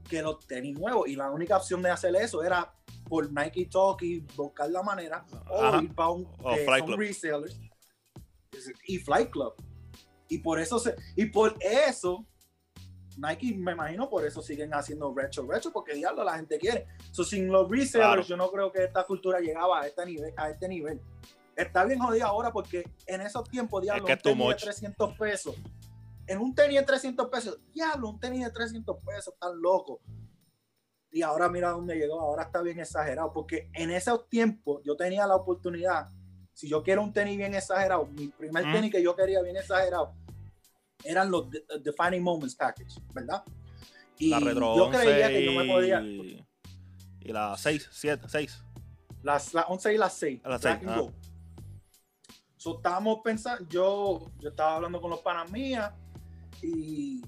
que 0.09 0.21
los 0.21 0.45
tenis 0.47 0.77
nuevos. 0.77 1.07
Y 1.07 1.15
la 1.15 1.29
única 1.29 1.57
opción 1.57 1.81
de 1.81 1.91
hacer 1.91 2.15
eso 2.15 2.43
era 2.43 2.73
por 3.07 3.31
Nike 3.31 3.65
Talk 3.65 4.01
y 4.01 4.19
buscar 4.35 4.69
la 4.69 4.81
manera 4.83 5.25
o 5.49 5.81
ir 5.81 5.93
para 5.93 6.09
un 6.09 6.27
resellers 6.97 7.59
y 8.87 8.97
Flight 8.97 9.29
Club. 9.29 9.53
Y 10.27 10.39
por 10.39 10.59
eso 10.59 10.79
se, 10.79 10.95
y 11.15 11.25
por 11.25 11.55
eso 11.59 12.25
Nike, 13.19 13.55
me 13.55 13.73
imagino, 13.73 14.09
por 14.09 14.25
eso 14.25 14.41
siguen 14.41 14.73
haciendo 14.73 15.13
retro, 15.13 15.45
retro, 15.47 15.71
porque 15.71 15.93
diablo 15.93 16.23
la 16.23 16.35
gente 16.35 16.57
quiere. 16.57 16.87
So, 17.11 17.23
sin 17.23 17.47
los 17.47 17.69
resellers, 17.69 18.27
yo 18.27 18.37
no 18.37 18.49
creo 18.51 18.71
que 18.71 18.83
esta 18.83 19.03
cultura 19.03 19.39
llegaba 19.39 19.81
a 19.81 19.87
este 19.87 20.05
nivel. 20.05 20.33
A 20.37 20.49
este 20.49 20.67
nivel 20.67 21.01
está 21.61 21.83
bien 21.83 21.99
jodido 21.99 22.25
ahora 22.25 22.51
porque 22.51 22.83
en 23.05 23.21
esos 23.21 23.49
tiempos, 23.49 23.81
diablo, 23.81 24.05
un 24.05 24.17
tenis 24.17 24.47
de 24.47 24.55
300 24.55 25.17
pesos. 25.17 25.55
En 26.27 26.39
un 26.39 26.53
tenis 26.53 26.79
de 26.79 26.85
300 26.85 27.27
pesos, 27.29 27.59
diablo, 27.73 28.09
un 28.09 28.19
tenis 28.19 28.45
de 28.45 28.51
300 28.51 29.03
pesos, 29.03 29.33
tan 29.39 29.59
loco. 29.59 29.99
Y 31.11 31.21
ahora 31.23 31.49
mira 31.49 31.71
dónde 31.71 31.95
llegó, 31.95 32.19
ahora 32.19 32.43
está 32.43 32.61
bien 32.61 32.79
exagerado, 32.79 33.33
porque 33.33 33.69
en 33.73 33.89
esos 33.89 34.29
tiempos 34.29 34.81
yo 34.85 34.95
tenía 34.95 35.25
la 35.25 35.35
oportunidad, 35.35 36.09
si 36.53 36.69
yo 36.69 36.83
quiero 36.83 37.01
un 37.01 37.11
tenis 37.11 37.35
bien 37.35 37.55
exagerado, 37.55 38.05
mi 38.05 38.27
primer 38.27 38.63
tenis 38.71 38.91
que 38.91 39.01
yo 39.01 39.15
quería 39.15 39.41
bien 39.41 39.57
exagerado, 39.57 40.13
eran 41.03 41.31
los 41.31 41.47
Defining 41.81 42.23
Moments 42.23 42.55
Package, 42.55 42.99
¿verdad? 43.13 43.43
Y 44.17 44.29
la 44.29 44.39
yo 44.39 44.89
creía 44.89 45.29
que 45.29 45.45
yo 45.45 45.51
me 45.53 45.65
podía... 45.65 46.01
Y, 46.01 46.45
la 47.31 47.55
6, 47.55 47.89
7, 47.91 48.25
6. 48.27 48.63
Las, 49.21 49.53
la 49.53 49.63
11 49.63 49.93
y 49.93 49.97
las 49.97 50.13
6. 50.13 50.41
La 50.43 50.57
6. 50.57 50.79
So, 52.57 52.77
estábamos 52.77 53.19
pensando, 53.23 53.65
yo, 53.69 54.31
yo 54.39 54.49
estaba 54.49 54.75
hablando 54.75 54.99
con 54.99 55.09
los 55.09 55.21
panas 55.21 55.49
mías 55.49 55.93
y, 56.61 57.21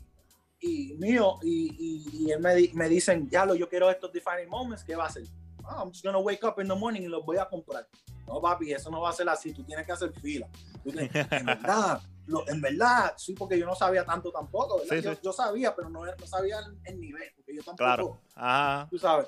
y 0.59 0.93
mío, 0.99 1.35
y, 1.41 2.25
y, 2.25 2.31
él 2.31 2.41
me, 2.41 2.69
me 2.73 2.89
dicen, 2.89 3.29
ya 3.29 3.45
lo, 3.45 3.55
yo 3.55 3.69
quiero 3.69 3.89
estos 3.89 4.11
defining 4.11 4.49
moments, 4.49 4.83
¿qué 4.83 4.93
va 4.93 5.05
a 5.05 5.07
hacer? 5.07 5.23
Oh, 5.63 5.83
I'm 5.83 5.89
just 5.89 6.03
gonna 6.03 6.19
wake 6.19 6.43
up 6.43 6.59
in 6.59 6.67
the 6.67 6.75
morning 6.75 7.03
y 7.03 7.07
los 7.07 7.23
voy 7.25 7.37
a 7.37 7.47
comprar. 7.47 7.87
No, 8.27 8.41
papi, 8.41 8.73
eso 8.73 8.89
no 8.89 8.99
va 8.99 9.11
a 9.11 9.13
ser 9.13 9.29
así, 9.29 9.53
tú 9.53 9.63
tienes 9.63 9.85
que 9.85 9.91
hacer 9.93 10.11
fila. 10.19 10.49
en 10.83 11.45
verdad, 11.45 12.01
en 12.47 12.61
verdad, 12.61 13.13
sí, 13.17 13.33
porque 13.33 13.57
yo 13.57 13.65
no 13.65 13.75
sabía 13.75 14.05
tanto 14.05 14.31
tampoco, 14.31 14.81
yo, 15.21 15.33
sabía, 15.33 15.75
pero 15.75 15.89
no, 15.89 16.05
no 16.05 16.27
sabía 16.27 16.59
el, 16.85 16.99
nivel, 16.99 17.29
porque 17.35 17.55
yo 17.55 17.63
tampoco, 17.63 18.21
claro. 18.33 18.87
tú 18.89 18.97
sabes. 18.97 19.27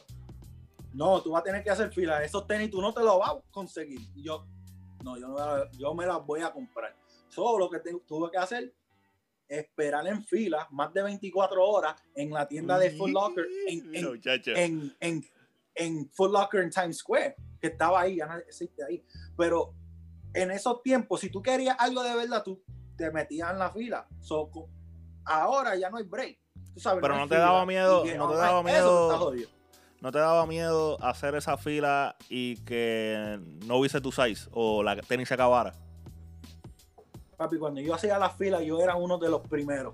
No, 0.94 1.22
tú 1.22 1.32
vas 1.32 1.42
a 1.42 1.44
tener 1.44 1.64
que 1.64 1.72
hacer 1.72 1.92
fila. 1.92 2.24
Esos 2.24 2.46
tenis 2.46 2.70
tú 2.70 2.80
no 2.80 2.94
te 2.94 3.02
los 3.02 3.18
vas 3.18 3.32
a 3.32 3.42
conseguir. 3.50 4.00
Y 4.14 4.24
yo, 4.24 4.46
no, 5.04 5.18
yo, 5.18 5.28
no, 5.28 5.72
yo 5.72 5.94
me 5.96 6.06
las 6.06 6.24
voy 6.24 6.42
a 6.42 6.52
comprar. 6.52 6.96
Solo 7.30 7.58
lo 7.58 7.70
que 7.70 7.80
tuve 8.06 8.30
que 8.30 8.38
hacer 8.38 8.72
esperar 9.48 10.08
en 10.08 10.24
fila 10.24 10.68
más 10.72 10.94
de 10.94 11.04
24 11.04 11.64
horas 11.68 11.96
en 12.16 12.32
la 12.32 12.48
tienda 12.48 12.78
de 12.80 12.92
Foot 12.92 13.10
Locker 13.10 13.46
en, 13.68 13.96
en, 13.96 14.96
en, 15.00 15.26
en, 15.76 16.10
Foot 16.12 16.32
Locker 16.32 16.62
en 16.62 16.70
Times 16.70 16.98
Square, 16.98 17.36
que 17.60 17.68
estaba 17.68 18.02
ahí, 18.02 18.18
ya 18.18 18.28
no 18.28 18.38
existe 18.38 18.84
ahí. 18.84 19.04
Pero 19.36 19.74
en 20.34 20.52
esos 20.52 20.82
tiempos, 20.84 21.22
si 21.22 21.30
tú 21.30 21.42
querías 21.42 21.76
algo 21.80 22.04
de 22.04 22.16
verdad, 22.16 22.44
tú 22.44 22.62
te 22.96 23.12
metías 23.12 23.52
en 23.52 23.60
la 23.60 23.72
fila. 23.72 24.08
ahora 25.26 25.76
ya 25.76 25.90
no 25.90 25.98
hay 25.98 26.04
break. 26.04 26.40
Pero 27.02 27.18
no, 27.18 27.28
te 27.28 27.36
daba 27.36 27.66
miedo, 27.66 28.04
no 28.18 28.30
te 28.30 28.38
daba 28.38 28.64
miedo. 28.64 29.34
¿No 30.02 30.12
te 30.12 30.20
daba 30.20 30.46
miedo 30.46 31.02
hacer 31.02 31.34
esa 31.36 31.56
fila 31.56 32.18
y 32.28 32.58
que 32.66 33.40
no 33.66 33.78
hubiese 33.78 34.02
tu 34.02 34.12
size 34.12 34.50
o 34.52 34.84
la 34.84 34.98
tenis 34.98 35.30
se 35.30 35.36
acabara? 35.36 35.74
Papi, 37.38 37.58
cuando 37.58 37.80
yo 37.80 37.96
hacía 37.96 38.20
la 38.20 38.30
fila, 38.30 38.62
yo 38.62 38.82
era 38.82 38.96
uno 38.96 39.18
de 39.18 39.30
los 39.30 39.40
primeros. 39.48 39.94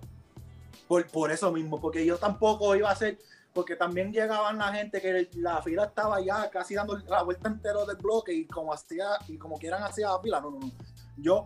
Por, 0.88 1.06
por 1.12 1.32
eso 1.32 1.52
mismo, 1.52 1.80
porque 1.80 2.04
yo 2.04 2.18
tampoco 2.18 2.76
iba 2.76 2.90
a 2.90 2.94
hacer, 2.94 3.20
porque 3.54 3.76
también 3.76 4.12
llegaban 4.12 4.58
la 4.58 4.74
gente 4.74 5.00
que 5.00 5.30
la 5.36 5.62
fila 5.62 5.86
estaba 5.86 6.20
ya 6.22 6.50
casi 6.50 6.74
dando 6.74 6.98
la 6.98 7.22
vuelta 7.22 7.48
entero 7.48 7.86
del 7.86 7.98
bloque 7.98 8.34
y 8.34 8.48
como 8.48 8.74
hacía, 8.74 9.10
y 9.28 9.38
como 9.38 9.60
quieran 9.60 9.84
hacía 9.84 10.08
la 10.08 10.20
fila. 10.20 10.42
No, 10.42 10.50
no, 10.50 10.60
no. 10.60 10.72
Yo, 11.18 11.46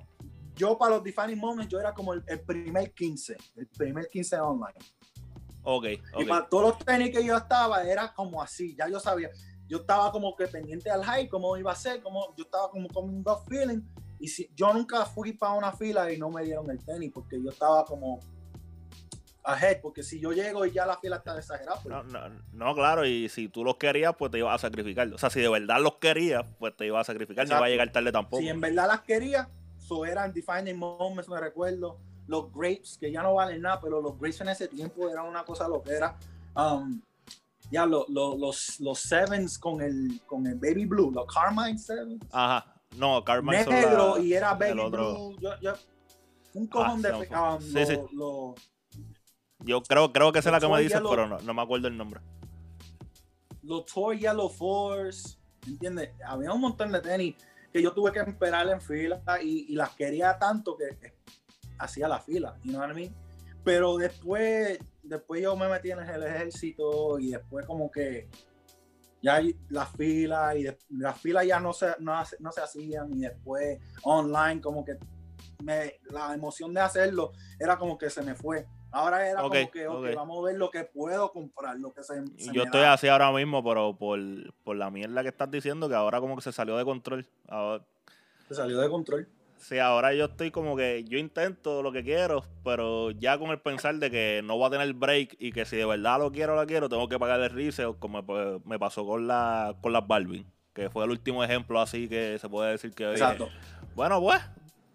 yo 0.56 0.78
para 0.78 0.96
los 0.96 1.04
defining 1.04 1.40
moments, 1.40 1.72
yo 1.72 1.80
era 1.80 1.94
como 1.94 2.14
el, 2.14 2.24
el 2.28 2.42
primer 2.42 2.94
15, 2.94 3.38
el 3.56 3.68
primer 3.68 4.08
15 4.08 4.40
online. 4.40 4.80
Ok, 5.64 5.86
Y 6.20 6.26
para 6.26 6.48
todos 6.48 6.70
los 6.70 6.86
tenis 6.86 7.12
que 7.12 7.24
yo 7.24 7.38
estaba, 7.38 7.84
era 7.84 8.14
como 8.14 8.42
así, 8.42 8.76
ya 8.76 8.90
yo 8.90 9.00
sabía. 9.00 9.30
Yo 9.68 9.78
estaba 9.80 10.12
como 10.12 10.36
que 10.36 10.48
pendiente 10.48 10.90
al 10.90 11.04
hype, 11.06 11.30
cómo 11.30 11.56
iba 11.58 11.72
a 11.72 11.76
ser, 11.76 12.02
como 12.02 12.36
yo 12.36 12.44
estaba 12.44 12.70
como 12.70 12.88
con 12.90 13.06
un 13.06 13.24
gut 13.24 13.40
feeling. 13.48 13.82
Y 14.20 14.28
si, 14.28 14.50
yo 14.56 14.74
nunca 14.74 15.06
fui 15.06 15.34
para 15.34 15.54
una 15.54 15.72
fila 15.72 16.12
y 16.12 16.18
no 16.18 16.30
me 16.30 16.44
dieron 16.44 16.70
el 16.70 16.84
tenis, 16.84 17.12
porque 17.14 17.42
yo 17.42 17.50
estaba 17.50 17.86
como 17.86 18.20
ahead, 19.46 19.82
porque 19.82 20.04
si 20.04 20.20
yo 20.20 20.32
llego 20.32 20.66
y 20.66 20.72
ya 20.72 20.86
la 20.86 20.98
fila 20.98 21.18
está 21.18 21.38
exagerada. 21.38 21.80
Pues 21.82 21.94
no, 21.94 22.04
no, 22.04 22.30
no, 22.52 22.76
claro, 22.76 23.06
y 23.06 23.30
si 23.30 23.48
tú 23.48 23.64
los 23.64 23.78
querías, 23.78 24.16
pues 24.18 24.32
te 24.32 24.40
ibas 24.40 24.56
a 24.56 24.68
sacrificar. 24.68 25.12
O 25.14 25.18
sea, 25.18 25.30
si 25.30 25.40
de 25.40 25.50
verdad 25.50 25.82
los 25.82 25.96
querías, 25.96 26.46
pues 26.60 26.76
te 26.76 26.86
ibas 26.86 27.02
a 27.02 27.14
sacrificar, 27.14 27.48
no 27.48 27.58
iba 27.58 27.66
a 27.66 27.70
llegar 27.70 27.92
tarde 27.92 28.12
tampoco. 28.12 28.42
Si 28.42 28.50
en 28.50 28.60
verdad 28.60 28.88
las 28.88 29.02
quería, 29.02 29.50
eso 29.84 30.06
eran 30.06 30.32
defining 30.32 30.78
moments, 30.78 31.30
me 31.30 31.40
recuerdo 31.40 31.98
los 32.28 32.52
grapes, 32.54 32.98
que 32.98 33.12
ya 33.12 33.22
no 33.22 33.36
valen 33.36 33.62
nada, 33.62 33.82
pero 33.82 34.02
los 34.02 34.18
grapes 34.18 34.42
en 34.42 34.50
ese 34.50 34.68
tiempo 34.68 35.10
eran 35.10 35.26
una 35.26 35.44
cosa 35.44 35.68
loquera. 35.68 36.18
Um, 36.56 37.02
ya 37.70 37.86
los, 37.86 38.08
los 38.10 39.00
sevens 39.00 39.58
con 39.58 39.82
el, 39.82 40.22
con 40.26 40.48
el 40.48 40.56
baby 40.56 40.86
blue, 40.86 41.12
los 41.12 41.26
Carmine 41.26 41.78
sevens. 41.78 42.24
Ajá, 42.32 42.74
no, 42.98 43.24
Carmine 43.24 43.66
Negro 43.66 44.20
y 44.20 44.34
era 44.34 44.54
baby 44.54 44.90
blue. 44.90 45.36
un 46.54 46.68
cojón 46.68 47.02
de 47.02 47.28
ah, 47.32 47.58
sí, 47.60 47.86
sí. 47.86 48.00
yo 49.60 49.82
creo, 49.82 50.14
creo 50.14 50.32
que 50.32 50.40
es 50.40 50.46
la 50.46 50.60
que 50.60 50.68
me 50.68 50.82
dices, 50.82 51.02
pero 51.10 51.28
no, 51.28 51.40
no, 51.40 51.54
me 51.54 51.62
acuerdo 51.62 51.88
el 51.88 51.98
nombre. 51.98 52.22
Los 53.64 53.86
Toy 53.86 54.20
Yellow 54.20 54.50
Force, 54.50 55.38
¿entiendes? 55.66 56.12
Había 56.26 56.54
un 56.54 56.62
montón 56.62 56.92
de 56.92 57.02
tenis 57.02 57.36
que 57.74 57.82
yo 57.82 57.92
tuve 57.92 58.12
que 58.12 58.20
esperar 58.20 58.70
en 58.70 58.80
fila 58.80 59.24
y, 59.42 59.74
las 59.74 59.90
quería 59.96 60.38
tanto 60.38 60.78
que 60.78 61.16
hacía 61.80 62.08
la 62.08 62.20
fila, 62.22 62.56
you 62.64 62.72
know 62.72 62.82
what 62.82 62.92
I 62.92 62.94
mean? 62.94 63.16
Pero 63.64 63.98
después, 63.98 64.78
después 65.02 65.42
yo 65.42 65.56
me 65.56 65.68
metí 65.68 65.90
en 65.90 66.00
el 66.00 66.24
ejército 66.24 67.18
y 67.18 67.32
después 67.32 67.66
como 67.66 67.90
que 67.90 68.30
ya 69.24 69.42
la 69.70 69.88
fila 69.88 70.56
y 70.56 70.68
las 70.90 71.20
filas 71.20 71.48
ya 71.48 71.60
no 71.60 71.74
se, 71.74 71.96
no, 72.00 72.24
se 72.24 72.62
hacían 72.62 73.12
y 73.14 73.22
después 73.22 73.80
online 74.04 74.62
como 74.62 74.86
que 74.86 74.98
me, 75.64 76.00
la 76.12 76.34
emoción 76.34 76.74
de 76.74 76.82
hacerlo 76.82 77.32
era 77.58 77.78
como 77.78 77.98
que 77.98 78.10
se 78.10 78.22
me 78.22 78.36
fue. 78.36 78.68
Ahora 78.94 79.28
era 79.28 79.42
como 79.42 79.72
que, 79.72 79.88
vamos 79.88 80.38
a 80.38 80.46
ver 80.46 80.56
lo 80.56 80.70
que 80.70 80.84
puedo 80.84 81.32
comprar, 81.32 81.80
lo 81.80 81.92
que 81.92 82.04
se, 82.04 82.24
Yo 82.54 82.64
estoy 82.64 82.82
así 82.82 83.08
ahora 83.08 83.32
mismo, 83.32 83.64
pero 83.64 83.98
por, 83.98 84.20
por, 84.64 84.76
la 84.76 84.92
mierda 84.92 85.24
que 85.24 85.30
estás 85.30 85.50
diciendo, 85.50 85.90
que 85.90 85.96
ahora 85.96 86.20
como 86.20 86.36
que 86.36 86.44
se 86.44 86.52
salió 86.52 86.78
de 86.78 86.86
control. 86.86 87.26
Se 88.48 88.54
salió 88.54 88.80
de 88.80 88.90
control. 88.90 89.28
Sí, 89.58 89.80
ahora 89.80 90.14
yo 90.14 90.26
estoy 90.26 90.52
como 90.52 90.76
que 90.76 91.06
yo 91.06 91.18
intento 91.18 91.82
lo 91.82 91.92
que 91.92 92.04
quiero, 92.04 92.44
pero 92.64 93.10
ya 93.12 93.40
con 93.40 93.50
el 93.50 93.60
pensar 93.60 93.96
de 93.96 94.12
que 94.12 94.42
no 94.44 94.58
voy 94.58 94.68
a 94.68 94.72
tener 94.72 94.94
break 94.94 95.38
y 95.40 95.54
que 95.54 95.66
si 95.66 95.78
de 95.78 95.86
verdad 95.86 96.20
lo 96.20 96.32
quiero 96.32 96.56
lo 96.56 96.68
quiero, 96.68 96.88
tengo 96.88 97.08
que 97.10 97.18
pagar 97.18 97.40
el 97.40 97.50
resale, 97.50 97.96
como 97.98 98.22
me 98.66 98.78
pasó 98.78 99.08
con 99.08 99.26
la 99.26 99.74
con 99.82 99.94
las 99.94 100.06
Balvin, 100.06 100.46
que 100.74 100.90
fue 100.90 101.06
el 101.06 101.12
último 101.12 101.44
ejemplo 101.44 101.80
así 101.80 102.10
que 102.10 102.38
se 102.40 102.50
puede 102.50 102.72
decir 102.74 102.94
que 102.94 103.10
Exacto. 103.10 103.50
bueno, 103.96 104.22
pues 104.22 104.42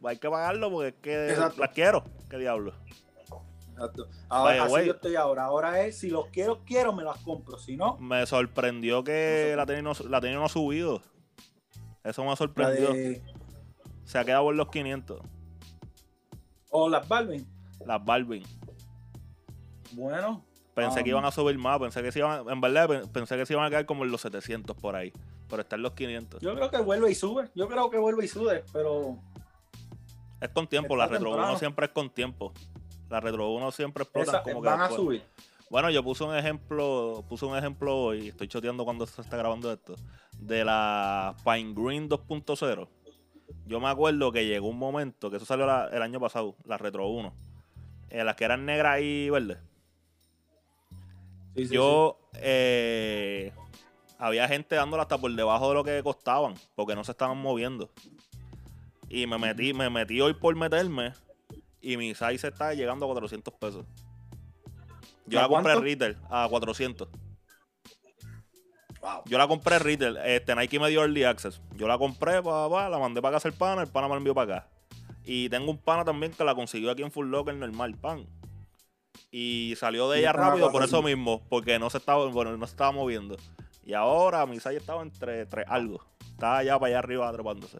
hay 0.04 0.18
que 0.18 0.28
pagarlo 0.28 0.70
porque 0.70 0.88
es 0.88 0.94
que 1.00 1.30
Exacto. 1.30 1.60
las 1.62 1.70
quiero, 1.70 2.04
qué 2.28 2.36
diablo. 2.36 2.74
Exacto. 3.78 4.08
Ahora, 4.28 4.64
así 4.64 4.86
yo 4.86 4.92
estoy 4.92 5.16
ahora. 5.16 5.44
Ahora 5.44 5.80
es, 5.82 5.98
si 5.98 6.10
los 6.10 6.26
quiero, 6.26 6.64
quiero, 6.64 6.92
me 6.92 7.04
las 7.04 7.18
compro. 7.18 7.58
Si 7.58 7.76
no, 7.76 7.96
Me 7.98 8.26
sorprendió 8.26 9.04
que 9.04 9.54
la 9.56 9.64
no, 9.82 9.92
la 10.08 10.20
no 10.20 10.48
subido. 10.48 11.00
Eso 12.04 12.24
me 12.24 12.34
sorprendió. 12.36 12.92
de. 12.92 13.22
Se 14.04 14.18
ha 14.18 14.24
quedado 14.24 14.50
en 14.50 14.56
los 14.56 14.68
500. 14.68 15.20
O 16.70 16.88
las 16.88 17.06
Balvin. 17.06 17.46
Las 17.86 18.04
Balvin. 18.04 18.42
Bueno. 19.92 20.44
Pensé 20.74 20.98
Um, 21.00 21.04
que 21.04 21.10
iban 21.10 21.24
a 21.24 21.32
subir 21.32 21.58
más, 21.58 21.78
pensé 21.80 22.02
que 22.02 22.12
se 22.12 22.20
iban, 22.20 22.48
en 22.48 22.60
verdad 22.60 22.86
pen- 22.88 23.08
pensé 23.08 23.36
que 23.36 23.44
se 23.44 23.52
iban 23.52 23.64
a 23.66 23.68
quedar 23.70 23.84
como 23.84 24.04
en 24.04 24.12
los 24.12 24.20
700 24.20 24.76
por 24.76 24.94
ahí, 24.94 25.12
pero 25.48 25.62
está 25.62 25.74
en 25.74 25.82
los 25.82 25.92
500. 25.94 26.40
Yo 26.40 26.54
creo 26.54 26.70
que 26.70 26.78
vuelve 26.78 27.10
y 27.10 27.16
sube. 27.16 27.50
Yo 27.56 27.66
creo 27.66 27.90
que 27.90 27.98
vuelve 27.98 28.24
y 28.24 28.28
sube, 28.28 28.64
pero 28.72 29.18
Es 30.40 30.50
con 30.50 30.68
tiempo, 30.68 30.94
Está 30.94 31.06
la 31.06 31.06
Retro 31.08 31.30
temprano. 31.30 31.50
1 31.50 31.58
siempre 31.58 31.86
es 31.86 31.92
con 31.92 32.10
tiempo. 32.10 32.52
La 33.08 33.20
Retro 33.20 33.48
1 33.50 33.70
siempre 33.72 34.02
explota 34.04 34.32
como 34.42 34.62
que 34.62 34.68
van 34.68 34.80
a 34.80 34.88
subir. 34.96 35.22
Bueno, 35.70 35.90
yo 35.90 36.02
puse 36.02 36.24
un 36.24 36.34
ejemplo, 36.34 37.24
puse 37.28 37.44
un 37.44 37.56
ejemplo 37.56 37.94
hoy, 37.96 38.28
estoy 38.28 38.48
choteando 38.48 38.84
cuando 38.84 39.06
se 39.06 39.20
está 39.20 39.36
grabando 39.36 39.70
esto, 39.72 39.96
de 40.38 40.64
la 40.64 41.34
Pine 41.44 41.74
Green 41.74 42.08
2.0. 42.08 42.88
Yo 43.66 43.80
me 43.80 43.88
acuerdo 43.88 44.32
que 44.32 44.46
llegó 44.46 44.68
un 44.68 44.78
momento, 44.78 45.30
que 45.30 45.36
eso 45.36 45.44
salió 45.46 45.66
la- 45.66 45.88
el 45.88 46.00
año 46.02 46.20
pasado, 46.20 46.54
la 46.64 46.78
Retro 46.78 47.06
1, 47.08 47.34
en 48.10 48.24
las 48.26 48.34
que 48.36 48.44
eran 48.44 48.64
negras 48.64 49.00
y 49.02 49.28
verdes. 49.30 49.58
Sí, 51.54 51.66
sí, 51.66 51.74
yo 51.74 52.18
eh, 52.34 53.52
había 54.18 54.46
gente 54.48 54.74
dándola 54.76 55.02
hasta 55.02 55.18
por 55.18 55.32
debajo 55.34 55.68
de 55.70 55.74
lo 55.74 55.84
que 55.84 56.02
costaban, 56.02 56.54
porque 56.76 56.94
no 56.94 57.04
se 57.04 57.10
estaban 57.12 57.36
moviendo. 57.38 57.90
Y 59.10 59.26
me 59.26 59.38
metí, 59.38 59.74
me 59.74 59.90
metí 59.90 60.20
hoy 60.20 60.34
por 60.34 60.54
meterme 60.54 61.12
y 61.80 61.96
mi 61.96 62.14
size 62.14 62.48
está 62.48 62.74
llegando 62.74 63.06
a 63.06 63.08
400 63.08 63.54
pesos. 63.54 63.86
Yo 65.26 65.38
¿A 65.38 65.42
la 65.42 65.48
compré 65.48 65.74
retail 65.74 66.16
a 66.30 66.46
400. 66.48 67.08
sí. 67.08 68.26
Wow. 69.00 69.22
Yo 69.26 69.38
la 69.38 69.46
compré 69.46 69.78
retail. 69.78 70.16
Este 70.24 70.54
Nike 70.56 70.80
me 70.80 70.88
dio 70.88 71.02
early 71.02 71.24
access. 71.24 71.60
Yo 71.76 71.86
la 71.86 71.98
compré, 71.98 72.42
pa, 72.42 72.68
pa, 72.68 72.88
la 72.88 72.98
mandé 72.98 73.22
para 73.22 73.36
casa 73.36 73.48
el 73.48 73.54
pana, 73.54 73.82
el 73.82 73.88
pana 73.88 74.08
me 74.08 74.14
la 74.14 74.18
envió 74.18 74.34
para 74.34 74.58
acá. 74.58 74.68
Y 75.24 75.48
tengo 75.50 75.70
un 75.70 75.78
pana 75.78 76.04
también 76.04 76.32
que 76.32 76.42
la 76.42 76.54
consiguió 76.54 76.90
aquí 76.90 77.02
en 77.02 77.12
Full 77.12 77.28
Locker 77.28 77.54
normal, 77.54 77.94
pan. 77.96 78.26
Y 79.30 79.74
salió 79.76 80.08
de 80.08 80.20
ella 80.20 80.32
rápido 80.32 80.72
por 80.72 80.82
eso 80.82 81.02
mismo, 81.02 81.42
porque 81.50 81.78
no 81.78 81.90
se 81.90 81.98
estaba, 81.98 82.26
bueno, 82.26 82.56
no 82.56 82.66
se 82.66 82.72
estaba 82.72 82.92
moviendo. 82.92 83.36
Y 83.84 83.92
ahora 83.92 84.46
mi 84.46 84.56
size 84.56 84.76
estaba 84.76 85.02
entre, 85.02 85.42
entre 85.42 85.64
algo. 85.64 86.02
Estaba 86.30 86.58
allá 86.58 86.78
para 86.78 86.88
allá 86.88 86.98
arriba 87.00 87.32
trepándose. 87.32 87.78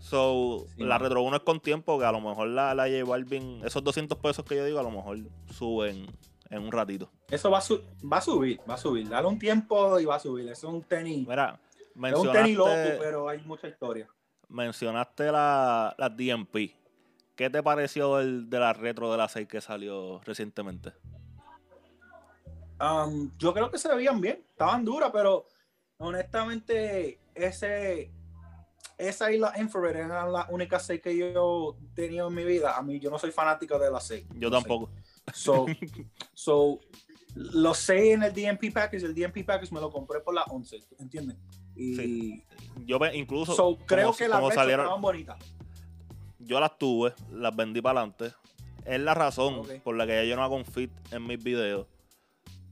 So, 0.00 0.66
Sí, 0.76 0.84
la. 0.84 0.98
Retro 0.98 1.22
1 1.22 1.36
es 1.36 1.42
con 1.42 1.60
tiempo, 1.60 1.98
que 1.98 2.04
a 2.04 2.12
lo 2.12 2.20
mejor 2.20 2.48
la, 2.48 2.74
la 2.74 2.84
J 2.84 3.04
Balvin, 3.04 3.60
esos 3.64 3.82
200 3.82 4.16
pesos 4.18 4.44
que 4.44 4.56
yo 4.56 4.64
digo, 4.64 4.78
a 4.78 4.82
lo 4.82 4.90
mejor 4.90 5.18
suben 5.52 6.06
en 6.50 6.62
un 6.62 6.72
ratito. 6.72 7.10
Eso 7.30 7.50
va 7.50 7.58
a, 7.58 7.60
su- 7.60 7.82
va 8.10 8.18
a 8.18 8.20
subir, 8.22 8.60
va 8.68 8.74
a 8.74 8.78
subir. 8.78 9.08
Dale 9.08 9.26
un 9.28 9.38
tiempo 9.38 9.98
y 10.00 10.04
va 10.04 10.14
a 10.16 10.20
subir. 10.20 10.48
Eso 10.48 10.68
es 10.68 10.74
un 10.74 10.82
tenis. 10.82 11.26
Mira, 11.28 11.58
Es 12.04 12.14
un 12.14 12.32
tenis 12.32 12.56
loco, 12.56 12.70
pero 12.98 13.28
hay 13.28 13.38
mucha 13.44 13.68
historia. 13.68 14.08
mencionaste 14.48 15.30
la, 15.32 15.94
las 15.98 16.16
DMP. 16.16 16.74
¿Qué 17.36 17.50
te 17.50 17.62
pareció 17.62 18.16
del- 18.16 18.48
de 18.48 18.58
la 18.58 18.72
retro 18.72 19.10
de 19.12 19.18
la 19.18 19.28
6 19.28 19.46
que 19.46 19.60
salió 19.60 20.20
recientemente? 20.24 20.92
Um, 22.80 23.30
yo 23.38 23.52
creo 23.52 23.70
que 23.70 23.78
se 23.78 23.92
veían 23.94 24.20
bien, 24.20 24.42
estaban 24.48 24.84
duras, 24.84 25.10
pero 25.12 25.46
honestamente, 25.98 27.18
ese, 27.34 28.10
esa 28.98 29.30
y 29.32 29.38
la 29.38 29.52
Infrared 29.58 29.96
eran 29.96 30.32
las 30.32 30.46
únicas 30.50 30.84
seis 30.84 31.00
que 31.00 31.16
yo 31.16 31.76
he 31.80 31.94
tenido 31.94 32.28
en 32.28 32.34
mi 32.34 32.44
vida. 32.44 32.76
A 32.76 32.82
mí, 32.82 32.98
yo 33.00 33.10
no 33.10 33.18
soy 33.18 33.30
fanático 33.30 33.78
de 33.78 33.90
las 33.90 34.06
seis. 34.06 34.26
Yo 34.34 34.50
No 34.50 34.58
sé. 34.58 34.62
tampoco. 34.68 34.90
So, 35.32 35.66
so, 36.34 36.78
los 37.34 37.78
seis 37.78 38.14
en 38.14 38.22
el 38.24 38.32
DMP 38.32 38.72
package, 38.72 39.04
el 39.04 39.14
DMP 39.14 39.44
package 39.44 39.72
me 39.72 39.80
lo 39.80 39.90
compré 39.90 40.20
por 40.20 40.34
las 40.34 40.44
11, 40.48 40.80
¿entiendes? 40.98 41.36
Y 41.76 41.94
Sí. 41.96 42.44
Yo 42.86 42.98
incluso, 43.14 43.54
so, 43.54 43.76
creo 43.86 44.06
como- 44.06 44.16
que 44.18 44.28
las 44.28 44.54
salieron, 44.54 44.84
estaban 44.86 45.00
bonitas. 45.02 45.36
yo 46.40 46.58
las 46.60 46.76
tuve, 46.78 47.14
las 47.32 47.54
vendí 47.54 47.80
para 47.80 48.00
adelante. 48.00 48.32
Es 48.84 48.98
la 49.00 49.14
razón 49.14 49.54
Ok. 49.60 49.82
por 49.84 49.96
la 49.96 50.06
que 50.06 50.14
ya 50.14 50.24
yo 50.24 50.34
no 50.36 50.42
hago 50.42 50.56
un 50.56 50.64
fit 50.64 50.90
en 51.12 51.26
mis 51.26 51.42
videos. 51.42 51.86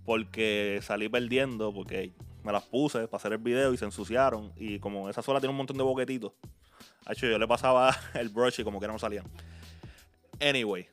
Porque 0.05 0.79
salí 0.83 1.09
perdiendo, 1.09 1.73
porque 1.75 2.13
me 2.47 2.53
las 2.53 2.63
puse 2.65 3.07
para 3.09 3.19
hacer 3.19 3.33
el 3.33 3.39
video 3.39 3.73
y 3.73 3.77
se 3.77 3.85
ensuciaron. 3.85 4.53
Y 4.57 4.79
como 4.79 5.11
esa 5.11 5.21
sola 5.21 5.41
tiene 5.41 5.51
un 5.51 5.57
montón 5.59 5.77
de 5.77 5.83
boquetitos. 5.83 6.33
hecho 7.11 7.27
yo 7.27 7.39
le 7.39 7.47
pasaba 7.47 7.95
el 8.15 8.29
brush 8.31 8.61
y 8.61 8.65
como 8.65 8.81
que 8.81 8.87
no 8.87 8.99
salían. 8.99 9.27
Anyway, 10.41 10.87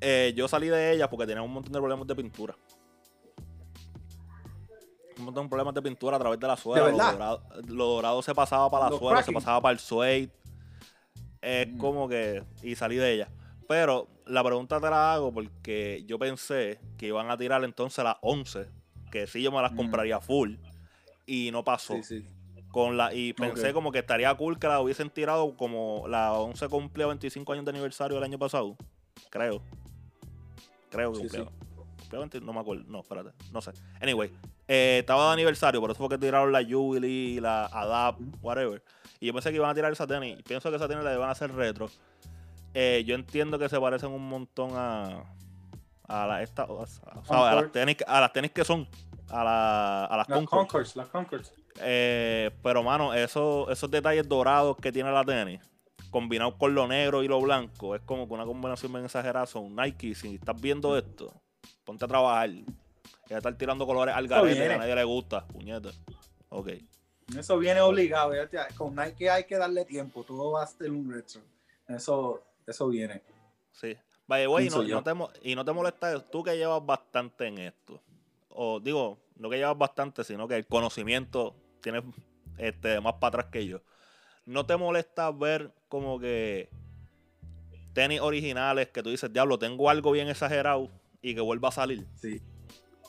eh, 0.00 0.32
yo 0.36 0.46
salí 0.48 0.68
de 0.68 0.92
ellas 0.92 1.08
porque 1.08 1.26
tenía 1.26 1.42
un 1.42 1.52
montón 1.52 1.72
de 1.72 1.78
problemas 1.78 2.06
de 2.06 2.14
pintura. 2.14 2.54
Un 5.18 5.26
montón 5.26 5.44
de 5.44 5.48
problemas 5.48 5.74
de 5.74 5.82
pintura 5.82 6.16
a 6.16 6.20
través 6.20 6.40
de 6.40 6.46
la 6.46 6.56
suela. 6.56 6.86
¿De 6.86 6.92
Lo 6.92 6.98
dorado, 6.98 7.42
lo 7.68 7.84
dorado 7.86 8.22
se 8.22 8.34
pasaba 8.34 8.68
para 8.70 8.84
la 8.86 8.90
Los 8.90 8.98
suela, 8.98 9.22
se 9.22 9.32
pasaba 9.32 9.60
para 9.60 9.72
el 9.72 9.78
suede. 9.78 10.30
Es 11.40 11.68
Mm. 11.68 11.78
como 11.78 12.08
que. 12.08 12.42
Y 12.62 12.74
salí 12.74 12.96
de 12.96 13.12
ella. 13.12 13.28
Pero 13.68 14.08
la 14.26 14.42
pregunta 14.42 14.80
te 14.80 14.90
la 14.90 15.14
hago 15.14 15.32
porque 15.32 16.02
yo 16.06 16.18
pensé 16.18 16.80
que 16.98 17.06
iban 17.06 17.30
a 17.30 17.36
tirar 17.36 17.62
entonces 17.64 18.02
las 18.04 18.16
11. 18.22 18.66
Que 19.12 19.26
sí 19.28 19.40
yo 19.42 19.52
me 19.52 19.62
las 19.62 19.72
Mm. 19.72 19.76
compraría 19.76 20.20
full. 20.20 20.56
Y 21.26 21.50
no 21.52 21.64
pasó. 21.64 21.94
Sí, 21.94 22.02
sí. 22.02 22.26
Con 22.70 22.96
la, 22.96 23.14
y 23.14 23.32
pensé 23.34 23.72
como 23.72 23.92
que 23.92 24.00
estaría 24.00 24.34
cool 24.34 24.58
que 24.58 24.66
la 24.66 24.80
hubiesen 24.80 25.08
tirado 25.08 25.56
como 25.56 26.06
la 26.08 26.32
11 26.32 26.68
cumplió 26.68 27.06
25 27.08 27.52
años 27.52 27.64
de 27.64 27.70
aniversario 27.70 28.18
el 28.18 28.24
año 28.24 28.38
pasado. 28.38 28.76
Creo. 29.30 29.62
Creo 30.90 31.12
que 31.12 31.20
cumplió. 31.20 31.44
sí. 31.44 31.50
Cumplió 32.00 32.20
20 32.20 32.40
no 32.40 32.52
me 32.52 32.60
acuerdo. 32.60 32.84
No, 32.88 33.00
espérate. 33.00 33.30
No 33.52 33.60
sé. 33.60 33.70
Anyway, 34.00 34.32
eh, 34.66 34.98
estaba 35.00 35.26
de 35.28 35.32
aniversario, 35.34 35.80
por 35.80 35.90
eso 35.90 35.98
fue 35.98 36.08
que 36.08 36.18
tiraron 36.18 36.50
la 36.50 36.64
Jubilee, 36.64 37.40
la 37.40 37.66
Adapt, 37.66 38.20
whatever. 38.42 38.82
Y 39.20 39.26
yo 39.26 39.32
pensé 39.32 39.50
que 39.50 39.56
iban 39.56 39.70
a 39.70 39.74
tirar 39.74 39.92
esa 39.92 40.06
tenis. 40.06 40.42
Pienso 40.42 40.70
que 40.70 40.76
esa 40.76 40.88
tenis 40.88 41.04
la 41.04 41.14
iban 41.14 41.28
a 41.28 41.32
hacer 41.32 41.54
retro. 41.54 41.90
Eh, 42.72 43.04
yo 43.06 43.14
entiendo 43.14 43.58
que 43.58 43.68
se 43.68 43.78
parecen 43.78 44.10
un 44.10 44.28
montón 44.28 44.70
a. 44.74 45.24
A, 46.06 46.26
la, 46.26 46.42
esta, 46.42 46.64
o 46.64 46.84
sea, 46.86 47.14
a, 47.30 47.54
las 47.54 47.72
tenis, 47.72 47.96
a 48.06 48.20
las 48.20 48.32
tenis 48.32 48.50
que 48.50 48.64
son. 48.64 48.86
A, 49.30 49.44
la, 49.44 50.04
a 50.04 50.16
las 50.16 50.26
Concord. 50.26 50.48
Concords, 50.48 50.96
las 50.96 51.08
Concords. 51.08 51.52
Eh, 51.80 52.50
pero, 52.62 52.82
mano, 52.82 53.14
eso, 53.14 53.70
esos 53.70 53.90
detalles 53.90 54.28
dorados 54.28 54.76
que 54.76 54.92
tiene 54.92 55.10
la 55.10 55.24
tenis, 55.24 55.60
combinados 56.10 56.54
con 56.54 56.74
lo 56.74 56.86
negro 56.86 57.22
y 57.22 57.28
lo 57.28 57.40
blanco, 57.40 57.94
es 57.94 58.02
como 58.02 58.28
que 58.28 58.34
una 58.34 58.44
combinación 58.44 58.92
bien 58.92 59.04
exagerada. 59.04 59.46
Son 59.46 59.74
Nike, 59.74 60.14
si 60.14 60.36
estás 60.36 60.60
viendo 60.60 60.96
esto, 60.96 61.32
ponte 61.84 62.04
a 62.04 62.08
trabajar. 62.08 62.50
Ya 63.28 63.38
estar 63.38 63.56
tirando 63.56 63.86
colores 63.86 64.14
al 64.14 64.28
garete 64.28 64.54
que 64.54 64.72
a 64.74 64.78
nadie 64.78 64.94
le 64.94 65.04
gusta, 65.04 65.46
puñeta. 65.46 65.90
Ok. 66.50 66.72
Eso 67.36 67.58
viene 67.58 67.80
obligado. 67.80 68.32
Con 68.76 68.94
Nike 68.94 69.30
hay 69.30 69.44
que 69.44 69.56
darle 69.56 69.84
tiempo. 69.86 70.24
Todo 70.24 70.52
va 70.52 70.64
a 70.64 70.66
ser 70.66 70.90
un 70.90 71.10
retro. 71.10 71.40
Eso, 71.88 72.42
eso 72.66 72.88
viene. 72.88 73.22
Sí. 73.72 73.96
Vaya, 74.26 74.46
güey, 74.46 74.64
Pienso 74.64 74.82
no, 74.82 75.02
te 75.02 75.12
y 75.42 75.54
no 75.54 75.64
te 75.64 75.72
molesta 75.72 76.22
tú 76.24 76.42
que 76.42 76.56
llevas 76.56 76.84
bastante 76.84 77.46
en 77.46 77.58
esto. 77.58 78.00
O 78.54 78.80
digo, 78.80 79.18
no 79.36 79.50
que 79.50 79.56
llevas 79.56 79.76
bastante, 79.76 80.24
sino 80.24 80.46
que 80.48 80.56
el 80.56 80.66
conocimiento 80.66 81.54
tienes 81.82 82.02
este, 82.56 83.00
más 83.00 83.14
para 83.14 83.28
atrás 83.40 83.46
que 83.52 83.66
yo. 83.66 83.80
¿No 84.46 84.64
te 84.64 84.76
molesta 84.76 85.30
ver 85.30 85.72
como 85.88 86.18
que 86.18 86.68
tenis 87.92 88.20
originales 88.20 88.88
que 88.88 89.02
tú 89.02 89.10
dices, 89.10 89.32
diablo, 89.32 89.58
tengo 89.58 89.90
algo 89.90 90.12
bien 90.12 90.28
exagerado 90.28 90.88
y 91.20 91.34
que 91.34 91.40
vuelva 91.40 91.68
a 91.68 91.72
salir? 91.72 92.06
Sí. 92.14 92.40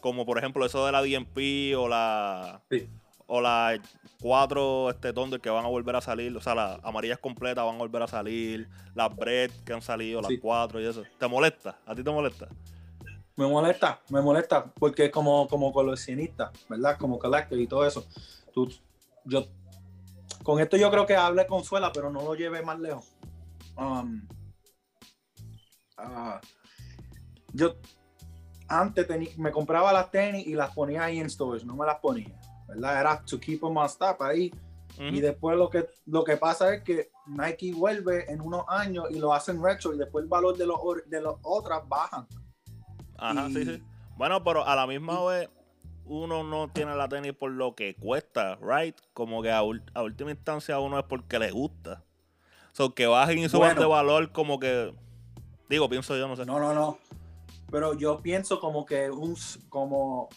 Como 0.01 0.25
por 0.25 0.37
ejemplo 0.37 0.65
eso 0.65 0.85
de 0.85 0.91
la 0.91 1.01
DMP 1.01 1.75
o 1.77 1.87
la 1.87 2.61
Sí. 2.69 2.87
o 3.27 3.41
las 3.41 3.79
cuatro 4.21 4.89
este, 4.89 5.13
Thunder 5.13 5.39
que 5.41 5.49
van 5.49 5.65
a 5.65 5.67
volver 5.67 5.95
a 5.95 6.01
salir, 6.01 6.35
o 6.35 6.41
sea, 6.41 6.55
las 6.55 6.79
amarillas 6.83 7.17
completas 7.19 7.65
van 7.65 7.75
a 7.75 7.79
volver 7.79 8.01
a 8.03 8.07
salir, 8.07 8.67
las 8.93 9.15
Bread 9.15 9.51
que 9.65 9.73
han 9.73 9.81
salido, 9.81 10.21
las 10.21 10.31
cuatro 10.41 10.79
y 10.79 10.85
eso. 10.85 11.03
¿Te 11.19 11.27
molesta? 11.27 11.77
¿A 11.85 11.95
ti 11.95 12.03
te 12.03 12.11
molesta? 12.11 12.47
Me 13.37 13.47
molesta, 13.47 14.01
me 14.09 14.21
molesta, 14.21 14.71
porque 14.73 15.11
como, 15.11 15.47
como 15.47 15.73
coleccionista, 15.73 16.51
¿verdad? 16.69 16.97
Como 16.97 17.19
collector 17.19 17.59
y 17.59 17.67
todo 17.67 17.85
eso. 17.85 18.05
Tú, 18.53 18.69
yo, 19.25 19.45
con 20.43 20.59
esto 20.61 20.77
yo 20.77 20.89
creo 20.89 21.05
que 21.05 21.15
hablé 21.15 21.45
con 21.45 21.63
Suela, 21.63 21.91
pero 21.91 22.09
no 22.09 22.21
lo 22.21 22.35
llevé 22.35 22.61
más 22.61 22.79
lejos. 22.79 23.13
Um, 23.77 24.25
ah, 25.97 26.39
yo 27.51 27.75
antes 28.69 29.05
teni- 29.07 29.35
me 29.35 29.51
compraba 29.51 29.91
las 29.91 30.09
tenis 30.11 30.47
y 30.47 30.55
las 30.55 30.73
ponía 30.73 31.03
ahí 31.03 31.19
en 31.19 31.29
stores, 31.29 31.65
no 31.65 31.75
me 31.75 31.85
las 31.85 31.99
ponía, 31.99 32.39
¿verdad? 32.69 33.01
Era 33.01 33.25
to 33.25 33.37
keep 33.37 33.59
them 33.59 33.75
on 33.75 33.85
stop 33.87 34.21
ahí. 34.21 34.53
Y 34.97 35.19
después 35.19 35.57
lo 35.57 35.69
que, 35.69 35.89
lo 36.05 36.23
que 36.23 36.37
pasa 36.37 36.73
es 36.73 36.81
que 36.81 37.11
Nike 37.27 37.73
vuelve 37.73 38.31
en 38.31 38.39
unos 38.39 38.63
años 38.69 39.07
y 39.11 39.19
lo 39.19 39.33
hacen 39.33 39.61
retro 39.61 39.93
y 39.93 39.97
después 39.97 40.23
el 40.23 40.29
valor 40.29 40.55
de 40.55 40.65
los, 40.65 40.79
de 41.05 41.19
los 41.19 41.35
otras 41.43 41.85
bajan. 41.85 42.25
Ajá, 43.17 43.47
sí, 43.49 43.65
sí. 43.65 43.83
Bueno, 44.17 44.43
pero 44.43 44.65
a 44.65 44.75
la 44.75 44.87
misma 44.87 45.23
vez 45.25 45.49
uno 46.05 46.43
no 46.43 46.69
tiene 46.69 46.95
la 46.95 47.09
tenis 47.09 47.33
por 47.33 47.51
lo 47.51 47.75
que 47.75 47.95
cuesta, 47.95 48.57
right? 48.61 48.95
Como 49.13 49.41
que 49.41 49.51
a, 49.51 49.61
última 49.63 50.31
instancia 50.31 50.79
uno 50.79 50.99
es 50.99 51.05
porque 51.05 51.39
le 51.39 51.51
gusta. 51.51 52.03
O 52.71 52.75
sea, 52.75 52.87
que 52.95 53.07
bajen 53.07 53.39
y 53.39 53.49
suban 53.49 53.77
de 53.77 53.85
valor 53.85 54.31
como 54.31 54.59
que... 54.59 54.93
Digo, 55.69 55.89
pienso 55.89 56.15
yo, 56.15 56.27
no 56.27 56.35
sé. 56.35 56.45
No, 56.45 56.59
no, 56.59 56.73
no. 56.73 56.99
Pero 57.71 57.97
yo 57.97 58.21
pienso 58.21 58.59
como 58.59 58.85
que 58.85 59.09
un, 59.09 59.35
como 59.69 60.29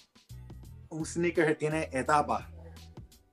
un 0.89 1.05
sneaker 1.05 1.57
tiene 1.57 1.89
etapas. 1.93 2.47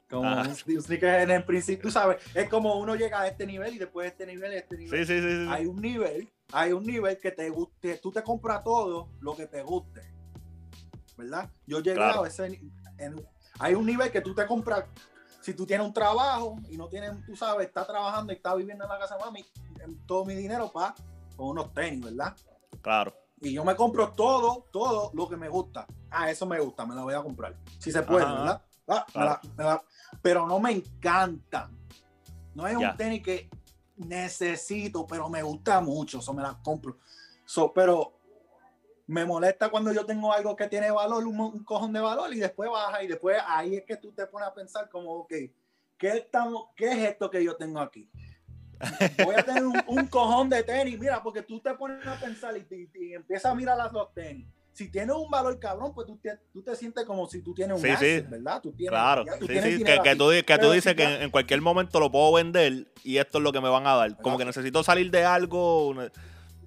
Como 0.09 0.29
un, 0.29 0.55
sneaker 0.55 1.21
en 1.21 1.31
el 1.31 1.43
principio, 1.45 1.83
tú 1.83 1.91
sabes, 1.91 2.17
es 2.35 2.49
como 2.49 2.77
uno 2.77 2.95
llega 2.95 3.21
a 3.21 3.27
este 3.27 3.45
nivel 3.45 3.75
y 3.75 3.79
después 3.79 4.05
a 4.05 4.09
este 4.09 4.25
nivel 4.25 4.53
y 4.53 4.57
este 4.57 4.77
nivel. 4.77 5.05
Sí, 5.05 5.13
sí, 5.13 5.21
sí, 5.21 5.47
Hay 5.49 5.65
un 5.65 5.81
nivel, 5.81 6.29
hay 6.51 6.71
un 6.71 6.83
nivel 6.83 7.19
que 7.19 7.31
te 7.31 7.49
guste, 7.49 7.97
tú 7.97 8.11
te 8.11 8.23
compras 8.23 8.63
todo 8.63 9.09
lo 9.19 9.35
que 9.35 9.47
te 9.47 9.63
guste. 9.63 10.01
¿Verdad? 11.17 11.49
Yo 11.65 11.79
llegué 11.79 12.01
a 12.01 12.21
ese 12.25 12.61
hay 13.59 13.73
un 13.73 13.85
nivel 13.85 14.11
que 14.11 14.21
tú 14.21 14.35
te 14.35 14.45
compras 14.45 14.85
si 15.41 15.53
tú 15.53 15.65
tienes 15.65 15.85
un 15.85 15.93
trabajo 15.93 16.57
y 16.69 16.75
no 16.75 16.87
tienes, 16.87 17.23
tú 17.25 17.35
sabes, 17.35 17.67
está 17.67 17.85
trabajando 17.85 18.33
y 18.33 18.35
está 18.35 18.55
viviendo 18.55 18.83
en 18.83 18.89
la 18.89 18.97
casa 18.97 19.15
de 19.15 19.23
mami, 19.23 19.45
todo 20.07 20.25
mi 20.25 20.33
dinero 20.33 20.71
para 20.71 20.95
con 21.37 21.49
unos 21.49 21.73
tenis, 21.73 22.03
¿verdad? 22.03 22.35
Claro. 22.81 23.13
Y 23.41 23.53
yo 23.53 23.63
me 23.63 23.75
compro 23.75 24.11
todo, 24.13 24.65
todo 24.71 25.11
lo 25.13 25.29
que 25.29 25.37
me 25.37 25.47
gusta. 25.47 25.85
Ah, 26.09 26.31
eso 26.31 26.45
me 26.45 26.59
gusta, 26.59 26.85
me 26.85 26.95
la 26.95 27.03
voy 27.03 27.13
a 27.13 27.21
comprar. 27.21 27.55
Si 27.77 27.91
se 27.91 28.01
puede, 28.01 28.25
¿verdad? 28.25 28.61
Ah, 28.87 29.83
pero 30.21 30.47
no 30.47 30.59
me 30.59 30.71
encanta. 30.71 31.69
No 32.55 32.65
es 32.67 32.75
un 32.75 32.95
tenis 32.97 33.21
que 33.21 33.49
necesito, 33.97 35.05
pero 35.07 35.29
me 35.29 35.43
gusta 35.43 35.81
mucho, 35.81 36.19
eso 36.19 36.33
me 36.33 36.41
la 36.41 36.57
compro. 36.61 36.97
So, 37.45 37.71
pero 37.73 38.13
me 39.07 39.25
molesta 39.25 39.69
cuando 39.69 39.91
yo 39.93 40.05
tengo 40.05 40.33
algo 40.33 40.55
que 40.55 40.67
tiene 40.67 40.91
valor, 40.91 41.25
un, 41.25 41.63
cojón 41.63 41.93
de 41.93 41.99
valor, 41.99 42.33
y 42.33 42.39
después 42.39 42.69
baja, 42.69 43.03
y 43.03 43.07
después 43.07 43.37
ahí 43.47 43.75
es 43.75 43.85
que 43.85 43.97
tú 43.97 44.11
te 44.11 44.25
pones 44.25 44.47
a 44.47 44.53
pensar 44.53 44.89
como, 44.89 45.11
ok, 45.11 45.33
¿qué, 45.97 46.09
estamos, 46.09 46.69
qué 46.75 46.91
es 46.91 47.09
esto 47.09 47.29
que 47.29 47.43
yo 47.43 47.55
tengo 47.55 47.79
aquí? 47.79 48.09
Voy 49.23 49.35
a 49.35 49.43
tener 49.43 49.63
un, 49.65 50.07
cojón 50.07 50.49
de 50.49 50.63
tenis, 50.63 50.99
mira, 50.99 51.21
porque 51.21 51.41
tú 51.41 51.59
te 51.59 51.73
pones 51.75 52.05
a 52.05 52.19
pensar 52.19 52.55
y, 52.57 53.13
empiezas 53.13 53.51
a 53.51 53.55
mirar 53.55 53.91
los 53.91 54.13
tenis. 54.13 54.47
Si 54.75 54.91
tienes 54.91 55.15
un 55.15 55.31
valor 55.31 55.57
cabrón, 55.57 55.93
pues 55.93 56.05
tú 56.05 56.17
te, 56.21 56.37
tú 56.51 56.61
te 56.61 56.75
sientes 56.75 57.05
como 57.05 57.27
si 57.29 57.41
tú 57.41 57.53
tienes 57.53 57.77
un 57.77 57.81
sí, 57.81 57.95
sí. 57.97 58.19
¿verdad? 58.27 58.61
Tú 58.61 58.73
tienes, 58.73 58.91
claro, 58.91 59.23
sí, 59.39 59.47
sí. 59.47 59.83
Que, 59.83 60.15
tú, 60.17 60.29
que 60.45 60.57
tú 60.59 60.71
dices 60.71 60.93
que 60.95 61.23
en 61.23 61.31
cualquier 61.31 61.61
momento 61.61 61.97
lo 62.01 62.11
puedo 62.11 62.33
vender 62.33 62.91
y 63.01 63.17
esto 63.17 63.37
es 63.37 63.43
lo 63.45 63.53
que 63.53 63.61
me 63.61 63.69
van 63.69 63.87
a 63.87 63.95
dar. 63.95 64.17
Como 64.17 64.37
que 64.37 64.43
necesito 64.43 64.83
salir 64.83 65.09
de 65.11 65.23
algo, 65.23 65.95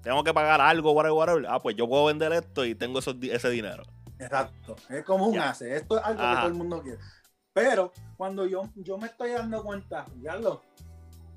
tengo 0.01 0.23
que 0.23 0.33
pagar 0.33 0.59
algo, 0.59 0.91
whatever, 0.91 1.15
whatever. 1.15 1.45
Ah, 1.47 1.59
pues 1.61 1.75
yo 1.75 1.87
puedo 1.87 2.05
vender 2.05 2.33
esto 2.33 2.65
y 2.65 2.73
tengo 2.73 2.97
ese 2.97 3.49
dinero. 3.51 3.83
Exacto. 4.17 4.75
Es 4.89 5.03
como 5.03 5.27
un 5.27 5.37
hace. 5.39 5.75
Esto 5.75 5.99
es 5.99 6.03
algo 6.03 6.21
que 6.21 6.35
todo 6.35 6.47
el 6.47 6.53
mundo 6.55 6.81
quiere. 6.81 6.99
Pero 7.53 7.93
cuando 8.17 8.47
yo, 8.47 8.69
yo 8.75 8.97
me 8.97 9.05
estoy 9.05 9.31
dando 9.31 9.63
cuenta, 9.63 10.05
ya 10.21 10.35
lo, 10.35 10.63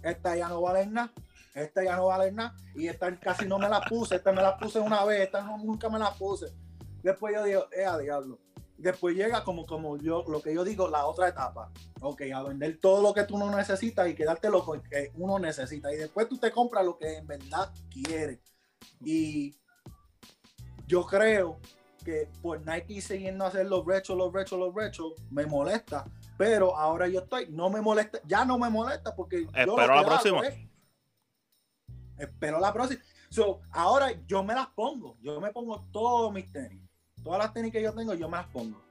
esta 0.03 0.37
ya 0.37 0.49
no 0.49 0.61
vale 0.61 0.87
nada, 0.87 1.13
esta 1.55 1.85
ya 1.85 1.97
no 1.97 2.07
vale 2.07 2.33
nada, 2.33 2.55
y 2.75 2.89
esta 2.89 3.19
casi 3.19 3.47
no 3.47 3.59
me 3.59 3.69
la 3.69 3.81
puse, 3.83 4.17
esta 4.17 4.33
me 4.33 4.43
la 4.43 4.57
puse 4.57 4.79
una 4.79 5.05
vez, 5.05 5.23
esta 5.23 5.43
nunca 5.43 5.89
me 5.89 5.99
la 5.99 6.13
puse. 6.15 6.53
Después 7.03 7.35
yo 7.35 7.45
digo, 7.45 7.67
eh, 7.73 7.85
a 7.85 7.99
diablo. 7.99 8.39
Después 8.79 9.15
llega 9.15 9.45
como, 9.45 9.65
como 9.65 9.97
yo, 9.97 10.25
lo 10.27 10.43
que 10.43 10.55
yo 10.55 10.65
digo, 10.65 10.89
la 10.89 11.07
otra 11.07 11.29
etapa. 11.29 11.71
Ok, 12.01 12.23
a 12.35 12.43
vender 12.43 12.79
todo 12.81 13.01
lo 13.01 13.15
que 13.15 13.25
tú 13.25 13.39
no 13.39 13.55
necesitas 13.55 14.09
y 14.09 14.15
quedarte 14.15 14.51
lo 14.51 14.65
que 14.83 15.13
uno 15.15 15.39
necesita. 15.39 15.93
Y 15.93 15.97
después 15.99 16.29
tú 16.29 16.39
te 16.39 16.51
compras 16.51 16.85
lo 16.85 16.99
que 16.99 17.19
en 17.19 17.27
verdad 17.27 17.73
quieres. 17.91 18.41
Y 19.05 19.55
yo 20.87 21.07
creo 21.07 21.61
que 22.05 22.29
por 22.41 22.61
Nike 22.67 23.01
siguiendo 23.01 23.45
a 23.45 23.49
hacer 23.49 23.67
los 23.67 23.87
retro, 23.87 24.17
los 24.17 24.33
retro, 24.33 24.59
los 24.59 24.75
retro, 24.75 25.15
me 25.31 25.47
molesta 25.47 26.05
pero 26.43 26.77
ahora 26.77 27.07
yo 27.07 27.21
estoy, 27.21 27.47
no 27.51 27.71
me 27.71 27.81
molesta, 27.81 28.19
ya 28.25 28.45
no 28.45 28.59
me 28.59 28.69
molesta 28.69 29.15
porque. 29.15 29.43
Espero 29.43 29.77
la 29.77 30.05
próxima. 30.05 30.43
Espero 32.19 32.61
la 32.61 32.73
próxima. 32.73 33.03
So, 33.31 33.61
ahora 33.71 34.13
yo 34.27 34.43
me 34.45 34.55
las 34.55 34.69
pongo, 34.69 35.17
yo 35.23 35.41
me 35.41 35.51
pongo 35.51 35.87
todos 35.93 36.33
mis 36.33 36.51
tenis. 36.53 36.83
Todas 37.23 37.39
las 37.39 37.53
tenis 37.53 37.73
que 37.73 37.83
yo 37.83 37.93
tengo, 37.93 38.15
yo 38.15 38.29
me 38.29 38.37
las 38.37 38.49
pongo. 38.49 38.83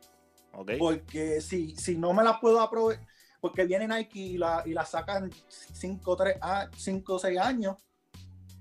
Okay. 0.54 0.78
Porque 0.78 1.42
si, 1.42 1.76
si 1.76 1.98
no 1.98 2.14
me 2.14 2.24
las 2.24 2.40
puedo 2.40 2.60
aprovechar, 2.60 3.06
porque 3.42 3.66
viene 3.66 3.88
Nike 3.88 4.20
y 4.20 4.38
la, 4.38 4.64
y 4.66 4.74
la 4.74 4.86
sacan 4.86 5.32
5 5.50 6.12
o 6.12 7.20
6 7.20 7.40
años, 7.40 7.76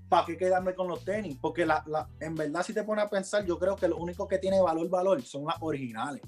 ¿para 0.09 0.25
qué 0.25 0.35
quedarme 0.35 0.73
con 0.73 0.87
los 0.87 1.05
tenis? 1.05 1.37
Porque 1.39 1.65
la, 1.65 1.83
la, 1.85 2.09
en 2.19 2.35
verdad, 2.35 2.63
si 2.63 2.73
te 2.73 2.83
pones 2.83 3.05
a 3.05 3.09
pensar, 3.09 3.45
yo 3.45 3.59
creo 3.59 3.75
que 3.75 3.87
lo 3.87 3.97
único 3.97 4.27
que 4.27 4.39
tiene 4.39 4.59
valor, 4.59 4.89
valor 4.89 5.21
son 5.21 5.45
las 5.45 5.55
originales. 5.61 6.21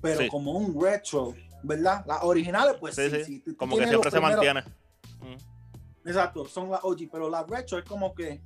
Pero 0.00 0.26
como 0.30 0.52
un 0.52 0.80
retro, 0.82 1.34
¿verdad? 1.62 2.02
Las 2.06 2.22
originales, 2.22 2.76
pues 2.80 2.94
sí, 2.94 3.10
sí. 3.24 3.54
como 3.56 3.76
que 3.76 3.86
siempre 3.86 4.10
se 4.10 4.20
mantiene. 4.20 4.64
Exacto, 6.04 6.46
son 6.46 6.70
las 6.70 6.82
OG, 6.82 7.10
pero 7.10 7.28
las 7.28 7.46
retro 7.48 7.78
es 7.78 7.84
como 7.84 8.14
que 8.14 8.40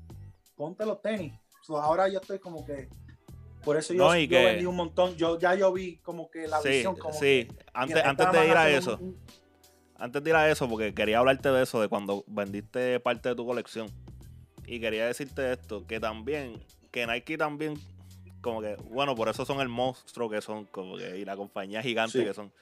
ponte 0.56 0.84
los 0.84 1.00
tenis. 1.00 1.32
ahora 1.68 2.08
yo 2.08 2.18
estoy 2.20 2.38
como 2.38 2.64
que 2.64 2.88
por 3.64 3.78
eso 3.78 3.94
yo, 3.94 4.10
vendí 4.10 4.66
un 4.66 4.76
montón. 4.76 5.16
Yo 5.16 5.38
ya 5.38 5.54
yo 5.54 5.72
vi 5.72 5.96
como 5.96 6.30
que 6.30 6.46
la 6.46 6.60
visión 6.60 6.96
como 6.96 7.14
Sí, 7.14 7.48
antes, 7.72 8.04
antes 8.04 8.30
de 8.30 8.46
ir 8.46 8.56
a 8.56 8.70
eso. 8.70 9.00
Antes 9.96 10.22
de 10.22 10.30
ir 10.30 10.36
a 10.36 10.50
eso, 10.50 10.68
porque 10.68 10.92
quería 10.92 11.18
hablarte 11.18 11.48
de 11.50 11.62
eso, 11.62 11.80
de 11.80 11.88
cuando 11.88 12.24
vendiste 12.26 13.00
parte 13.00 13.30
de 13.30 13.34
tu 13.34 13.46
colección. 13.46 13.88
Y 14.66 14.80
quería 14.80 15.06
decirte 15.06 15.52
esto, 15.52 15.86
que 15.86 15.98
también, 16.00 16.60
que 16.90 17.06
Nike 17.06 17.38
también, 17.38 17.78
como 18.40 18.60
que, 18.60 18.76
bueno, 18.90 19.14
por 19.14 19.28
eso 19.28 19.44
son 19.44 19.60
el 19.60 19.68
monstruo 19.68 20.28
que 20.28 20.40
son, 20.40 20.66
como 20.66 20.96
que, 20.96 21.18
y 21.18 21.24
la 21.24 21.36
compañía 21.36 21.82
gigante 21.82 22.24
que 22.24 22.34
son 22.34 22.52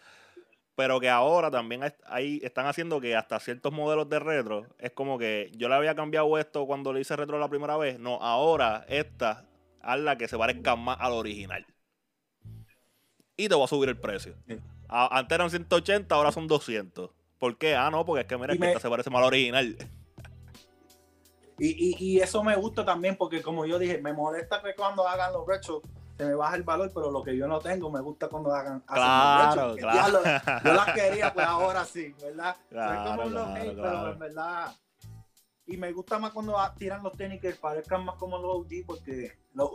pero 0.74 1.00
que 1.00 1.08
ahora 1.08 1.50
también 1.50 1.82
ahí 2.06 2.40
están 2.42 2.66
haciendo 2.66 3.00
que 3.00 3.14
hasta 3.14 3.38
ciertos 3.40 3.72
modelos 3.72 4.08
de 4.08 4.18
retro 4.18 4.66
es 4.78 4.92
como 4.92 5.18
que 5.18 5.50
yo 5.54 5.68
le 5.68 5.74
había 5.74 5.94
cambiado 5.94 6.38
esto 6.38 6.66
cuando 6.66 6.92
le 6.92 7.00
hice 7.00 7.14
retro 7.16 7.38
la 7.38 7.48
primera 7.48 7.76
vez. 7.76 7.98
No, 7.98 8.14
ahora 8.22 8.84
esta 8.88 9.44
hazla 9.82 10.16
que 10.16 10.28
se 10.28 10.38
parezca 10.38 10.76
más 10.76 10.96
al 11.00 11.12
original. 11.12 11.66
Y 13.36 13.48
te 13.48 13.54
voy 13.54 13.64
a 13.64 13.68
subir 13.68 13.88
el 13.88 13.98
precio. 13.98 14.34
antes 14.88 15.34
eran 15.34 15.50
180, 15.50 16.14
ahora 16.14 16.32
son 16.32 16.46
200. 16.46 17.10
¿Por 17.38 17.58
qué? 17.58 17.74
Ah, 17.74 17.90
no, 17.90 18.04
porque 18.06 18.22
es 18.22 18.26
que 18.26 18.38
mira, 18.38 18.56
que 18.56 18.66
esta 18.66 18.80
se 18.80 18.88
parece 18.88 19.10
más 19.10 19.20
al 19.20 19.28
original. 19.28 19.76
Y, 21.58 21.68
y, 21.68 21.96
y, 21.98 22.20
eso 22.20 22.42
me 22.42 22.56
gusta 22.56 22.84
también 22.84 23.16
porque 23.16 23.42
como 23.42 23.66
yo 23.66 23.78
dije, 23.78 24.00
me 24.00 24.12
molesta 24.12 24.62
que 24.62 24.74
cuando 24.74 25.06
hagan 25.06 25.32
los 25.32 25.46
retro 25.46 25.82
se 26.16 26.24
me 26.24 26.34
baja 26.34 26.56
el 26.56 26.62
valor, 26.62 26.90
pero 26.94 27.10
lo 27.10 27.22
que 27.22 27.36
yo 27.36 27.46
no 27.46 27.58
tengo 27.58 27.90
me 27.90 28.00
gusta 28.00 28.28
cuando 28.28 28.52
hagan. 28.52 28.80
Claro, 28.80 29.74
claro. 29.76 30.22
yo 30.64 30.72
las 30.74 30.92
quería, 30.92 31.32
pues 31.32 31.46
ahora 31.46 31.84
sí, 31.84 32.14
¿verdad? 32.20 32.56
Claro, 32.68 33.10
como 33.16 33.30
los 33.30 33.48
pero 33.58 34.12
en 34.12 34.18
verdad. 34.18 34.72
Y 35.66 35.76
me 35.76 35.92
gusta 35.92 36.18
más 36.18 36.32
cuando 36.32 36.56
tiran 36.76 37.02
los 37.02 37.12
tenis 37.12 37.40
que 37.40 37.52
parezcan 37.52 38.04
más 38.04 38.16
como 38.16 38.36
los 38.36 38.56
OG, 38.56 38.84
porque 38.84 39.38
los, 39.54 39.70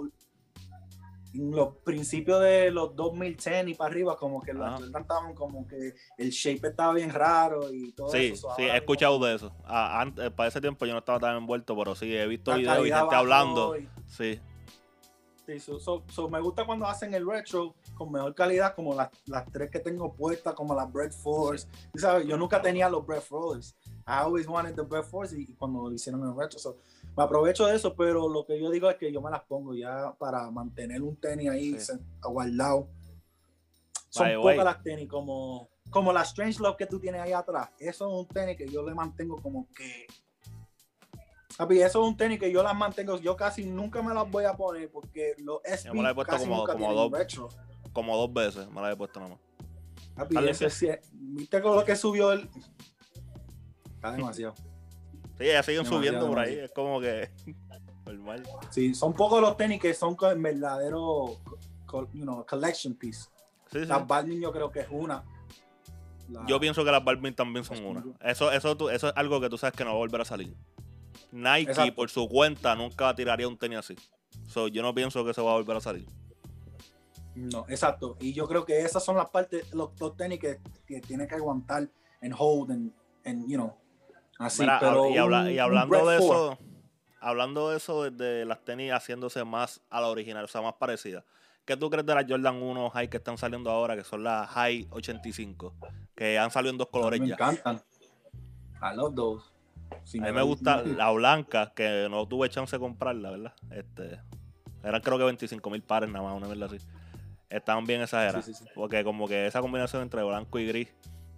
los 1.33 1.77
principios 1.77 2.41
de 2.41 2.71
los 2.71 2.95
2010 2.95 3.69
y 3.69 3.73
para 3.73 3.89
arriba, 3.89 4.17
como 4.17 4.41
que 4.41 4.53
los 4.53 4.81
estaban 4.81 5.33
como 5.33 5.65
que 5.65 5.95
el 6.17 6.29
shape 6.29 6.67
estaba 6.67 6.93
bien 6.93 7.09
raro 7.09 7.71
y 7.71 7.93
todo 7.93 8.09
sí, 8.09 8.31
eso. 8.33 8.49
Sí, 8.57 8.63
he 8.63 8.75
escuchado 8.75 9.17
de 9.19 9.35
eso. 9.35 9.55
Ah, 9.65 10.01
antes, 10.01 10.29
para 10.31 10.49
ese 10.49 10.61
tiempo 10.61 10.85
yo 10.85 10.91
no 10.91 10.99
estaba 10.99 11.19
tan 11.19 11.38
envuelto, 11.38 11.75
pero 11.75 11.95
sí, 11.95 12.15
he 12.15 12.27
visto 12.27 12.53
videos 12.53 12.85
y 12.85 12.91
gente 12.91 13.15
hablando. 13.15 13.75
Sí 14.07 14.39
me 16.30 16.41
gusta 16.41 16.66
cuando 16.66 16.86
hacen 16.86 17.14
el 17.14 17.26
retro 17.26 17.76
con 17.95 18.12
mejor 18.12 18.36
calidad, 18.36 18.76
como 18.76 18.93
las, 18.93 19.10
las 19.26 19.50
tres 19.52 19.72
que 19.72 19.80
tengo 19.80 20.14
puestas, 20.14 20.54
como 20.54 20.76
las 20.76 20.91
Bread 20.91 21.12
Force. 21.12 21.68
¿sabes? 21.95 22.28
Yo 22.28 22.38
nunca 22.38 22.62
tenía 22.62 22.89
los 22.89 23.06
Bread 23.06 23.22
Force. 23.22 23.74
I 24.06 24.22
always 24.24 24.48
wanted 24.48 24.76
the 24.76 24.82
Bread 24.82 25.04
Force 25.04 25.38
y, 25.38 25.54
cuando 25.56 25.91
hicieron 25.91 26.24
el 26.24 26.36
retro. 26.36 26.60
me 27.16 27.24
aprovecho 27.24 27.66
de 27.66 27.76
eso, 27.76 27.95
pero 27.95 28.28
lo 28.28 28.45
que 28.45 28.60
yo 28.60 28.70
digo 28.70 28.89
es 28.89 28.98
que 28.98 29.12
yo 29.12 29.22
me 29.22 29.32
las 29.32 29.43
pongo 29.43 29.74
ya 29.74 30.14
para 30.18 30.50
mantener 30.52 31.02
un 31.02 31.16
tenis 31.16 31.50
ahí 31.50 31.78
aguardado. 32.22 32.88
Son 34.10 34.28
pocas 34.41 34.66
las 34.66 34.84
tenis, 34.84 35.08
como, 35.08 35.70
como 35.89 36.12
la 36.12 36.24
Strange 36.24 36.60
Love 36.62 36.78
que 36.78 36.86
tú 36.88 37.00
tienes 37.00 37.22
ahí 37.22 37.34
atrás. 37.34 37.70
Eso 37.80 38.08
es 38.08 38.14
un 38.22 38.28
tenis 38.28 38.58
que 38.58 38.68
yo 38.68 38.84
le 38.84 38.93
mantengo 38.93 39.41
como 39.41 39.68
que 39.76 40.08
Papi, 41.58 41.82
eso 41.82 42.01
es 42.03 42.08
un 42.10 42.16
tenis 42.16 42.39
que 42.39 42.51
yo 42.51 42.62
las 42.62 42.76
mantengo, 42.76 43.18
yo 43.20 43.36
casi 43.36 43.66
nunca 43.66 44.01
me 44.03 44.14
las 44.14 44.30
voy 44.30 44.45
a 44.45 44.53
poner 44.53 44.91
porque 44.91 45.34
los 45.39 45.60
SB 45.64 45.91
me 45.93 46.03
las 46.03 46.12
he 46.12 46.16
puesto 46.16 46.38
como, 46.38 46.66
como 46.68 46.93
dos, 46.93 47.12
como 47.93 48.16
dos 48.16 48.32
veces, 48.34 48.70
me 48.70 48.82
las 48.82 48.93
he 48.93 48.95
puesto 48.95 49.20
nada 49.20 49.32
más. 49.32 49.39
Papi, 50.16 50.36
¿viste 51.14 51.62
con 51.62 51.76
lo 51.76 51.84
que 51.84 51.95
subió 51.95 52.32
el...? 52.32 52.47
Está 53.95 54.12
demasiado. 54.12 54.53
Sí, 55.38 55.45
ya 55.45 55.64
siguen 55.64 55.86
subiendo 55.86 56.28
por 56.28 56.39
ahí, 56.39 56.55
es 56.60 56.72
como 56.72 56.99
que 56.99 57.30
normal. 58.05 58.43
Sí, 58.70 58.93
son 58.93 59.14
pocos 59.14 59.41
los 59.41 59.58
tenis 59.58 59.82
que 59.82 59.93
son 59.93 60.16
en 60.32 60.41
verdadero 60.41 61.38
you 62.14 62.24
know, 62.24 62.45
collection 62.45 62.93
piece. 62.95 63.30
Sí, 63.72 63.80
sí. 63.82 63.86
Las 63.86 64.05
yo 64.39 64.51
creo 64.51 64.72
que 64.72 64.82
es 64.82 64.88
una. 64.89 65.24
La- 66.30 66.45
Yo 66.45 66.60
pienso 66.60 66.84
que 66.84 66.91
las 66.91 67.03
Balvin 67.03 67.34
también 67.36 67.64
son 67.64 67.84
una. 67.86 68.03
Eso, 68.22 68.51
eso, 68.51 68.89
eso 68.89 69.08
es 69.08 69.14
algo 69.16 69.39
que 69.39 69.49
tú 69.49 69.58
sabes 69.58 69.76
que 69.76 69.84
no 69.84 69.91
va 69.91 69.95
a 69.95 69.99
volver 69.99 70.22
a 70.22 70.26
salir. 70.26 70.55
Nike, 71.32 71.71
Exacto. 71.71 71.95
por 71.95 72.09
su 72.09 72.28
cuenta, 72.28 72.75
nunca 72.75 73.13
tiraría 73.15 73.47
un 73.47 73.57
tenis 73.57 73.80
así. 73.80 73.95
So, 74.47 74.67
yo 74.67 74.82
no 74.82 74.93
pienso 74.93 75.25
que 75.25 75.34
se 75.34 75.41
va 75.41 75.51
a 75.51 75.55
volver 75.55 75.78
a 75.78 75.82
salir. 75.82 76.05
No, 77.36 77.65
exacto. 77.69 78.17
Y 78.19 78.34
yo 78.34 78.47
creo 78.47 78.65
que 78.65 78.82
esas 78.82 79.03
son 79.03 79.15
las 79.17 79.30
partes, 79.30 79.71
los, 79.73 79.91
los 79.99 80.15
tenis 80.17 80.39
que, 80.39 80.59
que 80.86 81.01
tiene 81.01 81.28
que 81.28 81.36
aguantar 81.36 81.88
en 82.21 82.34
hold, 82.38 82.71
en, 82.71 82.93
en, 83.23 83.47
you 83.47 83.57
know, 83.57 83.75
así. 84.39 84.61
Mira, 84.61 84.80
pero 84.80 85.09
y, 85.09 85.17
habla- 85.17 85.51
y 85.51 85.59
hablando 85.59 86.07
de 86.07 86.17
eso, 86.17 86.57
hablando 87.19 87.69
de 87.69 87.78
eso, 87.78 88.09
de 88.09 88.45
las 88.45 88.63
tenis 88.65 88.91
haciéndose 88.91 89.43
más 89.43 89.82
a 89.89 90.01
la 90.01 90.07
original, 90.07 90.45
o 90.45 90.47
sea, 90.47 90.61
más 90.61 90.73
parecidas. 90.75 91.23
¿Qué 91.65 91.75
tú 91.75 91.89
crees 91.89 92.05
de 92.05 92.15
las 92.15 92.25
Jordan 92.28 92.61
1 92.63 92.89
High 92.91 93.09
que 93.09 93.17
están 93.17 93.38
saliendo 93.38 93.69
ahora, 93.69 93.95
que 93.95 94.03
son 94.03 94.23
las 94.23 94.47
High 94.49 94.88
85? 94.89 95.75
Que 96.15 96.39
han 96.39 96.49
salido 96.49 96.71
en 96.71 96.78
dos 96.78 96.88
colores 96.88 97.19
me 97.19 97.28
ya. 97.28 97.34
encantan. 97.34 97.84
I 98.82 98.95
love 98.95 99.13
those. 99.13 99.45
A 99.91 100.25
mí 100.25 100.31
me 100.31 100.41
gusta 100.41 100.83
la 100.83 101.11
blanca, 101.11 101.73
que 101.75 102.07
no 102.09 102.27
tuve 102.27 102.49
chance 102.49 102.75
de 102.75 102.79
comprarla, 102.79 103.31
¿verdad? 103.31 103.53
Este, 103.71 104.19
eran 104.83 105.01
creo 105.01 105.17
que 105.17 105.23
25 105.25 105.69
mil 105.69 105.83
pares 105.83 106.09
nada 106.09 106.23
más, 106.25 106.38
una 106.38 106.47
verdad 106.47 106.73
así. 106.73 106.85
Estaban 107.49 107.85
bien 107.85 108.01
exageradas. 108.01 108.45
Sí, 108.45 108.53
sí, 108.53 108.63
sí. 108.63 108.69
Porque 108.75 109.03
como 109.03 109.27
que 109.27 109.47
esa 109.47 109.61
combinación 109.61 110.01
entre 110.01 110.23
blanco 110.23 110.59
y 110.59 110.67
gris 110.67 110.89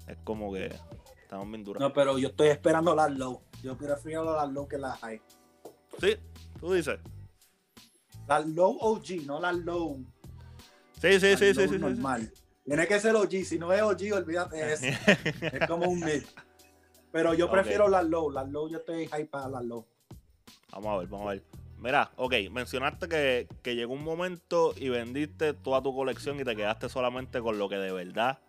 es 0.08 0.18
como 0.24 0.52
que 0.54 0.74
estaban 1.22 1.52
bien 1.52 1.64
duras. 1.64 1.82
No, 1.82 1.94
pero 1.94 2.18
yo 2.18 2.30
estoy 2.30 2.50
esperando 2.50 2.96
las 2.96 3.12
low. 3.12 3.42
Yo 3.62 3.78
prefiero 3.78 4.36
las 4.36 4.50
low 4.52 4.68
que 4.68 4.78
las 4.78 5.00
high. 5.00 5.22
Sí, 6.00 6.16
tú 6.60 6.74
dices. 6.74 7.00
Las 8.28 8.46
low 8.48 8.78
OG, 8.80 9.26
no 9.26 9.40
las 9.40 9.56
low. 9.56 10.04
Sí, 11.00 11.20
sí, 11.20 11.32
las 11.32 11.40
sí, 11.40 11.54
sí, 11.54 11.54
low 11.54 11.68
sí, 11.68 11.70
sí. 11.70 11.80
normal. 11.80 12.32
Tiene 12.64 12.88
que 12.88 13.00
ser 13.00 13.16
OG. 13.16 13.32
Si 13.46 13.58
no 13.58 13.74
es 13.74 13.82
OG, 13.82 14.14
olvídate 14.14 14.58
de 14.58 14.74
eso. 14.74 14.86
es 15.42 15.68
como 15.68 15.90
un 15.90 16.00
mid. 16.00 16.24
Pero 17.12 17.34
yo 17.34 17.50
prefiero 17.50 17.88
las 17.90 18.06
low. 18.06 18.30
Las 18.30 18.48
low, 18.50 18.70
yo 18.70 18.78
estoy 18.80 19.08
high 19.08 19.26
para 19.26 19.50
las 19.50 19.64
low. 19.66 19.86
Vamos 20.72 20.88
a 20.96 20.98
ver, 21.00 21.08
vamos 21.08 21.28
a 21.28 21.30
ver. 21.32 21.44
Mira, 21.78 22.12
ok, 22.18 22.34
mencionaste 22.52 23.08
que, 23.08 23.48
que 23.64 23.76
llegó 23.76 23.94
un 23.94 24.04
momento 24.04 24.74
y 24.76 24.90
vendiste 24.90 25.54
toda 25.54 25.82
tu 25.82 25.96
colección 25.96 26.40
y 26.40 26.44
te 26.44 26.56
quedaste 26.56 26.90
solamente 26.90 27.40
con 27.42 27.58
lo 27.58 27.70
que 27.70 27.78
de 27.78 27.92
verdad 27.94 28.40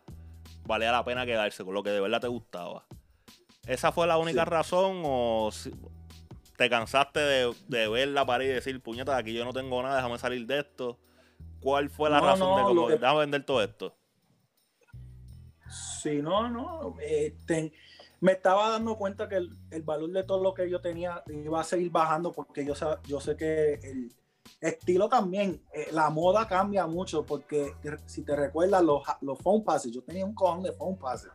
valía 0.67 0.91
la 0.93 1.05
pena 1.05 1.25
quedarse, 1.25 1.65
con 1.65 1.75
lo 1.75 1.83
que 1.83 1.91
de 1.91 2.01
verdad 2.01 2.21
te 2.21 2.27
gustaba. 2.29 2.85
¿Esa 3.67 3.93
fue 3.93 4.07
la 4.09 4.19
única 4.19 4.45
Sí. 4.45 4.51
razón 4.51 5.03
o 5.05 5.51
te 6.57 6.69
cansaste 6.69 7.21
de, 7.21 7.55
de 7.69 7.89
ver 7.89 8.09
la 8.09 8.27
pared 8.27 8.47
y 8.47 8.53
decir, 8.53 8.81
puñeta, 8.83 9.17
aquí 9.17 9.33
yo 9.33 9.45
no 9.45 9.53
tengo 9.53 9.81
nada, 9.83 9.97
déjame 9.97 10.19
salir 10.19 10.45
de 10.47 10.59
esto? 10.61 10.99
¿Cuál 11.61 11.89
fue 11.89 12.11
la 12.11 12.21
No, 12.21 12.27
razón 12.27 12.49
no, 12.51 12.57
de 12.57 12.63
lo 12.63 12.69
como, 12.69 12.87
que- 12.89 12.97
déjame 12.97 13.21
vender 13.21 13.45
todo 13.45 13.63
esto? 13.63 13.95
Sí, 16.03 16.21
no, 16.21 16.49
no. 16.49 16.97
eh, 17.01 17.37
ten- 17.47 17.73
me 18.21 18.33
estaba 18.33 18.71
dando 18.71 18.97
cuenta 18.97 19.29
que 19.29 19.37
el, 19.37 19.57
el 19.71 19.83
valor 19.83 20.11
de 20.11 20.25
todo 20.25 20.43
lo 20.43 20.55
que 20.55 20.68
yo 20.68 20.81
tenía 20.81 21.23
iba 21.29 21.61
a 21.61 21.64
seguir 21.64 21.91
bajando 21.91 22.33
porque 22.33 22.64
yo, 22.64 22.75
yo 23.07 23.21
sé 23.21 23.37
que 23.37 23.75
el 23.83 24.14
estilo 24.61 25.09
también, 25.09 25.62
eh, 25.73 25.89
la 25.93 26.11
moda 26.11 26.47
cambia 26.47 26.87
mucho 26.87 27.25
porque 27.25 27.75
si 28.07 28.23
te 28.23 28.37
recuerdas 28.37 28.83
los, 28.83 29.03
los 29.23 29.39
phone 29.39 29.64
passes, 29.64 29.93
yo 29.93 30.03
tenía 30.03 30.25
un 30.25 30.35
cojón 30.35 30.62
de 30.62 30.73
phone 30.73 30.97
passes. 30.97 31.31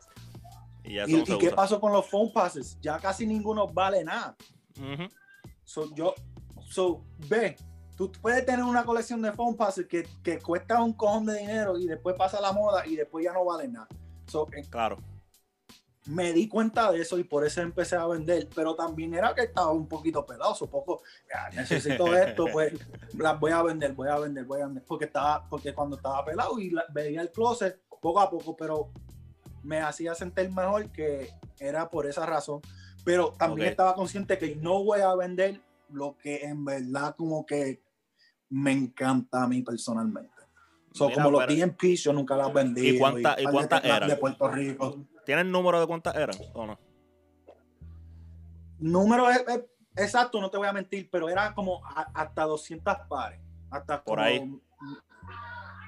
Y 0.83 0.99
eso 0.99 1.09
¿Y, 1.09 1.13
no 1.19 1.25
se 1.25 1.33
y 1.33 1.37
qué 1.39 1.49
pasó 1.51 1.79
con 1.79 1.91
los 1.91 2.05
phone 2.07 2.31
passes? 2.31 2.77
Ya 2.81 2.99
casi 2.99 3.25
ninguno 3.25 3.67
vale 3.67 4.03
nada. 4.03 4.35
So, 5.63 5.93
yo, 5.95 6.13
so, 6.67 7.03
ve, 7.29 7.55
tú 7.95 8.11
puedes 8.11 8.45
tener 8.45 8.63
una 8.63 8.85
colección 8.85 9.21
de 9.21 9.31
phone 9.31 9.55
passes 9.55 9.87
que, 9.87 10.07
que 10.21 10.39
cuesta 10.39 10.83
un 10.83 10.93
cojón 10.93 11.25
de 11.25 11.39
dinero 11.39 11.77
y 11.77 11.87
después 11.87 12.15
pasa 12.15 12.39
la 12.39 12.51
moda 12.51 12.85
y 12.85 12.95
después 12.95 13.25
ya 13.25 13.33
no 13.33 13.43
vale 13.45 13.67
nada. 13.67 13.87
So, 14.27 14.47
eh, 14.55 14.63
Claro. 14.69 14.99
Me 16.07 16.33
di 16.33 16.47
cuenta 16.47 16.91
de 16.91 17.01
eso 17.01 17.17
y 17.17 17.23
por 17.23 17.45
eso 17.45 17.61
empecé 17.61 17.95
a 17.95 18.05
vender, 18.05 18.47
pero 18.53 18.75
también 18.75 19.13
era 19.13 19.33
que 19.33 19.41
estaba 19.41 19.71
un 19.71 19.87
poquito 19.87 20.25
pedazo, 20.25 20.67
poco, 20.69 21.01
"Ya, 21.29 21.49
necesito 21.55 22.05
esto, 22.15 22.45
pues 22.51 22.73
las 23.17 23.39
voy 23.39 23.51
a 23.51 23.63
vender, 23.63 23.93
voy 23.93 24.09
a 24.09 24.19
vender, 24.19 24.45
voy 24.45 24.61
a 24.61 24.65
vender, 24.67 24.83
porque 24.85 25.05
estaba, 25.05 25.47
porque 25.49 25.73
cuando 25.73 25.95
estaba 25.97 26.23
pelado 26.23 26.59
y 26.59 26.69
la- 26.69 26.85
veía 26.93 27.21
el 27.21 27.31
closet 27.31 27.81
poco 28.01 28.19
a 28.19 28.29
poco, 28.29 28.55
pero 28.55 28.91
me 29.63 29.79
hacía 29.81 30.13
sentir 30.13 30.51
mejor 30.51 30.91
que 30.91 31.31
era 31.59 31.89
por 31.89 32.05
esa 32.05 32.25
razón, 32.25 32.61
pero 33.03 33.33
también 33.37 33.69
estaba 33.71 33.95
consciente 33.95 34.37
que 34.37 34.55
no 34.55 34.83
voy 34.83 35.01
a 35.01 35.15
vender 35.15 35.59
lo 35.89 36.15
que 36.17 36.43
en 36.43 36.63
verdad 36.65 37.15
como 37.15 37.45
que 37.45 37.81
me 38.49 38.71
encanta 38.71 39.43
a 39.43 39.47
mí 39.47 39.63
personalmente. 39.63 40.34
So, 40.95 41.09
Mira, 41.09 41.23
como 41.23 41.39
los 41.41 41.47
DMPs 41.47 42.03
yo 42.03 42.13
nunca 42.13 42.37
las 42.37 42.53
vendí. 42.53 42.87
¿Y 42.95 42.97
cuánta- 42.97 43.35
y 43.37 43.43
cuántas 43.43 43.83
eran? 43.83 44.07
De 44.07 44.15
Puerto 44.15 44.47
Rico. 44.47 45.05
¿Tienes 45.25 45.45
número 45.45 45.81
de 45.81 45.87
cuántas 45.87 46.15
eran 46.15 46.37
o 46.53 46.65
no? 46.65 46.79
Número 48.79 49.29
es- 49.29 49.43
es- 49.47 49.65
exacto, 49.97 50.39
no 50.39 50.49
te 50.49 50.57
voy 50.57 50.67
a 50.67 50.73
mentir, 50.73 51.09
pero 51.11 51.27
era 51.29 51.53
como 51.53 51.85
a- 51.85 52.09
hasta 52.13 52.43
200 52.43 52.97
pares. 53.09 53.41
Hasta 53.69 54.01
Por 54.03 54.17
como- 54.19 54.25
ahí. 54.25 54.59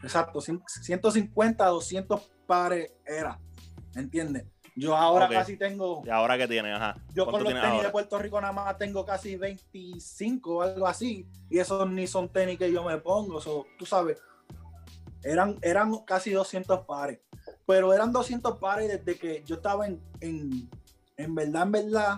Exacto, 0.04 0.40
cien- 0.42 0.62
150, 0.68 1.66
200 1.68 2.22
pares 2.46 2.92
era. 3.06 3.40
¿Entiendes? 3.96 4.46
Yo 4.76 4.96
ahora 4.96 5.28
casi 5.28 5.58
tengo, 5.58 6.04
¿Y 6.06 6.10
ahora 6.10 6.38
qué 6.38 6.48
tienes? 6.50 6.76
Ajá. 6.76 6.98
yo 7.14 7.24
¿Cuánto 7.26 7.32
con 7.32 7.44
los 7.46 7.54
tenis 7.54 7.64
ahora? 7.76 7.88
de 7.88 7.92
Puerto 7.92 8.20
Rico 8.20 8.40
nada 8.42 8.54
más 8.54 8.78
tengo 8.78 9.04
casi 9.06 9.36
25 9.38 10.58
o 10.58 10.62
algo 10.62 10.86
así. 10.86 11.28
Y 11.50 11.58
esos 11.60 11.90
ni 11.90 12.06
son 12.08 12.30
tenis 12.30 12.60
que 12.60 12.72
yo 12.72 12.84
me 12.84 12.98
pongo. 12.98 13.40
so, 13.42 13.66
tú 13.80 13.86
sabes, 13.88 14.20
eran, 15.32 15.58
eran 15.62 15.94
casi 16.06 16.32
200 16.32 16.86
pares. 16.86 17.20
Pero 17.66 17.94
eran 17.94 18.12
200 18.12 18.58
pares 18.58 18.88
desde 18.88 19.20
que 19.20 19.44
yo 19.46 19.56
estaba 19.56 19.88
en, 19.88 20.02
en, 20.22 20.70
en 21.18 21.36
verdad, 21.36 21.64
en 21.64 21.72
verdad, 21.72 22.16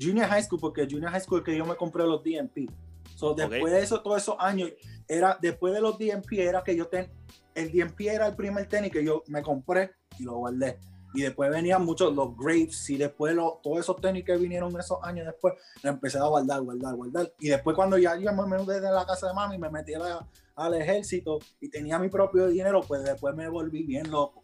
junior 0.00 0.26
high 0.28 0.42
school, 0.42 0.60
porque 0.60 0.86
junior 0.90 1.10
high 1.10 1.20
school 1.20 1.38
es 1.40 1.44
que 1.44 1.56
yo 1.56 1.64
me 1.64 1.76
compré 1.76 2.04
los 2.04 2.22
DMP. 2.22 2.70
So, 3.14 3.34
después 3.34 3.72
de 3.72 3.82
eso, 3.82 4.02
todos 4.02 4.22
esos 4.22 4.36
años, 4.38 4.70
era, 5.08 5.38
después 5.40 5.72
de 5.72 5.80
los 5.80 5.98
DMP, 5.98 6.32
era 6.40 6.62
que 6.62 6.76
yo 6.76 6.86
ten, 6.88 7.10
el 7.54 7.70
DMP 7.72 8.00
era 8.08 8.26
el 8.26 8.36
primer 8.36 8.68
tenis 8.68 8.90
que 8.92 9.04
yo 9.04 9.22
me 9.28 9.42
compré 9.42 9.92
y 10.18 10.24
lo 10.24 10.34
guardé. 10.36 10.78
Y 11.14 11.22
después 11.22 11.48
venían 11.50 11.82
muchos 11.82 12.14
los 12.14 12.36
Grapes 12.36 12.90
y 12.90 12.98
después 12.98 13.34
los, 13.34 13.62
todos 13.62 13.78
esos 13.78 13.96
tenis 14.02 14.22
que 14.24 14.36
vinieron 14.36 14.78
esos 14.78 14.98
años 15.02 15.24
después, 15.26 15.54
empecé 15.82 16.18
a 16.18 16.24
guardar, 16.24 16.60
guardar, 16.60 16.94
guardar. 16.94 17.32
Y 17.38 17.48
después 17.48 17.74
cuando 17.74 17.96
ya 17.96 18.16
yo 18.16 18.30
me 18.34 18.58
mudé 18.58 18.80
de 18.80 18.90
la 18.90 19.06
casa 19.06 19.28
de 19.28 19.32
mami, 19.34 19.56
me 19.56 19.70
metí 19.70 19.94
a 19.94 19.98
la- 19.98 20.26
al 20.56 20.74
ejército 20.74 21.38
y 21.60 21.68
tenía 21.68 21.98
mi 21.98 22.08
propio 22.08 22.48
dinero, 22.48 22.80
pues 22.80 23.04
después 23.04 23.34
me 23.34 23.48
volví 23.48 23.82
bien 23.84 24.10
loco. 24.10 24.42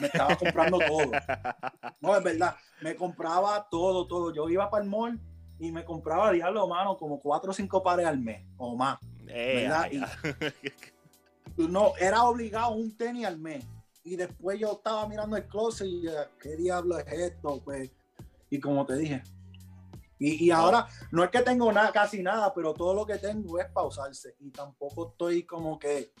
Me 0.00 0.06
estaba 0.06 0.36
comprando 0.36 0.78
todo. 0.78 1.12
No, 2.00 2.16
es 2.16 2.24
verdad. 2.24 2.56
Me 2.82 2.96
compraba 2.96 3.66
todo, 3.70 4.06
todo. 4.06 4.34
Yo 4.34 4.48
iba 4.48 4.68
para 4.70 4.84
el 4.84 4.90
mall 4.90 5.20
y 5.58 5.70
me 5.72 5.84
compraba, 5.84 6.32
diablo, 6.32 6.66
mano, 6.66 6.96
como 6.96 7.20
cuatro 7.20 7.50
o 7.50 7.54
cinco 7.54 7.82
pares 7.82 8.06
al 8.06 8.18
mes 8.18 8.46
o 8.56 8.76
más. 8.76 8.98
Eh, 9.28 9.62
¿verdad? 9.62 9.82
ay, 9.84 10.02
ay. 10.02 10.72
No, 11.68 11.92
era 11.98 12.24
obligado 12.24 12.72
un 12.72 12.94
tenis 12.96 13.24
al 13.24 13.38
mes. 13.38 13.64
Y 14.04 14.16
después 14.16 14.58
yo 14.60 14.72
estaba 14.72 15.08
mirando 15.08 15.36
el 15.36 15.46
closet 15.46 15.86
y 15.86 16.06
eh, 16.06 16.12
¿qué 16.38 16.54
diablo 16.54 16.98
es 16.98 17.06
esto? 17.10 17.62
Pues, 17.64 17.90
y 18.50 18.60
como 18.60 18.84
te 18.84 18.96
dije. 18.96 19.22
Y, 20.18 20.46
y 20.46 20.50
ahora, 20.50 20.86
no 21.10 21.24
es 21.24 21.30
que 21.30 21.42
tengo 21.42 21.72
nada, 21.72 21.92
casi 21.92 22.22
nada, 22.22 22.52
pero 22.54 22.72
todo 22.72 22.94
lo 22.94 23.04
que 23.04 23.18
tengo 23.18 23.58
es 23.58 23.66
pausarse. 23.66 24.36
Y 24.40 24.50
tampoco 24.50 25.10
estoy 25.10 25.44
como 25.44 25.78
que 25.78 26.12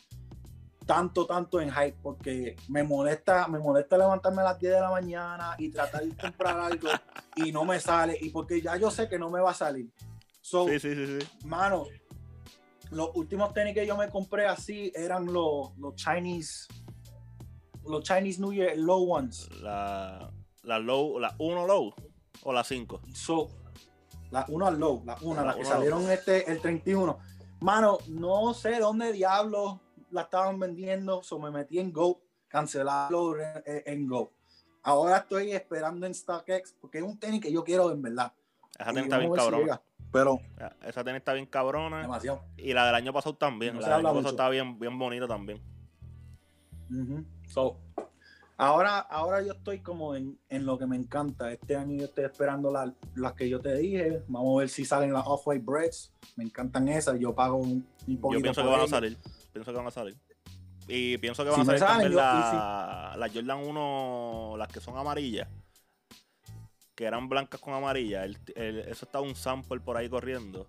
tanto, 0.86 1.26
tanto 1.26 1.60
en 1.60 1.70
hype, 1.70 1.98
porque 2.02 2.56
me 2.68 2.82
molesta, 2.84 3.48
me 3.48 3.58
molesta 3.58 3.98
levantarme 3.98 4.42
a 4.42 4.44
las 4.44 4.58
10 4.58 4.72
de 4.74 4.80
la 4.80 4.90
mañana 4.90 5.54
y 5.58 5.70
tratar 5.70 6.04
de 6.04 6.16
comprar 6.16 6.58
algo 6.60 6.88
y 7.34 7.50
no 7.52 7.64
me 7.64 7.80
sale. 7.80 8.16
Y 8.20 8.30
porque 8.30 8.62
ya 8.62 8.76
yo 8.76 8.90
sé 8.90 9.08
que 9.08 9.18
no 9.18 9.28
me 9.28 9.40
va 9.40 9.50
a 9.50 9.54
salir. 9.54 9.90
So, 10.40 10.68
Sí, 10.68 10.78
sí, 10.78 10.94
sí, 10.94 11.20
sí. 11.20 11.28
Mano, 11.44 11.86
los 12.90 13.10
últimos 13.14 13.52
tenis 13.52 13.74
que 13.74 13.86
yo 13.86 13.96
me 13.96 14.08
compré 14.08 14.46
así 14.46 14.92
eran 14.94 15.26
los, 15.26 15.76
los 15.76 15.96
Chinese, 15.96 16.68
los 17.84 18.04
Chinese 18.04 18.40
New 18.40 18.52
Year 18.52 18.78
Low 18.78 19.12
Ones. 19.12 19.48
La, 19.60 20.32
la 20.62 20.78
low, 20.78 21.18
la 21.18 21.34
1 21.38 21.66
low 21.66 21.92
o 22.44 22.52
la 22.52 22.62
5. 22.62 23.02
So, 23.12 23.48
la 24.30 24.44
una 24.48 24.70
low, 24.70 25.02
la 25.04 25.16
una, 25.22 25.42
La 25.42 25.52
la 25.52 25.54
que 25.56 25.64
salieron 25.64 26.10
este, 26.10 26.50
el 26.50 26.60
31. 26.60 27.18
Mano, 27.60 27.98
no 28.08 28.52
sé 28.54 28.78
dónde 28.78 29.12
diablos 29.12 29.78
la 30.10 30.22
estaban 30.22 30.58
vendiendo, 30.58 31.22
so 31.22 31.38
me 31.38 31.50
metí 31.50 31.78
en 31.78 31.92
Go, 31.92 32.20
cancelarlo 32.48 33.38
en, 33.40 33.62
en 33.64 34.06
Go. 34.06 34.32
Ahora 34.82 35.18
estoy 35.18 35.52
esperando 35.52 36.06
en 36.06 36.14
StockX 36.14 36.74
porque 36.80 36.98
es 36.98 37.04
un 37.04 37.18
tenis 37.18 37.40
que 37.40 37.50
yo 37.52 37.64
quiero 37.64 37.90
en 37.90 38.02
verdad. 38.02 38.32
Esa 38.78 38.92
tenis 38.92 39.04
está 39.04 39.18
bien 39.18 39.32
si 39.32 39.38
cabrona. 39.38 39.82
Pero 40.12 40.40
Esa 40.86 41.02
tenis 41.02 41.18
está 41.18 41.32
bien 41.32 41.46
cabrona. 41.46 42.02
demasiado. 42.02 42.42
Y 42.56 42.72
la 42.72 42.86
del 42.86 42.94
año 42.94 43.12
pasado 43.12 43.34
también. 43.34 43.74
No 43.74 43.80
la 43.80 43.96
del 43.96 44.06
año 44.06 44.14
pasado 44.14 44.30
está 44.30 44.48
bien, 44.48 44.78
bien 44.78 44.98
bonita 44.98 45.26
también. 45.26 45.60
So, 47.48 47.78
ahora, 48.56 48.98
ahora 49.00 49.42
yo 49.42 49.52
estoy 49.52 49.80
como 49.80 50.14
en, 50.14 50.38
en 50.48 50.64
lo 50.66 50.78
que 50.78 50.86
me 50.86 50.96
encanta. 50.96 51.52
Este 51.52 51.76
año 51.76 51.96
yo 51.98 52.04
estoy 52.06 52.24
esperando 52.24 52.70
la- 52.72 52.92
las 53.14 53.32
que 53.34 53.48
yo 53.48 53.60
te 53.60 53.74
dije. 53.76 54.22
Vamos 54.28 54.56
a 54.56 54.58
ver 54.60 54.68
si 54.68 54.84
salen 54.84 55.12
las 55.12 55.26
Off-White 55.26 55.64
Breads. 55.64 56.12
Me 56.36 56.44
encantan 56.44 56.88
esas. 56.88 57.18
Yo 57.18 57.34
pago 57.34 57.56
un, 57.56 57.86
un 58.06 58.14
Yo 58.14 58.20
poquito 58.20 58.42
pienso 58.42 58.62
que 58.62 58.68
van 58.68 58.80
a 58.80 58.86
salir. 58.88 59.16
Pienso 59.52 59.70
que 59.72 59.76
van 59.78 59.86
a 59.86 59.90
salir. 59.90 60.16
Y 60.88 61.18
pienso 61.18 61.42
que 61.44 61.50
van 61.50 61.56
Si 61.56 61.62
a 61.62 61.64
salir 61.64 61.80
salen, 61.80 62.10
yo- 62.12 62.16
la- 62.16 63.14
las 63.18 63.32
Jordan 63.34 63.58
1, 63.66 64.54
las 64.56 64.68
que 64.68 64.80
son 64.80 64.96
amarillas, 64.96 65.48
que 66.94 67.04
eran 67.04 67.28
blancas 67.28 67.60
con 67.60 67.74
amarillas. 67.74 68.24
el- 68.24 68.38
el- 68.54 68.78
eso 68.80 69.04
está 69.04 69.20
un 69.20 69.34
sample 69.34 69.80
por 69.80 69.96
ahí 69.96 70.08
corriendo. 70.08 70.66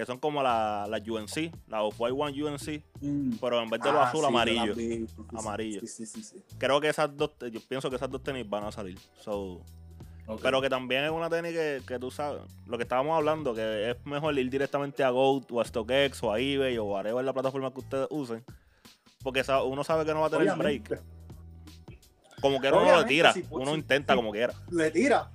Que 0.00 0.06
son 0.06 0.18
como 0.18 0.42
las 0.42 0.88
la 0.88 0.96
UNC, 0.96 1.52
la 1.68 1.82
Off-White 1.82 2.16
One 2.18 2.42
UNC, 2.42 2.82
Mm. 3.02 3.32
pero 3.38 3.60
en 3.62 3.68
vez 3.68 3.82
de 3.82 3.92
lo 3.92 4.00
Ah, 4.00 4.08
azul, 4.08 4.20
sí, 4.20 4.26
amarillo. 4.26 4.74
vi. 4.74 5.06
Amarillo. 5.36 5.80
Sí, 5.86 6.06
sí. 6.06 6.42
Creo 6.56 6.80
que 6.80 6.88
esas 6.88 7.14
dos, 7.14 7.32
yo 7.52 7.60
pienso 7.68 7.90
que 7.90 7.96
esas 7.96 8.10
dos 8.10 8.22
tenis 8.22 8.48
van 8.48 8.64
a 8.64 8.72
salir. 8.72 8.98
So. 9.20 9.60
Pero 10.40 10.62
que 10.62 10.70
también 10.70 11.04
es 11.04 11.10
una 11.10 11.28
tenis 11.28 11.52
que, 11.52 11.82
que 11.86 11.98
tú 11.98 12.10
sabes, 12.10 12.40
lo 12.66 12.78
que 12.78 12.84
estábamos 12.84 13.14
hablando, 13.14 13.52
que 13.54 13.90
es 13.90 13.96
mejor 14.06 14.38
ir 14.38 14.48
directamente 14.48 15.04
a 15.04 15.10
GOAT 15.10 15.52
o 15.52 15.60
a 15.60 15.64
StockX 15.66 16.22
o 16.22 16.32
a 16.32 16.40
eBay 16.40 16.78
o 16.78 16.84
whatever 16.84 17.22
la 17.22 17.34
plataforma 17.34 17.70
que 17.70 17.80
ustedes 17.80 18.06
usen. 18.08 18.42
Porque 19.22 19.42
uno 19.66 19.84
sabe 19.84 20.06
que 20.06 20.14
no 20.14 20.20
va 20.20 20.28
a 20.28 20.30
tener 20.30 20.48
Obviamente. 20.48 20.94
break. 20.94 21.02
Como 22.40 22.58
que 22.58 22.68
uno 22.68 22.86
no 22.86 23.00
le 23.00 23.04
tira, 23.04 23.34
si- 23.34 23.44
uno 23.50 23.66
si- 23.72 23.78
intenta 23.80 24.14
si- 24.14 24.16
como 24.16 24.32
quiera. 24.32 24.54
Le 24.70 24.90
tira. 24.90 25.30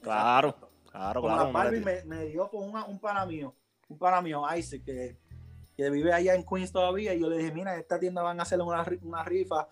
Claro, 0.00 0.54
claro, 0.90 1.20
claro. 1.20 1.22
la 1.22 1.34
uno 1.34 1.46
le 1.70 1.80
Barbie 1.80 2.04
me 2.06 2.24
dio 2.26 2.48
con 2.48 2.70
una- 2.70 2.84
un 2.86 2.98
pana 2.98 3.26
mío, 3.26 3.52
un 3.88 3.98
pana 3.98 4.20
mío, 4.22 4.42
Isaac, 4.56 4.82
que, 4.84 5.16
que 5.76 5.90
vive 5.90 6.12
allá 6.12 6.34
en 6.34 6.44
Queens 6.44 6.72
todavía, 6.72 7.14
y 7.14 7.20
yo 7.20 7.28
le 7.30 7.38
dije, 7.38 7.52
mira, 7.52 7.76
esta 7.76 7.98
tienda 7.98 8.22
van 8.22 8.38
a 8.40 8.42
hacer 8.42 8.60
una, 8.60 8.84
una 9.02 9.24
rifa, 9.24 9.68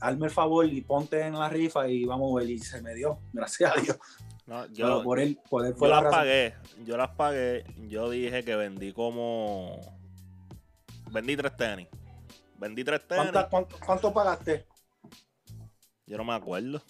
hazme 0.00 0.26
el 0.26 0.32
favor 0.32 0.64
y 0.66 0.80
ponte 0.80 1.20
en 1.20 1.34
la 1.38 1.48
rifa 1.48 1.86
y 1.88 2.04
vamos 2.04 2.32
a 2.32 2.40
ver, 2.40 2.50
y 2.50 2.58
se 2.58 2.80
me 2.82 2.94
dio, 2.94 3.18
gracias 3.32 3.76
a 3.76 3.80
Dios. 3.80 3.98
No, 4.46 4.62
Pero 4.62 4.72
yo, 4.98 5.02
por 5.04 5.20
él, 5.20 5.38
por 5.48 5.64
él 5.64 5.74
fue 5.74 5.88
yo 5.88 5.94
la 5.94 6.00
las 6.02 6.04
razón. 6.04 6.18
pagué, 6.20 6.54
yo 6.84 6.96
las 6.96 7.08
pagué, 7.10 7.64
yo 7.88 8.10
dije 8.10 8.42
que 8.44 8.56
vendí 8.56 8.92
como... 8.92 9.78
Vendí 11.12 11.36
tres 11.36 11.56
tenis. 11.56 11.88
Vendí 12.58 12.82
tres 12.84 13.06
tenis. 13.06 13.24
¿Cuánta- 13.30 13.48
cuánto, 13.48 13.76
cuánto 13.84 14.12
pagaste? 14.12 14.66
Yo 16.06 16.16
no 16.16 16.24
me 16.24 16.34
acuerdo. 16.34 16.82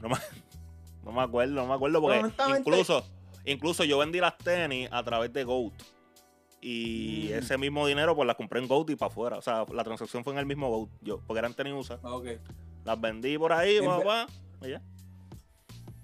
No 0.00 0.08
me, 0.08 0.16
no 1.04 1.12
me 1.12 1.22
acuerdo, 1.22 1.54
no 1.54 1.66
me 1.66 1.74
acuerdo 1.74 2.00
porque 2.00 2.22
incluso, 2.58 3.04
incluso 3.44 3.84
yo 3.84 3.98
vendí 3.98 4.20
las 4.20 4.36
tenis 4.38 4.88
a 4.92 5.02
través 5.02 5.32
de 5.32 5.44
Goat. 5.44 5.72
Y 6.60 7.28
Mm. 7.30 7.34
ese 7.38 7.58
mismo 7.58 7.86
dinero 7.86 8.14
pues 8.14 8.26
las 8.26 8.36
compré 8.36 8.60
en 8.60 8.68
Goat 8.68 8.90
y 8.90 8.96
para 8.96 9.10
afuera. 9.10 9.36
O 9.38 9.42
sea, 9.42 9.64
la 9.72 9.82
transacción 9.84 10.22
fue 10.22 10.32
en 10.32 10.38
el 10.38 10.46
mismo 10.46 10.68
Goat. 10.70 10.90
Yo, 11.00 11.20
porque 11.26 11.38
eran 11.40 11.54
tenis 11.54 11.72
USA. 11.74 11.98
Ok. 12.02 12.26
Las 12.84 13.00
vendí 13.00 13.36
por 13.38 13.52
ahí, 13.52 13.76
En 13.76 13.86
papá. 13.86 14.26
ve- 14.60 14.68
y 14.68 14.70
ya. 14.72 14.82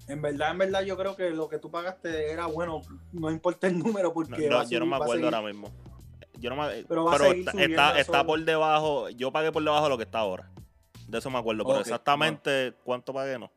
En 0.09 0.23
verdad, 0.23 0.53
en 0.53 0.59
verdad, 0.59 0.83
yo 0.83 0.97
creo 0.97 1.15
que 1.17 1.31
lo 1.31 1.49
que 1.49 1.59
tú 1.59 1.71
pagaste 1.71 2.33
era 2.33 2.47
bueno, 2.47 2.81
no 3.13 3.31
importa 3.31 3.67
el 3.67 3.79
número, 3.79 4.13
porque 4.13 4.49
no, 4.49 4.59
a 4.59 4.65
yo 4.65 4.81
no 4.81 4.87
me 4.87 4.95
a 4.95 4.99
acuerdo 4.99 5.25
ahora 5.27 5.43
mismo. 5.43 5.71
Yo 6.39 6.49
no 6.51 6.57
me, 6.57 6.69
Pero 6.69 6.87
pero 6.89 7.05
va 7.05 7.15
a 7.15 7.19
seguir 7.19 7.49
está, 7.49 7.63
está, 7.65 8.01
está 8.01 8.25
por 8.25 8.43
debajo. 8.43 9.11
Yo 9.11 9.31
pagué 9.33 9.53
por 9.53 9.63
debajo 9.63 9.85
de 9.85 9.91
lo 9.91 9.99
que 9.99 10.05
está 10.05 10.21
ahora. 10.21 10.51
De 11.07 11.19
eso 11.19 11.31
me 11.31 11.39
acuerdo. 11.39 11.65
Pero 11.65 11.81
exactamente 11.81 12.75
cuánto 12.85 13.13
pagué 13.13 13.39
no. 13.39 13.51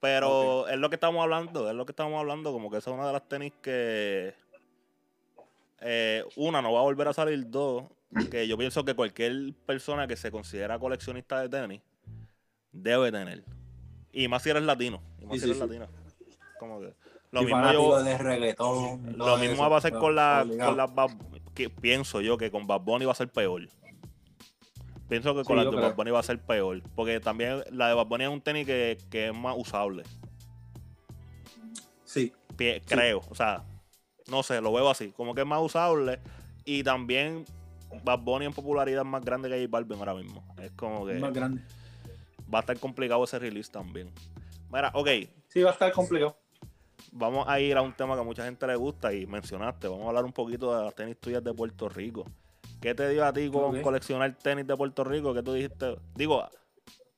Pero 0.00 0.66
es 0.68 0.78
lo 0.78 0.88
que 0.88 0.96
estamos 0.96 1.22
hablando. 1.22 1.68
Es 1.68 1.76
lo 1.76 1.84
que 1.86 1.92
estamos 1.92 2.18
hablando. 2.18 2.52
Como 2.52 2.70
que 2.70 2.78
esa 2.78 2.90
es 2.90 2.94
una 2.96 3.06
de 3.06 3.12
las 3.12 3.28
tenis 3.28 3.52
que. 3.62 4.34
eh, 5.80 6.24
una, 6.36 6.62
no 6.62 6.72
va 6.72 6.80
a 6.80 6.84
volver 6.84 7.08
a 7.08 7.12
salir. 7.12 7.48
Dos, 7.50 7.84
que 8.30 8.48
yo 8.48 8.56
pienso 8.56 8.84
que 8.84 8.94
cualquier 8.94 9.52
persona 9.66 10.06
que 10.06 10.16
se 10.16 10.30
considera 10.30 10.78
coleccionista 10.78 11.40
de 11.40 11.48
tenis 11.48 11.82
debe 12.72 13.12
tener. 13.12 13.44
Y 14.12 14.26
más 14.28 14.42
si 14.42 14.50
eres 14.50 14.62
latino. 14.62 15.00
Y 15.20 15.26
más 15.26 15.34
Sí, 15.34 15.40
si 15.40 15.44
eres 15.46 15.56
sí. 15.58 15.62
latino. 15.66 15.86
Como 16.58 16.80
que. 16.80 16.92
Lo 17.30 17.42
Y 17.42 17.44
mismo 17.44 17.60
fanático 17.60 17.98
yo. 17.98 18.02
de 18.02 18.18
reggaetón. 18.18 19.10
y 19.10 19.16
Lo 19.16 19.36
mismo 19.36 19.54
eso, 19.54 19.70
va 19.70 19.76
a 19.76 19.80
pero 19.82 20.00
con 20.00 20.14
la, 20.16 20.44
con 20.64 20.76
las 20.76 20.90
pienso 21.68 22.20
yo 22.20 22.36
que 22.38 22.50
con 22.50 22.66
Bad 22.66 22.80
Bunny 22.80 23.04
va 23.04 23.12
a 23.12 23.14
ser 23.14 23.28
peor. 23.28 23.68
Pienso 25.10 25.34
que 25.34 25.42
con 25.42 25.56
Sí, 25.58 25.64
la 25.64 25.64
de 25.64 25.70
creo. 25.70 25.82
Bad 25.82 25.96
Bunny 25.96 26.10
va 26.12 26.20
a 26.20 26.22
ser 26.22 26.38
peor. 26.38 26.80
Porque 26.94 27.18
también 27.18 27.64
la 27.72 27.88
de 27.88 27.94
Bad 27.94 28.06
Bunny 28.06 28.24
es 28.24 28.30
un 28.30 28.40
tenis 28.40 28.64
que, 28.64 28.96
que 29.10 29.26
es 29.28 29.34
más 29.34 29.56
usable. 29.58 30.04
Sí, 32.04 32.32
Creo. 32.86 33.20
O 33.28 33.34
sea, 33.34 33.64
no 34.28 34.42
sé, 34.44 34.60
lo 34.60 34.72
veo 34.72 34.88
así. 34.88 35.10
Como 35.10 35.34
que 35.34 35.40
es 35.40 35.46
más 35.46 35.60
usable. 35.60 36.20
Y 36.64 36.84
también 36.84 37.44
Bad 38.04 38.20
Bunny 38.20 38.46
en 38.46 38.52
popularidad 38.52 39.02
es 39.02 39.08
más 39.08 39.24
grande 39.24 39.48
que 39.48 39.56
J 39.56 39.68
Balvin 39.68 39.98
ahora 39.98 40.14
mismo. 40.14 40.44
Es 40.62 40.70
como 40.72 41.04
que 41.04 41.14
más 41.14 41.32
grande. 41.32 41.60
va 42.52 42.58
a 42.58 42.60
estar 42.60 42.78
complicado 42.78 43.24
ese 43.24 43.38
release 43.40 43.70
también. 43.72 44.12
Mira, 44.72 44.92
ok. 44.94 45.08
Sí, 45.48 45.62
va 45.62 45.70
a 45.70 45.72
estar 45.72 45.92
complicado. 45.92 46.36
Vamos 47.10 47.48
a 47.48 47.58
ir 47.58 47.76
a 47.76 47.82
un 47.82 47.94
tema 47.94 48.14
que 48.14 48.20
a 48.20 48.24
mucha 48.24 48.44
gente 48.44 48.64
le 48.66 48.76
gusta 48.76 49.12
y 49.12 49.26
mencionaste. 49.26 49.88
Vamos 49.88 50.04
a 50.04 50.08
hablar 50.10 50.24
un 50.24 50.32
poquito 50.32 50.76
de 50.76 50.84
las 50.84 50.94
tenis 50.94 51.18
tuyas 51.18 51.42
de 51.42 51.52
Puerto 51.52 51.88
Rico. 51.88 52.24
¿Qué 52.80 52.94
te 52.94 53.08
dio 53.10 53.24
a 53.26 53.32
ti 53.32 53.50
con 53.50 53.80
coleccionar 53.82 54.34
tenis 54.36 54.66
de 54.66 54.76
Puerto 54.76 55.04
Rico? 55.04 55.34
¿Qué 55.34 55.42
tú 55.42 55.52
dijiste? 55.52 55.96
Digo, 56.14 56.48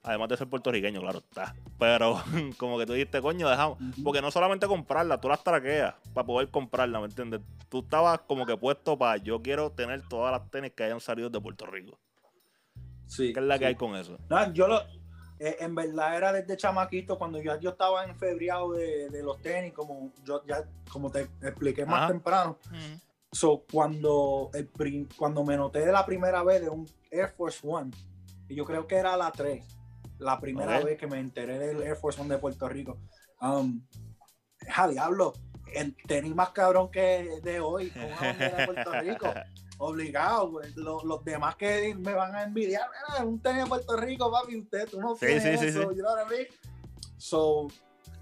además 0.02 0.28
de 0.28 0.36
ser 0.36 0.48
puertorriqueño, 0.48 1.00
claro 1.00 1.18
está. 1.18 1.54
Pero 1.78 2.20
como 2.58 2.78
que 2.78 2.86
tú 2.86 2.94
dijiste, 2.94 3.20
coño, 3.22 3.48
dejamos. 3.48 3.78
Porque 4.02 4.20
no 4.20 4.30
solamente 4.30 4.66
comprarla, 4.66 5.20
tú 5.20 5.28
las 5.28 5.42
traqueas 5.44 5.94
para 6.12 6.26
poder 6.26 6.48
comprarla, 6.48 6.98
¿me 6.98 7.06
entiendes? 7.06 7.40
Tú 7.68 7.80
estabas 7.80 8.20
como 8.22 8.44
que 8.44 8.56
puesto 8.56 8.98
para 8.98 9.18
yo 9.18 9.40
quiero 9.40 9.70
tener 9.70 10.02
todas 10.08 10.32
las 10.32 10.50
tenis 10.50 10.72
que 10.72 10.84
hayan 10.84 11.00
salido 11.00 11.30
de 11.30 11.40
Puerto 11.40 11.66
Rico. 11.66 11.98
Sí. 13.06 13.32
¿Qué 13.32 13.40
es 13.40 13.46
la 13.46 13.58
que 13.58 13.66
hay 13.66 13.74
con 13.76 13.94
eso? 13.94 14.18
No, 14.28 14.52
yo 14.52 14.66
lo, 14.66 14.80
eh, 15.38 15.56
en 15.60 15.74
verdad 15.74 16.16
era 16.16 16.32
desde 16.32 16.56
chamaquito 16.56 17.18
cuando 17.18 17.40
yo, 17.40 17.58
yo 17.60 17.70
estaba 17.70 18.04
enfebriado 18.04 18.72
de, 18.72 19.10
de 19.10 19.22
los 19.22 19.40
tenis, 19.40 19.72
como 19.72 20.10
yo 20.24 20.42
ya 20.46 20.64
como 20.90 21.10
te 21.10 21.28
expliqué 21.40 21.86
más 21.86 22.02
Ajá. 22.02 22.08
temprano. 22.08 22.58
So, 23.35 23.64
cuando, 23.72 24.51
el 24.53 24.68
prim- 24.68 25.09
cuando 25.16 25.43
me 25.43 25.57
noté 25.57 25.80
de 25.80 25.91
la 25.93 26.05
primera 26.05 26.43
vez 26.43 26.61
de 26.61 26.68
un 26.68 26.87
Air 27.11 27.30
Force 27.30 27.61
One, 27.66 27.91
y 28.49 28.55
yo 28.55 28.64
creo 28.66 28.87
que 28.87 28.97
era 28.97 29.16
la 29.16 29.33
3, 29.33 29.64
la 30.18 30.39
primera 30.39 30.78
vez 30.80 30.99
que 30.99 31.07
me 31.07 31.18
enteré 31.18 31.59
del 31.59 31.83
Air 31.83 31.97
Force 31.97 32.20
One 32.20 32.28
de 32.28 32.39
Puerto 32.39 32.68
Rico, 32.68 32.99
um, 33.41 33.83
ja, 34.68 34.87
diablo, 34.87 35.33
el 35.74 35.97
tenis 36.07 36.35
más 36.35 36.51
cabrón 36.51 36.91
que 36.91 37.41
de 37.43 37.59
hoy, 37.61 37.91
con 37.91 38.03
de 38.39 38.66
Puerto 38.66 38.93
Rico, 39.01 39.33
obligado, 39.78 40.51
güey. 40.51 40.70
Lo- 40.76 41.03
los 41.03 41.24
demás 41.24 41.57
que 41.57 41.95
me 41.95 42.12
van 42.12 42.35
a 42.35 42.43
envidiar, 42.43 42.87
mira, 43.09 43.24
un 43.24 43.41
tenis 43.41 43.64
de 43.64 43.68
Puerto 43.70 43.97
Rico, 43.97 44.30
papi, 44.30 44.57
usted, 44.59 44.89
tú 44.91 45.01
no 45.01 45.14
Sí, 45.16 45.24
tienes 45.26 45.43
sí, 45.43 45.57
sí, 45.59 45.78
eso, 45.78 45.91
sí. 45.91 45.97
you 45.97 46.03
know 46.03 46.14
what 46.14 46.26
I 46.26 46.30
mean? 46.30 46.47
So, 47.16 47.68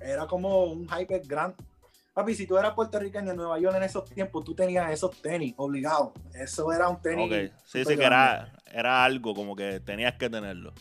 era 0.00 0.28
como 0.28 0.66
un 0.66 0.88
hype 0.88 1.18
grande. 1.26 1.56
Papi, 2.12 2.34
si 2.34 2.46
tú 2.46 2.58
eras 2.58 2.74
puertorriqueño 2.74 3.30
en 3.30 3.36
Nueva 3.36 3.58
York 3.60 3.76
en 3.76 3.84
esos 3.84 4.04
tiempos, 4.04 4.44
tú 4.44 4.54
tenías 4.54 4.90
esos 4.90 5.20
tenis, 5.22 5.54
obligado. 5.56 6.12
Eso 6.34 6.72
era 6.72 6.88
un 6.88 7.00
tenis. 7.00 7.26
Ok, 7.26 7.56
sí, 7.64 7.84
sí, 7.84 7.96
que 7.96 8.04
era, 8.04 8.52
era 8.66 9.04
algo 9.04 9.32
como 9.34 9.54
que 9.54 9.78
tenías 9.80 10.14
que 10.16 10.28
tenerlo. 10.28 10.72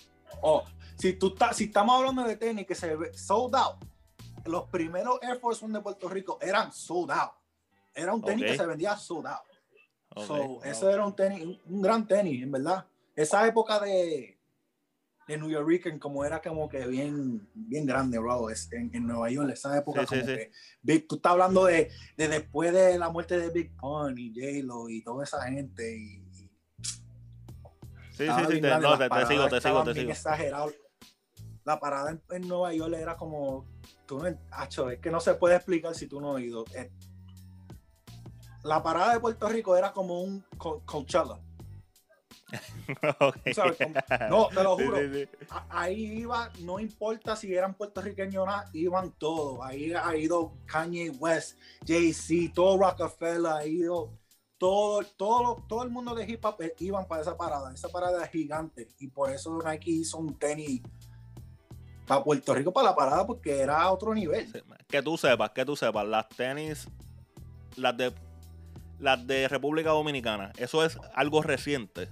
Oh, 0.42 0.64
si, 0.98 1.14
tú 1.14 1.28
estás, 1.28 1.56
si 1.56 1.66
estamos 1.66 1.96
hablando 1.96 2.24
de 2.24 2.36
tenis 2.36 2.66
que 2.66 2.74
se 2.74 2.96
ve 2.96 3.14
sold 3.14 3.56
out, 3.56 3.86
los 4.46 4.64
primeros 4.70 5.20
Air 5.22 5.40
Force 5.40 5.64
One 5.64 5.76
de 5.76 5.82
Puerto 5.82 6.10
Rico 6.10 6.40
eran 6.42 6.74
sold 6.74 7.12
out. 7.12 7.34
Era 7.94 8.14
un 8.14 8.22
tenis 8.22 8.46
que 8.46 8.58
se 8.58 8.66
vendía 8.66 8.96
sold 8.98 9.28
out. 9.28 10.26
So, 10.26 10.64
eso 10.64 10.90
era 10.90 11.06
un 11.06 11.16
tenis, 11.16 11.44
un, 11.44 11.60
un 11.68 11.82
gran 11.82 12.08
tenis, 12.08 12.42
en 12.42 12.52
verdad. 12.52 12.86
Esa 13.16 13.46
época 13.46 13.80
de, 13.80 14.39
de 15.30 15.38
New 15.38 15.50
York, 15.50 16.00
como 16.00 16.26
era 16.26 16.42
como 16.42 16.68
que 16.68 16.88
bien, 16.88 17.48
bien 17.54 17.86
grande, 17.86 18.18
bro, 18.18 18.50
es- 18.50 18.72
en, 18.74 18.90
en 18.94 19.06
Nueva 19.06 19.30
York, 19.30 19.52
esa 19.54 19.78
época 19.78 20.02
Sí, 20.02 20.08
como 20.08 20.22
sí. 20.22 20.28
que 20.28 20.52
Big- 20.82 21.08
tú 21.08 21.16
estás 21.18 21.34
hablando 21.34 21.66
de, 21.66 21.92
de 22.18 22.28
después 22.28 22.74
de 22.74 22.98
la 22.98 23.10
muerte 23.10 23.38
de 23.40 23.50
Big 23.52 23.76
Pun 23.78 24.18
y 24.18 24.34
J-Lo 24.34 24.90
y 24.90 25.04
toda 25.04 25.24
esa 25.24 25.44
gente 25.44 25.96
y, 25.98 26.16
y 26.16 26.50
Sí, 28.12 28.26
sí, 28.28 28.32
sí, 28.52 28.62
te, 28.62 28.70
no, 28.80 28.98
sigo, 28.98 29.48
te 29.48 29.62
sigo, 29.62 29.84
te 29.84 29.94
sigo. 29.94 30.12
exageradas. 30.12 30.74
La 31.64 31.80
parada 31.80 32.10
en, 32.12 32.22
en 32.32 32.48
Nueva 32.48 32.74
York 32.74 32.96
era 32.98 33.16
como, 33.16 33.66
tú 34.08 34.18
no, 34.18 34.26
acho, 34.52 34.90
es 34.90 35.00
que 35.00 35.12
no 35.12 35.20
se 35.20 35.36
puede 35.36 35.56
explicar 35.56 35.94
si 35.96 36.08
tú 36.08 36.20
no 36.20 36.36
has 36.36 36.42
ido. 36.44 36.66
Eh, 36.76 36.90
la 38.64 38.82
parada 38.84 39.14
de 39.14 39.20
Puerto 39.20 39.48
Rico 39.48 39.78
era 39.78 39.94
como 39.94 40.22
un 40.22 40.44
Co- 40.58 40.82
Coachella. 40.86 41.40
Sabes, 43.54 43.78
no, 44.30 44.48
te 44.48 44.64
lo 44.64 44.76
juro. 44.76 44.98
sí, 44.98 45.10
sí. 45.14 45.30
A- 45.50 45.66
Ahí 45.82 46.20
iba, 46.22 46.52
no 46.62 46.80
importa 46.80 47.36
si 47.36 47.54
eran 47.54 47.74
puertorriqueños 47.76 48.44
o 48.44 48.46
no, 48.46 48.64
iban 48.74 49.12
todos. 49.12 49.60
Ahí 49.64 49.94
ha 49.94 50.16
ido 50.16 50.54
Kanye 50.66 51.10
West, 51.12 51.58
Jay-Z, 51.86 52.54
todo 52.54 52.78
Rockefeller, 52.78 53.52
ha 53.52 53.66
ido 53.66 54.12
todo, 54.58 55.04
todo, 55.16 55.64
todo 55.68 55.84
el 55.84 55.90
mundo 55.90 56.14
de 56.16 56.26
hip 56.30 56.44
hop 56.44 56.62
eh, 56.62 56.74
iban 56.80 57.08
para 57.08 57.22
esa 57.22 57.38
parada. 57.38 57.74
Esa 57.74 57.90
parada 57.90 58.24
es 58.26 58.32
gigante 58.32 58.90
y 59.00 59.08
por 59.08 59.32
eso 59.32 59.58
Nike 59.66 59.92
hizo 59.92 60.18
un 60.18 60.38
tenis 60.38 60.82
para 62.06 62.24
Puerto 62.24 62.54
Rico 62.56 62.74
para 62.74 62.90
la 62.90 62.96
parada 62.96 63.26
porque 63.26 63.60
era 63.60 63.90
otro 63.92 64.14
nivel. 64.14 64.52
Que 64.88 65.02
tú 65.02 65.18
sepas, 65.18 65.52
que 65.52 65.64
tú 65.64 65.76
sepas, 65.76 66.06
las 66.08 66.28
tenis, 66.30 66.88
las 67.78 67.96
de 67.96 68.14
las 69.00 69.26
de 69.26 69.48
República 69.48 69.92
Dominicana, 69.92 70.52
eso 70.58 70.84
es 70.84 70.98
algo 71.14 71.42
reciente. 71.42 72.10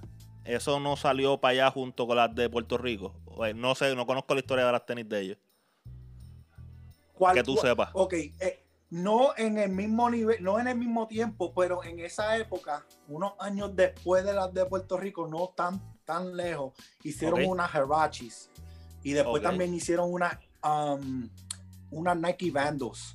Eso 0.48 0.80
no 0.80 0.96
salió 0.96 1.38
para 1.38 1.52
allá 1.52 1.70
junto 1.70 2.06
con 2.06 2.16
las 2.16 2.34
de 2.34 2.48
Puerto 2.48 2.78
Rico. 2.78 3.14
Pues, 3.36 3.54
No 3.54 3.74
sé, 3.74 3.94
no 3.94 4.06
conozco 4.06 4.34
la 4.34 4.40
historia 4.40 4.64
de 4.66 4.72
las 4.72 4.86
tenis 4.86 5.08
de 5.08 5.20
ellos. 5.20 5.38
¿Cuál- 7.12 7.34
Que 7.36 7.42
tú 7.42 7.54
cuál- 7.54 7.66
sepas. 7.68 7.90
Ok, 7.92 8.12
eh, 8.14 8.64
no 8.90 9.36
en 9.36 9.58
el 9.58 9.70
mismo 9.70 10.08
nivel, 10.08 10.42
no 10.42 10.58
en 10.58 10.68
el 10.68 10.78
mismo 10.78 11.06
tiempo, 11.06 11.52
pero 11.54 11.82
en 11.84 11.98
esa 12.00 12.36
época, 12.38 12.86
unos 13.08 13.32
años 13.38 13.74
después 13.74 14.24
de 14.24 14.32
las 14.32 14.52
de 14.54 14.64
Puerto 14.64 14.96
Rico, 14.96 15.26
no 15.28 15.48
tan, 15.54 15.80
tan 16.04 16.36
lejos, 16.36 16.72
hicieron 17.02 17.44
unas 17.44 17.74
Herachis. 17.74 18.50
Y 19.02 19.12
después 19.12 19.42
también 19.42 19.74
hicieron 19.74 20.12
una, 20.12 20.40
um, 20.64 21.28
una 21.90 22.14
Nike 22.14 22.50
Vandals. 22.50 23.12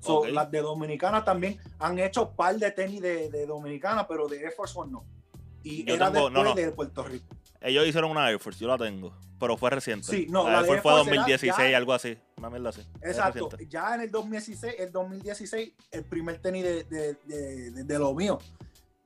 So. 0.00 0.26
Las 0.26 0.50
de 0.50 0.60
Dominicana 0.60 1.24
también 1.24 1.58
han 1.78 1.98
hecho 1.98 2.30
par 2.30 2.56
de 2.56 2.70
tenis 2.70 3.00
de, 3.00 3.30
de 3.30 3.46
Dominicana, 3.46 4.06
pero 4.06 4.28
de 4.28 4.40
Air 4.42 4.52
Force 4.52 4.78
One 4.78 4.92
no. 4.92 5.04
Y 5.62 5.84
Yo 5.84 5.94
era 5.94 6.10
tengo- 6.12 6.30
no, 6.30 6.42
después 6.42 6.56
no. 6.56 6.68
de 6.70 6.72
Puerto 6.72 7.02
Rico. 7.04 7.26
Ellos 7.60 7.86
hicieron 7.86 8.10
una 8.10 8.30
Air 8.30 8.38
Force, 8.38 8.60
yo 8.60 8.68
la 8.68 8.78
tengo. 8.78 9.12
Pero 9.40 9.56
fue 9.56 9.70
reciente. 9.70 10.06
Sí, 10.06 10.26
no, 10.30 10.44
la, 10.44 10.50
la 10.50 10.58
Air 10.58 10.66
Force 10.66 10.82
fue 10.82 10.92
Force 10.92 11.10
era 11.10 11.16
2016, 11.22 11.70
ya- 11.70 11.76
algo 11.76 11.92
así. 11.92 12.18
Una 12.38 12.50
mierda 12.50 12.68
así. 12.70 12.80
Exacto. 13.02 13.48
Ya 13.68 13.94
en 13.94 14.00
el 14.02 14.10
2016, 14.10 14.74
el 14.78 14.92
2016, 14.92 15.72
el 15.90 16.04
primer 16.04 16.40
tenis 16.40 16.64
de, 16.64 16.84
de, 16.84 17.14
de- 17.24 17.84
de- 17.84 17.98
lo 17.98 18.14
mío. 18.14 18.38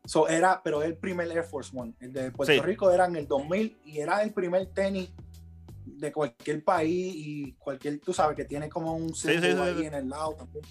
So, 0.05 0.28
era, 0.28 0.61
pero 0.62 0.82
el 0.82 0.96
primer 0.96 1.30
Air 1.30 1.44
Force 1.44 1.70
One. 1.74 1.94
El 2.00 2.12
de 2.12 2.30
Puerto 2.30 2.53
Sí. 2.53 2.61
Rico 2.61 2.90
era 2.90 3.07
en 3.07 3.16
el 3.16 3.26
2000 3.28 3.78
y 3.84 4.00
era 4.00 4.22
el 4.22 4.32
primer 4.32 4.66
tenis 4.66 5.11
de 5.84 6.12
cualquier 6.12 6.62
país 6.64 7.14
y 7.16 7.53
cualquier, 7.55 8.00
tú 8.00 8.12
sabes, 8.12 8.36
que 8.36 8.44
tiene 8.44 8.68
como 8.68 8.94
un 8.94 9.14
Sí, 9.14 9.28
sí, 9.28 9.38
sí, 9.40 9.46
ahí 9.46 9.86
en 9.86 9.94
el 9.94 10.09
lado 10.09 10.34
también. 10.34 10.64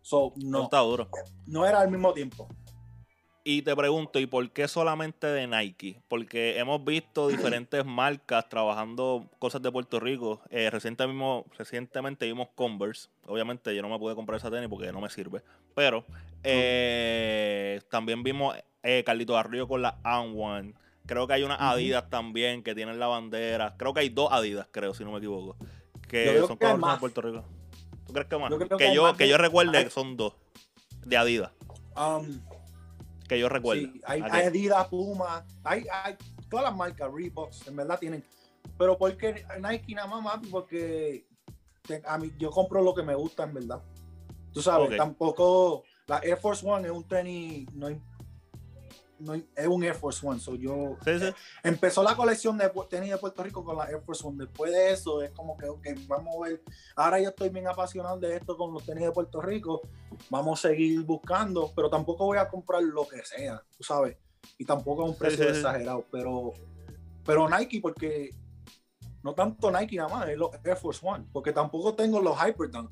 So, 0.00 0.32
No 0.36 0.58
no, 0.58 0.64
está 0.64 0.78
duro. 0.78 1.08
no 1.46 1.66
era 1.66 1.80
al 1.80 1.90
mismo 1.90 2.12
tiempo. 2.14 2.48
Y 3.50 3.62
te 3.62 3.74
pregunto, 3.74 4.18
¿y 4.18 4.26
por 4.26 4.50
qué 4.50 4.68
solamente 4.68 5.26
de 5.26 5.46
Nike? 5.46 6.02
Porque 6.08 6.58
hemos 6.58 6.84
visto 6.84 7.28
diferentes 7.28 7.82
marcas 7.86 8.46
trabajando 8.50 9.26
cosas 9.38 9.62
de 9.62 9.72
Puerto 9.72 9.98
Rico. 9.98 10.42
Eh, 10.50 10.68
reciente 10.68 11.06
mismo- 11.06 11.46
recientemente 11.56 12.26
vimos 12.26 12.48
Converse. 12.54 13.08
Obviamente 13.26 13.74
yo 13.74 13.80
no 13.80 13.88
me 13.88 13.98
pude 13.98 14.14
comprar 14.14 14.36
esa 14.38 14.50
tenis 14.50 14.68
porque 14.68 14.92
no 14.92 15.00
me 15.00 15.08
sirve. 15.08 15.40
Pero 15.74 16.04
eh, 16.44 17.80
también 17.90 18.22
vimos 18.22 18.54
eh, 18.82 19.02
Carlito 19.06 19.34
Arroyo 19.38 19.66
con 19.66 19.80
la 19.80 19.98
One. 20.04 20.74
Creo 21.06 21.26
que 21.26 21.32
hay 21.32 21.42
unas. 21.42 21.58
Adidas 21.58 22.10
también 22.10 22.62
que 22.62 22.74
tienen 22.74 22.98
la 22.98 23.06
bandera. 23.06 23.76
Creo 23.78 23.94
que 23.94 24.00
hay 24.00 24.10
dos 24.10 24.30
Adidas, 24.30 24.68
creo, 24.70 24.92
si 24.92 25.04
no 25.04 25.12
me 25.12 25.18
equivoco. 25.20 25.56
Que 26.06 26.38
son 26.46 26.58
que 26.58 26.66
de 26.66 26.76
más. 26.76 26.98
Puerto 26.98 27.22
Rico. 27.22 27.44
¿Tú 28.06 28.12
crees 28.12 28.28
que 28.28 28.36
más? 28.36 28.50
Yo 28.50 28.58
que, 28.76 28.94
yo, 28.94 29.04
más 29.04 29.16
que 29.16 29.26
yo 29.26 29.38
recuerde 29.38 29.84
que 29.84 29.88
son 29.90 30.18
dos. 30.18 30.34
De 31.06 31.16
Adidas. 31.16 31.50
Um, 31.96 32.40
Que 33.28 33.38
yo 33.38 33.48
recuerde. 33.48 33.82
Sí, 33.82 34.00
hay, 34.06 34.22
hay 34.30 34.46
Adidas, 34.46 34.88
Puma, 34.88 35.44
hay, 35.64 35.86
hay 35.92 36.16
todas 36.48 36.64
las 36.64 36.76
marcas, 36.76 37.10
Reebok, 37.12 37.50
en 37.66 37.76
verdad 37.76 37.98
tienen. 37.98 38.24
Pero 38.78 38.96
¿por 38.96 39.16
qué 39.16 39.44
Nike 39.60 39.94
nada 39.94 40.20
más? 40.20 40.40
Porque 40.50 41.26
te- 41.82 42.02
a 42.06 42.16
mí, 42.18 42.32
yo 42.38 42.50
compro 42.50 42.82
lo 42.82 42.94
que 42.94 43.02
me 43.02 43.14
gusta, 43.14 43.44
en 43.44 43.54
verdad. 43.54 43.82
Tú 44.52 44.62
sabes, 44.62 44.88
tampoco 44.96 45.84
la 46.06 46.18
Air 46.20 46.38
Force 46.38 46.66
One 46.66 46.86
es 46.86 46.92
un 46.92 47.04
tenis, 47.06 47.70
no, 47.74 47.88
no 49.18 49.34
es 49.34 49.66
un 49.66 49.84
Air 49.84 49.94
Force 49.94 50.26
One. 50.26 50.40
So 50.40 50.54
yo, 50.54 50.96
Sí, 51.04 51.18
sí. 51.18 51.26
empezó 51.62 52.02
la 52.02 52.16
colección 52.16 52.56
de 52.58 52.70
tenis 52.88 53.10
de 53.10 53.18
Puerto 53.18 53.42
Rico 53.42 53.64
con 53.64 53.76
la 53.76 53.84
Air 53.84 54.00
Force 54.00 54.26
One. 54.26 54.44
Después 54.44 54.72
de 54.72 54.92
eso 54.92 55.22
es 55.22 55.30
como 55.30 55.56
que, 55.56 55.68
ok, 55.68 55.86
vamos 56.06 56.34
a 56.36 56.48
ver. 56.48 56.62
Ahora 56.96 57.20
yo 57.20 57.30
estoy 57.30 57.48
bien 57.48 57.66
apasionado 57.68 58.18
de 58.18 58.36
esto 58.36 58.56
con 58.56 58.72
los 58.72 58.84
tenis 58.84 59.04
de 59.04 59.12
Puerto 59.12 59.40
Rico. 59.40 59.80
Vamos 60.30 60.64
a 60.64 60.68
seguir 60.68 61.02
buscando, 61.04 61.72
pero 61.74 61.90
tampoco 61.90 62.26
voy 62.26 62.38
a 62.38 62.48
comprar 62.48 62.82
lo 62.82 63.06
que 63.06 63.24
sea, 63.24 63.62
tú 63.76 63.82
sabes. 63.82 64.16
Y 64.56 64.64
tampoco 64.64 65.02
a 65.02 65.06
un 65.06 65.16
precio 65.16 65.44
sí, 65.44 65.50
exagerado. 65.50 66.04
Pero, 66.10 66.52
pero 67.24 67.48
Nike, 67.48 67.80
porque 67.80 68.30
no 69.22 69.34
tanto 69.34 69.70
Nike 69.70 69.96
nada 69.96 70.08
más, 70.08 70.28
es 70.28 70.38
los 70.38 70.50
Air 70.64 70.76
Force 70.76 71.00
One. 71.06 71.26
Porque 71.32 71.52
tampoco 71.52 71.94
tengo 71.94 72.20
los 72.20 72.36
Hyperdunk 72.38 72.90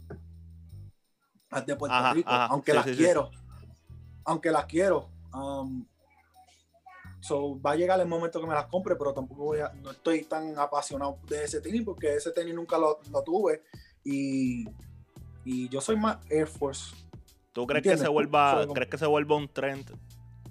de 1.65 1.77
Puerto 1.77 1.97
Ajá, 1.97 2.13
Rico, 2.13 2.29
ajá, 2.31 2.47
aunque 2.47 2.75
las 2.75 2.87
quiero. 2.87 3.31
Aunque 4.25 4.51
las 4.51 4.67
quiero. 4.67 5.09
Um, 5.33 5.87
So, 7.21 7.61
va 7.61 7.73
a 7.73 7.77
llegar 7.77 7.99
el 8.01 8.07
momento 8.07 8.41
que 8.41 8.47
me 8.47 8.55
las 8.55 8.67
compre, 8.67 8.95
pero 8.97 9.13
tampoco 9.13 9.45
voy 9.45 9.61
a, 9.61 9.73
no 9.83 9.91
estoy 9.91 10.25
tan 10.25 10.59
apasionado 10.59 11.19
de 11.29 11.45
ese 11.45 11.61
tenis 11.61 11.83
porque 11.83 12.15
ese 12.15 12.31
tenis 12.31 12.55
nunca 12.55 12.79
lo, 12.79 13.01
lo 13.11 13.23
tuve 13.23 13.63
y, 14.05 14.65
y 15.45 15.69
yo 15.69 15.81
soy 15.81 15.97
más 15.97 16.19
Air 16.31 16.47
Force. 16.47 16.95
¿Tú 17.53 17.67
crees 17.67 17.83
que 17.83 17.97
se 17.97 18.09
vuelva, 18.09 18.67
crees 18.73 18.91
que 18.91 18.99
se 18.99 19.07
vuelva 19.07 19.37
un 19.37 19.49
trend 19.49 19.91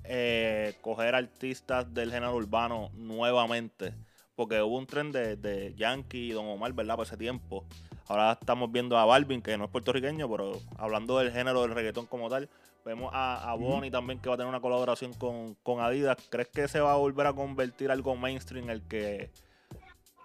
eh, 0.03 0.73
coger 0.81 1.15
artistas 1.15 1.93
del 1.93 2.11
género 2.11 2.35
urbano 2.35 2.89
nuevamente? 2.95 3.93
Porque 4.35 4.61
hubo 4.61 4.77
un 4.77 4.87
trend 4.87 5.15
de, 5.15 5.35
de 5.37 5.73
Yankee 5.75 6.29
y 6.29 6.31
Don 6.31 6.47
Omar, 6.47 6.73
¿verdad? 6.73 6.95
Por 6.95 7.05
ese 7.05 7.15
tiempo. 7.15 7.63
Ahora 8.07 8.33
estamos 8.33 8.71
viendo 8.71 8.97
a 8.97 9.05
Balvin, 9.05 9.41
que 9.41 9.57
no 9.57 9.65
es 9.65 9.69
puertorriqueño, 9.71 10.29
pero 10.29 10.59
hablando 10.77 11.17
del 11.19 11.31
género 11.31 11.61
del 11.61 11.71
reggaetón 11.71 12.05
como 12.05 12.29
tal, 12.29 12.49
vemos 12.85 13.09
a, 13.13 13.51
a. 13.51 13.55
Bonnie 13.55 13.89
también 13.91 14.19
que 14.19 14.29
va 14.29 14.35
a 14.35 14.37
tener 14.37 14.49
una 14.49 14.61
colaboración 14.61 15.13
con, 15.13 15.55
con 15.63 15.79
Adidas. 15.81 16.17
¿Crees 16.29 16.47
que 16.49 16.67
se 16.67 16.79
va 16.79 16.93
a 16.93 16.97
volver 16.97 17.27
a 17.27 17.33
convertir 17.33 17.89
algo 17.91 18.15
mainstream 18.15 18.69
el 18.69 18.83
que 18.83 19.31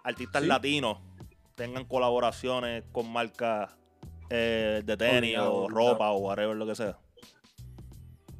artistas 0.04 0.42
Sí. 0.42 0.48
latinos 0.48 0.98
tengan 1.54 1.84
colaboraciones 1.84 2.84
con 2.92 3.10
marcas 3.10 3.74
eh, 4.30 4.82
de 4.84 4.96
tenis 4.96 5.36
Obligado, 5.36 5.52
o 5.54 5.64
obligado. 5.64 5.92
ropa 5.92 6.10
o 6.12 6.18
whatever 6.18 6.56
lo 6.56 6.66
que 6.66 6.74
sea? 6.76 6.96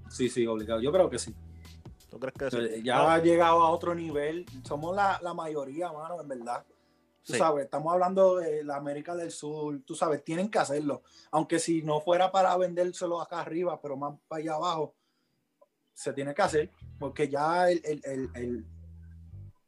Sí, 0.09 0.29
sí, 0.29 0.47
obligado. 0.47 0.81
Yo 0.81 0.93
creo 0.93 1.09
que 1.11 1.19
sí. 1.19 1.35
¿Tú 2.11 2.19
crees 2.19 2.35
que 2.35 2.51
sí? 2.51 2.57
Eh, 2.59 2.81
Ya 2.85 2.97
No, 2.99 3.09
ha 3.09 3.19
llegado 3.19 3.63
a 3.63 3.71
otro 3.71 3.95
nivel. 3.95 4.45
Somos 4.65 4.95
la, 4.95 5.19
la 5.23 5.33
mayoría, 5.35 5.93
mano, 5.93 6.21
en 6.21 6.29
verdad. 6.29 6.65
Tú 7.23 7.33
Sí. 7.35 7.39
sabes, 7.39 7.65
estamos 7.67 7.93
hablando 7.93 8.37
de 8.37 8.65
la 8.65 8.77
América 8.77 9.15
del 9.15 9.31
Sur, 9.31 9.83
tú 9.85 9.95
sabes, 9.95 10.25
tienen 10.25 10.51
que 10.51 10.59
hacerlo. 10.59 11.03
Aunque 11.31 11.59
si 11.59 11.83
no 11.83 12.01
fuera 12.01 12.33
para 12.33 12.57
vendérselo 12.57 13.21
acá 13.21 13.41
arriba, 13.41 13.81
pero 13.81 13.97
más 13.97 14.15
para 14.27 14.41
allá 14.41 14.55
abajo, 14.55 14.95
se 15.93 16.13
tiene 16.15 16.35
que 16.35 16.43
hacer, 16.43 16.71
porque 16.99 17.29
ya 17.29 17.71
el, 17.71 17.81
el, 17.85 18.01
el, 18.05 18.31
el, 18.35 18.67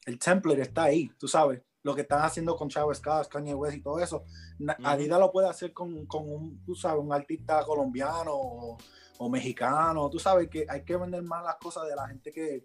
el 0.07 0.19
template 0.19 0.63
está 0.63 0.85
ahí, 0.85 1.11
tú 1.19 1.29
sabes. 1.29 1.61
Lo 1.85 1.95
que 1.97 2.03
están 2.03 2.23
haciendo 2.23 2.57
con 2.57 2.69
Chávez 2.69 2.99
Scott, 2.99 3.27
Kanye 3.29 3.55
West 3.55 3.77
y 3.77 3.83
todo 3.83 3.99
eso. 4.01 4.25
Ujú. 4.59 4.73
Adidas 4.85 5.19
lo 5.19 5.31
puede 5.33 5.49
hacer 5.49 5.73
con, 5.73 6.07
con 6.07 6.29
un, 6.31 6.65
tú 6.65 6.75
sabes, 6.77 7.03
un 7.05 7.13
artista 7.13 7.65
colombiano 7.65 8.31
o, 8.33 8.79
o 9.19 9.29
mexicano. 9.29 10.09
Tú 10.09 10.19
sabes 10.21 10.49
que 10.49 10.65
hay 10.69 10.85
que 10.85 10.97
vender 10.97 11.23
más 11.23 11.43
las 11.45 11.57
cosas 11.57 11.87
de 11.89 11.97
la 11.97 12.07
gente 12.09 12.31
que, 12.33 12.63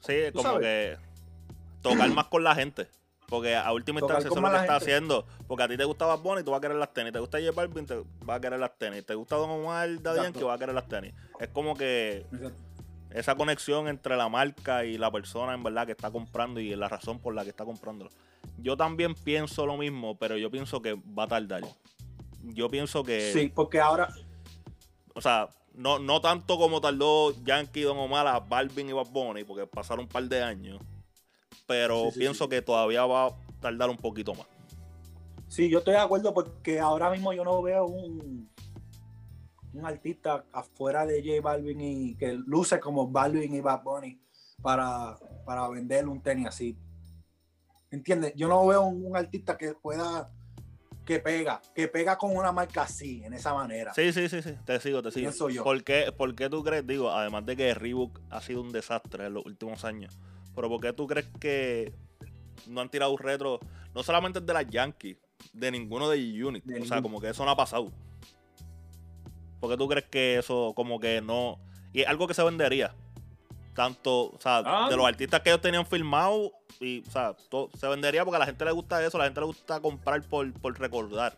Sí, 0.00 0.14
como 0.32 0.42
sabes. 0.42 0.98
que 0.98 0.98
tocar 1.82 2.08
más 2.10 2.26
con 2.28 2.42
la 2.42 2.54
gente. 2.54 2.88
Porque 3.34 3.56
a 3.56 3.72
última 3.72 3.98
Tocar 3.98 4.18
instancia 4.18 4.38
eso 4.38 4.46
es 4.46 4.52
lo 4.52 4.58
que 4.58 4.64
está 4.64 4.76
haciendo. 4.76 5.26
Porque 5.48 5.64
a 5.64 5.68
ti 5.68 5.76
te 5.76 5.84
gusta 5.84 6.06
Bad 6.06 6.20
Bunny, 6.20 6.44
tú 6.44 6.52
vas 6.52 6.58
a 6.58 6.60
querer 6.60 6.76
las 6.76 6.94
tenis. 6.94 7.12
Te 7.12 7.18
gusta 7.18 7.40
J 7.40 7.50
Balvin, 7.50 7.84
te 7.84 8.00
vas 8.24 8.36
a 8.36 8.40
querer 8.40 8.60
las 8.60 8.78
tenis. 8.78 9.04
Te 9.04 9.16
gusta 9.16 9.34
Don 9.34 9.50
Omar, 9.50 10.00
Daddy. 10.00 10.22
Yankee, 10.22 10.44
vas 10.44 10.54
a 10.54 10.58
querer 10.60 10.72
las 10.72 10.86
tenis. 10.86 11.12
Es 11.40 11.48
como 11.48 11.74
que 11.74 12.24
esa 13.10 13.34
conexión 13.34 13.88
entre 13.88 14.16
la 14.16 14.28
marca 14.28 14.84
y 14.84 14.98
la 14.98 15.10
persona 15.10 15.52
en 15.52 15.64
verdad 15.64 15.84
que 15.84 15.90
está 15.90 16.12
comprando 16.12 16.60
y 16.60 16.76
la 16.76 16.88
razón 16.88 17.18
por 17.18 17.34
la 17.34 17.42
que 17.42 17.50
está 17.50 17.64
comprándolo. 17.64 18.08
Yo 18.58 18.76
también 18.76 19.16
pienso 19.16 19.66
lo 19.66 19.76
mismo, 19.76 20.16
pero 20.16 20.36
yo 20.36 20.48
pienso 20.48 20.80
que 20.80 20.94
va 20.94 21.24
a 21.24 21.26
tardar. 21.26 21.62
Yo 22.44 22.68
pienso 22.68 23.02
que, 23.02 23.32
Sí, 23.32 23.50
porque 23.52 23.80
ahora, 23.80 24.10
o 25.12 25.20
sea, 25.20 25.48
no, 25.72 25.98
no 25.98 26.20
tanto 26.20 26.56
como 26.56 26.80
tardó 26.80 27.34
Yankee, 27.42 27.82
Don 27.82 27.98
Omar, 27.98 28.28
a 28.28 28.38
Balvin 28.38 28.90
y 28.90 28.92
Bad 28.92 29.10
Bunny, 29.10 29.42
porque 29.42 29.66
pasaron 29.66 30.04
un 30.04 30.08
par 30.08 30.22
de 30.22 30.40
años. 30.40 30.80
Pero 31.66 32.04
Sí, 32.06 32.12
sí, 32.12 32.18
pienso 32.20 32.44
sí. 32.44 32.50
que 32.50 32.62
todavía 32.62 33.06
va 33.06 33.26
a 33.26 33.36
tardar 33.60 33.88
un 33.90 33.96
poquito 33.96 34.34
más. 34.34 34.46
Sí, 35.48 35.68
yo 35.70 35.78
estoy 35.78 35.94
de 35.94 36.00
acuerdo 36.00 36.34
porque 36.34 36.80
ahora 36.80 37.10
mismo 37.10 37.32
yo 37.32 37.44
no 37.44 37.62
veo 37.62 37.86
un, 37.86 38.50
un 39.72 39.86
artista 39.86 40.44
afuera 40.52 41.06
de 41.06 41.22
J 41.22 41.40
Balvin 41.40 41.80
y 41.80 42.14
que 42.16 42.32
luce 42.32 42.80
como 42.80 43.08
Balvin 43.08 43.54
y 43.54 43.60
Bad 43.60 43.82
Bunny 43.82 44.20
para, 44.62 45.16
para 45.46 45.68
vender 45.68 46.08
un 46.08 46.20
tenis 46.22 46.48
así. 46.48 46.76
¿Entiendes? 47.90 48.32
Yo 48.34 48.48
no 48.48 48.66
veo 48.66 48.82
un, 48.82 49.06
un 49.06 49.16
artista 49.16 49.56
que 49.56 49.74
pueda, 49.74 50.28
que 51.04 51.20
pega, 51.20 51.60
que 51.74 51.86
pega 51.86 52.18
con 52.18 52.36
una 52.36 52.50
marca 52.50 52.82
así, 52.82 53.22
en 53.22 53.34
esa 53.34 53.54
manera. 53.54 53.94
Sí, 53.94 54.12
sí, 54.12 54.28
sí, 54.28 54.42
sí, 54.42 54.54
te 54.64 54.80
sigo, 54.80 55.00
te 55.02 55.12
sigo. 55.12 55.28
Pienso 55.28 55.48
yo. 55.48 55.62
¿Por 55.62 55.84
qué, 55.84 56.10
por 56.10 56.34
qué 56.34 56.50
tú 56.50 56.64
crees, 56.64 56.84
digo, 56.86 57.10
además 57.12 57.46
de 57.46 57.56
que 57.56 57.72
Reebok 57.74 58.20
ha 58.30 58.40
sido 58.40 58.60
un 58.62 58.72
desastre 58.72 59.26
en 59.26 59.34
los 59.34 59.46
últimos 59.46 59.84
años, 59.84 60.18
pero 60.54 60.68
por 60.68 60.80
qué 60.80 60.92
tú 60.92 61.06
crees 61.06 61.26
que 61.40 61.92
no 62.66 62.80
han 62.80 62.88
tirado 62.88 63.12
un 63.12 63.18
retro, 63.18 63.60
no 63.94 64.02
solamente 64.02 64.40
de 64.40 64.52
las 64.52 64.66
Yankees, 64.68 65.16
de 65.52 65.70
ninguno 65.70 66.08
de 66.08 66.18
G-Unit? 66.18 66.64
O 66.82 66.84
sea, 66.86 67.02
como 67.02 67.20
que 67.20 67.28
eso 67.30 67.44
no 67.44 67.50
ha 67.50 67.56
pasado. 67.56 67.90
¿Por 69.60 69.70
qué 69.70 69.76
tú 69.76 69.88
crees 69.88 70.06
que 70.06 70.38
eso 70.38 70.72
como 70.76 71.00
que 71.00 71.20
no... 71.20 71.58
Y 71.92 72.02
es 72.02 72.08
algo 72.08 72.26
que 72.26 72.34
se 72.34 72.42
vendería. 72.42 72.94
Tanto, 73.74 74.30
o 74.30 74.38
sea, 74.40 74.62
Ah. 74.64 74.88
de 74.88 74.96
los 74.96 75.06
artistas 75.06 75.40
que 75.40 75.50
ellos 75.50 75.60
tenían 75.60 75.86
filmado, 75.86 76.52
y, 76.80 77.00
o 77.06 77.10
sea, 77.10 77.34
todo- 77.48 77.70
se 77.78 77.86
vendería 77.88 78.24
porque 78.24 78.36
a 78.36 78.40
la 78.40 78.46
gente 78.46 78.64
le 78.64 78.72
gusta 78.72 79.04
eso, 79.04 79.16
a 79.16 79.20
la 79.20 79.24
gente 79.26 79.40
le 79.40 79.46
gusta 79.46 79.80
comprar 79.80 80.22
por, 80.22 80.52
por 80.60 80.78
recordar. 80.78 81.36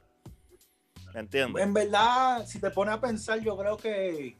¿Entiendes? 1.14 1.62
En 1.64 1.72
verdad, 1.72 2.44
si 2.46 2.58
te 2.60 2.70
pones 2.70 2.94
a 2.94 3.00
pensar, 3.00 3.40
yo 3.40 3.56
creo 3.56 3.76
que 3.78 4.36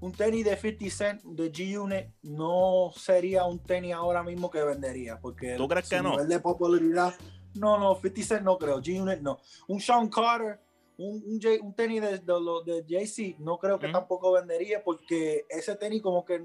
un 0.00 0.12
tenis 0.12 0.44
de 0.44 0.56
50 0.56 0.90
Cent 0.90 1.22
de 1.24 1.52
G-Unit 1.52 2.06
no 2.22 2.90
sería 2.96 3.44
un 3.44 3.58
tenis 3.58 3.92
ahora 3.94 4.22
mismo 4.22 4.50
que 4.50 4.62
vendería. 4.62 5.20
Porque 5.20 5.56
¿Tú 5.56 5.68
crees 5.68 5.88
que 5.88 6.00
no? 6.02 6.12
nivel 6.12 6.28
de 6.28 6.40
popularidad, 6.40 7.14
no, 7.54 7.78
no, 7.78 7.94
50 7.94 8.22
Cent 8.22 8.42
no 8.42 8.56
creo. 8.58 8.80
G-Unit 8.80 9.20
no. 9.20 9.38
Un 9.68 9.80
Sean 9.80 10.08
Carter, 10.08 10.58
un, 10.96 11.22
un, 11.26 11.40
J- 11.40 11.62
un 11.62 11.74
tenis 11.74 12.00
de, 12.02 12.18
de, 12.18 12.34
de 12.64 12.84
Jay-Z, 12.88 13.36
no 13.40 13.58
creo 13.58 13.78
que 13.78 13.88
tampoco 13.88 14.32
vendería 14.32 14.82
porque 14.82 15.44
ese 15.48 15.76
tenis 15.76 16.00
como 16.02 16.24
que 16.24 16.44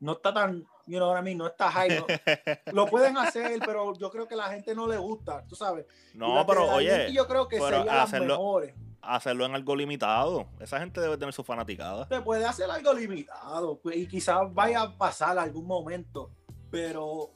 no 0.00 0.12
está 0.12 0.32
tan, 0.32 0.60
you 0.86 0.96
know 0.98 1.10
what 1.10 1.20
I 1.20 1.22
mean, 1.22 1.36
no 1.36 1.46
está 1.46 1.70
high. 1.70 1.90
¿no? 1.90 2.06
Lo 2.72 2.86
pueden 2.86 3.18
hacer, 3.18 3.60
pero 3.66 3.92
yo 3.98 4.10
creo 4.10 4.26
que 4.26 4.34
la 4.34 4.48
gente 4.48 4.74
no 4.74 4.86
le 4.86 4.96
gusta, 4.96 5.44
tú 5.46 5.54
sabes. 5.56 5.84
No, 6.14 6.42
pero 6.46 6.70
oye, 6.72 7.12
yo 7.12 7.26
creo 7.26 7.48
que 7.48 7.58
las 7.58 8.04
hacerlo- 8.08 8.34
mejores. 8.38 8.74
Hacerlo 9.02 9.46
en 9.46 9.54
algo 9.54 9.74
limitado. 9.76 10.48
Esa 10.60 10.78
gente 10.80 11.00
debe 11.00 11.16
tener 11.16 11.32
su 11.32 11.42
fanaticada. 11.44 12.06
Se 12.08 12.20
puede 12.20 12.44
hacer 12.44 12.70
algo 12.70 12.92
limitado 12.92 13.78
pues, 13.80 13.96
y 13.96 14.06
quizás 14.06 14.38
vaya 14.52 14.82
a 14.82 14.96
pasar 14.98 15.38
algún 15.38 15.66
momento, 15.66 16.30
pero 16.70 17.30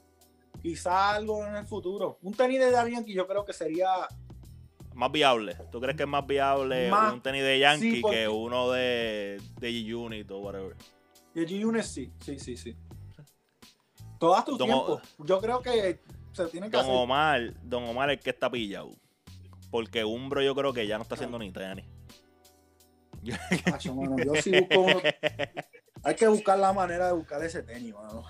quizás 0.61 1.15
algo 1.15 1.45
en 1.45 1.55
el 1.55 1.65
futuro. 1.65 2.17
Un 2.21 2.33
tenis 2.33 2.59
de 2.59 2.71
Yankee 2.71 3.13
yo 3.13 3.27
creo 3.27 3.45
que 3.45 3.53
sería 3.53 3.87
Más 4.93 5.11
viable. 5.11 5.55
¿Tú 5.71 5.81
crees 5.81 5.97
que 5.97 6.03
es 6.03 6.09
más 6.09 6.25
viable 6.25 6.89
Más- 6.89 7.13
un 7.13 7.21
tenis 7.21 7.43
de 7.43 7.59
Yankee 7.59 7.95
sí, 7.95 8.01
porque- 8.01 8.17
que 8.17 8.27
uno 8.29 8.71
de, 8.71 9.41
de 9.59 9.69
G-Unit 9.71 10.31
o 10.31 10.39
whatever? 10.39 10.75
de 11.33 11.45
G-Unit, 11.45 11.83
sí, 11.83 12.13
sí, 12.21 12.39
sí, 12.39 12.55
sí. 12.55 12.77
Todas 14.19 14.45
tus 14.45 14.57
tiempos. 14.57 15.01
Yo 15.19 15.41
creo 15.41 15.61
que 15.61 15.99
se 16.31 16.45
tienen 16.47 16.71
que 16.71 16.77
Don 16.77 16.85
hacer. 16.85 16.95
Omar, 16.97 17.53
Don 17.63 17.83
Omar 17.83 18.09
es 18.11 18.21
que 18.21 18.29
está 18.29 18.49
pillado. 18.49 18.91
Porque 19.75 20.05
Umbro 20.05 20.41
yo 20.41 20.55
creo 20.55 20.71
que 20.71 20.87
ya 20.87 20.95
no 20.97 21.01
está 21.01 21.15
haciendo 21.15 21.37
ni 21.37 21.51
tenis. 21.51 21.83
Macho, 23.69 23.93
mano, 23.93 24.15
yo 24.23 24.33
sí 24.41 24.57
busco 24.57 24.79
uno- 24.79 25.01
Hay 26.01 26.15
que 26.15 26.27
buscar 26.29 26.57
la 26.57 26.71
manera 26.71 27.07
de 27.07 27.11
buscar 27.13 27.43
ese 27.43 27.61
tenis, 27.61 27.93
mano. 27.93 28.23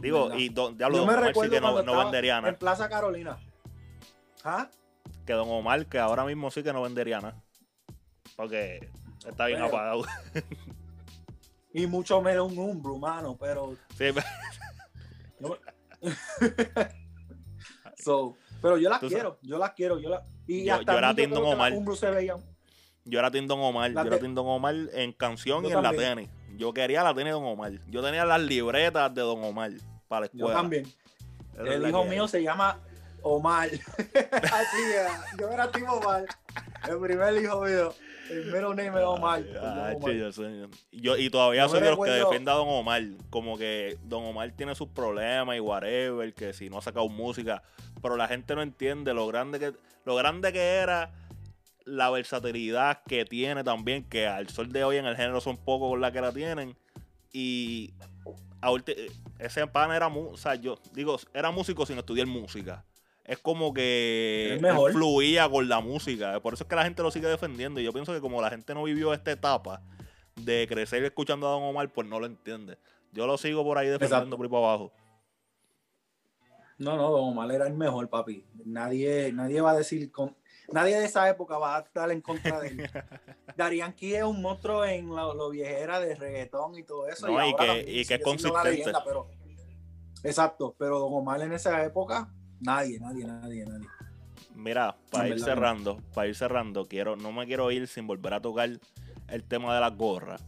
Digo, 0.00 0.26
¿Verdad? 0.28 0.38
y 0.38 0.48
don, 0.50 0.78
Yo 0.78 0.88
me 0.90 0.98
Omar 1.00 1.18
sí 1.18 1.24
recuerdo 1.26 1.50
que 1.54 1.60
no, 1.60 1.82
no 1.82 1.98
vendería 1.98 2.36
en 2.36 2.44
nada. 2.44 2.56
Plaza 2.56 2.88
Carolina. 2.88 3.36
¿Ah? 4.44 4.70
Que 5.26 5.32
Don 5.32 5.48
Omar, 5.50 5.86
que 5.86 5.98
ahora 5.98 6.24
mismo 6.24 6.52
sí 6.52 6.62
que 6.62 6.72
no 6.72 6.82
vendería 6.82 7.20
nada. 7.20 7.42
Porque 8.36 8.92
está 9.28 9.46
bien 9.46 9.58
Pero- 9.58 9.66
apagado. 9.76 10.04
Y 11.74 11.88
mucho 11.88 12.22
menos 12.22 12.52
un 12.52 12.58
Umbro, 12.60 12.96
mano, 12.96 13.36
pero 13.36 13.74
Sí, 13.96 14.04
No- 15.40 15.56
So, 17.96 18.36
pero 18.62 18.76
yo 18.78 18.90
las 18.90 18.98
quiero, 19.00 19.38
yo 19.42 19.58
las 19.58 19.72
quiero, 19.72 19.98
yo 19.98 20.08
las 20.10 20.22
y 20.46 20.64
Yo- 20.64 20.74
hasta 20.74 20.92
yo 20.92 20.98
era 20.98 21.08
a 21.08 21.12
mí 21.12 21.16
Team 21.16 21.30
creo 21.30 21.40
Don 21.42 21.50
que 21.50 21.56
las 21.56 21.72
Omar. 21.72 21.96
Se. 21.96 22.32
Yo 23.04 23.18
era 23.18 23.30
Team 23.30 23.46
Don 23.46 23.60
Omar, 23.60 23.90
La 23.90 24.02
yo 24.02 24.06
era 24.08 24.16
te- 24.16 24.22
Team 24.22 24.34
Don 24.34 24.46
Omar 24.48 24.74
en 24.92 25.12
canción 25.12 25.62
Yo 25.62 25.68
y 25.70 25.72
en 25.72 25.82
la 25.82 25.90
también. 25.90 26.14
tenis. 26.16 26.30
Yo 26.56 26.72
quería 26.74 27.02
la 27.02 27.10
tenis 27.14 27.26
de 27.26 27.30
Don 27.32 27.44
Omar. 27.44 27.72
Yo 27.88 28.02
tenía 28.02 28.24
las 28.24 28.40
libretas 28.40 29.14
de 29.14 29.20
Don 29.22 29.42
Omar 29.44 29.70
para 30.08 30.22
la 30.22 30.26
Yo 30.32 30.38
escuela. 30.38 30.54
también. 30.56 30.84
Esa 31.54 31.62
es 31.64 31.70
El 31.70 31.88
hijo 31.88 32.04
mío 32.04 32.28
se 32.28 32.42
llama 32.42 32.78
Omar. 33.22 33.68
Así 34.52 34.82
era. 34.94 35.24
Yo 35.38 35.48
era 35.50 35.70
Team 35.70 35.88
Omar. 35.88 36.24
El 36.88 36.98
primer 37.00 37.42
hijo 37.42 37.60
mío. 37.64 37.94
El 38.30 38.44
middle 38.46 38.68
name 38.70 38.88
era 38.88 39.08
Omar. 39.10 39.42
Ay, 39.60 39.94
Omar. 39.96 40.12
yo 40.12 40.32
soy- 40.32 40.68
yo- 40.92 41.16
y 41.16 41.30
todavía 41.30 41.62
Yo 41.62 41.68
soy 41.70 41.80
de 41.80 41.90
los 41.90 41.98
que 42.04 42.10
defienda 42.10 42.52
a 42.52 42.56
Don 42.56 42.68
Omar. 42.68 43.02
Como 43.30 43.56
que 43.58 43.96
Don 44.04 44.24
Omar 44.24 44.50
tiene 44.52 44.74
sus 44.74 44.88
problemas 44.88 45.56
y 45.56 45.60
whatever, 45.60 46.32
que 46.34 46.52
si 46.52 46.68
no 46.68 46.78
ha 46.78 46.82
sacado 46.82 47.08
música. 47.08 47.62
Pero 48.02 48.16
la 48.16 48.28
gente 48.28 48.54
no 48.54 48.62
entiende 48.62 49.14
lo 49.14 49.26
grande 49.26 49.58
que, 49.58 49.72
lo 50.04 50.14
grande 50.14 50.52
que 50.52 50.60
era, 50.60 51.12
la 51.84 52.10
versatilidad 52.10 53.02
que 53.06 53.24
tiene 53.24 53.64
también, 53.64 54.04
que 54.04 54.26
al 54.26 54.48
sol 54.50 54.70
de 54.70 54.84
hoy 54.84 54.96
en 54.98 55.06
el 55.06 55.16
género 55.16 55.40
son 55.40 55.56
pocos 55.56 55.90
con 55.90 56.00
la 56.00 56.12
que 56.12 56.20
la 56.20 56.32
tienen. 56.32 56.76
Y 57.32 57.92
a 58.60 58.70
ese 59.38 59.66
pan 59.66 59.92
era, 59.92 60.08
o 60.08 60.36
sea, 60.36 60.54
yo 60.56 60.76
digo, 60.92 61.16
era 61.32 61.50
músico 61.50 61.86
sin 61.86 61.98
estudiar 61.98 62.26
música. 62.26 62.84
Es 63.28 63.38
como 63.38 63.72
que 63.74 64.58
mejor. 64.60 64.90
fluía 64.92 65.48
con 65.48 65.68
la 65.68 65.80
música. 65.80 66.40
Por 66.40 66.54
eso 66.54 66.64
es 66.64 66.68
que 66.68 66.74
la 66.74 66.82
gente 66.84 67.02
lo 67.02 67.10
sigue 67.12 67.28
defendiendo. 67.28 67.78
Y 67.78 67.84
yo 67.84 67.92
pienso 67.92 68.12
que 68.12 68.20
como 68.20 68.40
la 68.42 68.50
gente 68.50 68.74
no 68.74 68.82
vivió 68.82 69.12
esta 69.12 69.30
etapa 69.30 69.82
de 70.34 70.66
crecer 70.68 71.04
escuchando 71.04 71.46
a 71.46 71.50
Don 71.50 71.62
Omar, 71.62 71.92
pues 71.92 72.08
no 72.08 72.18
lo 72.18 72.26
entiende. 72.26 72.78
Yo 73.12 73.26
lo 73.26 73.36
sigo 73.38 73.62
por 73.64 73.76
ahí 73.78 73.86
defendiendo 73.86 74.16
Exacto. 74.16 74.36
por 74.36 74.46
ahí 74.46 74.50
para 74.50 74.64
abajo. 74.64 74.92
No, 76.78 76.96
no, 76.96 77.10
Don 77.10 77.24
Omar 77.30 77.50
era 77.52 77.66
el 77.66 77.74
mejor, 77.74 78.08
papi. 78.08 78.44
Nadie, 78.64 79.32
nadie 79.32 79.60
va 79.60 79.72
a 79.72 79.76
decir 79.76 80.10
con. 80.12 80.36
Nadie 80.70 80.96
de 80.98 81.06
esa 81.06 81.28
época 81.28 81.58
va 81.58 81.76
a 81.76 81.80
estar 81.80 82.10
en 82.10 82.20
contra 82.20 82.60
de 82.60 82.68
él. 82.68 82.90
Darian 83.56 83.92
Key 83.94 84.14
es 84.14 84.22
un 84.22 84.40
monstruo 84.40 84.84
en 84.84 85.08
lo, 85.08 85.34
lo 85.34 85.50
viejera 85.50 85.98
de 85.98 86.14
reggaetón 86.14 86.76
y 86.78 86.82
todo 86.84 87.08
eso. 87.08 87.26
No, 87.26 87.32
y 87.44 87.50
ahora 87.52 87.74
que- 87.74 87.84
y 88.00 88.04
que 88.04 88.14
es 88.14 88.22
consistente. 88.22 88.70
leyenda, 88.70 89.02
pero, 89.04 89.28
exacto, 90.22 90.74
pero 90.78 90.98
Don 91.00 91.12
Omar 91.14 91.40
en 91.42 91.52
esa 91.52 91.82
época, 91.84 92.32
nadie, 92.60 92.98
nadie, 93.00 93.24
nadie, 93.24 93.64
nadie. 93.64 93.86
Mira, 94.54 94.96
para 95.10 95.28
ir 95.28 95.40
cerrando, 95.40 96.00
para 96.14 96.28
ir 96.28 96.34
cerrando, 96.34 96.86
quiero, 96.86 97.16
no 97.16 97.32
me 97.32 97.46
quiero 97.46 97.70
ir 97.70 97.86
sin 97.86 98.06
volver 98.06 98.34
a 98.34 98.40
tocar 98.40 98.70
el 99.28 99.44
tema 99.44 99.74
de 99.74 99.80
las 99.80 99.96
gorras. 99.96 100.44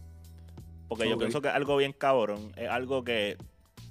Porque 0.88 1.08
yo 1.08 1.16
pienso 1.16 1.40
que 1.40 1.46
es 1.46 1.54
algo 1.54 1.76
bien 1.76 1.92
cabrón. 1.92 2.52
Es 2.56 2.68
algo 2.68 3.04
que 3.04 3.36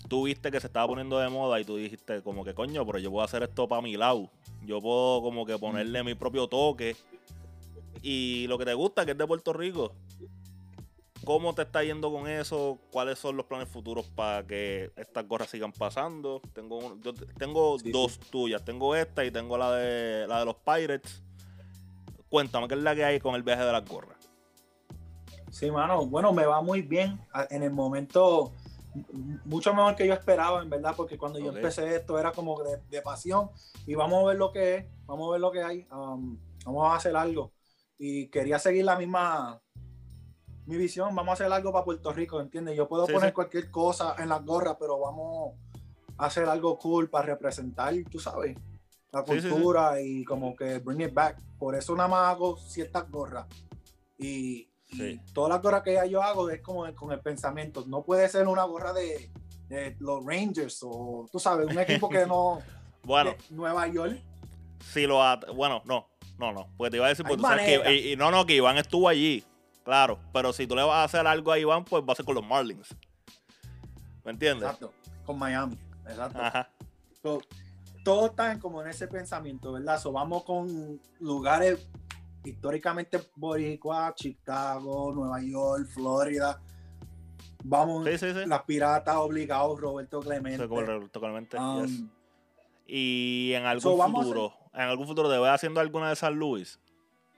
tú 0.10 0.26
viste 0.26 0.52
que 0.52 0.60
se 0.60 0.68
estaba 0.68 0.88
poniendo 0.88 1.18
de 1.20 1.30
moda 1.30 1.58
y 1.60 1.64
tú 1.64 1.78
dijiste 1.78 2.22
como 2.22 2.44
que 2.44 2.54
coño, 2.54 2.86
pero 2.86 3.00
yo 3.00 3.10
puedo 3.10 3.24
hacer 3.24 3.44
esto 3.44 3.70
para 3.70 3.82
mi 3.82 3.96
lado. 3.96 4.30
Yo 4.66 4.82
puedo 4.82 5.22
como 5.22 5.46
que 5.46 5.58
ponerle 5.58 6.04
mi 6.04 6.16
propio 6.16 6.48
toque. 6.48 6.98
Y 8.02 8.48
lo 8.48 8.58
que 8.58 8.66
te 8.66 8.74
gusta, 8.74 9.06
que 9.06 9.12
es 9.12 9.18
de 9.18 9.26
Puerto 9.26 9.54
Rico. 9.54 9.94
¿Cómo 11.30 11.54
te 11.54 11.62
está 11.62 11.84
yendo 11.84 12.12
con 12.12 12.28
eso? 12.28 12.80
¿Cuáles 12.92 13.20
son 13.20 13.38
los 13.38 13.46
planes 13.46 13.70
futuros 13.70 14.08
para 14.08 14.48
que 14.48 14.92
estas 14.96 15.28
gorras 15.28 15.48
sigan 15.52 15.72
pasando? 15.72 16.42
Tengo, 16.56 16.80
un- 16.80 17.00
yo 17.04 17.14
te- 17.14 17.28
tengo 17.36 17.78
Sí, 17.78 17.92
dos 17.92 18.20
tuyas. 18.20 18.66
Tengo 18.66 18.96
esta 18.96 19.24
y 19.24 19.30
tengo 19.30 19.56
la 19.56 19.72
de, 19.76 20.26
la 20.28 20.40
de 20.40 20.46
los 20.46 20.56
Pirates. 20.56 21.22
Cuéntame, 22.32 22.68
¿qué 22.68 22.74
es 22.74 22.82
la 22.82 22.96
que 22.96 23.06
hay 23.06 23.20
con 23.20 23.36
el 23.36 23.44
viaje 23.44 23.64
de 23.64 23.72
las 23.72 23.86
gorras? 23.88 24.18
Sí, 25.52 25.70
mano, 25.70 26.08
bueno, 26.08 26.34
me 26.34 26.48
va 26.48 26.64
muy 26.64 26.82
bien. 26.82 27.20
A- 27.32 27.46
En 27.52 27.62
el 27.62 27.72
momento, 27.74 28.52
mucho 29.46 29.72
mejor 29.76 29.96
que 29.96 30.08
yo 30.08 30.16
esperaba, 30.16 30.64
en 30.64 30.70
verdad, 30.72 30.96
porque 30.98 31.16
cuando 31.20 31.38
yo 31.38 31.50
empecé 31.52 31.96
esto 31.96 32.18
era 32.18 32.32
como 32.32 32.60
de, 32.64 32.78
de 32.90 33.04
pasión 33.04 33.52
y 33.86 33.94
vamos 33.94 34.24
a 34.24 34.28
ver 34.30 34.38
lo 34.38 34.52
que 34.52 34.78
es, 34.78 34.86
vamos 35.06 35.28
a 35.30 35.32
ver 35.34 35.42
lo 35.42 35.52
que 35.52 35.62
hay, 35.62 35.88
um, 35.92 36.40
vamos 36.66 36.92
a 36.92 36.96
hacer 36.96 37.16
algo. 37.16 37.52
Y 38.00 38.30
quería 38.30 38.58
seguir 38.58 38.86
la 38.86 38.98
misma, 38.98 39.62
mi 40.70 40.78
visión, 40.78 41.16
vamos 41.16 41.32
a 41.32 41.34
hacer 41.34 41.52
algo 41.52 41.72
para 41.74 41.84
Puerto 41.84 42.14
Rico, 42.14 42.40
¿entiendes? 42.40 42.78
Yo 42.78 42.88
puedo 42.88 43.08
Sí, 43.08 43.14
poner 43.14 43.30
sí. 43.30 43.34
cualquier 43.34 43.72
cosa 43.72 44.16
en 44.20 44.30
las 44.30 44.46
gorras, 44.46 44.78
pero 44.80 45.00
vamos 45.00 45.56
a 46.16 46.28
hacer 46.28 46.48
algo 46.48 46.78
cool 46.78 47.10
para 47.10 47.26
representar, 47.26 47.92
tú 48.10 48.20
sabes, 48.20 48.56
la 49.12 49.26
sí, 49.26 49.50
cultura 49.50 50.00
y 50.00 50.24
como 50.24 50.56
que 50.56 50.78
bring 50.78 51.02
it 51.02 51.14
back. 51.14 51.42
Por 51.58 51.74
eso 51.74 51.96
nada 51.96 52.08
más 52.08 52.36
hago 52.36 52.56
ciertas 52.58 53.10
gorras. 53.10 53.48
Y, 54.20 54.70
todas 55.34 55.50
las 55.50 55.62
gorras 55.62 55.82
que 55.82 55.94
ya 55.94 56.06
yo 56.06 56.22
hago 56.22 56.50
es 56.52 56.62
como 56.62 56.92
con 56.94 57.12
el 57.12 57.20
pensamiento. 57.20 57.84
No 57.88 58.04
puede 58.04 58.30
ser 58.30 58.48
una 58.48 58.64
gorra 58.64 58.94
de, 58.94 59.32
de 59.70 59.96
los 60.00 60.24
Rangers 60.24 60.82
o, 60.84 61.28
tú 61.32 61.40
sabes, 61.40 61.68
un 61.68 61.80
equipo 61.80 62.10
que 62.10 62.26
no... 62.28 62.60
Bueno, 63.02 63.34
Nueva 63.50 63.88
York. 63.88 64.22
si 64.92 65.08
lo 65.08 65.22
bueno, 65.56 65.82
no, 65.86 66.10
no, 66.38 66.52
no, 66.52 66.68
porque 66.78 66.92
te 66.92 66.98
iba 66.98 67.06
a 67.06 67.10
decir, 67.10 67.26
porque 67.26 67.42
tú 67.42 67.48
sabes 67.48 67.66
que, 67.66 68.12
y 68.12 68.16
no, 68.18 68.30
no, 68.30 68.46
que 68.46 68.56
Iván 68.56 68.78
estuvo 68.78 69.08
allí, 69.08 69.44
claro, 69.90 70.20
pero 70.32 70.54
si 70.54 70.68
tú 70.68 70.76
le 70.76 70.84
vas 70.84 70.98
a 70.98 71.04
hacer 71.06 71.26
algo 71.26 71.52
a 71.52 71.58
Iván, 71.58 71.84
pues 71.84 72.04
va 72.08 72.14
a 72.14 72.16
ser 72.16 72.24
con 72.24 72.36
los 72.36 72.46
Marlins. 72.46 72.96
¿Me 74.24 74.32
entiendes? 74.32 74.70
Exacto. 74.70 74.94
Con 75.26 75.40
Miami. 75.40 75.76
Exacto. 76.08 76.40
Ajá. 76.40 76.70
So, 77.24 77.42
todos 78.04 78.30
están 78.30 78.60
como 78.60 78.84
en 78.84 78.90
ese 78.90 79.08
pensamiento, 79.08 79.72
¿verdad? 79.72 80.00
So, 80.00 80.12
vamos 80.12 80.44
con 80.44 81.02
lugares 81.20 81.90
históricamente 82.44 83.20
boricua, 83.36 84.14
Chicago, 84.14 85.12
Nueva 85.12 85.42
York, 85.42 85.88
Florida. 85.88 86.62
Vamos, 87.64 88.06
Sí, 88.06 88.18
sí, 88.20 88.32
sí. 88.32 88.46
las 88.46 88.62
piratas 88.64 89.16
obligados, 89.16 89.80
Roberto 89.82 90.20
Clemente. 90.20 90.68
Como 90.68 91.10
totalmente. 91.10 91.58
Um, 91.58 91.86
yes. 91.86 92.04
Y 92.86 93.54
en 93.56 93.66
algún 93.66 93.82
so, 93.82 93.98
futuro, 93.98 94.54
en 94.72 94.82
algún 94.82 95.08
futuro 95.08 95.32
te 95.32 95.38
voy 95.40 95.50
haciendo 95.50 95.80
alguna 95.80 96.10
de 96.10 96.16
San 96.16 96.36
Luis, 96.36 96.80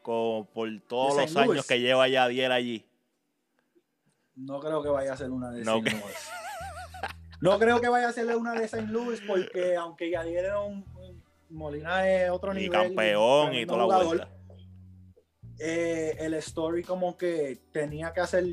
como 0.01 0.45
por 0.51 0.67
todos 0.87 1.15
¿De 1.17 1.21
los 1.23 1.35
años 1.37 1.67
que 1.67 1.79
lleva 1.79 2.07
ya 2.07 2.27
Diel 2.27 2.51
allí. 2.51 2.85
No 4.35 4.59
creo 4.59 4.81
que 4.81 4.89
vaya 4.89 5.13
a 5.13 5.17
ser 5.17 5.29
una 5.31 5.51
de 5.51 5.63
No, 5.63 5.77
St. 5.77 5.91
Louis. 5.91 6.29
No 7.41 7.59
creo 7.59 7.81
que 7.81 7.89
vaya 7.89 8.09
a 8.09 8.13
ser 8.13 8.35
una 8.35 8.53
de 8.53 8.65
St. 8.65 8.87
Louis 8.87 9.21
porque 9.27 9.75
aunque 9.75 10.09
ya 10.11 10.23
dieron 10.23 10.85
Molina 11.49 12.07
es 12.09 12.29
otro 12.29 12.53
Y 12.53 12.61
nivel. 12.61 12.71
campeón 12.71 13.47
y 13.53 13.65
tremendo 13.65 13.73
toda 13.87 13.97
la 13.99 14.03
vuelta. 14.05 14.29
eh, 15.59 16.15
el 16.19 16.33
story 16.35 16.83
como 16.83 17.17
que 17.17 17.59
tenía 17.71 18.13
que 18.13 18.21
hacer 18.21 18.45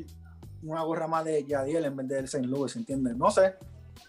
una 0.63 0.81
gorra 0.83 1.07
más 1.07 1.23
de 1.25 1.43
Yadiel 1.45 1.85
en 1.85 1.95
vez 1.95 2.07
del 2.07 2.25
St. 2.25 2.45
Louis, 2.45 2.75
¿entiendes? 2.75 3.15
No 3.15 3.31
sé. 3.31 3.55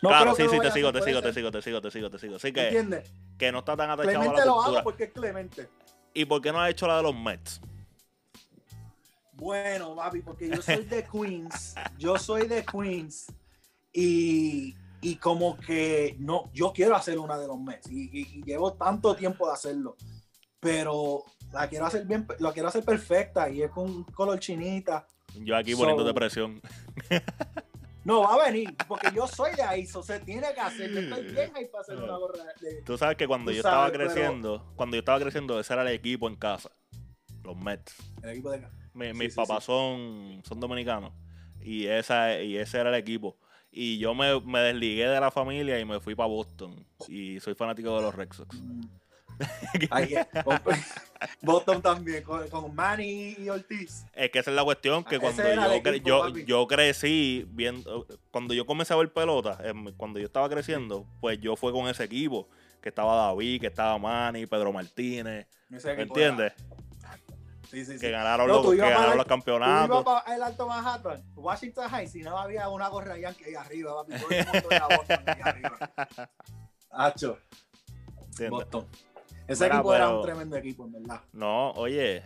No 0.03 0.09
claro, 0.09 0.35
sí, 0.35 0.43
lo 0.45 0.51
sí, 0.51 0.59
te 0.61 0.67
a 0.69 0.71
sigo, 0.73 0.93
te 0.93 1.03
sigo, 1.03 1.21
te 1.23 1.33
sigo, 1.33 1.51
te 1.51 1.63
sigo, 1.63 1.81
te 1.81 1.91
sigo, 1.91 2.11
te 2.11 2.19
sigo. 2.19 2.37
Así 2.37 2.53
que, 2.53 2.65
¿Entiendes? 2.69 3.13
que 3.39 3.53
no 3.53 3.59
está 3.61 3.77
tan 3.77 3.91
atachado 3.91 4.09
a 4.17 4.21
Clemente 4.21 4.41
la 4.41 4.47
lo 4.47 4.55
cultura. 4.55 4.79
hago 4.79 4.85
porque 4.85 5.05
es 5.05 5.13
Clemente. 5.13 5.69
¿Y 6.15 6.25
por 6.25 6.41
qué 6.43 6.53
no 6.53 6.61
ha 6.61 6.69
hecho 6.71 6.87
la 6.87 6.97
de 6.97 7.03
los 7.05 7.15
Mets? 7.15 7.61
Bueno, 9.33 9.95
papi, 9.97 10.21
porque 10.21 10.49
yo 10.49 10.61
soy 10.61 10.85
de 10.85 11.07
Queens. 11.07 11.75
Yo 11.99 12.19
soy 12.19 12.47
de 12.47 12.65
Queens. 12.65 13.33
Y, 13.93 14.75
y 15.01 15.17
como 15.17 15.57
que 15.59 16.17
no, 16.19 16.51
yo 16.53 16.73
quiero 16.73 16.95
hacer 16.97 17.19
una 17.19 17.39
de 17.39 17.47
los 17.47 17.59
Mets. 17.59 17.91
Y, 17.91 18.11
y- 18.13 18.39
y 18.39 18.43
llevo 18.43 18.75
tanto 18.75 19.15
tiempo 19.15 19.47
de 19.47 19.55
hacerlo. 19.55 19.97
Pero 20.59 21.25
la 21.53 21.69
quiero 21.69 21.87
hacer 21.87 22.05
bien, 22.07 22.27
la 22.39 22.53
quiero 22.53 22.69
hacer 22.69 22.85
perfecta. 22.85 23.49
Y 23.49 23.63
es 23.63 23.71
con 23.71 24.05
color 24.05 24.39
chinita. 24.39 25.07
Yo 25.37 25.57
aquí 25.57 25.73
So- 25.73 25.79
poniéndote 25.79 26.13
presión. 26.13 26.61
No, 28.05 28.23
va 28.23 28.35
a 28.35 28.51
venir, 28.51 28.75
porque 28.89 29.09
yo 29.15 29.27
soy 29.27 29.55
de 29.55 29.63
ahí, 29.63 29.83
eso 29.83 30.03
se 30.03 30.21
tiene 30.21 30.53
que 30.55 30.61
hacer. 30.61 30.91
Yo 30.91 31.01
estoy 31.01 31.23
bien 31.25 31.53
ahí 31.55 31.67
para 31.67 31.83
hacer 31.83 31.97
una 31.99 32.17
gorra 32.17 32.45
de... 32.61 32.83
Tú 32.83 32.97
sabes 32.97 33.17
que 33.17 33.27
cuando 33.27 33.51
Tú 33.51 33.57
yo 33.59 33.63
sabes, 33.63 33.77
estaba 33.77 33.93
pero- 33.93 34.05
creciendo, 34.11 34.73
cuando 34.77 34.97
yo 34.97 35.01
estaba 35.01 35.21
creciendo, 35.21 35.61
ese 35.61 35.73
era 35.73 35.83
el 35.83 35.89
equipo 35.89 36.27
en 36.29 36.37
casa. 36.37 36.71
Los 37.45 37.57
Mets. 37.57 37.95
El 38.23 38.31
equipo 38.31 38.51
de... 38.51 38.59
Mi- 38.95 39.09
Sí, 39.09 39.15
mis 39.15 39.33
sí, 39.35 39.37
papás 39.37 39.65
son, 39.65 40.43
son 40.45 40.59
dominicanos. 40.61 41.13
Y, 41.61 41.87
esa, 41.87 42.41
y 42.41 42.57
ese 42.57 42.79
era 42.79 42.89
el 42.89 42.97
equipo. 42.97 43.39
Y 43.71 43.99
yo 43.99 44.15
me, 44.15 44.41
me 44.41 44.61
desligué 44.61 45.07
de 45.07 45.21
la 45.21 45.31
familia 45.31 45.79
y 45.79 45.85
me 45.85 46.01
fui 46.01 46.15
para 46.15 46.27
Boston. 46.29 46.85
Y 47.07 47.39
soy 47.39 47.55
fanático 47.55 47.95
de 47.97 48.03
los 48.03 48.15
Red 48.15 48.33
Sox. 48.33 48.61
Mm. 48.61 48.81
Con- 50.45 50.61
Boston 51.43 51.83
también, 51.83 52.23
con, 52.23 52.49
con 52.49 52.75
Manny 52.75 53.37
y 53.39 53.49
Ortiz. 53.49 54.05
Es 54.15 54.31
que 54.31 54.39
esa 54.39 54.51
es 54.51 54.57
la 54.57 54.65
cuestión, 54.65 55.05
que 55.05 55.17
Ah, 55.17 55.21
cuando 55.21 55.43
yo, 55.43 55.73
equipo, 55.85 56.29
yo, 56.29 56.37
yo 56.39 56.67
crecí 56.67 57.47
viendo, 57.51 58.07
cuando 58.31 58.55
yo 58.55 58.65
comencé 58.67 58.93
a 58.95 58.97
ver 58.97 59.13
pelota, 59.13 59.59
em, 59.65 59.93
cuando 59.97 60.19
yo 60.19 60.27
estaba 60.27 60.49
creciendo, 60.49 61.07
pues 61.21 61.41
yo 61.41 61.57
fue 61.57 61.73
con 61.73 61.89
ese 61.89 62.05
equipo, 62.05 62.49
que 62.81 62.89
estaba 62.89 63.15
David, 63.27 63.61
que 63.61 63.67
estaba 63.67 63.99
Manny, 63.99 64.47
Pedro 64.47 64.73
Martínez, 64.73 65.47
Ese 65.71 65.95
¿me 65.95 66.03
entiendes? 66.05 66.53
Sí, 67.71 67.85
sí, 67.85 67.93
sí. 67.93 67.99
Que 68.01 68.11
ganaron, 68.11 68.49
No, 68.49 68.55
los, 68.63 68.71
que 68.73 68.77
ganaron 68.79 69.13
el- 69.13 69.19
los 69.19 69.27
Tú 69.27 69.33
ibas 69.33 69.45
campeonatos. 69.45 70.05
para 70.05 70.35
el 70.35 70.43
Alto 70.43 70.67
Manhattan, 70.67 71.23
Washington 71.37 71.89
High, 71.89 72.09
si 72.09 72.23
no 72.23 72.37
había 72.37 72.69
una 72.69 72.89
gorra 72.89 73.17
yankee 73.17 73.45
ahí 73.45 73.55
arriba, 73.55 73.95
papi. 73.95 74.19
Todo 74.21 74.31
el 74.31 74.45
mundo 74.47 74.69
era 74.71 74.87
Boston 74.89 75.23
ahí 75.27 75.41
arriba. 75.45 75.79
Hacho. 76.91 77.39
Boston. 78.49 78.87
Ese 79.51 79.65
Mira, 79.65 79.77
equipo 79.77 79.95
era 79.95 80.09
un 80.11 80.23
tremendo 80.23 80.57
equipo, 80.57 80.85
en 80.85 80.93
verdad. 80.93 81.21
No, 81.33 81.73
oye. 81.73 82.23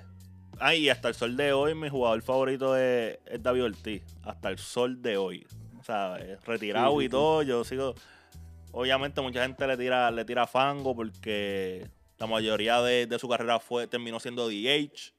Ay, 0.60 0.80
y 0.80 0.88
hasta 0.90 1.08
el 1.08 1.14
sol 1.14 1.34
de 1.38 1.54
hoy, 1.54 1.74
mi 1.74 1.88
jugador 1.88 2.20
favorito 2.20 2.76
es, 2.76 3.18
es 3.24 3.42
David 3.42 3.64
Ortiz. 3.64 4.02
Hasta 4.24 4.50
el 4.50 4.58
sol 4.58 5.00
de 5.00 5.16
hoy. 5.16 5.46
O 5.80 5.82
sea, 5.82 6.18
eh, 6.20 6.36
retirado 6.44 6.92
Sí, 6.92 7.00
sí, 7.00 7.06
y 7.06 7.08
todo, 7.08 7.42
yo 7.42 7.64
sigo. 7.64 7.94
Obviamente, 8.72 9.22
mucha 9.22 9.42
gente 9.42 9.66
le 9.66 9.78
tira, 9.78 10.10
le 10.10 10.24
tira 10.26 10.46
fango 10.46 10.94
porque 10.94 11.88
la 12.18 12.26
mayoría 12.26 12.82
de, 12.82 13.06
de 13.06 13.18
su 13.18 13.26
carrera 13.26 13.58
fue 13.58 13.86
terminó 13.86 14.20
siendo 14.20 14.46
DH. 14.46 15.14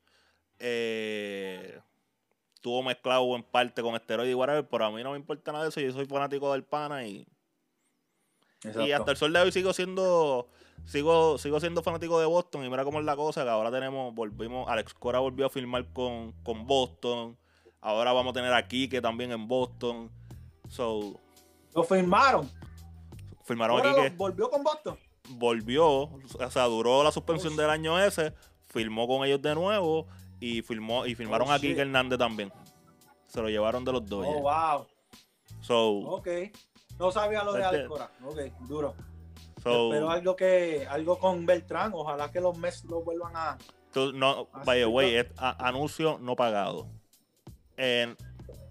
Eh, 0.60 1.80
estuvo 2.54 2.84
mezclado 2.84 3.36
en 3.36 3.42
parte 3.42 3.82
con 3.82 3.96
esteroides 3.96 4.32
y 4.32 4.36
whatever, 4.36 4.68
pero 4.68 4.86
a 4.86 4.92
mí 4.92 5.02
no 5.02 5.12
me 5.12 5.18
importa 5.18 5.52
nada 5.52 5.64
de 5.64 5.70
eso. 5.70 5.82
Yo 5.82 5.92
soy 5.92 6.06
fanático 6.06 6.52
del 6.54 6.64
pana 6.64 7.04
y, 7.08 7.28
y 8.64 8.92
hasta 8.92 9.10
el 9.10 9.18
sol 9.18 9.34
de 9.34 9.40
hoy 9.40 9.52
sigo 9.52 9.74
siendo 9.74 10.48
sigo 10.86 11.38
sigo 11.38 11.60
siendo 11.60 11.82
fanático 11.82 12.20
de 12.20 12.26
Boston 12.26 12.64
y 12.66 12.70
mira 12.70 12.84
cómo 12.84 13.00
es 13.00 13.06
la 13.06 13.16
cosa 13.16 13.44
que 13.44 13.50
ahora 13.50 13.72
tenemos 13.72 14.14
volvimos 14.14 14.70
Alex 14.70 14.94
Cora 14.94 15.20
volvió 15.20 15.46
a 15.48 15.50
firmar 15.50 15.92
con, 15.94 16.32
con 16.44 16.66
Boston 16.68 17.38
ahora 17.82 18.14
vamos 18.14 18.32
a 18.32 18.34
tener 18.34 18.54
a 18.54 18.68
Kike 18.68 19.02
también 19.02 19.32
en 19.32 19.48
Boston 19.48 20.12
so 20.70 21.20
Lo 21.74 21.84
firmaron. 21.84 22.50
firmaron 23.44 23.78
a 23.78 23.80
Ahora 23.80 23.94
Kike 23.96 24.10
lo- 24.12 24.16
volvió 24.16 24.50
con 24.50 24.64
Boston. 24.64 24.98
volvió 25.30 25.88
o 25.88 26.20
sea 26.50 26.66
duró 26.66 27.04
la 27.04 27.12
suspensión 27.12 27.54
Oh, 27.54 27.58
del 27.62 27.70
año 27.70 28.00
ese 28.00 28.34
firmó 28.68 29.08
con 29.08 29.26
ellos 29.26 29.42
de 29.42 29.56
nuevo 29.56 30.08
y 30.40 30.62
firmó 30.62 31.06
y 31.06 31.16
firmaron 31.16 31.48
Oh, 31.50 31.52
a 31.54 31.60
Kike. 31.60 31.82
Hernández 31.82 32.20
también 32.20 32.52
se 33.28 33.42
lo 33.42 33.50
llevaron 33.50 33.84
de 33.84 33.92
los 33.92 34.06
Dodgers 34.06 34.36
Oh, 34.38 34.42
wow. 34.42 34.88
so, 35.62 35.90
Ok. 36.16 36.28
No 37.00 37.12
sabía 37.12 37.44
lo 37.44 37.52
de 37.54 37.62
Este- 37.62 37.76
Alex 37.76 37.90
Cora. 37.90 38.12
Ok, 38.24 38.40
duro. 38.70 38.96
So 39.66 39.90
Pero 39.90 40.10
algo 40.10 40.36
que, 40.36 40.86
algo 40.90 41.18
con 41.20 41.46
Beltrán, 41.46 41.92
ojalá 41.94 42.32
que 42.32 42.40
los 42.40 42.58
Mets 42.58 42.86
lo 42.86 43.02
vuelvan 43.02 43.34
a. 43.36 43.58
No, 44.14 44.48
Así 44.54 44.66
by 44.66 44.80
the 44.80 44.86
way, 44.86 45.16
es 45.16 45.28
a- 45.38 45.68
anuncio 45.68 46.18
no 46.22 46.36
pagado. 46.36 46.88
En- 47.78 48.16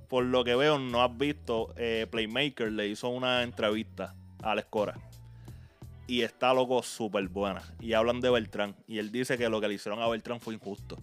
por 0.09 0.25
lo 0.25 0.45
que 0.45 0.55
veo, 0.55 0.79
no 0.79 1.03
has 1.03 1.17
visto, 1.17 1.73
eh, 1.77 2.07
Playmaker 2.11 2.71
le 2.71 2.87
hizo 2.89 3.09
una 3.09 3.43
entrevista 3.43 4.15
a 4.43 4.53
Alex 4.53 4.69
Cora. 4.71 4.95
Y 6.07 6.21
está 6.21 6.53
loco 6.53 6.83
súper 6.83 7.27
buena. 7.29 7.63
Y 7.81 7.95
hablan 7.95 8.21
de 8.21 8.31
Beltrán. 8.31 8.77
Y 8.87 8.99
él 8.99 9.11
dice 9.11 9.39
que 9.39 9.49
lo 9.49 9.61
que 9.61 9.69
le 9.69 9.75
hicieron 9.75 10.01
a 10.03 10.09
Beltrán 10.09 10.39
fue 10.39 10.55
injusto. 10.55 10.99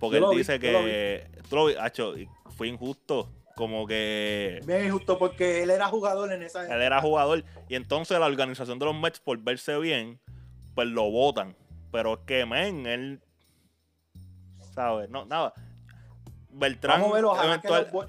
Porque 0.00 0.16
él 0.16 0.22
lo 0.22 0.30
vi, 0.30 0.38
dice 0.38 0.54
lo 0.54 0.60
que. 0.60 1.30
Tú 1.48 1.56
lo 1.56 1.66
vi, 1.66 1.74
Acho, 1.74 2.18
y 2.18 2.28
fue 2.56 2.68
injusto. 2.68 3.28
Como 3.56 3.86
que. 3.86 4.60
Bien 4.66 4.86
injusto 4.86 5.18
porque 5.18 5.62
él 5.62 5.70
era 5.70 5.86
jugador 5.88 6.32
en 6.32 6.42
esa. 6.42 6.64
Él 6.74 6.82
era 6.82 7.00
jugador. 7.00 7.44
Y 7.68 7.76
entonces 7.76 8.18
la 8.18 8.26
organización 8.26 8.78
de 8.78 8.86
los 8.86 8.94
Mets, 8.94 9.20
por 9.20 9.38
verse 9.38 9.78
bien, 9.78 10.20
pues 10.74 10.88
lo 10.88 11.10
votan. 11.10 11.56
Pero 11.92 12.14
es 12.14 12.20
que, 12.26 12.44
men, 12.46 12.86
él. 12.86 13.20
¿Sabes? 14.74 15.08
No, 15.10 15.24
nada. 15.24 15.54
Beltrán. 16.50 17.00
Vamos 17.00 17.12
a 17.12 17.16
ver, 17.16 17.24
ojalá 17.24 17.60
que 17.60 17.68
eventual- 17.68 17.88
los 17.92 18.06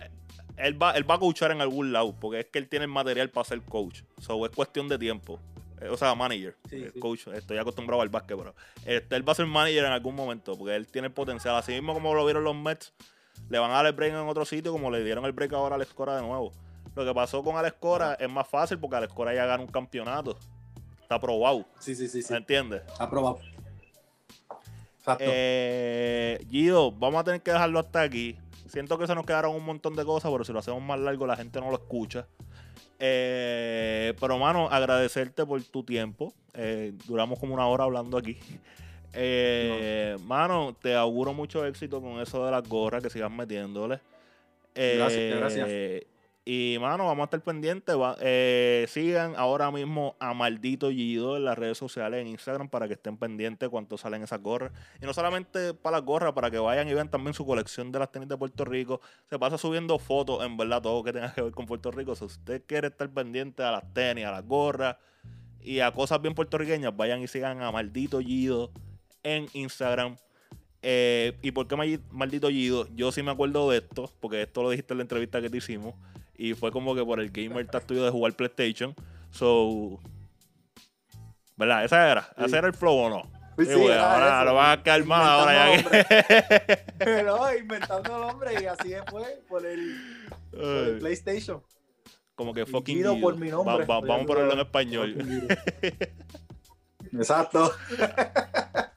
él, 0.57 0.81
va, 0.81 0.91
él 0.91 1.09
va 1.09 1.15
a 1.15 1.19
coachar 1.19 1.51
en 1.51 1.61
algún 1.61 1.91
lado. 1.93 2.15
Porque 2.19 2.39
es 2.39 2.45
que 2.47 2.59
él 2.59 2.67
tiene 2.69 2.85
el 2.85 2.91
material 2.91 3.29
para 3.29 3.43
ser 3.45 3.61
coach. 3.61 4.01
So 4.19 4.43
es 4.45 4.51
cuestión 4.51 4.87
de 4.87 4.97
tiempo. 4.97 5.39
Eh, 5.81 5.89
O 5.89 5.97
sea, 5.97 6.15
manager. 6.15 6.55
Sí, 6.69 6.77
Eh, 6.83 6.91
sí. 6.93 6.99
Coach. 6.99 7.27
Estoy 7.27 7.57
acostumbrado 7.57 8.01
al 8.01 8.09
básquet, 8.09 8.37
pero. 8.37 8.55
Este, 8.85 9.15
él 9.15 9.27
va 9.27 9.33
a 9.33 9.35
ser 9.35 9.45
manager 9.45 9.85
en 9.85 9.91
algún 9.91 10.15
momento. 10.15 10.57
Porque 10.57 10.75
él 10.75 10.87
tiene 10.87 11.07
el 11.09 11.13
potencial. 11.13 11.55
Así 11.55 11.73
mismo 11.73 11.93
como 11.93 12.13
lo 12.15 12.23
vieron 12.25 12.43
los 12.43 12.55
Mets. 12.55 12.93
Le 13.49 13.59
van 13.59 13.71
a 13.71 13.75
dar 13.75 13.85
el 13.85 13.93
break 13.93 14.13
en 14.13 14.27
otro 14.27 14.45
sitio. 14.45 14.71
Como 14.71 14.89
le 14.91 15.03
dieron 15.03 15.25
el 15.25 15.31
break 15.31 15.53
ahora 15.53 15.75
a 15.75 15.77
Alex 15.77 15.93
Cora 15.93 16.15
de 16.15 16.21
nuevo. 16.21 16.51
Lo 16.95 17.05
que 17.05 17.13
pasó 17.13 17.43
con 17.43 17.57
Alex 17.57 17.75
Cora 17.79 18.13
es 18.13 18.29
más 18.29 18.47
fácil 18.47 18.79
porque 18.79 18.95
Alex 18.95 19.13
Cora 19.13 19.33
ya 19.33 19.45
gana 19.45 19.61
un 19.61 19.69
campeonato. 19.69 20.37
Está 21.01 21.19
probado. 21.19 21.65
Sí, 21.79 21.93
sí, 21.95 22.07
sí, 22.07 22.23
sí. 22.23 22.33
¿Me 22.33 22.39
entiendes? 22.39 22.81
Aprobado. 22.97 23.39
Exacto. 24.99 25.23
Eh, 25.27 26.43
Guido, 26.49 26.91
vamos 26.91 27.21
a 27.21 27.23
tener 27.23 27.41
que 27.41 27.51
dejarlo 27.51 27.79
hasta 27.79 28.01
aquí. 28.01 28.37
Siento 28.67 28.97
que 28.97 29.05
se 29.05 29.13
nos 29.13 29.25
quedaron 29.25 29.55
un 29.55 29.63
montón 29.63 29.95
de 29.95 30.03
cosas, 30.03 30.31
pero 30.31 30.43
si 30.43 30.51
lo 30.51 30.59
hacemos 30.59 30.81
más 30.81 30.99
largo 30.99 31.27
la 31.27 31.35
gente 31.35 31.59
no 31.61 31.69
lo 31.69 31.75
escucha. 31.75 32.27
Eh, 32.99 34.13
pero, 34.19 34.37
mano, 34.39 34.67
agradecerte 34.69 35.45
por 35.45 35.61
tu 35.63 35.83
tiempo. 35.83 36.33
Eh, 36.53 36.93
duramos 37.05 37.39
como 37.39 37.53
una 37.53 37.67
hora 37.67 37.83
hablando 37.83 38.17
aquí. 38.17 38.39
Eh, 39.15 40.17
Mano, 40.25 40.75
te 40.81 40.93
auguro 40.95 41.33
mucho 41.33 41.65
éxito 41.65 42.01
con 42.01 42.19
eso 42.19 42.45
de 42.45 42.51
las 42.51 42.67
gorras, 42.67 43.01
que 43.03 43.09
sigas 43.09 43.31
metiéndole. 43.31 43.99
Eh, 44.75 44.95
Gracias, 44.97 45.39
gracias. 45.39 45.69
Y, 46.47 46.77
mano, 46.79 47.07
vamos 47.07 47.23
a 47.23 47.25
estar 47.25 47.41
pendientes. 47.41 47.95
va- 47.97 48.17
eh, 48.21 48.85
sigan 48.87 49.33
ahora 49.35 49.71
mismo 49.71 50.15
a 50.19 50.35
Maldito 50.35 50.91
Gido 50.91 51.37
en 51.37 51.45
las 51.45 51.57
redes 51.57 51.75
sociales, 51.75 52.21
en 52.21 52.27
Instagram, 52.27 52.69
para 52.69 52.87
que 52.87 52.93
estén 52.93 53.17
pendientes 53.17 53.67
cuánto 53.69 53.97
salen 53.97 54.21
esas 54.21 54.41
gorras. 54.43 54.71
Y 55.01 55.05
no 55.07 55.13
solamente 55.15 55.73
para 55.73 55.97
las 55.97 56.05
gorras, 56.05 56.33
para 56.33 56.51
que 56.51 56.59
vayan 56.59 56.87
y 56.87 56.93
vean 56.93 57.09
también 57.09 57.33
su 57.33 57.47
colección 57.47 57.91
de 57.91 57.97
las 57.97 58.11
tenis 58.11 58.29
de 58.29 58.37
Puerto 58.37 58.63
Rico. 58.63 59.01
Se 59.27 59.39
pasa 59.39 59.57
subiendo 59.57 59.97
fotos, 59.97 60.45
en 60.45 60.55
verdad, 60.55 60.83
todo 60.83 61.03
que 61.03 61.13
tenga 61.13 61.33
que 61.33 61.41
ver 61.41 61.51
con 61.51 61.65
Puerto 61.65 61.89
Rico. 61.89 62.15
Si 62.15 62.25
usted 62.25 62.61
quiere 62.67 62.89
estar 62.89 63.09
pendiente 63.09 63.63
a 63.63 63.71
las 63.71 63.91
tenis, 63.93 64.25
a 64.25 64.31
las 64.31 64.45
gorras 64.45 64.97
y 65.61 65.79
a 65.79 65.91
cosas 65.93 66.21
bien 66.21 66.35
puertorriqueñas, 66.35 66.95
vayan 66.95 67.23
y 67.23 67.27
sigan 67.27 67.63
a 67.63 67.71
Maldito 67.71 68.19
Gido 68.19 68.69
en 69.25 69.47
Instagram. 69.53 70.15
Eh, 70.81 71.33
¿Y 71.41 71.51
por 71.51 71.67
qué 71.67 71.75
maldi- 71.75 72.01
Maldito 72.11 72.47
Gido? 72.49 72.87
Yo 72.95 73.11
sí 73.11 73.23
me 73.23 73.31
acuerdo 73.31 73.69
de 73.71 73.79
esto, 73.79 74.09
porque 74.21 74.43
esto 74.43 74.61
lo 74.63 74.69
dijiste 74.69 74.93
en 74.93 74.99
la 74.99 75.01
entrevista 75.03 75.41
que 75.41 75.49
te 75.49 75.57
hicimos. 75.57 75.95
Y 76.37 76.53
fue 76.53 76.71
como 76.71 76.93
que 76.95 77.03
por 77.03 77.19
el 77.19 77.31
gamer 77.31 77.67
tuyo 77.67 78.05
de 78.05 78.11
jugar 78.11 78.33
PlayStation. 78.33 78.93
So. 79.31 79.99
¿Verdad? 81.57 81.85
Esa 81.85 82.11
era. 82.11 82.23
Sí. 82.37 82.43
¿Ese 82.45 82.57
era 82.57 82.67
el 82.67 82.73
flow 82.73 82.93
o 82.95 83.09
no? 83.09 83.23
Sí, 83.57 83.65
sí, 83.67 83.73
güey, 83.73 83.85
era 83.87 84.13
ahora 84.13 84.35
eso. 84.41 84.45
lo 84.45 84.53
van 84.55 84.79
a 84.79 84.83
quedar 84.83 85.05
mal 85.05 85.25
ahora 85.25 85.75
ya 85.77 85.89
que. 85.89 86.77
Pero 86.99 87.57
inventando 87.57 88.15
el 88.15 88.21
nombre 88.27 88.53
y 88.61 88.65
así 88.65 88.93
fue 89.09 89.41
por 89.47 89.65
el, 89.65 89.95
por 90.51 90.61
el 90.61 90.93
Ay, 90.95 90.99
PlayStation. 90.99 91.63
como 92.35 92.53
que 92.53 92.65
fucking 92.65 93.01
por 93.21 93.37
mi 93.37 93.49
nombre. 93.49 93.85
Va- 93.85 94.01
va- 94.01 94.05
vamos 94.05 94.23
a 94.23 94.27
ponerlo 94.27 94.53
en 94.53 94.59
español. 94.59 95.15
Exacto. 97.13 97.71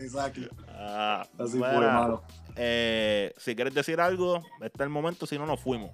Exacto. 0.00 0.40
Ah, 0.68 1.22
Así 1.38 1.56
mira, 1.56 1.74
fue, 1.74 1.84
hermano. 1.86 2.22
eh, 2.56 3.32
si 3.36 3.54
quieres 3.54 3.74
decir 3.74 4.00
algo, 4.00 4.38
este 4.60 4.66
es 4.78 4.80
el 4.80 4.88
momento, 4.88 5.26
si 5.26 5.38
no, 5.38 5.46
nos 5.46 5.60
fuimos. 5.60 5.90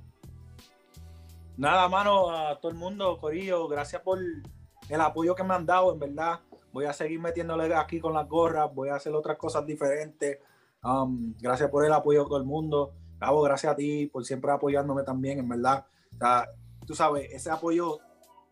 Nada, 1.57 1.89
mano, 1.89 2.31
a 2.31 2.59
todo 2.61 2.71
el 2.71 2.79
mundo, 2.79 3.19
Corillo, 3.19 3.67
gracias 3.69 4.03
por 4.03 4.19
el 4.19 5.01
apoyo 5.01 5.35
que 5.35 5.43
me 5.43 5.55
han 5.55 5.67
dado, 5.67 5.93
en 5.93 5.99
verdad. 5.99 6.41
Voy 6.73 6.85
a 6.85 6.93
seguir 6.93 7.19
metiéndole 7.19 7.75
aquí 7.75 7.99
con 7.99 8.13
las 8.13 8.29
gorras, 8.29 8.73
voy 8.75 8.91
a 8.91 8.97
hacer 8.97 9.15
otras 9.15 9.39
cosas 9.39 9.65
diferentes. 9.67 10.39
Um, 10.85 11.35
gracias 11.41 11.71
por 11.71 11.85
el 11.85 11.93
apoyo 11.93 12.23
de 12.23 12.29
todo 12.29 12.39
el 12.39 12.45
mundo. 12.45 12.93
Gabo, 13.19 13.41
gracias 13.43 13.73
a 13.73 13.77
ti 13.77 14.07
por 14.07 14.25
siempre 14.25 14.53
apoyándome 14.53 15.03
también, 15.03 15.39
en 15.39 15.49
verdad. 15.49 15.87
O 16.13 16.19
sea, 16.19 16.49
tú 16.87 16.95
sabes, 16.95 17.33
ese 17.33 17.51
apoyo 17.51 17.99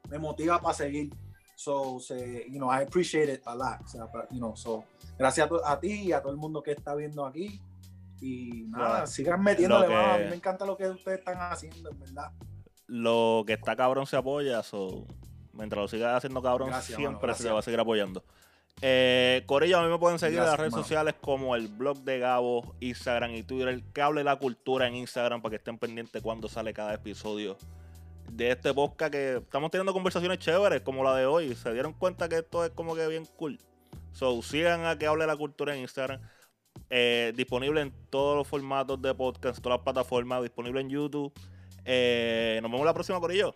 me 0.09 0.19
motiva 0.19 0.59
para 0.61 0.75
seguir. 0.75 1.13
So, 1.57 2.01
se, 2.01 2.47
you 2.49 2.59
know, 2.59 2.71
I 2.71 2.83
appreciate 2.83 3.33
it 3.33 3.43
a 3.47 3.55
lot. 3.55 3.81
O 3.85 3.89
sea, 3.89 4.11
pa- 4.11 4.27
you 4.31 4.39
know, 4.39 4.57
so, 4.57 4.85
gracias 5.19 5.49
a, 5.65 5.81
ti 5.81 6.03
y 6.03 6.13
a 6.13 6.21
todo 6.21 6.33
el 6.33 6.39
mundo 6.39 6.63
que 6.63 6.73
está 6.73 6.95
viendo 6.95 7.25
aquí. 7.25 7.61
Y 8.21 8.65
nada, 8.69 9.07
sigan 9.07 9.43
metiéndole, 9.43 9.89
que-. 9.89 9.95
A 9.95 10.19
mí 10.19 10.25
me 10.31 10.37
encanta 10.37 10.65
lo 10.65 10.77
que 10.77 10.89
ustedes 10.89 11.19
están 11.19 11.39
haciendo, 11.41 11.91
en 11.91 12.01
verdad. 12.01 12.33
Lo 12.87 13.45
que 13.47 13.55
está 13.55 13.77
cabrón 13.77 14.07
se 14.07 14.17
apoya, 14.17 14.63
so, 14.63 15.07
mientras 15.53 15.81
lo 15.81 15.89
sigas 15.89 16.17
haciendo 16.17 16.43
cabrón, 16.43 16.69
Gracias, 16.69 16.97
siempre 16.97 17.29
mano, 17.29 17.35
se 17.35 17.51
va 17.51 17.59
a 17.59 17.63
seguir 17.63 17.81
apoyando. 17.81 18.25
Eh, 18.83 19.43
Corillo, 19.47 19.79
a 19.79 19.83
mí 19.83 19.89
me 19.89 19.99
pueden 19.99 20.19
seguir 20.19 20.39
en 20.39 20.47
las 20.47 20.59
redes 20.59 20.75
sociales 20.75 21.15
como 21.21 21.55
el 21.55 21.69
blog 21.69 21.99
de 21.99 22.19
Gabo, 22.19 22.75
Instagram 22.81 23.31
y 23.35 23.43
Twitter. 23.43 23.83
Que 23.93 24.03
hable 24.03 24.25
la 24.25 24.37
cultura 24.37 24.89
en 24.89 24.97
Instagram 24.97 25.41
para 25.41 25.51
que 25.51 25.57
estén 25.57 25.79
pendientes 25.79 26.21
cuando 26.23 26.49
sale 26.49 26.75
cada 26.75 26.95
episodio 26.95 27.57
de 28.37 28.51
este 28.51 28.75
podcast. 28.75 29.13
Que 29.13 29.37
estamos 29.37 29.71
teniendo 29.71 29.93
conversaciones 29.93 30.39
chéveres 30.39 30.83
como 30.83 31.05
la 31.05 31.17
de 31.17 31.27
hoy. 31.27 31.55
Se 31.55 31.73
dieron 31.73 31.93
cuenta 31.93 32.29
que 32.29 32.37
esto 32.39 32.65
es 32.65 32.71
como 32.71 32.95
que 32.95 33.07
bien 33.07 33.27
cool. 33.37 33.59
So, 34.13 34.43
sigan 34.43 34.85
a 34.85 34.99
que 34.99 35.07
hable 35.07 35.27
la 35.27 35.37
cultura 35.37 35.75
en 35.75 35.81
Instagram. 35.81 36.21
Eh, 36.91 37.33
disponible 37.37 37.81
en 37.81 37.93
todos 38.11 38.37
los 38.37 38.47
formatos 38.47 39.01
de 39.01 39.15
podcast, 39.15 39.61
todas 39.61 39.79
las 39.79 39.85
plataformas, 39.85 40.43
disponible 40.43 40.81
en 40.81 40.91
YouTube. 40.91 41.33
Eh, 41.85 42.59
nos 42.63 42.71
vemos 42.71 42.87
la 42.87 42.95
próxima, 42.95 43.21
Corillo. 43.21 43.55